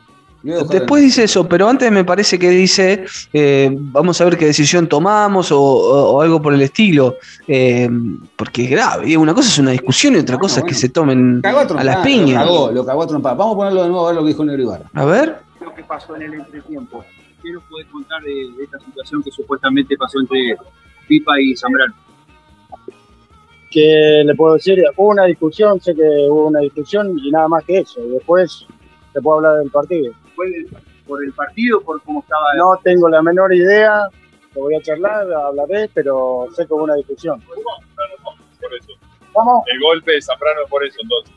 Después 0.69 1.01
dice 1.03 1.25
eso, 1.25 1.45
pero 1.45 1.67
antes 1.67 1.91
me 1.91 2.05
parece 2.05 2.39
que 2.39 2.49
dice, 2.49 3.03
eh, 3.33 3.69
vamos 3.77 4.21
a 4.21 4.25
ver 4.25 4.37
qué 4.37 4.45
decisión 4.45 4.87
tomamos 4.87 5.51
o, 5.51 5.59
o- 5.59 6.11
o 6.11 6.21
algo 6.21 6.41
por 6.41 6.53
el 6.53 6.61
estilo, 6.61 7.15
eh, 7.47 7.89
porque 8.37 8.63
es 8.63 8.69
grave. 8.71 9.09
y 9.09 9.17
Una 9.17 9.33
cosa 9.33 9.49
es 9.49 9.57
una 9.59 9.71
discusión 9.71 10.15
y 10.15 10.19
otra 10.19 10.37
cosa 10.37 10.61
es 10.61 10.65
que 10.65 10.75
se 10.75 10.87
tomen 10.89 11.41
Cagó 11.41 11.57
a 11.57 11.61
las 11.63 11.67
trompada, 11.67 12.03
piñas. 12.03 12.45
Lo 12.45 12.51
cagó, 12.53 12.71
lo 12.71 12.85
cagó 12.85 13.03
a 13.03 13.07
trompada. 13.07 13.35
Vamos 13.35 13.55
a 13.55 13.57
ponerlo 13.57 13.83
de 13.83 13.89
nuevo 13.89 14.05
a 14.05 14.09
ver 14.11 14.15
lo 14.15 14.21
que 14.21 14.27
dijo 14.29 14.45
Negro 14.45 14.61
Ibarra. 14.63 14.85
A 14.93 15.05
ver. 15.05 15.39
lo 15.59 15.73
que 15.75 15.83
pasó 15.83 16.15
en 16.15 16.21
el 16.21 16.33
entretiempo. 16.35 17.03
¿Qué 17.41 17.51
nos 17.51 17.63
puede 17.65 17.85
contar 17.87 18.21
de, 18.23 18.51
de 18.57 18.63
esta 18.63 18.79
situación 18.79 19.21
que 19.23 19.31
supuestamente 19.31 19.95
pasó 19.97 20.19
entre 20.19 20.57
Pipa 21.07 21.39
y 21.39 21.55
Zambrano? 21.55 21.93
que 23.69 24.23
le 24.25 24.33
puedo 24.35 24.53
decir, 24.55 24.81
hubo 24.95 25.09
una 25.09 25.25
discusión, 25.25 25.79
sé 25.81 25.93
que 25.93 26.01
hubo 26.01 26.47
una 26.47 26.61
discusión 26.61 27.17
y 27.19 27.29
nada 27.31 27.47
más 27.49 27.63
que 27.65 27.79
eso. 27.79 28.01
Después 28.07 28.65
te 29.13 29.21
puedo 29.21 29.37
hablar 29.37 29.57
del 29.61 29.69
partido. 29.69 30.13
¿Fue 30.35 30.47
por 31.05 31.23
el 31.23 31.33
partido, 31.33 31.81
por 31.81 32.01
cómo 32.03 32.21
estaba? 32.21 32.53
No 32.55 32.79
tengo 32.83 33.09
la 33.09 33.21
menor 33.21 33.53
idea, 33.53 34.07
te 34.53 34.59
voy 34.59 34.73
a 34.75 34.81
charlar, 34.81 35.31
hablaré, 35.31 35.89
pero 35.93 36.47
sé 36.55 36.65
que 36.65 36.73
hubo 36.73 36.83
una 36.85 36.95
discusión. 36.95 37.41
Por 37.41 38.73
eso. 38.73 38.91
¿Cómo? 39.33 39.63
El 39.71 39.79
golpe 39.81 40.13
de 40.13 40.21
Zambrano 40.21 40.61
es 40.63 40.69
por 40.69 40.83
eso, 40.85 40.97
entonces. 41.01 41.33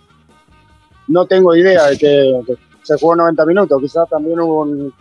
No 1.09 1.27
tengo 1.27 1.55
idea 1.57 1.87
de 1.89 1.99
que, 1.99 2.41
que 2.47 2.55
se 2.83 2.97
jugó 2.99 3.17
90 3.17 3.45
minutos, 3.45 3.81
quizás 3.81 4.09
también 4.09 4.39
hubo 4.41 4.63
un- 4.63 4.95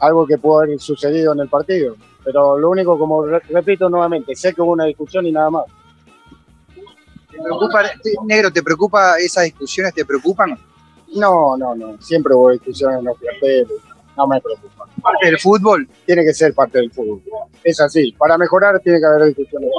algo 0.00 0.26
que 0.26 0.38
pudo 0.38 0.60
haber 0.60 0.78
sucedido 0.80 1.32
en 1.32 1.40
el 1.40 1.48
partido. 1.48 1.96
Pero 2.24 2.58
lo 2.58 2.70
único, 2.70 2.98
como 2.98 3.24
re- 3.24 3.40
repito 3.48 3.88
nuevamente, 3.88 4.34
sé 4.36 4.52
que 4.54 4.60
hubo 4.62 4.72
una 4.72 4.84
discusión 4.84 5.26
y 5.26 5.32
nada 5.32 5.50
más. 5.50 5.64
¿Te 7.30 7.38
preocupa, 7.42 7.82
te- 8.02 8.12
negro, 8.26 8.50
¿te 8.52 8.62
preocupa 8.62 9.18
esas 9.18 9.44
discusiones? 9.44 9.94
¿Te 9.94 10.04
preocupan? 10.04 10.58
No, 11.14 11.56
no, 11.56 11.74
no. 11.74 12.00
Siempre 12.00 12.34
hubo 12.34 12.50
discusiones 12.50 12.98
en 12.98 13.04
los 13.06 13.16
planteles. 13.18 13.68
No 14.16 14.26
me 14.26 14.40
preocupa. 14.40 14.84
¿Parte 15.00 15.26
del 15.26 15.38
fútbol? 15.38 15.88
Tiene 16.04 16.24
que 16.24 16.34
ser 16.34 16.52
parte 16.52 16.78
del 16.78 16.90
fútbol. 16.90 17.22
Es 17.62 17.80
así. 17.80 18.12
Para 18.18 18.36
mejorar 18.36 18.80
tiene 18.80 18.98
que 18.98 19.06
haber 19.06 19.26
discusiones. 19.28 19.70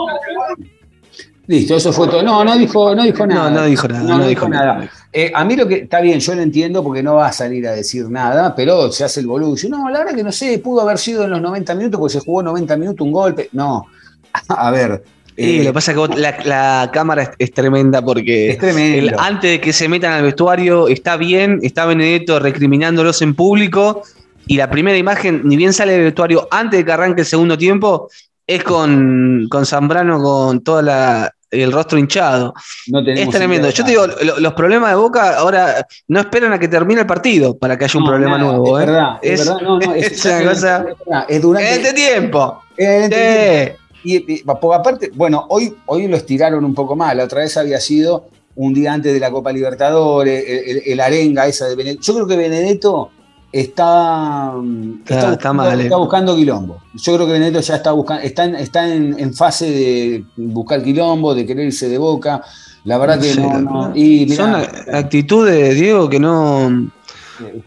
Listo, 1.50 1.76
eso 1.76 1.92
fue 1.92 2.08
todo. 2.08 2.22
No, 2.22 2.46
no 2.46 2.56
dijo, 2.56 2.94
no 2.94 3.02
dijo 3.02 3.26
nada. 3.26 3.50
no 3.50 3.64
dijo 3.66 3.88
nada, 3.88 4.04
no 4.18 4.28
dijo 4.28 4.48
nada. 4.48 4.88
Eh, 5.12 5.32
a 5.34 5.44
mí 5.44 5.56
lo 5.56 5.68
que 5.68 5.78
está 5.80 6.00
bien, 6.00 6.20
yo 6.20 6.36
lo 6.36 6.44
entiendo 6.44 6.84
porque 6.84 7.02
no 7.02 7.16
va 7.16 7.26
a 7.30 7.32
salir 7.34 7.68
a 7.68 7.72
decir 7.72 8.08
nada, 8.08 8.54
pero 8.56 8.92
se 8.92 9.04
hace 9.04 9.22
el 9.22 9.26
boludo. 9.26 9.56
No, 9.68 9.90
la 9.90 9.98
verdad 9.98 10.14
que 10.14 10.24
no 10.24 10.32
sé, 10.32 10.60
pudo 10.60 10.82
haber 10.82 11.00
sido 11.00 11.24
en 11.24 11.32
los 11.32 11.42
90 11.42 11.74
minutos 11.74 12.00
porque 12.00 12.14
se 12.14 12.20
jugó 12.20 12.44
90 12.44 12.78
minutos 12.78 13.04
un 13.04 13.12
golpe. 13.12 13.50
No, 13.54 13.88
a 14.48 14.70
ver. 14.70 15.04
Eh, 15.38 15.58
lo 15.64 15.64
que 15.72 15.74
pasa 15.74 15.90
es 15.92 15.96
que 15.96 16.00
vos- 16.08 16.20
la, 16.20 16.38
la 16.46 16.92
cámara 16.94 17.24
es, 17.24 17.30
es 17.40 17.52
tremenda 17.52 18.04
porque 18.04 18.52
Es 18.52 18.62
el- 18.62 19.16
antes 19.18 19.50
de 19.50 19.60
que 19.60 19.74
se 19.74 19.90
metan 19.90 20.14
al 20.14 20.22
vestuario 20.22 20.88
está 20.88 21.18
bien, 21.18 21.58
está 21.64 21.88
Benedetto 21.88 22.38
recriminándolos 22.40 23.24
en 23.24 23.34
público 23.34 24.04
y 24.46 24.58
la 24.58 24.70
primera 24.70 25.00
imagen, 25.00 25.42
ni 25.46 25.58
bien 25.58 25.74
sale 25.74 25.94
del 25.94 26.04
vestuario 26.04 26.48
antes 26.52 26.80
de 26.82 26.86
que 26.86 26.92
arranque 26.92 27.22
el 27.22 27.28
segundo 27.28 27.58
tiempo, 27.58 28.08
es 28.46 28.64
con, 28.64 29.48
con 29.50 29.66
Zambrano 29.66 30.22
con 30.22 30.62
toda 30.62 30.82
la 30.84 31.34
el 31.52 31.72
rostro 31.72 31.98
hinchado. 31.98 32.54
no 32.88 33.00
Es 33.00 33.30
tremendo. 33.30 33.70
Yo 33.70 33.84
te 33.84 33.92
digo, 33.92 34.06
lo- 34.08 34.40
los 34.40 34.54
problemas 34.54 34.92
de 34.92 34.96
Boca 34.96 35.38
ahora 35.38 35.86
no 36.08 36.20
esperan 36.20 36.54
a 36.54 36.60
que 36.60 36.68
termine 36.68 37.02
el 37.02 37.08
partido 37.08 37.58
para 37.58 37.78
que 37.78 37.86
haya 37.86 37.98
un 37.98 38.04
No, 38.06 38.10
problema 38.12 38.38
nada, 38.38 38.50
nuevo. 38.52 38.78
Es 38.80 38.84
¿eh? 38.84 38.86
verdad, 38.86 39.18
es, 39.22 39.40
Es- 39.42 39.48
verdad. 39.48 39.62
No, 39.62 39.80
no, 39.80 39.94
es, 39.96 40.12
es 40.12 40.26
una 40.26 40.44
cosa- 40.50 40.86
es 41.28 41.42
durante 41.42 41.72
este 41.74 41.94
tiempo. 41.94 42.62
en 42.78 43.02
este 43.04 43.16
Sí. 43.16 43.64
tiempo. 43.66 43.80
Y, 44.02 44.34
y, 44.36 44.44
aparte, 44.74 45.12
bueno, 45.14 45.46
hoy, 45.50 45.76
hoy 45.88 46.08
lo 46.08 46.16
estiraron 46.16 46.64
un 46.64 46.74
poco 46.74 46.96
más. 46.96 47.14
La 47.16 47.26
otra 47.26 47.42
vez 47.42 47.58
había 47.58 47.80
sido 47.82 48.28
un 48.56 48.74
día 48.74 48.94
antes 48.94 49.14
de 49.14 49.20
la 49.20 49.30
Copa 49.32 49.52
Libertadores, 49.52 50.44
el, 50.48 50.78
el- 50.78 50.84
el 50.86 51.00
arenga 51.00 51.48
esa 51.48 51.68
de 51.68 51.76
Benedetto. 51.76 52.02
Yo 52.04 52.14
creo 52.14 52.28
que 52.28 52.38
Benedetto 52.38 53.12
está, 53.52 54.52
mm, 54.56 55.00
Está- 55.02 55.16
está, 55.16 55.30
buscando, 55.32 55.64
mal, 55.64 55.80
eh. 55.80 55.84
está 55.84 55.96
buscando 55.98 56.36
quilombo. 56.36 56.82
Yo 56.94 57.16
creo 57.16 57.26
que 57.28 57.34
Benedetto 57.34 57.62
ya 57.62 57.76
está 57.76 57.92
buscando, 57.92 58.24
está, 58.24 58.46
en, 58.46 58.56
está 58.56 58.88
en, 58.94 59.16
en 59.20 59.34
fase 59.34 59.70
de 59.70 60.24
buscar 60.38 60.84
quilombo, 60.84 61.34
de 61.34 61.46
querer 61.46 61.66
irse 61.68 61.90
de 61.90 61.98
boca. 61.98 62.42
La 62.86 62.98
verdad 62.98 63.20
que 63.20 63.34
Sí, 63.34 63.40
no, 63.42 63.60
no. 63.60 63.92
Y 63.96 64.26
mirá, 64.30 64.36
Son 64.36 64.96
actitudes, 64.96 65.76
Diego, 65.76 66.10
que 66.10 66.20
no. 66.20 66.70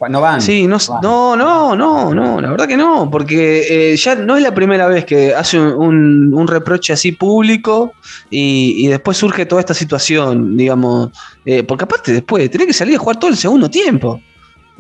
no 0.09 0.21
van. 0.21 0.41
Sí, 0.41 0.67
no, 0.67 0.79
no, 1.03 1.37
no, 1.37 1.75
no, 1.77 2.15
no, 2.15 2.41
la 2.41 2.51
verdad 2.51 2.67
que 2.67 2.77
no, 2.77 3.11
porque 3.11 3.93
eh, 3.93 3.97
ya 3.97 4.15
no 4.15 4.37
es 4.37 4.43
la 4.43 4.55
primera 4.55 4.87
vez 4.87 5.05
que 5.05 5.35
hace 5.35 5.59
un, 5.61 5.73
un- 5.75 6.35
un 6.35 6.49
reproche 6.49 6.93
así 6.93 7.13
público 7.13 7.93
y, 8.31 8.87
y 8.87 8.89
después 8.89 9.17
surge 9.17 9.47
toda 9.47 9.61
esta 9.61 9.75
situación, 9.75 10.57
digamos, 10.57 11.11
eh, 11.45 11.63
porque 11.63 11.85
aparte 11.85 12.13
después 12.13 12.51
tenés 12.51 12.67
que 12.69 12.73
salir 12.73 12.97
a 12.97 12.99
jugar 12.99 13.19
todo 13.19 13.31
el 13.31 13.37
segundo 13.37 13.69
tiempo. 13.71 14.21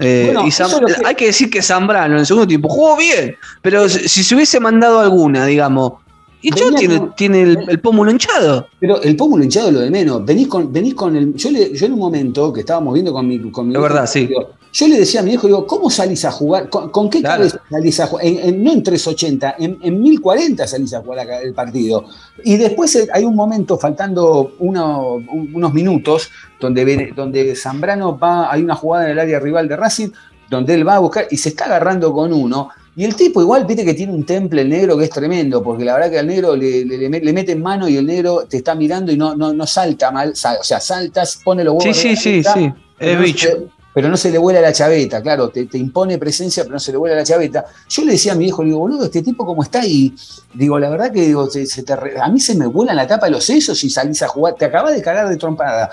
Eh, 0.04 0.22
Bueno, 0.26 0.46
y 0.46 0.50
que- 0.50 1.06
Hay 1.06 1.14
que 1.14 1.26
decir 1.26 1.48
que 1.48 1.62
Zambrano 1.62 2.14
en 2.14 2.20
el 2.20 2.26
segundo 2.26 2.46
tiempo 2.46 2.68
jugó 2.68 2.96
bien, 2.96 3.36
pero 3.60 3.88
si, 3.88 4.08
si 4.08 4.24
se 4.24 4.34
hubiese 4.34 4.58
mandado 4.58 4.98
alguna, 5.00 5.46
digamos, 5.46 5.92
y 6.40 6.52
yo 6.52 6.74
tiene, 6.74 6.98
con- 6.98 7.14
tiene 7.14 7.42
el, 7.42 7.58
el 7.68 7.78
pómulo 7.78 8.10
hinchado. 8.10 8.66
Pero 8.80 9.00
el 9.00 9.14
pómulo 9.14 9.44
hinchado 9.44 9.68
es 9.68 9.74
lo 9.74 9.80
de 9.80 9.90
menos. 9.90 10.24
Venís 10.24 10.48
con, 10.48 10.72
venís 10.72 10.94
con 10.94 11.14
el. 11.14 11.34
Yo, 11.36 11.50
le- 11.52 11.72
yo 11.72 11.86
en 11.86 11.92
un 11.92 12.00
momento 12.00 12.52
que 12.52 12.60
estábamos 12.60 12.94
viendo 12.94 13.12
con 13.12 13.28
mi, 13.28 13.38
con 13.52 13.68
mi 13.68 13.74
hijo, 13.74 13.82
verdad, 13.82 14.06
sí. 14.06 14.26
digo, 14.26 14.50
yo 14.72 14.88
le 14.88 14.98
decía 14.98 15.20
a 15.20 15.22
mi 15.22 15.32
hijo, 15.34 15.46
digo, 15.46 15.66
¿cómo 15.66 15.90
salís 15.90 16.24
a 16.24 16.32
jugar? 16.32 16.68
¿Con, 16.70 16.88
con 16.90 17.10
qué 17.10 17.20
Claro. 17.20 17.38
cabeza 17.40 17.60
salís 17.70 18.00
a 18.00 18.06
jugar? 18.06 18.24
En- 18.26 18.38
en- 18.38 18.64
no 18.64 18.72
en 18.72 18.82
380, 18.82 19.56
en, 19.58 19.78
en 19.82 20.00
1040 20.00 20.66
salís 20.66 20.94
a 20.94 21.00
jugar 21.00 21.26
el 21.42 21.52
partido. 21.52 22.06
Y 22.42 22.56
después 22.56 22.94
eh, 22.96 23.06
hay 23.12 23.24
un 23.24 23.36
momento, 23.36 23.76
faltando 23.78 24.54
uno- 24.60 25.14
un- 25.30 25.50
unos 25.54 25.74
minutos, 25.74 26.30
donde, 26.58 27.12
donde 27.14 27.54
Zambrano 27.54 28.18
va, 28.18 28.50
hay 28.52 28.62
una 28.62 28.74
jugada 28.74 29.04
en 29.06 29.10
el 29.12 29.18
área 29.18 29.38
rival 29.40 29.68
de 29.68 29.76
Racing, 29.76 30.08
donde 30.48 30.74
él 30.74 30.86
va 30.86 30.96
a 30.96 30.98
buscar 31.00 31.26
y 31.30 31.36
se 31.36 31.50
está 31.50 31.66
agarrando 31.66 32.12
con 32.12 32.32
uno. 32.32 32.68
Y 32.94 33.04
el 33.04 33.14
tipo 33.16 33.40
igual, 33.40 33.64
viste 33.64 33.84
que 33.86 33.94
tiene 33.94 34.12
un 34.12 34.24
temple 34.24 34.62
el 34.62 34.68
negro 34.68 34.98
que 34.98 35.04
es 35.04 35.10
tremendo, 35.10 35.62
porque 35.62 35.82
la 35.84 35.94
verdad 35.94 36.10
que 36.10 36.18
al 36.18 36.26
negro 36.26 36.54
le, 36.54 36.84
le, 36.84 36.98
le 36.98 37.08
met- 37.10 37.22
le 37.22 37.32
mete 37.32 37.52
en 37.52 37.62
mano 37.62 37.88
y 37.88 37.96
el 37.96 38.04
negro 38.06 38.44
te 38.48 38.58
está 38.58 38.74
mirando 38.74 39.10
y 39.10 39.16
no, 39.16 39.34
no, 39.34 39.52
no 39.54 39.66
salta 39.66 40.10
mal, 40.10 40.36
sal- 40.36 40.58
o 40.60 40.64
sea, 40.64 40.78
saltas, 40.78 41.40
pone 41.42 41.64
los 41.64 41.74
huevos. 41.74 41.96
Sí, 41.96 42.14
sí, 42.16 42.42
sí, 42.42 42.42
sí, 42.42 42.72
es 42.98 43.18
bicho. 43.18 43.48
Pero 43.94 44.08
no 44.08 44.16
se 44.16 44.30
le 44.30 44.38
vuela 44.38 44.60
la 44.60 44.72
chaveta, 44.72 45.20
claro, 45.22 45.48
te, 45.50 45.66
te 45.66 45.78
impone 45.78 46.18
presencia, 46.18 46.62
pero 46.62 46.74
no 46.74 46.80
se 46.80 46.92
le 46.92 46.98
vuela 46.98 47.16
la 47.16 47.24
chaveta. 47.24 47.64
Yo 47.88 48.04
le 48.04 48.12
decía 48.12 48.32
a 48.32 48.34
mi 48.34 48.44
viejo, 48.44 48.62
le 48.62 48.68
digo, 48.68 48.78
boludo, 48.80 49.04
este 49.04 49.22
tipo 49.22 49.44
cómo 49.44 49.62
está, 49.62 49.84
y 49.86 50.14
digo, 50.54 50.78
la 50.78 50.88
verdad 50.90 51.12
que 51.12 51.22
digo, 51.22 51.48
se- 51.50 51.66
se 51.66 51.82
te 51.82 51.92
a 51.92 52.28
mí 52.28 52.40
se 52.40 52.54
me 52.54 52.66
vuelan 52.66 52.96
la 52.96 53.06
tapa 53.06 53.26
de 53.26 53.32
los 53.32 53.44
sesos 53.44 53.82
y 53.84 53.90
salís 53.90 54.22
a 54.22 54.28
jugar, 54.28 54.54
te 54.54 54.64
acabas 54.64 54.94
de 54.94 55.02
cagar 55.02 55.28
de 55.28 55.36
trompada, 55.36 55.90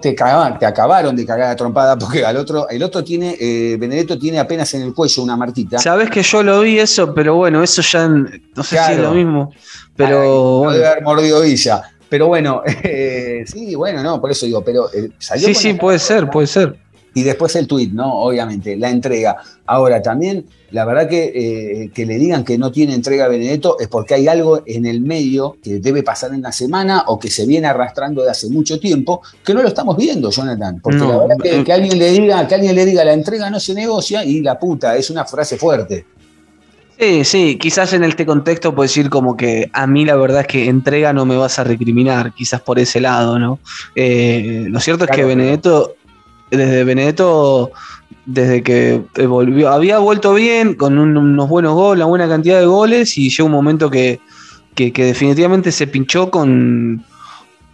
te, 0.00 0.14
cagaban- 0.14 0.58
te 0.58 0.66
acabaron 0.66 1.14
de 1.16 1.26
cagar 1.26 1.50
de 1.50 1.56
trompada, 1.56 1.98
porque 1.98 2.24
al 2.24 2.36
otro, 2.36 2.68
el 2.68 2.82
otro 2.82 3.04
tiene, 3.04 3.36
eh, 3.38 3.76
Benedetto 3.78 4.18
tiene 4.18 4.38
apenas 4.38 4.72
en 4.74 4.82
el 4.82 4.94
cuello 4.94 5.22
una 5.22 5.36
marquita. 5.36 5.78
Sabes 5.78 6.10
que 6.10 6.22
yo 6.22 6.42
lo 6.42 6.60
vi 6.60 6.78
eso, 6.78 7.12
pero 7.14 7.34
bueno, 7.36 7.62
eso 7.62 7.82
ya 7.82 8.08
no 8.08 8.62
sé 8.62 8.76
si 8.86 8.92
es 8.92 8.98
lo 8.98 9.12
mismo. 9.12 9.52
Pero 9.96 10.20
Ay, 10.22 10.28
no 10.28 10.58
bueno. 10.58 10.72
debe 10.72 10.86
haber 10.86 11.02
mordido 11.04 11.40
Villa. 11.42 11.82
Pero 12.08 12.26
bueno, 12.28 12.62
eh, 12.82 13.44
sí, 13.46 13.74
bueno, 13.74 14.02
no, 14.02 14.20
por 14.20 14.30
eso 14.30 14.46
digo, 14.46 14.62
pero 14.64 14.92
eh, 14.92 15.10
salió 15.18 15.48
Sí, 15.48 15.54
sí, 15.54 15.74
puede 15.74 15.98
ser, 15.98 16.30
puede 16.30 16.46
ser. 16.46 16.76
Y 17.14 17.22
después 17.22 17.54
el 17.56 17.66
tuit, 17.66 17.92
¿no? 17.92 18.12
Obviamente, 18.20 18.76
la 18.76 18.90
entrega. 18.90 19.36
Ahora, 19.66 20.02
también, 20.02 20.44
la 20.72 20.84
verdad 20.84 21.08
que, 21.08 21.32
eh, 21.34 21.90
que 21.94 22.04
le 22.04 22.18
digan 22.18 22.44
que 22.44 22.58
no 22.58 22.72
tiene 22.72 22.94
entrega 22.94 23.28
Benedetto 23.28 23.78
es 23.78 23.88
porque 23.88 24.14
hay 24.14 24.26
algo 24.26 24.62
en 24.66 24.84
el 24.84 25.00
medio 25.00 25.56
que 25.62 25.78
debe 25.78 26.02
pasar 26.02 26.34
en 26.34 26.42
la 26.42 26.52
semana 26.52 27.04
o 27.06 27.18
que 27.18 27.30
se 27.30 27.46
viene 27.46 27.68
arrastrando 27.68 28.22
de 28.22 28.30
hace 28.30 28.48
mucho 28.50 28.80
tiempo, 28.80 29.22
que 29.44 29.54
no 29.54 29.62
lo 29.62 29.68
estamos 29.68 29.96
viendo, 29.96 30.30
Jonathan. 30.30 30.80
Porque 30.80 30.98
No, 30.98 31.08
la 31.08 31.18
verdad 31.18 31.36
que, 31.42 31.64
que 31.64 31.72
alguien 31.72 31.98
le 31.98 32.10
diga, 32.10 32.46
que 32.48 32.54
alguien 32.56 32.74
le 32.74 32.84
diga 32.84 33.04
la 33.04 33.12
entrega 33.12 33.48
no 33.48 33.60
se 33.60 33.74
negocia 33.74 34.24
y 34.24 34.40
la 34.40 34.58
puta, 34.58 34.96
es 34.96 35.08
una 35.10 35.24
frase 35.24 35.56
fuerte. 35.56 36.06
Sí, 36.98 37.24
sí, 37.24 37.58
quizás 37.60 37.92
en 37.92 38.04
este 38.04 38.24
contexto 38.24 38.74
puedo 38.74 38.84
decir 38.84 39.10
como 39.10 39.36
que 39.36 39.68
a 39.72 39.86
mí 39.86 40.04
la 40.04 40.14
verdad 40.14 40.42
es 40.42 40.46
que 40.46 40.68
entrega 40.68 41.12
no 41.12 41.26
me 41.26 41.36
vas 41.36 41.58
a 41.58 41.64
recriminar, 41.64 42.32
quizás 42.32 42.60
por 42.60 42.78
ese 42.78 43.00
lado, 43.00 43.38
¿no? 43.38 43.58
Eh, 43.96 44.66
lo 44.68 44.78
cierto 44.78 45.04
es 45.04 45.10
que 45.10 45.24
Benedetto, 45.24 45.96
desde 46.56 46.84
Benedetto, 46.84 47.70
desde 48.26 48.62
que 48.62 49.02
eh, 49.16 49.26
volvió, 49.26 49.70
había 49.70 49.98
vuelto 49.98 50.34
bien, 50.34 50.74
con 50.74 50.98
un- 50.98 51.16
unos 51.16 51.48
buenos 51.48 51.74
goles, 51.74 51.98
una 52.02 52.06
buena 52.08 52.28
cantidad 52.28 52.58
de 52.60 52.66
goles, 52.66 53.18
y 53.18 53.28
llegó 53.30 53.46
un 53.46 53.52
momento 53.52 53.90
que, 53.90 54.20
que, 54.74 54.92
que 54.92 55.04
definitivamente 55.04 55.70
se 55.72 55.86
pinchó 55.86 56.30
con, 56.30 57.04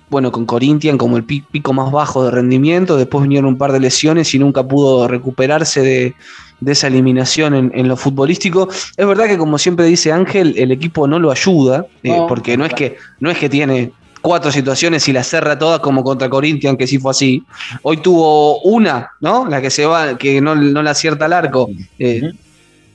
bueno, 0.08 0.32
con 0.32 0.44
Corinthians 0.46 0.98
como 0.98 1.16
el 1.16 1.24
pi- 1.24 1.44
pico 1.50 1.72
más 1.72 1.92
bajo 1.92 2.24
de 2.24 2.30
rendimiento, 2.32 2.96
después 2.96 3.22
vinieron 3.22 3.46
un 3.48 3.58
par 3.58 3.70
de 3.72 3.80
lesiones 3.80 4.34
y 4.34 4.38
nunca 4.40 4.66
pudo 4.66 5.06
recuperarse 5.06 5.82
de, 5.82 6.14
de 6.60 6.72
esa 6.72 6.88
eliminación 6.88 7.54
en, 7.54 7.70
en 7.74 7.86
lo 7.86 7.96
futbolístico. 7.96 8.68
Es 8.96 9.06
verdad 9.06 9.26
que 9.28 9.38
como 9.38 9.56
siempre 9.56 9.86
dice 9.86 10.10
Ángel, 10.12 10.54
el 10.58 10.72
equipo 10.72 11.06
no 11.06 11.18
lo 11.20 11.30
ayuda, 11.30 11.86
eh, 12.02 12.16
No, 12.16 12.26
porque 12.26 12.56
no 12.56 12.64
es, 12.66 12.74
que, 12.74 12.96
no 13.20 13.30
es 13.30 13.38
que 13.38 13.48
tiene 13.48 13.92
cuatro 14.20 14.50
situaciones 14.50 15.08
y 15.08 15.12
las 15.12 15.26
cerra 15.26 15.58
todas 15.58 15.80
como 15.80 16.02
contra 16.04 16.28
Corinthians, 16.28 16.76
que 16.78 16.86
sí 16.86 16.98
fue 16.98 17.10
así. 17.10 17.42
Hoy 17.82 17.98
tuvo 17.98 18.60
una, 18.62 19.12
¿no? 19.20 19.46
La 19.46 19.60
que 19.60 19.70
se 19.70 19.86
va, 19.86 20.16
que 20.16 20.40
no, 20.40 20.54
no 20.54 20.82
la 20.82 20.90
acierta 20.92 21.24
al 21.24 21.32
arco. 21.32 21.68
eh, 21.98 22.32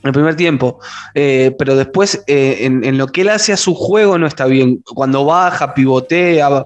en 0.02 0.08
el 0.08 0.12
primer 0.12 0.36
tiempo, 0.36 0.78
Eh, 1.14 1.52
pero 1.58 1.74
después 1.74 2.22
eh, 2.28 2.58
en, 2.60 2.84
en 2.84 2.96
lo 2.96 3.08
que 3.08 3.22
él 3.22 3.28
hace 3.28 3.52
a 3.52 3.56
su 3.56 3.74
juego 3.74 4.18
no 4.18 4.26
está 4.28 4.44
bien. 4.46 4.82
Cuando 4.84 5.24
baja, 5.24 5.74
pivotea, 5.74 6.64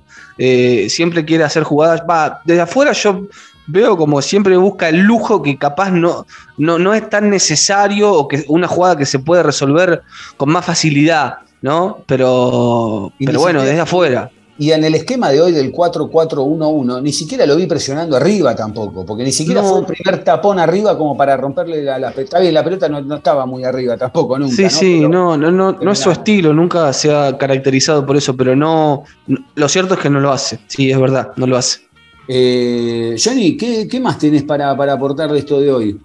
siempre 0.88 1.24
quiere 1.24 1.44
hacer 1.44 1.62
jugadas. 1.62 2.02
Va, 2.08 2.42
desde 2.44 2.60
afuera 2.60 2.92
yo 2.92 3.26
veo 3.66 3.96
como 3.96 4.20
siempre 4.20 4.56
busca 4.56 4.88
el 4.88 4.98
lujo 5.00 5.42
que 5.42 5.56
capaz 5.56 5.90
no, 5.90 6.26
no, 6.58 6.78
no 6.78 6.92
es 6.92 7.08
tan 7.08 7.30
necesario 7.30 8.12
o 8.12 8.26
que 8.26 8.44
una 8.48 8.66
jugada 8.66 8.96
que 8.96 9.06
se 9.06 9.20
puede 9.20 9.42
resolver 9.42 10.02
con 10.36 10.50
más 10.50 10.64
facilidad, 10.64 11.36
¿no? 11.62 12.02
Pero, 12.06 13.12
pero 13.24 13.40
bueno, 13.40 13.62
desde 13.62 13.80
afuera. 13.80 14.30
Y 14.60 14.72
en 14.72 14.84
el 14.84 14.94
esquema 14.94 15.30
de 15.30 15.40
hoy 15.40 15.52
del 15.52 15.72
4-4-1-1, 15.72 17.00
ni 17.02 17.12
siquiera 17.12 17.46
lo 17.46 17.56
vi 17.56 17.66
presionando 17.66 18.14
arriba 18.14 18.54
tampoco, 18.54 19.06
porque 19.06 19.24
ni 19.24 19.32
siquiera 19.32 19.62
No. 19.62 19.68
fue 19.68 19.80
el 19.80 19.86
primer 19.86 20.22
tapón 20.22 20.58
arriba 20.58 20.98
como 20.98 21.16
para 21.16 21.34
romperle 21.36 21.82
la, 21.82 21.98
la 21.98 22.08
pelota. 22.10 22.22
Está 22.22 22.40
bien, 22.40 22.52
la 22.52 22.62
pelota 22.62 22.86
no, 22.88 23.00
no 23.00 23.16
estaba 23.16 23.46
muy 23.46 23.64
arriba 23.64 23.96
tampoco, 23.96 24.38
nunca. 24.38 24.54
Sí, 24.54 24.62
¿no? 24.64 24.68
sí, 24.70 24.94
Pero- 24.98 25.08
no, 25.08 25.36
no, 25.38 25.50
no, 25.50 25.72
no 25.80 25.92
es 25.92 25.98
su 25.98 26.10
estilo, 26.10 26.52
nunca 26.52 26.92
se 26.92 27.10
ha 27.10 27.38
caracterizado 27.38 28.04
por 28.04 28.16
eso, 28.18 28.36
pero 28.36 28.54
no, 28.54 29.04
no- 29.26 29.38
lo 29.54 29.68
cierto 29.68 29.94
es 29.94 30.00
que 30.00 30.10
no 30.10 30.20
lo 30.20 30.30
hace, 30.30 30.58
sí, 30.66 30.90
es 30.90 31.00
verdad, 31.00 31.30
no 31.36 31.46
lo 31.46 31.56
hace. 31.56 31.80
Eh, 32.28 33.16
Johnny, 33.22 33.56
¿qué, 33.56 33.88
qué 33.88 33.98
más 33.98 34.18
tenés 34.18 34.42
para, 34.44 34.76
para 34.76 34.92
aportar 34.92 35.32
de 35.32 35.38
esto 35.38 35.58
de 35.60 35.72
hoy? 35.72 35.98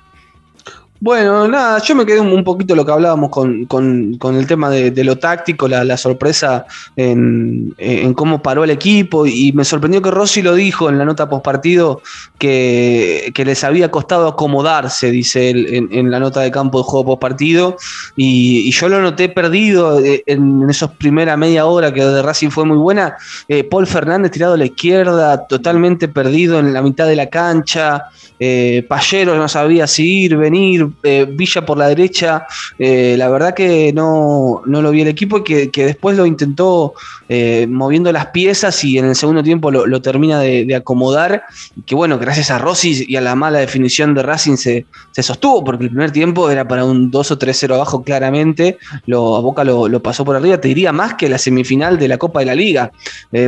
Bueno, 0.97 1.45
nada, 1.47 1.79
yo 1.83 1.93
me 1.93 2.05
quedé 2.05 2.21
un, 2.21 2.43
poquito 2.43 2.73
lo 2.73 2.85
que 2.85 2.91
hablábamos 2.91 3.29
con, 3.29 3.65
con- 3.65 4.17
con 4.17 4.35
el 4.37 4.47
tema 4.47 4.69
de, 4.69 4.91
de 4.91 5.03
lo 5.03 5.17
táctico, 5.17 5.67
la, 5.67 5.97
sorpresa 5.97 6.65
en, 6.95 7.75
en 7.77 8.13
cómo 8.13 8.41
paró 8.41 8.63
el 8.63 8.69
equipo 8.71 9.27
y 9.27 9.51
me 9.53 9.65
sorprendió 9.65 10.01
que 10.01 10.09
Rossi 10.09 10.41
lo 10.41 10.55
dijo 10.55 10.89
en 10.89 10.97
la 10.97 11.03
nota 11.05 11.27
postpartido 11.29 12.01
que, 12.39 13.29
que 13.35 13.45
les 13.45 13.63
había 13.65 13.91
costado 13.91 14.27
acomodarse, 14.27 15.11
dice 15.11 15.49
él 15.49 15.67
en, 15.69 15.89
en 15.91 16.09
la 16.09 16.19
nota 16.19 16.39
de 16.39 16.49
campo 16.49 16.79
de 16.79 16.85
juego 16.85 17.05
postpartido 17.05 17.75
y, 18.15 18.59
y 18.67 18.71
yo 18.71 18.87
lo 18.87 19.01
noté 19.01 19.27
perdido 19.29 19.99
eh, 20.03 20.23
en, 20.25 20.63
en 20.63 20.69
esos 20.69 20.91
primera 20.91 21.35
media 21.35 21.65
hora 21.65 21.93
que 21.93 22.03
de 22.03 22.21
Racing 22.21 22.49
fue 22.49 22.65
muy 22.65 22.77
buena. 22.77 23.15
Eh, 23.49 23.63
Paul 23.65 23.85
Fernández 23.85 24.31
tirado 24.31 24.53
a 24.53 24.57
la 24.57 24.65
izquierda, 24.65 25.45
totalmente 25.45 26.07
perdido 26.07 26.57
en 26.57 26.73
la 26.73 26.81
mitad 26.81 27.05
de 27.05 27.15
la 27.17 27.27
cancha. 27.29 28.05
Eh, 28.39 28.85
Pallero 28.89 29.37
no 29.37 29.47
sabía 29.47 29.87
si 29.87 30.23
ir, 30.23 30.35
venir, 30.35 30.84
eh, 31.03 31.25
Villa 31.29 31.65
por 31.65 31.77
la 31.77 31.87
derecha. 31.87 32.45
eh, 32.79 33.15
la 33.17 33.29
verdad 33.29 33.53
que 33.53 33.91
no, 33.93 34.61
no 34.65 34.81
lo 34.81 34.91
vi 34.91 35.01
el 35.01 35.07
equipo 35.07 35.39
y 35.39 35.43
que, 35.43 35.71
que 35.71 35.85
después 35.85 36.17
lo 36.17 36.25
intentó 36.25 36.93
eh, 37.27 37.65
moviendo 37.67 38.11
las 38.11 38.27
piezas 38.27 38.83
y 38.83 38.97
en 38.97 39.05
el 39.05 39.15
segundo 39.15 39.41
tiempo 39.41 39.71
lo, 39.71 40.01
termina 40.01 40.39
de, 40.39 40.75
acomodar. 40.75 41.43
Que 41.85 41.95
bueno, 41.95 42.19
gracias 42.19 42.51
a 42.51 42.57
Rossi 42.57 43.05
y 43.07 43.15
a 43.15 43.21
la 43.21 43.35
mala 43.35 43.59
definición 43.59 44.13
de 44.13 44.23
Racing 44.23 44.57
se, 44.57 44.85
se 45.11 45.23
sostuvo, 45.23 45.63
porque 45.63 45.85
el 45.85 45.89
primer 45.89 46.11
tiempo 46.11 46.49
era 46.49 46.67
para 46.67 46.85
un 46.85 47.09
2 47.09 47.31
o 47.31 47.39
3-0 47.39 47.75
abajo 47.75 48.03
claramente. 48.03 48.77
Lo, 49.05 49.35
a 49.35 49.41
Boca 49.41 49.63
lo, 49.63 49.87
lo 49.87 50.01
pasó 50.01 50.23
por 50.23 50.35
arriba, 50.35 50.59
te 50.59 50.67
diría 50.67 50.91
más 50.91 51.15
que 51.15 51.29
la 51.29 51.37
semifinal 51.37 51.97
de 51.97 52.07
la 52.07 52.17
Copa 52.17 52.39
de 52.39 52.45
la 52.45 52.55
Liga, 52.55 52.91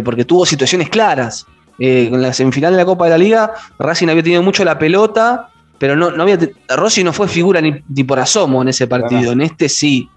porque 0.04 0.26
tuvo 0.26 0.46
situaciones 0.46 0.90
claras. 0.90 1.46
En 1.80 2.22
la 2.22 2.34
semifinal 2.34 2.72
de 2.72 2.78
la 2.78 2.86
Copa 2.86 3.06
de 3.06 3.12
la 3.12 3.18
Liga, 3.18 3.54
Racing 3.78 4.08
había 4.08 4.24
tenido 4.24 4.42
mucho 4.42 4.66
la 4.66 4.80
pelota, 4.80 5.50
pero 5.78 5.96
no, 5.96 6.12
no 6.12 6.24
había. 6.24 6.38
Rossi 6.70 7.04
no 7.04 7.14
fue 7.14 7.28
figura 7.28 7.62
ni, 7.62 7.84
ni 7.88 8.04
por 8.04 8.20
asomo 8.20 8.62
en 8.62 8.70
ese 8.70 8.88
partido, 8.88 9.32
en 9.32 9.42
este 9.42 9.70
sí. 9.70 10.10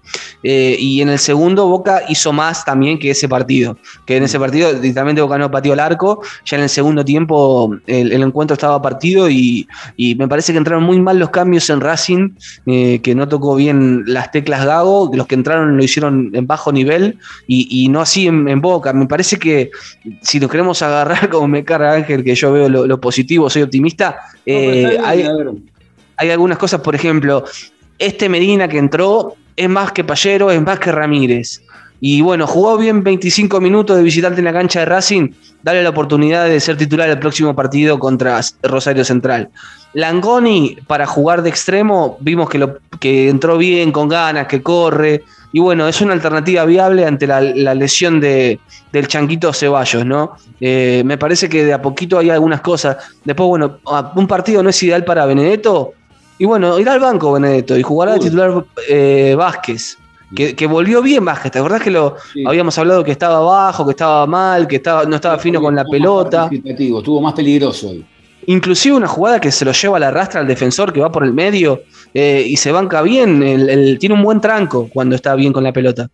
Eh, 0.43 0.75
y 0.79 1.01
en 1.01 1.09
el 1.09 1.19
segundo, 1.19 1.67
Boca 1.67 2.01
hizo 2.09 2.33
más 2.33 2.65
también 2.65 2.99
que 2.99 3.11
ese 3.11 3.27
partido. 3.29 3.77
Que 4.05 4.17
en 4.17 4.23
ese 4.23 4.39
partido, 4.39 4.71
literalmente, 4.73 5.21
Boca 5.21 5.37
no 5.37 5.51
pateó 5.51 5.73
el 5.73 5.79
arco. 5.79 6.21
Ya 6.45 6.57
en 6.57 6.63
el 6.63 6.69
segundo 6.69 7.05
tiempo, 7.05 7.75
el, 7.87 8.11
el 8.11 8.21
encuentro 8.21 8.53
estaba 8.53 8.81
partido 8.81 9.29
y, 9.29 9.67
y 9.97 10.15
me 10.15 10.27
parece 10.27 10.51
que 10.51 10.57
entraron 10.57 10.83
muy 10.83 10.99
mal 10.99 11.19
los 11.19 11.29
cambios 11.29 11.69
en 11.69 11.81
Racing, 11.81 12.31
eh, 12.65 12.99
que 13.01 13.15
no 13.15 13.27
tocó 13.27 13.55
bien 13.55 14.03
las 14.07 14.31
teclas 14.31 14.65
Gago. 14.65 15.11
Los 15.13 15.27
que 15.27 15.35
entraron 15.35 15.77
lo 15.77 15.83
hicieron 15.83 16.31
en 16.33 16.47
bajo 16.47 16.71
nivel 16.71 17.17
y, 17.47 17.67
y 17.83 17.89
no 17.89 18.01
así 18.01 18.27
en, 18.27 18.47
en 18.47 18.61
Boca. 18.61 18.93
Me 18.93 19.07
parece 19.07 19.37
que 19.37 19.71
si 20.21 20.39
nos 20.39 20.49
queremos 20.49 20.81
agarrar, 20.81 21.29
como 21.29 21.47
me 21.47 21.63
carga 21.63 21.93
Ángel, 21.93 22.23
que 22.23 22.35
yo 22.35 22.51
veo 22.51 22.69
lo, 22.69 22.87
lo 22.87 22.99
positivo, 22.99 23.49
soy 23.49 23.63
optimista, 23.63 24.19
eh, 24.45 24.97
hay, 25.03 25.27
hay 26.17 26.29
algunas 26.29 26.57
cosas, 26.57 26.81
por 26.81 26.95
ejemplo, 26.95 27.43
este 27.99 28.29
Medina 28.29 28.67
que 28.67 28.77
entró 28.77 29.35
es 29.55 29.69
más 29.69 29.91
que 29.91 30.03
Pallero, 30.03 30.51
es 30.51 30.61
más 30.61 30.79
que 30.79 30.91
Ramírez. 30.91 31.61
Y 31.99 32.21
bueno, 32.21 32.47
jugó 32.47 32.77
bien 32.77 33.03
25 33.03 33.61
minutos 33.61 33.95
de 33.95 34.03
visitante 34.03 34.39
en 34.39 34.45
la 34.45 34.53
cancha 34.53 34.79
de 34.79 34.85
Racing, 34.87 35.29
dale 35.61 35.83
la 35.83 35.89
oportunidad 35.89 36.45
de 36.45 36.59
ser 36.59 36.75
titular 36.75 37.07
el 37.07 37.19
próximo 37.19 37.55
partido 37.55 37.99
contra 37.99 38.41
Rosario 38.63 39.05
Central. 39.05 39.49
Langoni, 39.93 40.77
para 40.87 41.05
jugar 41.05 41.43
de 41.43 41.49
extremo, 41.49 42.17
vimos 42.21 42.49
que, 42.49 42.57
lo, 42.57 42.79
que 42.99 43.29
entró 43.29 43.57
bien, 43.57 43.91
con 43.91 44.07
ganas, 44.07 44.47
que 44.47 44.63
corre. 44.63 45.23
Y 45.53 45.59
bueno, 45.59 45.87
es 45.87 46.01
una 46.01 46.13
alternativa 46.13 46.65
viable 46.65 47.05
ante 47.05 47.27
la, 47.27 47.41
la 47.41 47.75
lesión 47.75 48.19
de, 48.19 48.59
del 48.91 49.07
Chanquito 49.07 49.53
Ceballos, 49.53 50.05
¿no? 50.05 50.37
Eh, 50.59 51.03
me 51.05 51.17
parece 51.17 51.49
que 51.49 51.65
de 51.65 51.73
a 51.73 51.81
poquito 51.81 52.17
hay 52.17 52.29
algunas 52.29 52.61
cosas. 52.61 52.97
Después, 53.25 53.47
bueno, 53.47 53.79
un 54.15 54.27
partido 54.27 54.63
no 54.63 54.69
es 54.69 54.81
ideal 54.83 55.03
para 55.03 55.25
Benedetto. 55.25 55.93
Y 56.41 56.45
bueno, 56.45 56.79
irá 56.79 56.93
al 56.93 56.99
banco 56.99 57.33
Benedetto 57.33 57.77
y 57.77 57.83
jugará 57.83 58.13
de 58.13 58.19
titular 58.21 58.65
eh, 58.89 59.35
Vázquez. 59.37 59.95
Que, 60.35 60.55
que, 60.55 60.65
volvió 60.65 61.03
bien 61.03 61.23
Vázquez, 61.23 61.51
¿te 61.51 61.59
acordás 61.59 61.83
que 61.83 61.91
lo 61.91 62.15
sí. 62.33 62.43
habíamos 62.47 62.75
hablado 62.79 63.03
que 63.03 63.11
estaba 63.11 63.41
bajo, 63.41 63.85
que 63.85 63.91
estaba 63.91 64.25
mal, 64.25 64.67
que 64.67 64.77
estaba, 64.77 65.03
no 65.03 65.17
estaba 65.17 65.37
fino 65.37 65.61
con 65.61 65.75
la 65.75 65.85
pelota? 65.85 66.49
Estuvo 66.51 67.21
más 67.21 67.35
peligroso 67.35 67.89
hoy. 67.89 68.03
Inclusive 68.47 68.95
una 68.95 69.07
jugada 69.07 69.39
que 69.39 69.51
se 69.51 69.65
lo 69.65 69.71
lleva 69.71 69.97
a 69.97 69.99
la 69.99 70.09
rastra 70.09 70.41
al 70.41 70.47
defensor 70.47 70.91
que 70.91 70.99
va 70.99 71.11
por 71.11 71.23
el 71.23 71.31
medio 71.31 71.83
eh, 72.11 72.43
y 72.43 72.57
se 72.57 72.71
banca 72.71 73.03
bien, 73.03 73.43
el, 73.43 73.69
el, 73.69 73.99
tiene 73.99 74.15
un 74.15 74.23
buen 74.23 74.41
tranco 74.41 74.89
cuando 74.91 75.15
está 75.15 75.35
bien 75.35 75.53
con 75.53 75.63
la 75.63 75.71
pelota. 75.71 76.09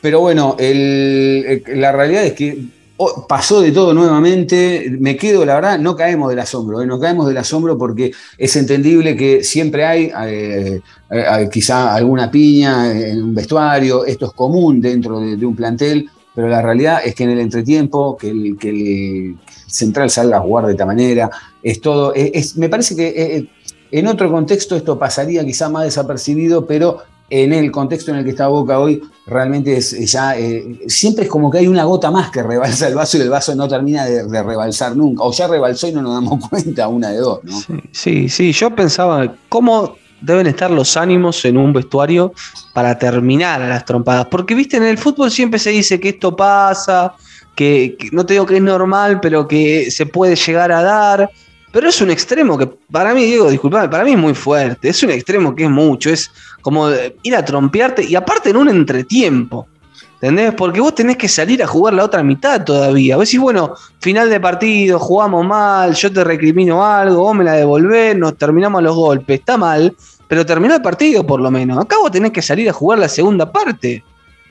Pero 0.00 0.18
bueno, 0.18 0.56
el, 0.58 1.62
la 1.68 1.92
realidad 1.92 2.24
es 2.24 2.32
que 2.32 2.58
oh, 2.96 3.26
pasó 3.26 3.60
de 3.60 3.72
todo 3.72 3.92
nuevamente, 3.92 4.94
me 4.98 5.16
quedo, 5.16 5.44
la 5.44 5.56
verdad, 5.56 5.78
no 5.78 5.96
caemos 5.96 6.30
del 6.30 6.38
asombro, 6.38 6.80
¿eh? 6.80 6.86
no 6.86 6.98
caemos 7.00 7.26
del 7.26 7.36
asombro 7.38 7.76
porque 7.76 8.12
es 8.38 8.56
entendible 8.56 9.16
que 9.16 9.42
siempre 9.42 9.84
hay 9.84 10.12
eh, 10.26 10.80
eh, 11.10 11.48
quizá 11.52 11.94
alguna 11.94 12.30
piña 12.30 12.90
en 12.92 13.22
un 13.22 13.34
vestuario, 13.34 14.04
esto 14.04 14.26
es 14.26 14.32
común 14.32 14.80
dentro 14.80 15.20
de, 15.20 15.44
un 15.44 15.56
plantel, 15.56 16.08
pero 16.34 16.48
la 16.48 16.62
realidad 16.62 17.00
es 17.04 17.14
que 17.14 17.24
en 17.24 17.30
el 17.30 17.40
entretiempo, 17.40 18.16
que 18.16 18.30
el, 18.30 19.36
central 19.66 20.08
salga 20.08 20.36
a 20.36 20.40
jugar 20.40 20.66
de 20.66 20.72
esta 20.72 20.86
manera, 20.86 21.30
es 21.62 21.80
todo, 21.80 22.12
me 22.56 22.68
parece 22.68 22.94
que 22.94 23.08
eh, 23.08 23.48
en 23.90 24.06
otro 24.06 24.30
contexto 24.30 24.76
esto 24.76 24.98
pasaría 24.98 25.44
quizá 25.44 25.68
más 25.68 25.84
desapercibido, 25.84 26.64
pero 26.66 27.02
en 27.30 27.52
el 27.52 27.70
contexto 27.70 28.10
en 28.10 28.18
el 28.18 28.24
que 28.24 28.30
está 28.30 28.48
Boca 28.48 28.78
hoy, 28.78 29.02
realmente 29.26 29.76
es 29.76 29.92
eh, 29.92 30.06
ya, 30.06 30.38
eh, 30.38 30.80
siempre 30.86 31.24
es 31.24 31.30
como 31.30 31.50
que 31.50 31.58
hay 31.58 31.66
una 31.66 31.84
gota 31.84 32.10
más 32.10 32.30
que 32.30 32.42
rebalsa 32.42 32.88
el 32.88 32.94
vaso 32.94 33.16
y 33.16 33.22
el 33.22 33.30
vaso 33.30 33.54
no 33.54 33.66
termina 33.66 34.04
de, 34.04 34.42
rebalsar 34.42 34.96
nunca, 34.96 35.22
o 35.22 35.32
ya 35.32 35.48
rebalsó 35.48 35.88
y 35.88 35.92
no 35.92 36.02
nos 36.02 36.14
damos 36.14 36.48
cuenta, 36.50 36.88
una 36.88 37.10
de 37.10 37.18
dos, 37.18 37.40
¿no? 37.44 37.60
Sí, 37.92 38.28
sí, 38.28 38.52
yo 38.52 38.74
pensaba 38.74 39.34
cómo 39.48 39.96
deben 40.20 40.46
estar 40.46 40.70
los 40.70 40.96
ánimos 40.96 41.44
en 41.44 41.56
un 41.56 41.72
vestuario 41.72 42.32
para 42.72 42.98
terminar 42.98 43.60
a 43.60 43.68
las 43.68 43.84
trompadas. 43.84 44.26
Porque, 44.30 44.54
viste, 44.54 44.78
en 44.78 44.84
el 44.84 44.96
fútbol 44.96 45.30
siempre 45.30 45.58
se 45.58 45.70
dice 45.70 46.00
que 46.00 46.10
esto 46.10 46.34
pasa, 46.34 47.14
que, 47.54 47.96
que 47.98 48.08
no 48.10 48.24
te 48.24 48.34
digo 48.34 48.46
que 48.46 48.56
es 48.56 48.62
normal, 48.62 49.20
pero 49.20 49.46
que 49.46 49.90
se 49.90 50.06
puede 50.06 50.34
llegar 50.34 50.72
a 50.72 50.82
dar. 50.82 51.30
Pero 51.72 51.88
es 51.88 52.00
un 52.00 52.10
extremo 52.10 52.56
que 52.56 52.68
para 52.90 53.12
mí, 53.12 53.24
Diego, 53.24 53.50
disculpame, 53.50 53.88
para 53.88 54.04
mí 54.04 54.12
es 54.12 54.18
muy 54.18 54.34
fuerte. 54.34 54.88
Es 54.88 55.02
un 55.02 55.10
extremo 55.10 55.54
que 55.54 55.64
es 55.64 55.70
mucho. 55.70 56.08
Es 56.08 56.30
como 56.64 56.88
ir 57.22 57.36
a 57.36 57.44
trompearte 57.44 58.02
y 58.02 58.14
aparte 58.16 58.48
en 58.50 58.56
un 58.56 58.70
entretiempo. 58.70 59.68
¿Entendés? 60.14 60.54
Porque 60.54 60.80
vos 60.80 60.94
tenés 60.94 61.18
que 61.18 61.28
salir 61.28 61.62
a 61.62 61.66
jugar 61.66 61.92
la 61.92 62.02
otra 62.04 62.22
mitad 62.22 62.64
todavía. 62.64 63.16
Vos 63.18 63.28
decís, 63.28 63.38
bueno, 63.40 63.74
final 64.00 64.30
de 64.30 64.40
partido, 64.40 64.98
jugamos 64.98 65.44
mal, 65.46 65.94
yo 65.94 66.10
te 66.10 66.24
recrimino 66.24 66.82
algo, 66.82 67.20
vos 67.24 67.34
me 67.36 67.44
la 67.44 67.52
devolvés, 67.52 68.16
nos 68.16 68.34
terminamos 68.38 68.78
a 68.78 68.82
los 68.82 68.96
golpes. 68.96 69.40
Está 69.40 69.58
mal, 69.58 69.94
pero 70.26 70.46
terminó 70.46 70.74
el 70.74 70.80
partido 70.80 71.26
por 71.26 71.40
lo 71.42 71.50
menos. 71.50 71.76
Acá 71.78 71.96
vos 72.00 72.10
tenés 72.10 72.32
que 72.32 72.40
salir 72.40 72.70
a 72.70 72.72
jugar 72.72 72.98
la 73.00 73.08
segunda 73.10 73.52
parte. 73.52 74.02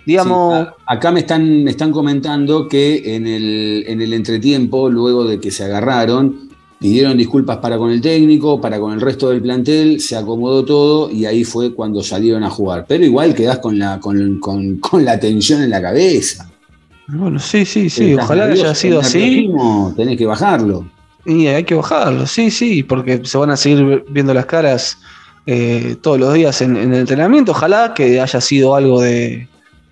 Digamos, 0.05 0.53
a- 0.53 0.75
acá 0.85 1.11
me 1.11 1.21
están, 1.21 1.63
me 1.63 1.71
están 1.71 1.91
comentando 1.91 2.67
que 2.67 3.15
en 3.15 3.25
el, 3.25 3.85
en 3.87 3.99
el 4.01 4.13
entretiempo, 4.13 4.89
luego 4.91 5.25
de 5.25 5.39
que 5.39 5.49
se 5.49 5.63
agarraron, 5.63 6.49
pidieron 6.83 7.17
disculpas 7.17 7.59
para 7.59 7.77
con 7.77 7.91
el 7.91 8.01
técnico, 8.01 8.59
para 8.59 8.77
con 8.77 8.91
el 8.91 8.99
resto 8.99 9.29
del 9.29 9.41
plantel, 9.41 10.01
se 10.01 10.17
acomodó 10.17 10.65
todo 10.65 11.09
y 11.09 11.25
ahí 11.25 11.45
fue 11.45 11.73
cuando 11.73 12.03
salieron 12.03 12.43
a 12.43 12.49
jugar. 12.49 12.83
Pero 12.85 13.05
igual 13.05 13.33
quedás 13.33 13.59
con 13.59 13.79
la, 13.79 14.01
con, 14.01 14.37
con- 14.41 14.75
con 14.79 15.05
la 15.05 15.17
tensión 15.17 15.63
en 15.63 15.69
la 15.69 15.81
cabeza. 15.81 16.51
bueno, 17.07 17.39
sí, 17.39 17.63
sí, 17.63 17.89
sí, 17.89 18.11
Estás 18.11 18.25
ojalá 18.25 18.41
que 18.43 18.47
nervioso, 18.49 18.65
haya 18.67 18.75
sido 18.75 18.99
así. 18.99 19.49
Tenés 19.95 20.17
que 20.17 20.25
bajarlo. 20.25 20.85
Y 21.25 21.47
hay 21.47 21.63
que 21.63 21.73
bajarlo, 21.75 22.27
sí, 22.27 22.51
sí, 22.51 22.83
porque 22.83 23.21
se 23.23 23.37
van 23.37 23.51
a 23.51 23.55
seguir 23.55 24.03
viendo 24.09 24.33
las 24.33 24.45
caras 24.45 24.97
eh, 25.45 25.95
todos 26.01 26.19
los 26.19 26.33
días 26.33 26.61
en, 26.61 26.75
en 26.75 26.93
el 26.93 26.99
entrenamiento. 26.99 27.53
Ojalá 27.53 27.93
que 27.95 28.19
haya 28.19 28.41
sido 28.41 28.75
algo 28.75 28.99
de, 28.99 29.47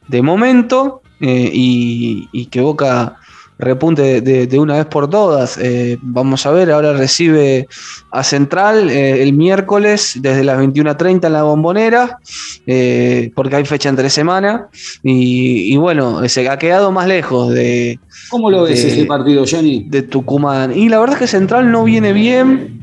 de 0.09 0.22
momento 0.22 1.01
eh, 1.22 1.49
y, 1.53 2.27
y 2.34 2.47
que 2.47 2.59
Boca 2.59 3.15
repunte 3.62 4.20
de, 4.22 4.60
una 4.60 4.76
vez 4.76 4.86
por 4.88 5.10
todas. 5.10 5.58
Eh, 5.58 5.98
vamos 6.02 6.46
a 6.46 6.52
ver, 6.52 6.72
ahora 6.72 6.94
recibe 6.94 7.68
a 8.12 8.24
Central 8.24 8.90
eh, 8.90 9.24
el 9.24 9.34
miércoles 9.34 10.16
desde 10.20 10.44
las 10.44 10.60
21.30 10.60 11.28
en 11.28 11.34
la 11.34 11.44
bombonera, 11.44 12.18
eh, 12.68 13.32
porque 13.36 13.56
hay 13.56 13.66
fecha 13.66 13.88
entre 13.90 14.10
semana. 14.10 14.68
Y, 15.04 15.74
y 15.74 15.78
bueno, 15.78 16.28
se 16.28 16.50
ha 16.50 16.58
quedado 16.58 16.92
más 16.92 17.08
lejos 17.08 17.54
de, 17.54 18.00
¿Cómo 18.30 18.50
lo 18.52 18.64
ves 18.64 18.84
de- 18.84 18.90
ese 18.90 19.06
partido, 19.06 19.46
Johnny? 19.50 19.86
de 19.88 20.02
Tucumán. 20.02 20.76
Y 20.78 20.90
la 20.90 21.00
verdad 21.00 21.16
es 21.16 21.20
que 21.20 21.28
Central 21.28 21.72
no 21.72 21.84
viene 21.84 22.12
bien. 22.14 22.80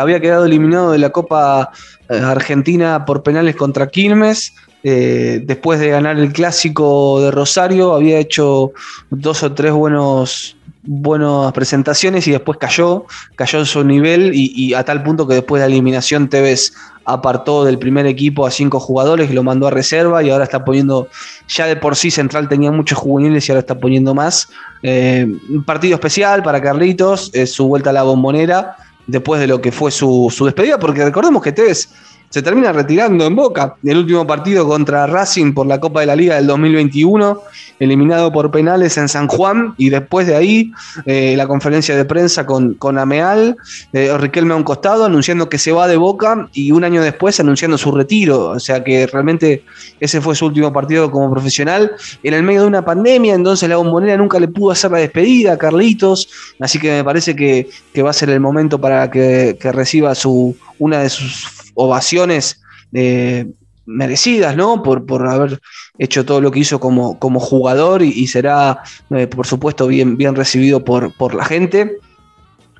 Había 0.00 0.20
quedado 0.20 0.46
eliminado 0.46 0.92
de 0.92 0.98
la 0.98 1.10
Copa 1.10 1.70
Argentina 2.08 3.04
por 3.04 3.22
penales 3.22 3.56
contra 3.56 3.88
Quilmes. 3.88 4.54
Eh, 4.84 5.42
después 5.44 5.78
de 5.78 5.90
ganar 5.90 6.18
el 6.18 6.32
clásico 6.32 7.20
de 7.20 7.30
Rosario, 7.30 7.94
había 7.94 8.18
hecho 8.18 8.72
dos 9.10 9.42
o 9.42 9.52
tres 9.52 9.72
buenos, 9.72 10.56
buenas 10.82 11.52
presentaciones 11.52 12.26
y 12.26 12.32
después 12.32 12.58
cayó, 12.58 13.06
cayó 13.36 13.60
en 13.60 13.66
su 13.66 13.84
nivel 13.84 14.32
y, 14.34 14.74
a 14.74 14.84
tal 14.84 15.02
punto 15.02 15.28
que 15.28 15.34
después 15.34 15.62
de 15.62 15.68
la 15.68 15.72
eliminación 15.72 16.28
Tevez 16.28 16.72
apartó 17.04 17.64
del 17.64 17.78
primer 17.78 18.06
equipo 18.06 18.46
a 18.46 18.50
cinco 18.50 18.80
jugadores 18.80 19.30
y 19.30 19.34
lo 19.34 19.42
mandó 19.42 19.66
a 19.66 19.70
reserva 19.70 20.22
y 20.22 20.30
ahora 20.30 20.44
está 20.44 20.64
poniendo, 20.64 21.08
ya 21.48 21.66
de 21.66 21.76
por 21.76 21.94
sí 21.94 22.10
Central 22.10 22.48
tenía 22.48 22.70
muchos 22.72 22.98
juveniles 22.98 23.48
y 23.48 23.52
ahora 23.52 23.60
está 23.60 23.78
poniendo 23.78 24.14
más. 24.14 24.48
Eh, 24.82 25.26
partido 25.64 25.94
especial 25.94 26.42
para 26.42 26.60
Carlitos, 26.60 27.30
su 27.46 27.68
vuelta 27.68 27.90
a 27.90 27.92
la 27.92 28.02
bombonera 28.02 28.76
después 29.06 29.40
de 29.40 29.46
lo 29.46 29.60
que 29.60 29.72
fue 29.72 29.90
su, 29.90 30.32
su 30.34 30.44
despedida, 30.44 30.78
porque 30.78 31.04
recordemos 31.04 31.42
que 31.42 31.52
Tevez 31.52 31.88
se 32.32 32.40
termina 32.40 32.72
retirando 32.72 33.26
en 33.26 33.36
Boca. 33.36 33.74
El 33.84 33.98
último 33.98 34.26
partido 34.26 34.66
contra 34.66 35.06
Racing 35.06 35.52
por 35.52 35.66
la 35.66 35.78
Copa 35.78 36.00
de 36.00 36.06
la 36.06 36.16
Liga 36.16 36.36
del 36.36 36.46
2021, 36.46 37.42
eliminado 37.78 38.32
por 38.32 38.50
penales 38.50 38.96
en 38.96 39.06
San 39.10 39.28
Juan, 39.28 39.74
y 39.76 39.90
después 39.90 40.26
de 40.26 40.34
ahí 40.34 40.72
eh, 41.04 41.34
la 41.36 41.46
conferencia 41.46 41.94
de 41.94 42.06
prensa 42.06 42.46
con, 42.46 42.72
con 42.74 42.96
Ameal, 42.96 43.58
eh, 43.92 44.16
Riquelme 44.16 44.54
a 44.54 44.56
un 44.56 44.62
costado, 44.62 45.04
anunciando 45.04 45.50
que 45.50 45.58
se 45.58 45.72
va 45.72 45.86
de 45.86 45.98
Boca, 45.98 46.48
y 46.54 46.72
un 46.72 46.84
año 46.84 47.02
después 47.02 47.38
anunciando 47.38 47.76
su 47.76 47.92
retiro, 47.92 48.48
o 48.48 48.60
sea 48.60 48.82
que 48.82 49.06
realmente 49.06 49.64
ese 50.00 50.22
fue 50.22 50.34
su 50.34 50.46
último 50.46 50.72
partido 50.72 51.10
como 51.10 51.30
profesional, 51.30 51.92
en 52.22 52.32
el 52.32 52.42
medio 52.42 52.62
de 52.62 52.68
una 52.68 52.82
pandemia, 52.82 53.34
entonces 53.34 53.68
la 53.68 53.76
bombonera 53.76 54.16
nunca 54.16 54.40
le 54.40 54.48
pudo 54.48 54.70
hacer 54.70 54.90
la 54.90 54.98
despedida 54.98 55.52
a 55.52 55.58
Carlitos, 55.58 56.30
así 56.60 56.78
que 56.78 56.92
me 56.92 57.04
parece 57.04 57.36
que, 57.36 57.68
que 57.92 58.00
va 58.00 58.08
a 58.08 58.14
ser 58.14 58.30
el 58.30 58.40
momento 58.40 58.80
para 58.80 59.10
que, 59.10 59.58
que 59.60 59.70
reciba 59.70 60.14
su, 60.14 60.56
una 60.82 60.98
de 60.98 61.10
sus 61.10 61.72
ovaciones 61.74 62.60
eh, 62.92 63.46
merecidas, 63.86 64.56
¿no? 64.56 64.82
Por, 64.82 65.06
por 65.06 65.28
haber 65.28 65.60
hecho 65.98 66.24
todo 66.24 66.40
lo 66.40 66.50
que 66.50 66.58
hizo 66.58 66.80
como, 66.80 67.18
como 67.20 67.38
jugador 67.38 68.02
y, 68.02 68.26
será, 68.26 68.82
eh, 69.10 69.28
por 69.28 69.46
supuesto, 69.46 69.86
bien, 69.86 70.16
bien 70.16 70.34
recibido 70.34 70.84
por, 70.84 71.16
por 71.16 71.34
la 71.34 71.44
gente. 71.44 71.98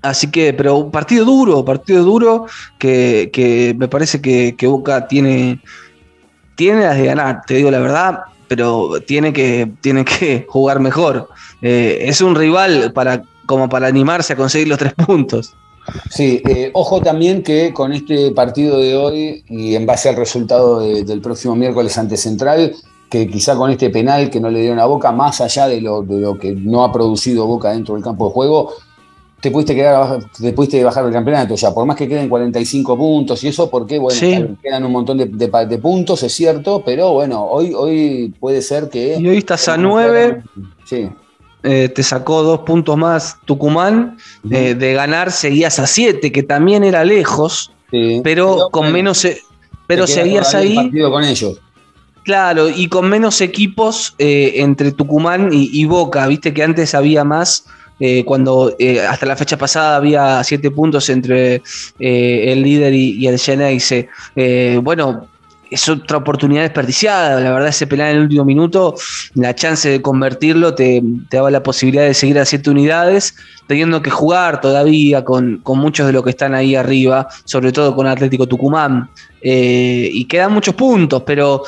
Así 0.03 0.33
que, 0.33 0.53
pero 0.53 0.77
un 0.77 0.91
partido 0.91 1.25
duro, 1.25 1.65
partido 1.65 2.03
duro 2.03 2.47
que, 2.81 3.31
que 3.33 3.75
me 3.79 3.87
parece 3.87 4.21
que, 4.21 4.57
que 4.57 4.67
Boca 4.67 5.07
tiene, 5.07 5.61
tiene 6.57 6.83
las 6.83 6.97
de 6.97 7.07
ganar, 7.07 7.43
te 7.47 7.55
digo 7.55 7.71
la 7.71 7.79
verdad, 7.79 8.19
pero 8.49 9.01
tiene 9.07 9.33
que, 9.33 9.71
tiene 9.81 10.05
que 10.05 10.45
jugar 10.49 10.81
mejor. 10.81 11.29
Eh, 11.61 11.99
es 12.03 12.21
un 12.21 12.35
rival 12.35 12.93
para, 12.93 13.23
como 13.47 13.69
para 13.69 13.87
animarse 13.87 14.33
a 14.33 14.37
conseguir 14.37 14.67
los 14.67 14.79
tres 14.79 14.95
puntos. 14.95 15.55
Sí, 16.11 16.41
eh, 16.49 16.71
ojo 16.75 17.01
también 17.01 17.43
que 17.43 17.73
con 17.73 17.93
este 17.93 18.31
partido 18.33 18.79
de 18.79 18.97
hoy 18.97 19.45
y 19.49 19.75
en 19.75 19.85
base 19.87 20.09
al 20.09 20.17
resultado 20.17 20.81
de- 20.81 21.03
del 21.05 21.21
próximo 21.21 21.57
miércoles 21.57 21.97
ante 21.99 22.17
Central, 22.17 22.75
que 23.11 23.27
quizá 23.29 23.57
con 23.57 23.71
este 23.71 23.91
penal 23.91 24.31
que 24.31 24.41
no 24.41 24.49
le 24.49 24.61
dieron 24.61 24.79
a 24.79 24.87
Boca, 24.87 25.13
más 25.13 25.41
allá 25.41 25.67
de 25.69 25.81
lo, 25.81 26.03
de 26.03 26.19
lo 26.21 26.39
que 26.39 26.53
no 26.53 26.85
ha 26.85 26.93
producido 26.93 27.47
Boca 27.47 27.71
dentro 27.73 27.95
del 27.95 28.03
campo 28.05 28.27
de 28.29 28.33
juego, 28.33 28.73
te 29.41 29.51
pudiste 29.51 29.75
quedar 29.75 30.21
te 30.41 30.53
pudiste 30.53 30.83
bajar 30.85 31.03
del 31.05 31.13
campeonato 31.13 31.57
ya, 31.57 31.75
por 31.75 31.85
más 31.85 31.97
que 31.97 32.07
queden 32.09 32.29
45 32.29 32.97
puntos 32.97 33.43
y 33.43 33.49
eso, 33.49 33.69
porque 33.69 33.99
bueno, 33.99 34.17
Sí. 34.19 34.47
quedan 34.63 34.85
un 34.85 34.93
montón 34.93 35.19
de, 35.19 35.27
de 35.27 35.49
pa- 35.49 35.67
de 35.67 35.79
puntos, 35.79 36.23
es 36.23 36.33
cierto, 36.33 36.83
pero 36.87 37.13
bueno, 37.13 37.45
hoy, 37.45 37.75
hoy 37.75 38.33
puede 38.39 38.63
ser 38.63 38.89
que... 38.89 39.17
Y 39.19 39.29
hoy 39.29 39.39
estás 39.39 39.69
a 39.69 39.77
9, 39.77 40.43
Sí. 40.85 41.09
Eh, 41.63 41.89
te 41.89 42.03
sacó 42.03 42.43
dos 42.43 42.61
puntos 42.61 42.97
más 42.97 43.37
Tucumán, 43.45 44.19
eh, 44.51 44.75
de 44.75 44.95
ganar 44.95 45.31
seguías 45.33 45.79
a 45.79 45.87
7, 45.87 46.33
que 46.33 46.43
también 46.43 46.85
era 46.85 47.05
lejos, 47.05 47.73
pero 48.25 48.69
con 48.71 48.93
menos... 48.93 49.25
e- 49.25 49.43
Pero 49.87 50.07
seguías 50.07 50.55
ahí. 50.55 50.75
partido 50.75 51.11
con 51.11 51.25
ellos. 51.25 51.61
Claro, 52.25 52.69
y 52.69 52.89
con 52.89 53.09
menos 53.09 53.41
equipos 53.41 54.15
eh, 54.19 54.55
entre 54.57 54.93
Tucumán 54.93 55.51
y, 55.53 55.69
y 55.73 55.85
Boca, 55.87 56.27
viste 56.29 56.55
que 56.55 56.63
antes 56.63 56.95
había 56.95 57.25
más, 57.25 57.65
eh, 58.01 58.25
cuando 58.25 58.75
eh, 58.79 59.01
hasta 59.01 59.27
la 59.27 59.37
fecha 59.37 59.57
pasada 59.57 59.97
había 59.97 60.43
siete 60.45 60.71
puntos 60.71 61.09
entre 61.11 61.63
el 61.99 62.63
líder 62.63 62.95
y, 62.95 63.13
y 63.19 63.27
el 63.27 63.39
Geneise. 63.39 64.09
Eh, 64.35 64.81
bueno, 64.83 65.29
es 65.73 65.89
otra 65.89 66.19
oportunidad 66.19 66.63
desperdiciada, 66.63 67.41
la 67.41 67.53
verdad 67.53 67.69
ese 67.69 67.87
penal 67.87 68.11
en 68.11 68.17
el 68.17 68.23
último 68.23 68.45
minuto, 68.45 68.95
la 69.35 69.55
chance 69.55 69.89
de 69.89 70.03
convertirlo 70.03 70.75
te, 70.75 71.03
te 71.29 71.37
daba 71.37 71.51
la 71.51 71.63
posibilidad 71.63 72.05
de 72.05 72.15
seguir 72.15 72.39
a 72.39 72.45
siete 72.45 72.71
unidades, 72.71 73.35
teniendo 73.67 74.03
que 74.03 74.11
jugar 74.11 74.61
todavía 74.61 75.25
con, 75.25 75.59
con 75.59 75.79
muchos 75.79 76.07
de 76.07 76.13
los 76.13 76.23
que 76.23 76.31
están 76.31 76.55
ahí 76.55 76.75
arriba, 76.75 77.29
sobre 77.45 77.73
todo 77.73 77.95
con 77.95 78.07
Atlético 78.07 78.47
Tucumán. 78.47 79.09
Eh, 79.41 80.09
y 80.13 80.25
quedan 80.27 80.53
muchos 80.53 80.75
puntos, 80.75 81.23
pero 81.25 81.63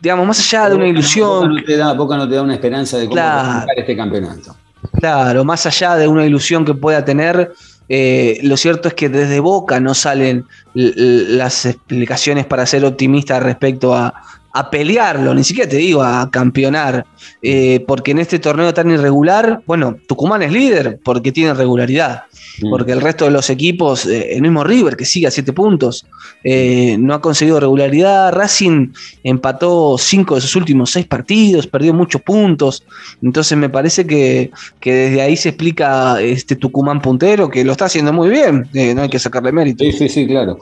digamos, 0.00 0.26
más 0.26 0.38
allá 0.40 0.70
de 0.70 0.76
una 0.76 0.88
ilusión. 0.88 1.48
Boca 1.48 1.60
no 1.60 1.64
te 1.64 1.76
da, 1.76 1.92
Boca 1.92 2.16
no 2.16 2.28
te 2.28 2.34
da 2.34 2.42
una 2.42 2.54
esperanza 2.54 2.98
de 2.98 3.04
cómo 3.04 3.14
Claro. 3.14 3.66
este 3.76 3.96
campeonato. 3.96 4.56
Claro, 4.98 5.44
más 5.44 5.66
allá 5.66 5.96
de 5.96 6.06
una 6.06 6.24
ilusión 6.24 6.64
que 6.64 6.74
pueda 6.74 7.04
tener, 7.04 7.52
eh, 7.88 8.38
lo 8.42 8.56
cierto 8.56 8.88
es 8.88 8.94
que 8.94 9.08
desde 9.08 9.40
Boca 9.40 9.80
no 9.80 9.94
salen 9.94 10.46
las 10.74 11.66
explicaciones 11.66 12.46
para 12.46 12.66
ser 12.66 12.84
optimista 12.84 13.40
respecto 13.40 13.94
a, 13.94 14.14
a 14.56 14.70
pelearlo, 14.70 15.34
ni 15.34 15.42
siquiera 15.42 15.68
te 15.68 15.78
digo 15.78 16.00
a 16.00 16.30
campeonar, 16.30 17.04
eh, 17.42 17.84
porque 17.88 18.12
en 18.12 18.20
este 18.20 18.38
torneo 18.38 18.72
tan 18.72 18.88
irregular, 18.88 19.62
bueno, 19.66 19.96
Tucumán 20.06 20.42
es 20.42 20.52
líder 20.52 21.00
porque 21.04 21.32
tiene 21.32 21.54
regularidad, 21.54 22.22
Mm. 22.62 22.70
porque 22.70 22.92
el 22.92 23.00
resto 23.00 23.24
de 23.24 23.32
los 23.32 23.50
equipos, 23.50 24.06
eh, 24.06 24.36
el 24.36 24.42
mismo 24.42 24.62
River 24.62 24.96
que 24.96 25.04
sigue 25.04 25.26
a 25.26 25.32
siete 25.32 25.52
puntos, 25.52 26.06
eh, 26.44 26.96
no 27.00 27.14
ha 27.14 27.20
conseguido 27.20 27.58
regularidad, 27.58 28.32
Racing 28.32 28.92
empató 29.24 29.96
cinco 29.98 30.36
de 30.36 30.40
sus 30.40 30.54
últimos 30.54 30.92
seis 30.92 31.06
partidos, 31.06 31.66
perdió 31.66 31.92
muchos 31.92 32.22
puntos, 32.22 32.84
entonces 33.20 33.58
me 33.58 33.68
parece 33.68 34.06
que, 34.06 34.52
que 34.78 34.92
desde 34.92 35.22
ahí 35.22 35.36
se 35.36 35.48
explica 35.48 36.20
este 36.20 36.54
Tucumán 36.54 37.02
puntero, 37.02 37.50
que 37.50 37.64
lo 37.64 37.72
está 37.72 37.86
haciendo 37.86 38.12
muy 38.12 38.28
bien, 38.28 38.68
no 38.94 39.02
hay 39.02 39.08
que 39.08 39.18
sacarle 39.18 39.50
mérito. 39.50 39.82
Sí, 39.82 39.90
sí, 39.90 40.08
sí, 40.08 40.24
claro. 40.24 40.56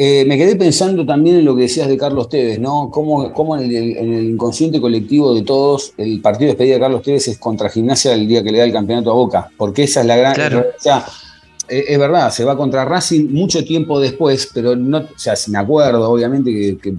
Eh, 0.00 0.24
me 0.28 0.38
quedé 0.38 0.54
pensando 0.54 1.04
también 1.04 1.36
en 1.38 1.44
lo 1.44 1.56
que 1.56 1.62
decías 1.62 1.88
de 1.88 1.96
Carlos 1.96 2.28
Tevez, 2.28 2.60
¿no? 2.60 2.88
Cómo, 2.88 3.32
cómo 3.32 3.56
en, 3.58 3.64
el, 3.64 3.96
en 3.96 4.12
el 4.12 4.24
inconsciente 4.30 4.80
colectivo 4.80 5.34
de 5.34 5.42
todos, 5.42 5.92
el 5.96 6.20
partido 6.20 6.46
de 6.46 6.52
despedida 6.52 6.74
de 6.74 6.80
Carlos 6.80 7.02
Tevez 7.02 7.26
es 7.26 7.38
contra 7.38 7.68
Gimnasia 7.68 8.14
el 8.14 8.28
día 8.28 8.44
que 8.44 8.52
le 8.52 8.58
da 8.58 8.64
el 8.64 8.72
campeonato 8.72 9.10
a 9.10 9.14
Boca, 9.14 9.50
porque 9.56 9.82
esa 9.82 10.02
es 10.02 10.06
la 10.06 10.16
gran. 10.16 10.34
Claro. 10.36 10.60
o 10.60 10.80
sea, 10.80 11.04
eh, 11.68 11.84
es 11.88 11.98
verdad, 11.98 12.30
se 12.30 12.44
va 12.44 12.56
contra 12.56 12.84
Racing 12.84 13.28
mucho 13.32 13.64
tiempo 13.64 13.98
después, 13.98 14.48
pero 14.54 14.76
no, 14.76 14.98
o 14.98 15.08
sea, 15.18 15.34
me 15.48 15.58
acuerdo, 15.58 16.08
obviamente, 16.08 16.52
que, 16.52 16.78
que 16.78 16.94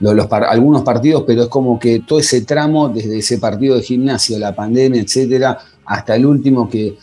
lo- 0.00 0.12
los 0.12 0.30
algunos 0.30 0.82
partidos, 0.82 1.24
pero 1.26 1.44
es 1.44 1.48
como 1.48 1.78
que 1.78 2.00
todo 2.00 2.18
ese 2.18 2.42
tramo, 2.42 2.90
desde 2.90 3.16
ese 3.20 3.38
partido 3.38 3.76
de 3.76 3.82
gimnasia, 3.82 4.38
la 4.38 4.54
pandemia, 4.54 5.00
etcétera, 5.00 5.58
hasta 5.86 6.14
el 6.14 6.26
último 6.26 6.68
que, 6.68 6.96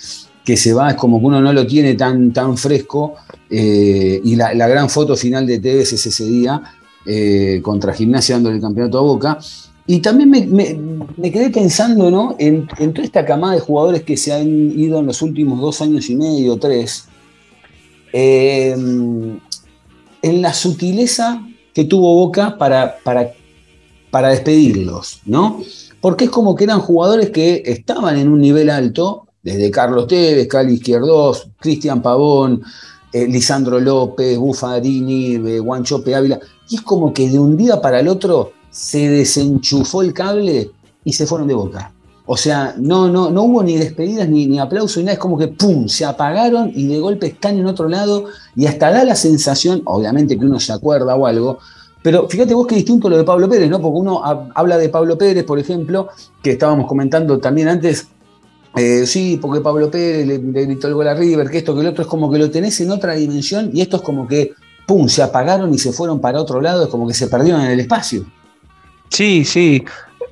que 0.46 0.58
se 0.58 0.74
va, 0.74 0.90
es 0.92 0.96
como 0.96 1.20
que 1.20 1.26
uno 1.28 1.40
no 1.42 1.54
lo 1.54 1.66
tiene 1.68 1.94
tan, 1.96 2.32
tan 2.34 2.58
fresco. 2.58 3.16
eh, 3.50 4.20
y 4.24 4.36
la, 4.36 4.54
la 4.54 4.68
gran 4.68 4.90
foto 4.90 5.16
final 5.16 5.46
de 5.46 5.60
Tevez 5.60 5.94
es 5.94 6.06
ese 6.06 6.26
día, 6.26 6.62
eh, 7.06 7.60
contra 7.64 7.94
Gimnasia 7.94 8.36
dándole 8.36 8.56
el 8.58 8.62
campeonato 8.62 8.98
a 8.98 9.02
Boca. 9.02 9.38
Y 9.88 10.00
también 10.00 10.30
me, 10.30 10.46
me- 10.48 11.32
quedé 11.32 11.50
pensando 11.50 12.10
¿no? 12.10 12.36
en, 12.40 12.68
en 12.78 12.94
toda 12.94 13.04
esta 13.06 13.26
camada 13.26 13.56
de 13.56 13.60
jugadores 13.60 14.04
que 14.04 14.16
se 14.16 14.32
han 14.32 14.48
ido 14.80 15.00
en 15.00 15.08
los 15.08 15.22
últimos 15.22 15.60
dos 15.60 15.82
años 15.82 16.10
y 16.10 16.16
medio, 16.16 16.58
tres, 16.58 17.06
eh, 18.14 18.72
en 20.22 20.42
la 20.42 20.54
sutileza 20.54 21.46
que 21.74 21.86
tuvo 21.86 22.14
Boca 22.16 22.58
para, 22.58 22.98
para, 23.04 23.32
para 24.12 24.30
despedirlos, 24.30 25.22
¿no? 25.26 25.62
Porque 26.00 26.26
es 26.26 26.30
como 26.30 26.56
que 26.56 26.64
eran 26.66 26.80
jugadores 26.80 27.30
que 27.32 27.64
estaban 27.66 28.18
en 28.18 28.28
un 28.30 28.40
nivel 28.42 28.70
alto, 28.70 29.28
desde 29.44 29.72
Carlos 29.72 30.08
Tevez, 30.08 30.48
Cali 30.48 30.74
Izquierdos, 30.76 31.50
Cristian 31.60 32.02
Pavón, 32.02 32.62
eh, 33.14 33.28
Lisandro 33.28 33.80
López, 33.80 34.38
Buffarini, 34.38 35.36
eh, 35.36 35.60
Guanchope 35.60 36.16
Ávila, 36.16 36.40
y 36.70 36.76
es 36.76 36.82
como 36.82 37.14
que 37.14 37.30
de 37.30 37.40
un 37.40 37.58
día 37.58 37.82
para 37.82 38.00
el 38.00 38.08
otro 38.08 38.52
se 38.70 39.10
desenchufó 39.10 40.02
el 40.02 40.14
cable 40.14 40.72
y 41.04 41.14
se 41.14 41.26
fueron 41.26 41.48
de 41.48 41.54
boca. 41.54 41.92
O 42.26 42.38
sea, 42.38 42.76
no, 42.78 43.10
no, 43.10 43.30
no 43.32 43.44
hubo 43.44 43.64
ni 43.64 43.76
despedidas 43.76 44.30
ni, 44.30 44.46
ni 44.46 44.60
aplausos 44.60 44.98
ni 44.98 45.04
nada, 45.04 45.14
es 45.14 45.20
como 45.20 45.38
que 45.38 45.50
¡pum! 45.50 45.88
se 45.90 46.06
apagaron 46.06 46.72
y 46.74 46.88
de 46.88 47.00
golpe 47.00 47.28
están 47.28 47.58
en 47.58 47.66
otro 47.66 47.90
lado 47.90 48.26
y 48.56 48.68
hasta 48.68 48.92
da 48.92 49.04
la 49.04 49.16
sensación, 49.16 49.82
obviamente 49.86 50.38
que 50.40 50.46
uno 50.46 50.60
se 50.60 50.72
acuerda 50.72 51.16
o 51.16 51.26
algo, 51.26 51.58
pero 52.04 52.30
fíjate 52.30 52.54
vos 52.54 52.68
qué 52.68 52.76
distinto 52.76 53.10
lo 53.10 53.18
de 53.18 53.24
Pablo 53.26 53.50
Pérez, 53.50 53.70
¿no? 53.70 53.82
Porque 53.82 54.00
uno 54.00 54.22
hab- 54.24 54.52
habla 54.56 54.78
de 54.78 54.88
Pablo 54.88 55.18
Pérez, 55.18 55.44
por 55.44 55.60
ejemplo, 55.60 56.08
que 56.42 56.52
estábamos 56.52 56.88
comentando 56.88 57.38
también 57.40 57.68
antes, 57.68 58.08
eh, 58.76 59.06
sí, 59.06 59.38
porque 59.42 59.62
Pablo 59.62 59.92
Pérez 59.92 60.26
le, 60.26 60.38
le 60.38 60.66
gritó 60.66 60.88
el 60.88 60.94
gol 60.94 61.08
a 61.08 61.14
River, 61.14 61.50
que 61.50 61.58
esto, 61.58 61.76
que 61.76 61.82
el 61.82 61.88
otro, 61.88 62.04
es 62.04 62.08
como 62.08 62.32
que 62.32 62.40
lo 62.40 62.50
tenés 62.50 62.80
en 62.82 62.92
otra 62.92 63.14
dimensión 63.14 63.72
y 63.74 63.82
esto 63.82 63.98
es 63.98 64.04
como 64.04 64.28
que, 64.28 64.54
¡pum!, 64.86 65.08
se 65.08 65.22
apagaron 65.22 65.74
y 65.74 65.78
se 65.78 65.92
fueron 65.92 66.22
para 66.22 66.42
otro 66.42 66.62
lado, 66.62 66.84
es 66.84 66.90
como 66.90 67.08
que 67.08 67.14
se 67.14 67.28
perdieron 67.28 67.62
en 67.62 67.72
el 67.72 67.80
espacio. 67.82 68.26
Sí, 69.10 69.44
sí. 69.44 69.84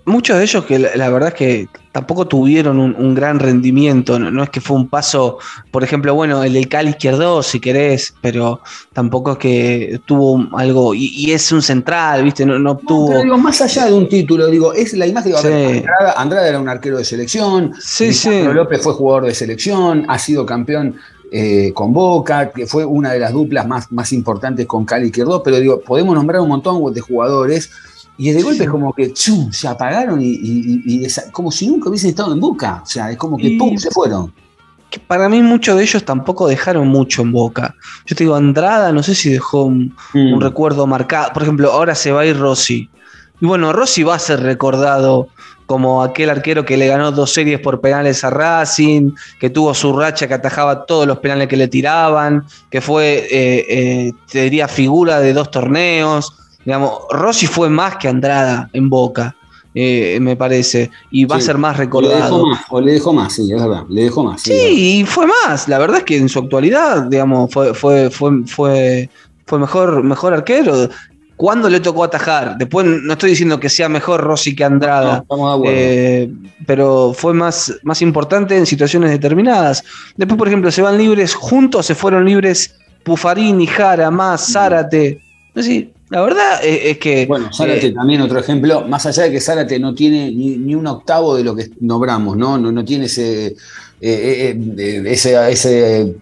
Muchos 0.06 0.38
de 0.38 0.44
ellos 0.44 0.66
que 0.66 0.80
la, 0.80 0.96
la 0.96 1.10
verdad 1.10 1.30
es 1.30 1.36
que 1.36 1.68
tampoco 1.92 2.28
tuvieron 2.28 2.80
un, 2.80 2.96
un 2.96 3.14
gran 3.14 3.40
rendimiento. 3.40 4.18
No, 4.20 4.32
no 4.32 4.44
es 4.44 4.50
que 4.50 4.62
fue 4.62 4.78
un 4.78 4.88
paso, 4.88 5.38
por 5.72 5.84
ejemplo, 5.84 6.14
bueno, 6.16 6.44
el 6.44 6.54
del 6.54 6.68
Cali 6.68 6.90
izquierdo, 6.92 7.44
si 7.44 7.60
querés, 7.60 8.14
pero 8.22 8.62
tampoco 8.94 9.34
es 9.34 9.38
que 9.38 10.02
tuvo 10.06 10.48
algo. 10.58 10.94
Y, 10.96 11.08
y 11.16 11.32
es 11.32 11.52
un 11.52 11.62
central, 11.62 12.24
¿viste? 12.24 12.46
No, 12.46 12.58
no 12.60 12.72
obtuvo. 12.72 13.22
Digo, 13.22 13.38
más 13.38 13.62
allá 13.62 13.86
de 13.86 13.94
un 13.94 14.08
título, 14.10 14.48
digo, 14.48 14.74
es 14.74 14.94
la 14.94 15.06
imagen 15.08 15.34
que 15.34 15.38
Sí. 15.40 15.48
Andrada, 15.78 16.14
Andrada 16.18 16.48
era 16.50 16.60
un 16.60 16.70
arquero 16.70 16.98
de 16.98 17.06
selección, 17.06 17.74
Sí, 17.80 18.14
sí. 18.14 18.44
López 18.44 18.82
fue 18.82 18.94
jugador 18.94 19.26
de 19.26 19.36
selección, 19.36 20.06
ha 20.08 20.18
sido 20.20 20.46
campeón 20.46 20.96
eh, 21.32 21.72
con 21.76 21.94
Boca, 21.94 22.52
que 22.52 22.66
fue 22.66 22.86
una 22.86 23.12
de 23.12 23.20
las 23.20 23.32
duplas 23.34 23.68
más, 23.68 23.92
más 23.92 24.12
importantes 24.14 24.66
con 24.66 24.86
Cali 24.86 25.08
Izquierdo, 25.08 25.44
pero 25.44 25.60
digo, 25.60 25.80
podemos 25.82 26.16
nombrar 26.16 26.42
un 26.42 26.50
montón 26.50 26.92
de 26.94 27.02
jugadores 27.02 27.70
y 28.20 28.32
de 28.32 28.44
golpe 28.44 28.66
es 28.66 28.70
como 28.70 28.94
que 28.94 29.14
¡chum! 29.14 29.52
se 29.52 29.68
apagaron 29.68 30.20
y, 30.22 31.08
como 31.32 31.52
si 31.52 31.68
nunca 31.68 31.90
hubiesen 31.90 32.10
estado 32.12 32.34
en 32.34 32.40
Boca, 32.40 32.82
o 32.84 32.86
sea, 32.86 33.10
es 33.10 33.18
como 33.18 33.38
que 33.38 33.56
¡pum! 33.58 33.78
se 33.78 33.90
fueron. 33.90 34.32
que 34.90 35.00
para 35.00 35.30
mí 35.30 35.42
muchos 35.42 35.78
de 35.78 35.84
ellos 35.84 36.04
tampoco 36.04 36.48
dejaron 36.48 36.88
mucho 36.88 37.22
en 37.22 37.32
boca. 37.32 37.76
Yo 38.08 38.16
te 38.16 38.24
digo, 38.24 38.36
Andrada, 38.36 38.92
no 38.92 39.04
sé 39.04 39.14
si 39.16 39.30
dejó 39.30 39.66
un, 39.66 39.96
Mm. 40.14 40.34
un 40.34 40.42
recuerdo 40.42 40.86
marcado. 40.88 41.32
Por 41.32 41.44
ejemplo, 41.44 41.72
ahora 41.72 41.94
se 41.96 42.12
va 42.12 42.22
a 42.22 42.26
ir 42.26 42.38
Rossi. 42.38 42.90
Y 43.40 43.46
bueno, 43.46 43.72
Rossi 43.72 44.02
va 44.04 44.16
a 44.16 44.20
ser 44.20 44.42
recordado 44.42 45.28
como 45.68 46.02
aquel 46.04 46.32
arquero 46.32 46.66
que 46.66 46.76
le 46.76 46.88
ganó 46.88 47.12
dos 47.12 47.32
series 47.32 47.60
por 47.60 47.80
penales 47.80 48.24
a 48.24 48.32
Racing, 48.32 49.12
que 49.40 49.52
tuvo 49.52 49.76
su 49.76 49.96
racha 49.96 50.28
que 50.28 50.34
atajaba 50.34 50.86
todos 50.88 51.06
los 51.06 51.20
penales 51.20 51.48
que 51.48 51.56
le 51.56 51.68
tiraban, 51.68 52.44
que 52.72 52.82
fue, 52.82 53.28
eh, 53.30 53.66
eh, 53.70 54.12
te 54.32 54.42
diría, 54.42 54.68
figura 54.68 55.20
de 55.20 55.34
dos 55.34 55.52
torneos. 55.52 56.34
Digamos, 56.70 57.00
Rossi 57.10 57.48
fue 57.48 57.68
más 57.68 57.96
que 57.96 58.08
Andrada 58.08 58.70
en 58.74 58.92
Boca, 58.92 59.36
eh, 59.74 60.20
me 60.22 60.36
parece, 60.36 60.92
y 61.10 61.26
va 61.26 61.38
a 61.38 61.42
ser 61.42 61.58
más 61.58 61.74
O 61.74 61.80
le 61.80 61.86
recordado. 61.86 62.22
dejó 62.22 62.46
más, 62.46 62.66
o 62.70 62.80
le 62.80 62.94
dejó 62.94 63.12
más, 63.12 63.34
sí, 63.34 63.52
es 63.52 63.60
verdad, 63.60 63.86
le 63.90 64.04
dejó 64.04 64.24
más. 64.24 64.40
sí, 64.40 64.52
Sí, 64.52 65.00
y 65.00 65.04
fue 65.04 65.26
más. 65.26 65.68
La 65.68 65.80
verdad 65.80 65.98
es 65.98 66.04
que 66.04 66.18
en 66.18 66.30
su 66.30 66.38
actualidad, 66.38 67.06
digamos, 67.06 67.52
fue, 67.52 67.74
fue, 67.74 68.12
fue, 68.12 68.44
fue, 68.46 69.10
fue 69.48 69.58
mejor, 69.58 70.04
mejor 70.04 70.36
arquero. 70.36 70.90
¿Cuándo 71.36 71.72
le 71.72 71.80
tocó 71.80 72.04
atajar? 72.04 72.56
Después 72.60 72.86
no 72.86 73.14
estoy 73.14 73.32
diciendo 73.32 73.60
que 73.60 73.70
sea 73.70 73.90
mejor 73.90 74.22
Rossi 74.22 74.56
que 74.56 74.64
Andrada, 74.64 75.26
eh, 75.66 76.32
pero 76.68 77.14
fue 77.16 77.34
más, 77.34 77.74
más 77.82 78.04
importante 78.04 78.56
en 78.56 78.68
situaciones 78.68 79.10
determinadas. 79.10 79.84
Después, 80.18 80.38
por 80.38 80.48
ejemplo, 80.48 80.70
se 80.70 80.84
van 80.84 81.00
libres 81.00 81.34
juntos, 81.34 81.88
se 81.88 81.96
fueron 81.96 82.26
libres 82.26 82.76
Pufarini, 83.04 83.66
Jara, 83.66 84.12
Más, 84.12 84.52
Zárate. 84.52 85.20
Sé, 85.56 85.90
la 86.10 86.22
verdad 86.22 86.64
es, 86.64 86.80
es 86.86 86.98
que. 86.98 87.26
Bueno, 87.26 87.50
Zárate 87.54 87.88
eh, 87.88 87.92
también 87.92 88.22
otro 88.22 88.40
ejemplo, 88.40 88.88
más 88.88 89.06
allá 89.06 89.24
de 89.24 89.32
que 89.32 89.40
Zárate 89.40 89.80
no 89.80 89.94
tiene 89.94 90.32
ni, 90.32 90.58
ni 90.58 90.76
un 90.76 90.88
octavo 90.88 91.36
de 91.36 91.44
lo 91.44 91.56
que 91.56 91.70
nombramos, 91.80 92.36
¿no? 92.36 92.58
No, 92.58 92.72
no 92.72 92.84
tiene 92.84 93.06
ese, 93.06 93.48
eh, 93.48 93.56
eh, 94.02 94.60
eh, 94.78 95.04
ese, 95.06 95.52
ese 95.52 96.16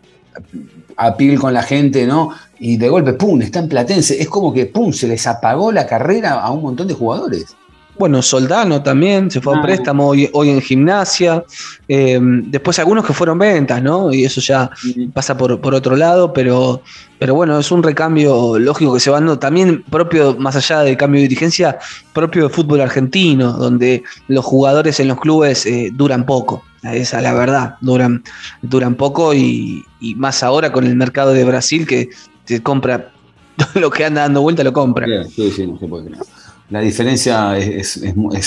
apil 0.96 1.40
con 1.40 1.54
la 1.54 1.64
gente, 1.64 2.06
¿no? 2.06 2.32
Y 2.60 2.78
de 2.78 2.90
golpe, 2.90 3.14
¡pum!, 3.14 3.42
está 3.42 3.60
en 3.60 3.70
Platense. 3.70 4.20
Es 4.20 4.28
como 4.28 4.54
que, 4.54 4.66
¡pum!, 4.66 4.92
se 4.92 5.08
les 5.08 5.26
apagó 5.28 5.72
la 5.72 5.86
carrera 5.86 6.42
a 6.42 6.52
un 6.52 6.64
montón 6.64 6.88
de 6.88 6.96
jugadores. 6.96 7.56
Bueno, 8.00 8.22
Soldano 8.22 8.84
también 8.84 9.32
se 9.32 9.42
fue 9.42 9.56
a 9.56 9.60
Ah. 9.60 9.62
préstamo 9.62 10.08
hoy, 10.08 10.30
hoy 10.34 10.50
en 10.50 10.62
gimnasia. 10.62 11.44
Eh, 11.88 12.20
después 12.22 12.78
algunos 12.80 13.06
que 13.06 13.14
fueron 13.14 13.40
ventas, 13.40 13.82
¿no? 13.82 14.14
Y 14.14 14.24
eso 14.24 14.40
ya 14.42 14.70
pasa 15.14 15.36
por, 15.36 15.60
por 15.60 15.74
otro 15.74 15.96
lado, 15.96 16.32
pero, 16.32 16.82
pero 17.18 17.34
bueno, 17.34 17.58
es 17.60 17.72
un 17.72 17.82
recambio 17.82 18.60
lógico 18.60 18.94
que 18.94 19.00
se 19.00 19.10
va 19.10 19.18
dando 19.18 19.40
también 19.40 19.84
propio, 19.90 20.36
más 20.38 20.56
allá 20.56 20.82
del 20.82 20.96
cambio 20.98 21.20
de 21.22 21.28
dirigencia, 21.28 21.80
propio 22.14 22.44
del 22.44 22.52
fútbol 22.52 22.82
argentino, 22.82 23.54
donde 23.54 24.04
los 24.28 24.46
jugadores 24.46 25.00
en 25.00 25.08
los 25.08 25.20
clubes 25.20 25.66
eh, 25.66 25.90
duran 25.94 26.26
poco. 26.26 26.64
Esa 26.84 27.18
es 27.18 27.24
la 27.24 27.34
verdad, 27.34 27.76
duran, 27.82 28.24
duran 28.62 28.96
poco 28.96 29.34
y, 29.34 29.84
y 30.00 30.16
más 30.16 30.44
ahora 30.44 30.72
con 30.72 30.86
el 30.86 30.96
mercado 30.96 31.34
de 31.34 31.44
Brasil 31.44 31.88
que 31.88 32.10
te 32.46 32.62
compra 32.62 33.12
todo 33.58 33.68
lo 33.82 33.90
que 33.90 34.06
anda 34.06 34.22
dando 34.22 34.42
vuelta, 34.44 34.64
lo 34.64 34.72
compra. 34.72 35.08
Sí, 35.36 35.52
sí, 35.52 35.66
no 35.66 35.80
se 35.80 35.88
puede 35.88 36.06
creer. 36.06 36.22
La 36.70 36.82
diferencia 36.82 37.58
es, 37.58 38.02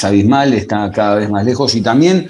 abismal, 0.05 0.53
está 0.55 0.91
cada 0.91 1.17
vez 1.17 1.31
más 1.31 1.45
lejos 1.45 1.75
y 1.75 1.81
también 1.81 2.29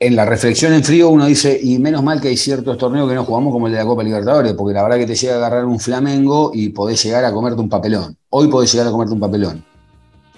en 0.00 0.14
la 0.16 0.24
reflexión 0.24 0.72
en 0.72 0.84
frío 0.84 1.08
uno 1.08 1.26
dice, 1.26 1.58
y 1.62 1.78
menos 1.78 2.02
mal 2.04 2.20
que 2.20 2.28
hay 2.28 2.36
ciertos 2.36 2.78
torneos 2.78 3.08
que 3.08 3.14
no 3.14 3.24
jugamos 3.24 3.52
como 3.52 3.66
el 3.66 3.72
de 3.72 3.78
la 3.80 3.84
Copa 3.84 4.02
Libertadores, 4.02 4.52
porque 4.54 4.74
la 4.74 4.82
verdad 4.84 4.96
que 4.98 5.06
te 5.06 5.14
llega 5.14 5.34
a 5.34 5.36
agarrar 5.38 5.64
un 5.64 5.78
Flamengo 5.80 6.52
y 6.54 6.68
podés 6.70 7.02
llegar 7.02 7.24
a 7.24 7.32
comerte 7.32 7.60
un 7.60 7.68
papelón. 7.68 8.16
Hoy 8.30 8.48
podés 8.48 8.72
llegar 8.72 8.86
a 8.88 8.90
comerte 8.92 9.14
un 9.14 9.20
papelón. 9.20 9.64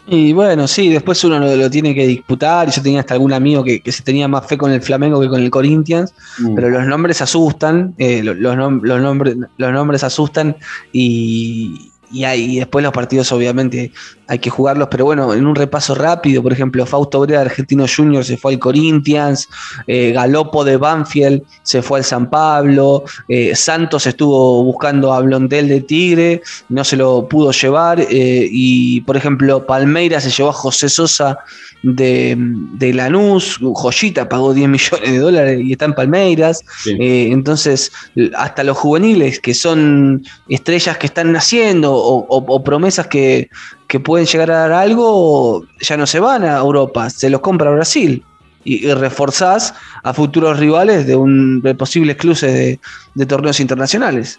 Y 0.07 0.33
bueno, 0.33 0.67
sí, 0.67 0.89
después 0.89 1.23
uno 1.25 1.39
lo, 1.39 1.55
lo 1.57 1.71
tiene 1.71 1.95
que 1.95 2.07
disputar. 2.07 2.71
Yo 2.71 2.83
tenía 2.83 3.01
hasta 3.01 3.15
algún 3.15 3.33
amigo 3.35 3.63
que, 3.63 3.81
que 3.81 3.93
se 3.93 4.03
tenía 4.03 4.27
más 4.29 4.47
fe 4.47 4.57
con 4.59 4.73
el 4.73 4.81
Flamengo 4.83 5.21
que 5.21 5.29
con 5.29 5.41
el 5.43 5.51
Corinthians, 5.51 6.13
Mm. 6.39 6.55
pero 6.55 6.71
los 6.71 6.87
nombres 6.87 7.21
asustan, 7.21 7.95
eh, 7.99 8.23
lo- 8.23 8.35
los, 8.35 8.57
nom- 8.57 8.81
los 8.83 9.01
nombres, 9.01 9.37
los 9.59 9.73
nombres 9.73 10.03
asustan 10.03 10.57
y, 10.93 11.91
y, 12.11 12.25
hay- 12.25 12.57
y 12.57 12.59
después 12.59 12.83
los 12.83 12.93
partidos 12.93 13.31
obviamente 13.33 13.93
hay 14.27 14.39
que 14.39 14.49
jugarlos, 14.51 14.87
pero 14.91 15.05
bueno, 15.07 15.35
en 15.35 15.45
un 15.45 15.57
repaso 15.57 15.93
rápido, 15.95 16.41
por 16.43 16.53
ejemplo, 16.53 16.87
Fausto 16.87 17.19
Brea 17.21 17.41
de 17.41 17.47
Argentino 17.47 17.85
Junior 17.95 18.25
se 18.25 18.37
fue 18.37 18.53
al 18.53 18.61
Corinthians, 18.61 19.49
eh, 19.89 20.13
Galopo 20.13 20.63
de 20.65 20.77
Banfield 20.77 21.43
se 21.65 21.83
fue 21.83 21.99
al 21.99 22.05
San 22.05 22.31
Pablo, 22.31 23.03
eh, 23.29 23.57
Santos 23.57 24.07
estuvo 24.07 24.63
buscando 24.63 25.13
a 25.13 25.21
Blondel 25.21 25.67
de 25.69 25.81
Tigre, 25.81 26.43
no 26.69 26.85
se 26.85 26.97
lo 26.97 27.27
pudo 27.29 27.51
llevar, 27.51 28.01
eh, 28.01 28.49
y 28.51 29.01
por 29.01 29.17
ejemplo, 29.17 29.67
Palmeiras 29.67 30.23
se 30.23 30.31
llevó 30.31 30.51
a 30.51 30.53
José 30.53 30.89
Sosa 30.89 31.39
de, 31.83 32.37
de 32.39 32.93
Lanús, 32.93 33.59
Joyita 33.61 34.29
pagó 34.29 34.55
10 34.55 34.69
millones 34.69 35.11
de 35.11 35.19
dólares 35.19 35.61
y 35.65 35.73
está 35.73 35.87
en 35.87 35.95
Palmeiras, 35.95 36.63
entonces 36.87 37.91
hasta 38.37 38.63
los 38.65 38.77
juveniles 38.77 39.41
que 39.41 39.55
son 39.55 40.23
estrellas 40.49 40.99
que 40.99 41.07
están 41.07 41.33
naciendo 41.33 41.95
o, 42.03 42.65
promesas 42.65 43.07
que, 43.07 43.51
que 43.87 44.01
pueden 44.01 44.27
llegar 44.27 44.51
a 44.51 44.59
dar 44.59 44.73
algo, 44.73 45.65
ya 45.81 45.97
no 45.97 46.07
se 46.07 46.21
van 46.21 46.45
a 46.45 46.59
Europa, 46.59 47.11
se 47.11 47.31
los 47.31 47.41
compra 47.41 47.71
Brasil. 47.71 48.25
Y, 48.63 48.87
y 48.87 48.93
reforzás 48.93 49.73
a 50.03 50.13
futuros 50.13 50.59
rivales 50.59 51.07
de 51.07 51.17
un 51.17 51.63
posibles 51.79 52.17
cruces 52.17 52.53
de, 52.53 52.81
de 53.15 53.27
torneos 53.27 53.59
internacionales. 53.59 54.39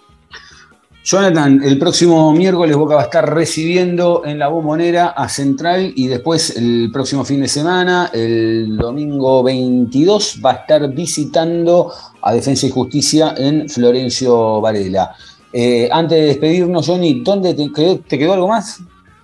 Jonathan, 1.03 1.63
el 1.63 1.79
próximo 1.79 2.31
miércoles 2.31 2.75
Boca 2.75 2.93
va 2.93 3.01
a 3.01 3.05
estar 3.05 3.33
recibiendo 3.33 4.21
en 4.23 4.37
la 4.37 4.49
bombonera 4.49 5.07
a 5.07 5.27
Central 5.29 5.91
y 5.95 6.05
después 6.05 6.55
el 6.55 6.91
próximo 6.93 7.25
fin 7.25 7.41
de 7.41 7.47
semana, 7.47 8.11
el 8.13 8.77
domingo 8.77 9.41
22, 9.41 10.39
va 10.45 10.51
a 10.51 10.55
estar 10.57 10.87
visitando 10.93 11.91
a 12.21 12.33
Defensa 12.33 12.67
y 12.67 12.69
Justicia 12.69 13.33
en 13.35 13.67
Florencio 13.67 14.61
Varela. 14.61 15.15
Eh, 15.53 15.89
antes 15.91 16.17
de 16.17 16.25
despedirnos, 16.27 16.87
Johnny, 16.87 17.21
¿dónde 17.21 17.53
te 17.53 18.17
quedó, 18.17 18.33
algo 18.33 18.47
más? 18.47 18.81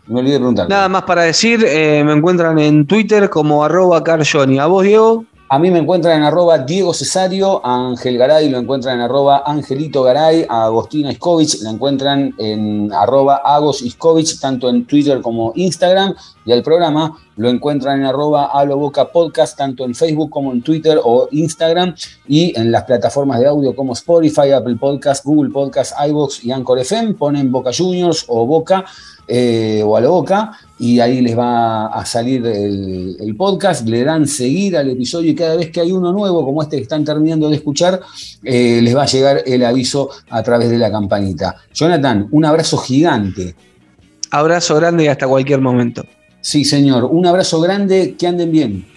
Me 0.08 0.20
olvidé 0.20 0.34
de 0.34 0.40
preguntar. 0.40 0.70
Nada 0.70 0.88
más 0.90 1.04
para 1.04 1.24
decir, 1.24 1.64
eh, 1.66 2.04
me 2.06 2.14
encuentran 2.14 2.58
en 2.60 2.86
Twitter 2.86 3.30
como 3.30 3.64
arroba 3.64 4.04
carjoni. 4.04 4.60
¿A 4.60 4.66
vos, 4.66 4.84
Diego? 4.84 5.26
A 5.50 5.60
mí 5.60 5.72
me 5.72 5.80
encuentran 5.80 6.18
en 6.18 6.24
arroba 6.24 6.58
Diego 6.58 6.94
Cesario, 6.94 7.66
a 7.66 7.88
Ángel 7.88 8.18
Garay 8.18 8.50
lo 8.50 8.58
encuentran 8.58 8.96
en 8.96 9.02
arroba 9.04 9.44
Angelito 9.46 10.04
Garay, 10.04 10.46
a 10.50 10.66
Agostina 10.66 11.10
Iskovich 11.10 11.62
la 11.62 11.70
encuentran 11.70 12.34
en 12.38 12.92
arroba 12.92 13.38
Agos 13.38 13.82
Iskovich, 13.82 14.42
tanto 14.42 14.68
en 14.68 14.86
Twitter 14.86 15.22
como 15.22 15.54
Instagram, 15.56 16.14
y 16.44 16.52
al 16.52 16.64
programa 16.64 17.18
lo 17.38 17.48
encuentran 17.48 18.02
en 18.02 18.08
arroba 18.08 18.48
Alo 18.48 18.76
Boca 18.76 19.10
Podcast, 19.10 19.58
tanto 19.58 19.86
en 19.86 19.96
Facebook 19.96 20.30
como 20.30 20.52
en 20.52 20.62
Twitter 20.62 21.00
o 21.02 21.30
Instagram, 21.32 21.96
y 22.28 22.54
en 22.60 22.70
las 22.70 22.84
plataformas 22.84 23.40
de 23.40 23.48
audio 23.48 23.74
como 23.74 23.94
Spotify, 23.94 24.52
Apple 24.52 24.76
Podcast, 24.76 25.24
Google 25.24 25.52
Podcast, 25.52 25.94
iVoox 26.10 26.44
y 26.44 26.52
Anchor 26.52 26.80
FM, 26.80 27.14
ponen 27.14 27.54
Boca 27.54 27.72
Juniors 27.74 28.26
o 28.28 28.46
Boca 28.46 28.84
eh, 29.28 29.82
o 29.84 29.98
a 29.98 30.02
la 30.02 30.08
boca 30.10 30.52
y 30.80 31.00
ahí 31.00 31.22
les 31.22 31.38
va 31.38 31.88
a 31.88 32.06
salir 32.06 32.46
el, 32.46 33.18
el 33.20 33.36
podcast, 33.36 33.88
le 33.88 34.04
dan 34.04 34.28
seguir 34.28 34.78
al 34.78 34.90
episodio 34.90 35.32
y 35.32 35.36
cada 35.36 35.56
vez 35.56 35.72
que 35.72 35.82
hay 35.82 35.92
uno 35.92 36.14
nuevo 36.14 36.46
como 36.46 36.62
este 36.62 36.78
que 36.78 36.84
están 36.84 37.04
terminando 37.04 37.50
de 37.50 37.56
escuchar, 37.56 38.00
eh, 38.44 38.80
les 38.82 38.96
va 38.96 39.04
a 39.04 39.08
llegar 39.08 39.44
el 39.46 39.66
aviso 39.66 40.10
a 40.30 40.42
través 40.44 40.70
de 40.70 40.78
la 40.78 40.92
campanita. 40.92 41.56
Jonathan, 41.74 42.28
un 42.32 42.46
abrazo 42.46 42.78
gigante. 42.78 43.56
Abrazo 44.32 44.76
grande 44.76 45.06
y 45.06 45.08
hasta 45.08 45.28
cualquier 45.28 45.62
momento. 45.62 46.06
Sí, 46.42 46.64
señor, 46.64 47.06
un 47.06 47.26
abrazo 47.26 47.60
grande, 47.60 48.16
que 48.18 48.28
anden 48.28 48.52
bien. 48.52 48.97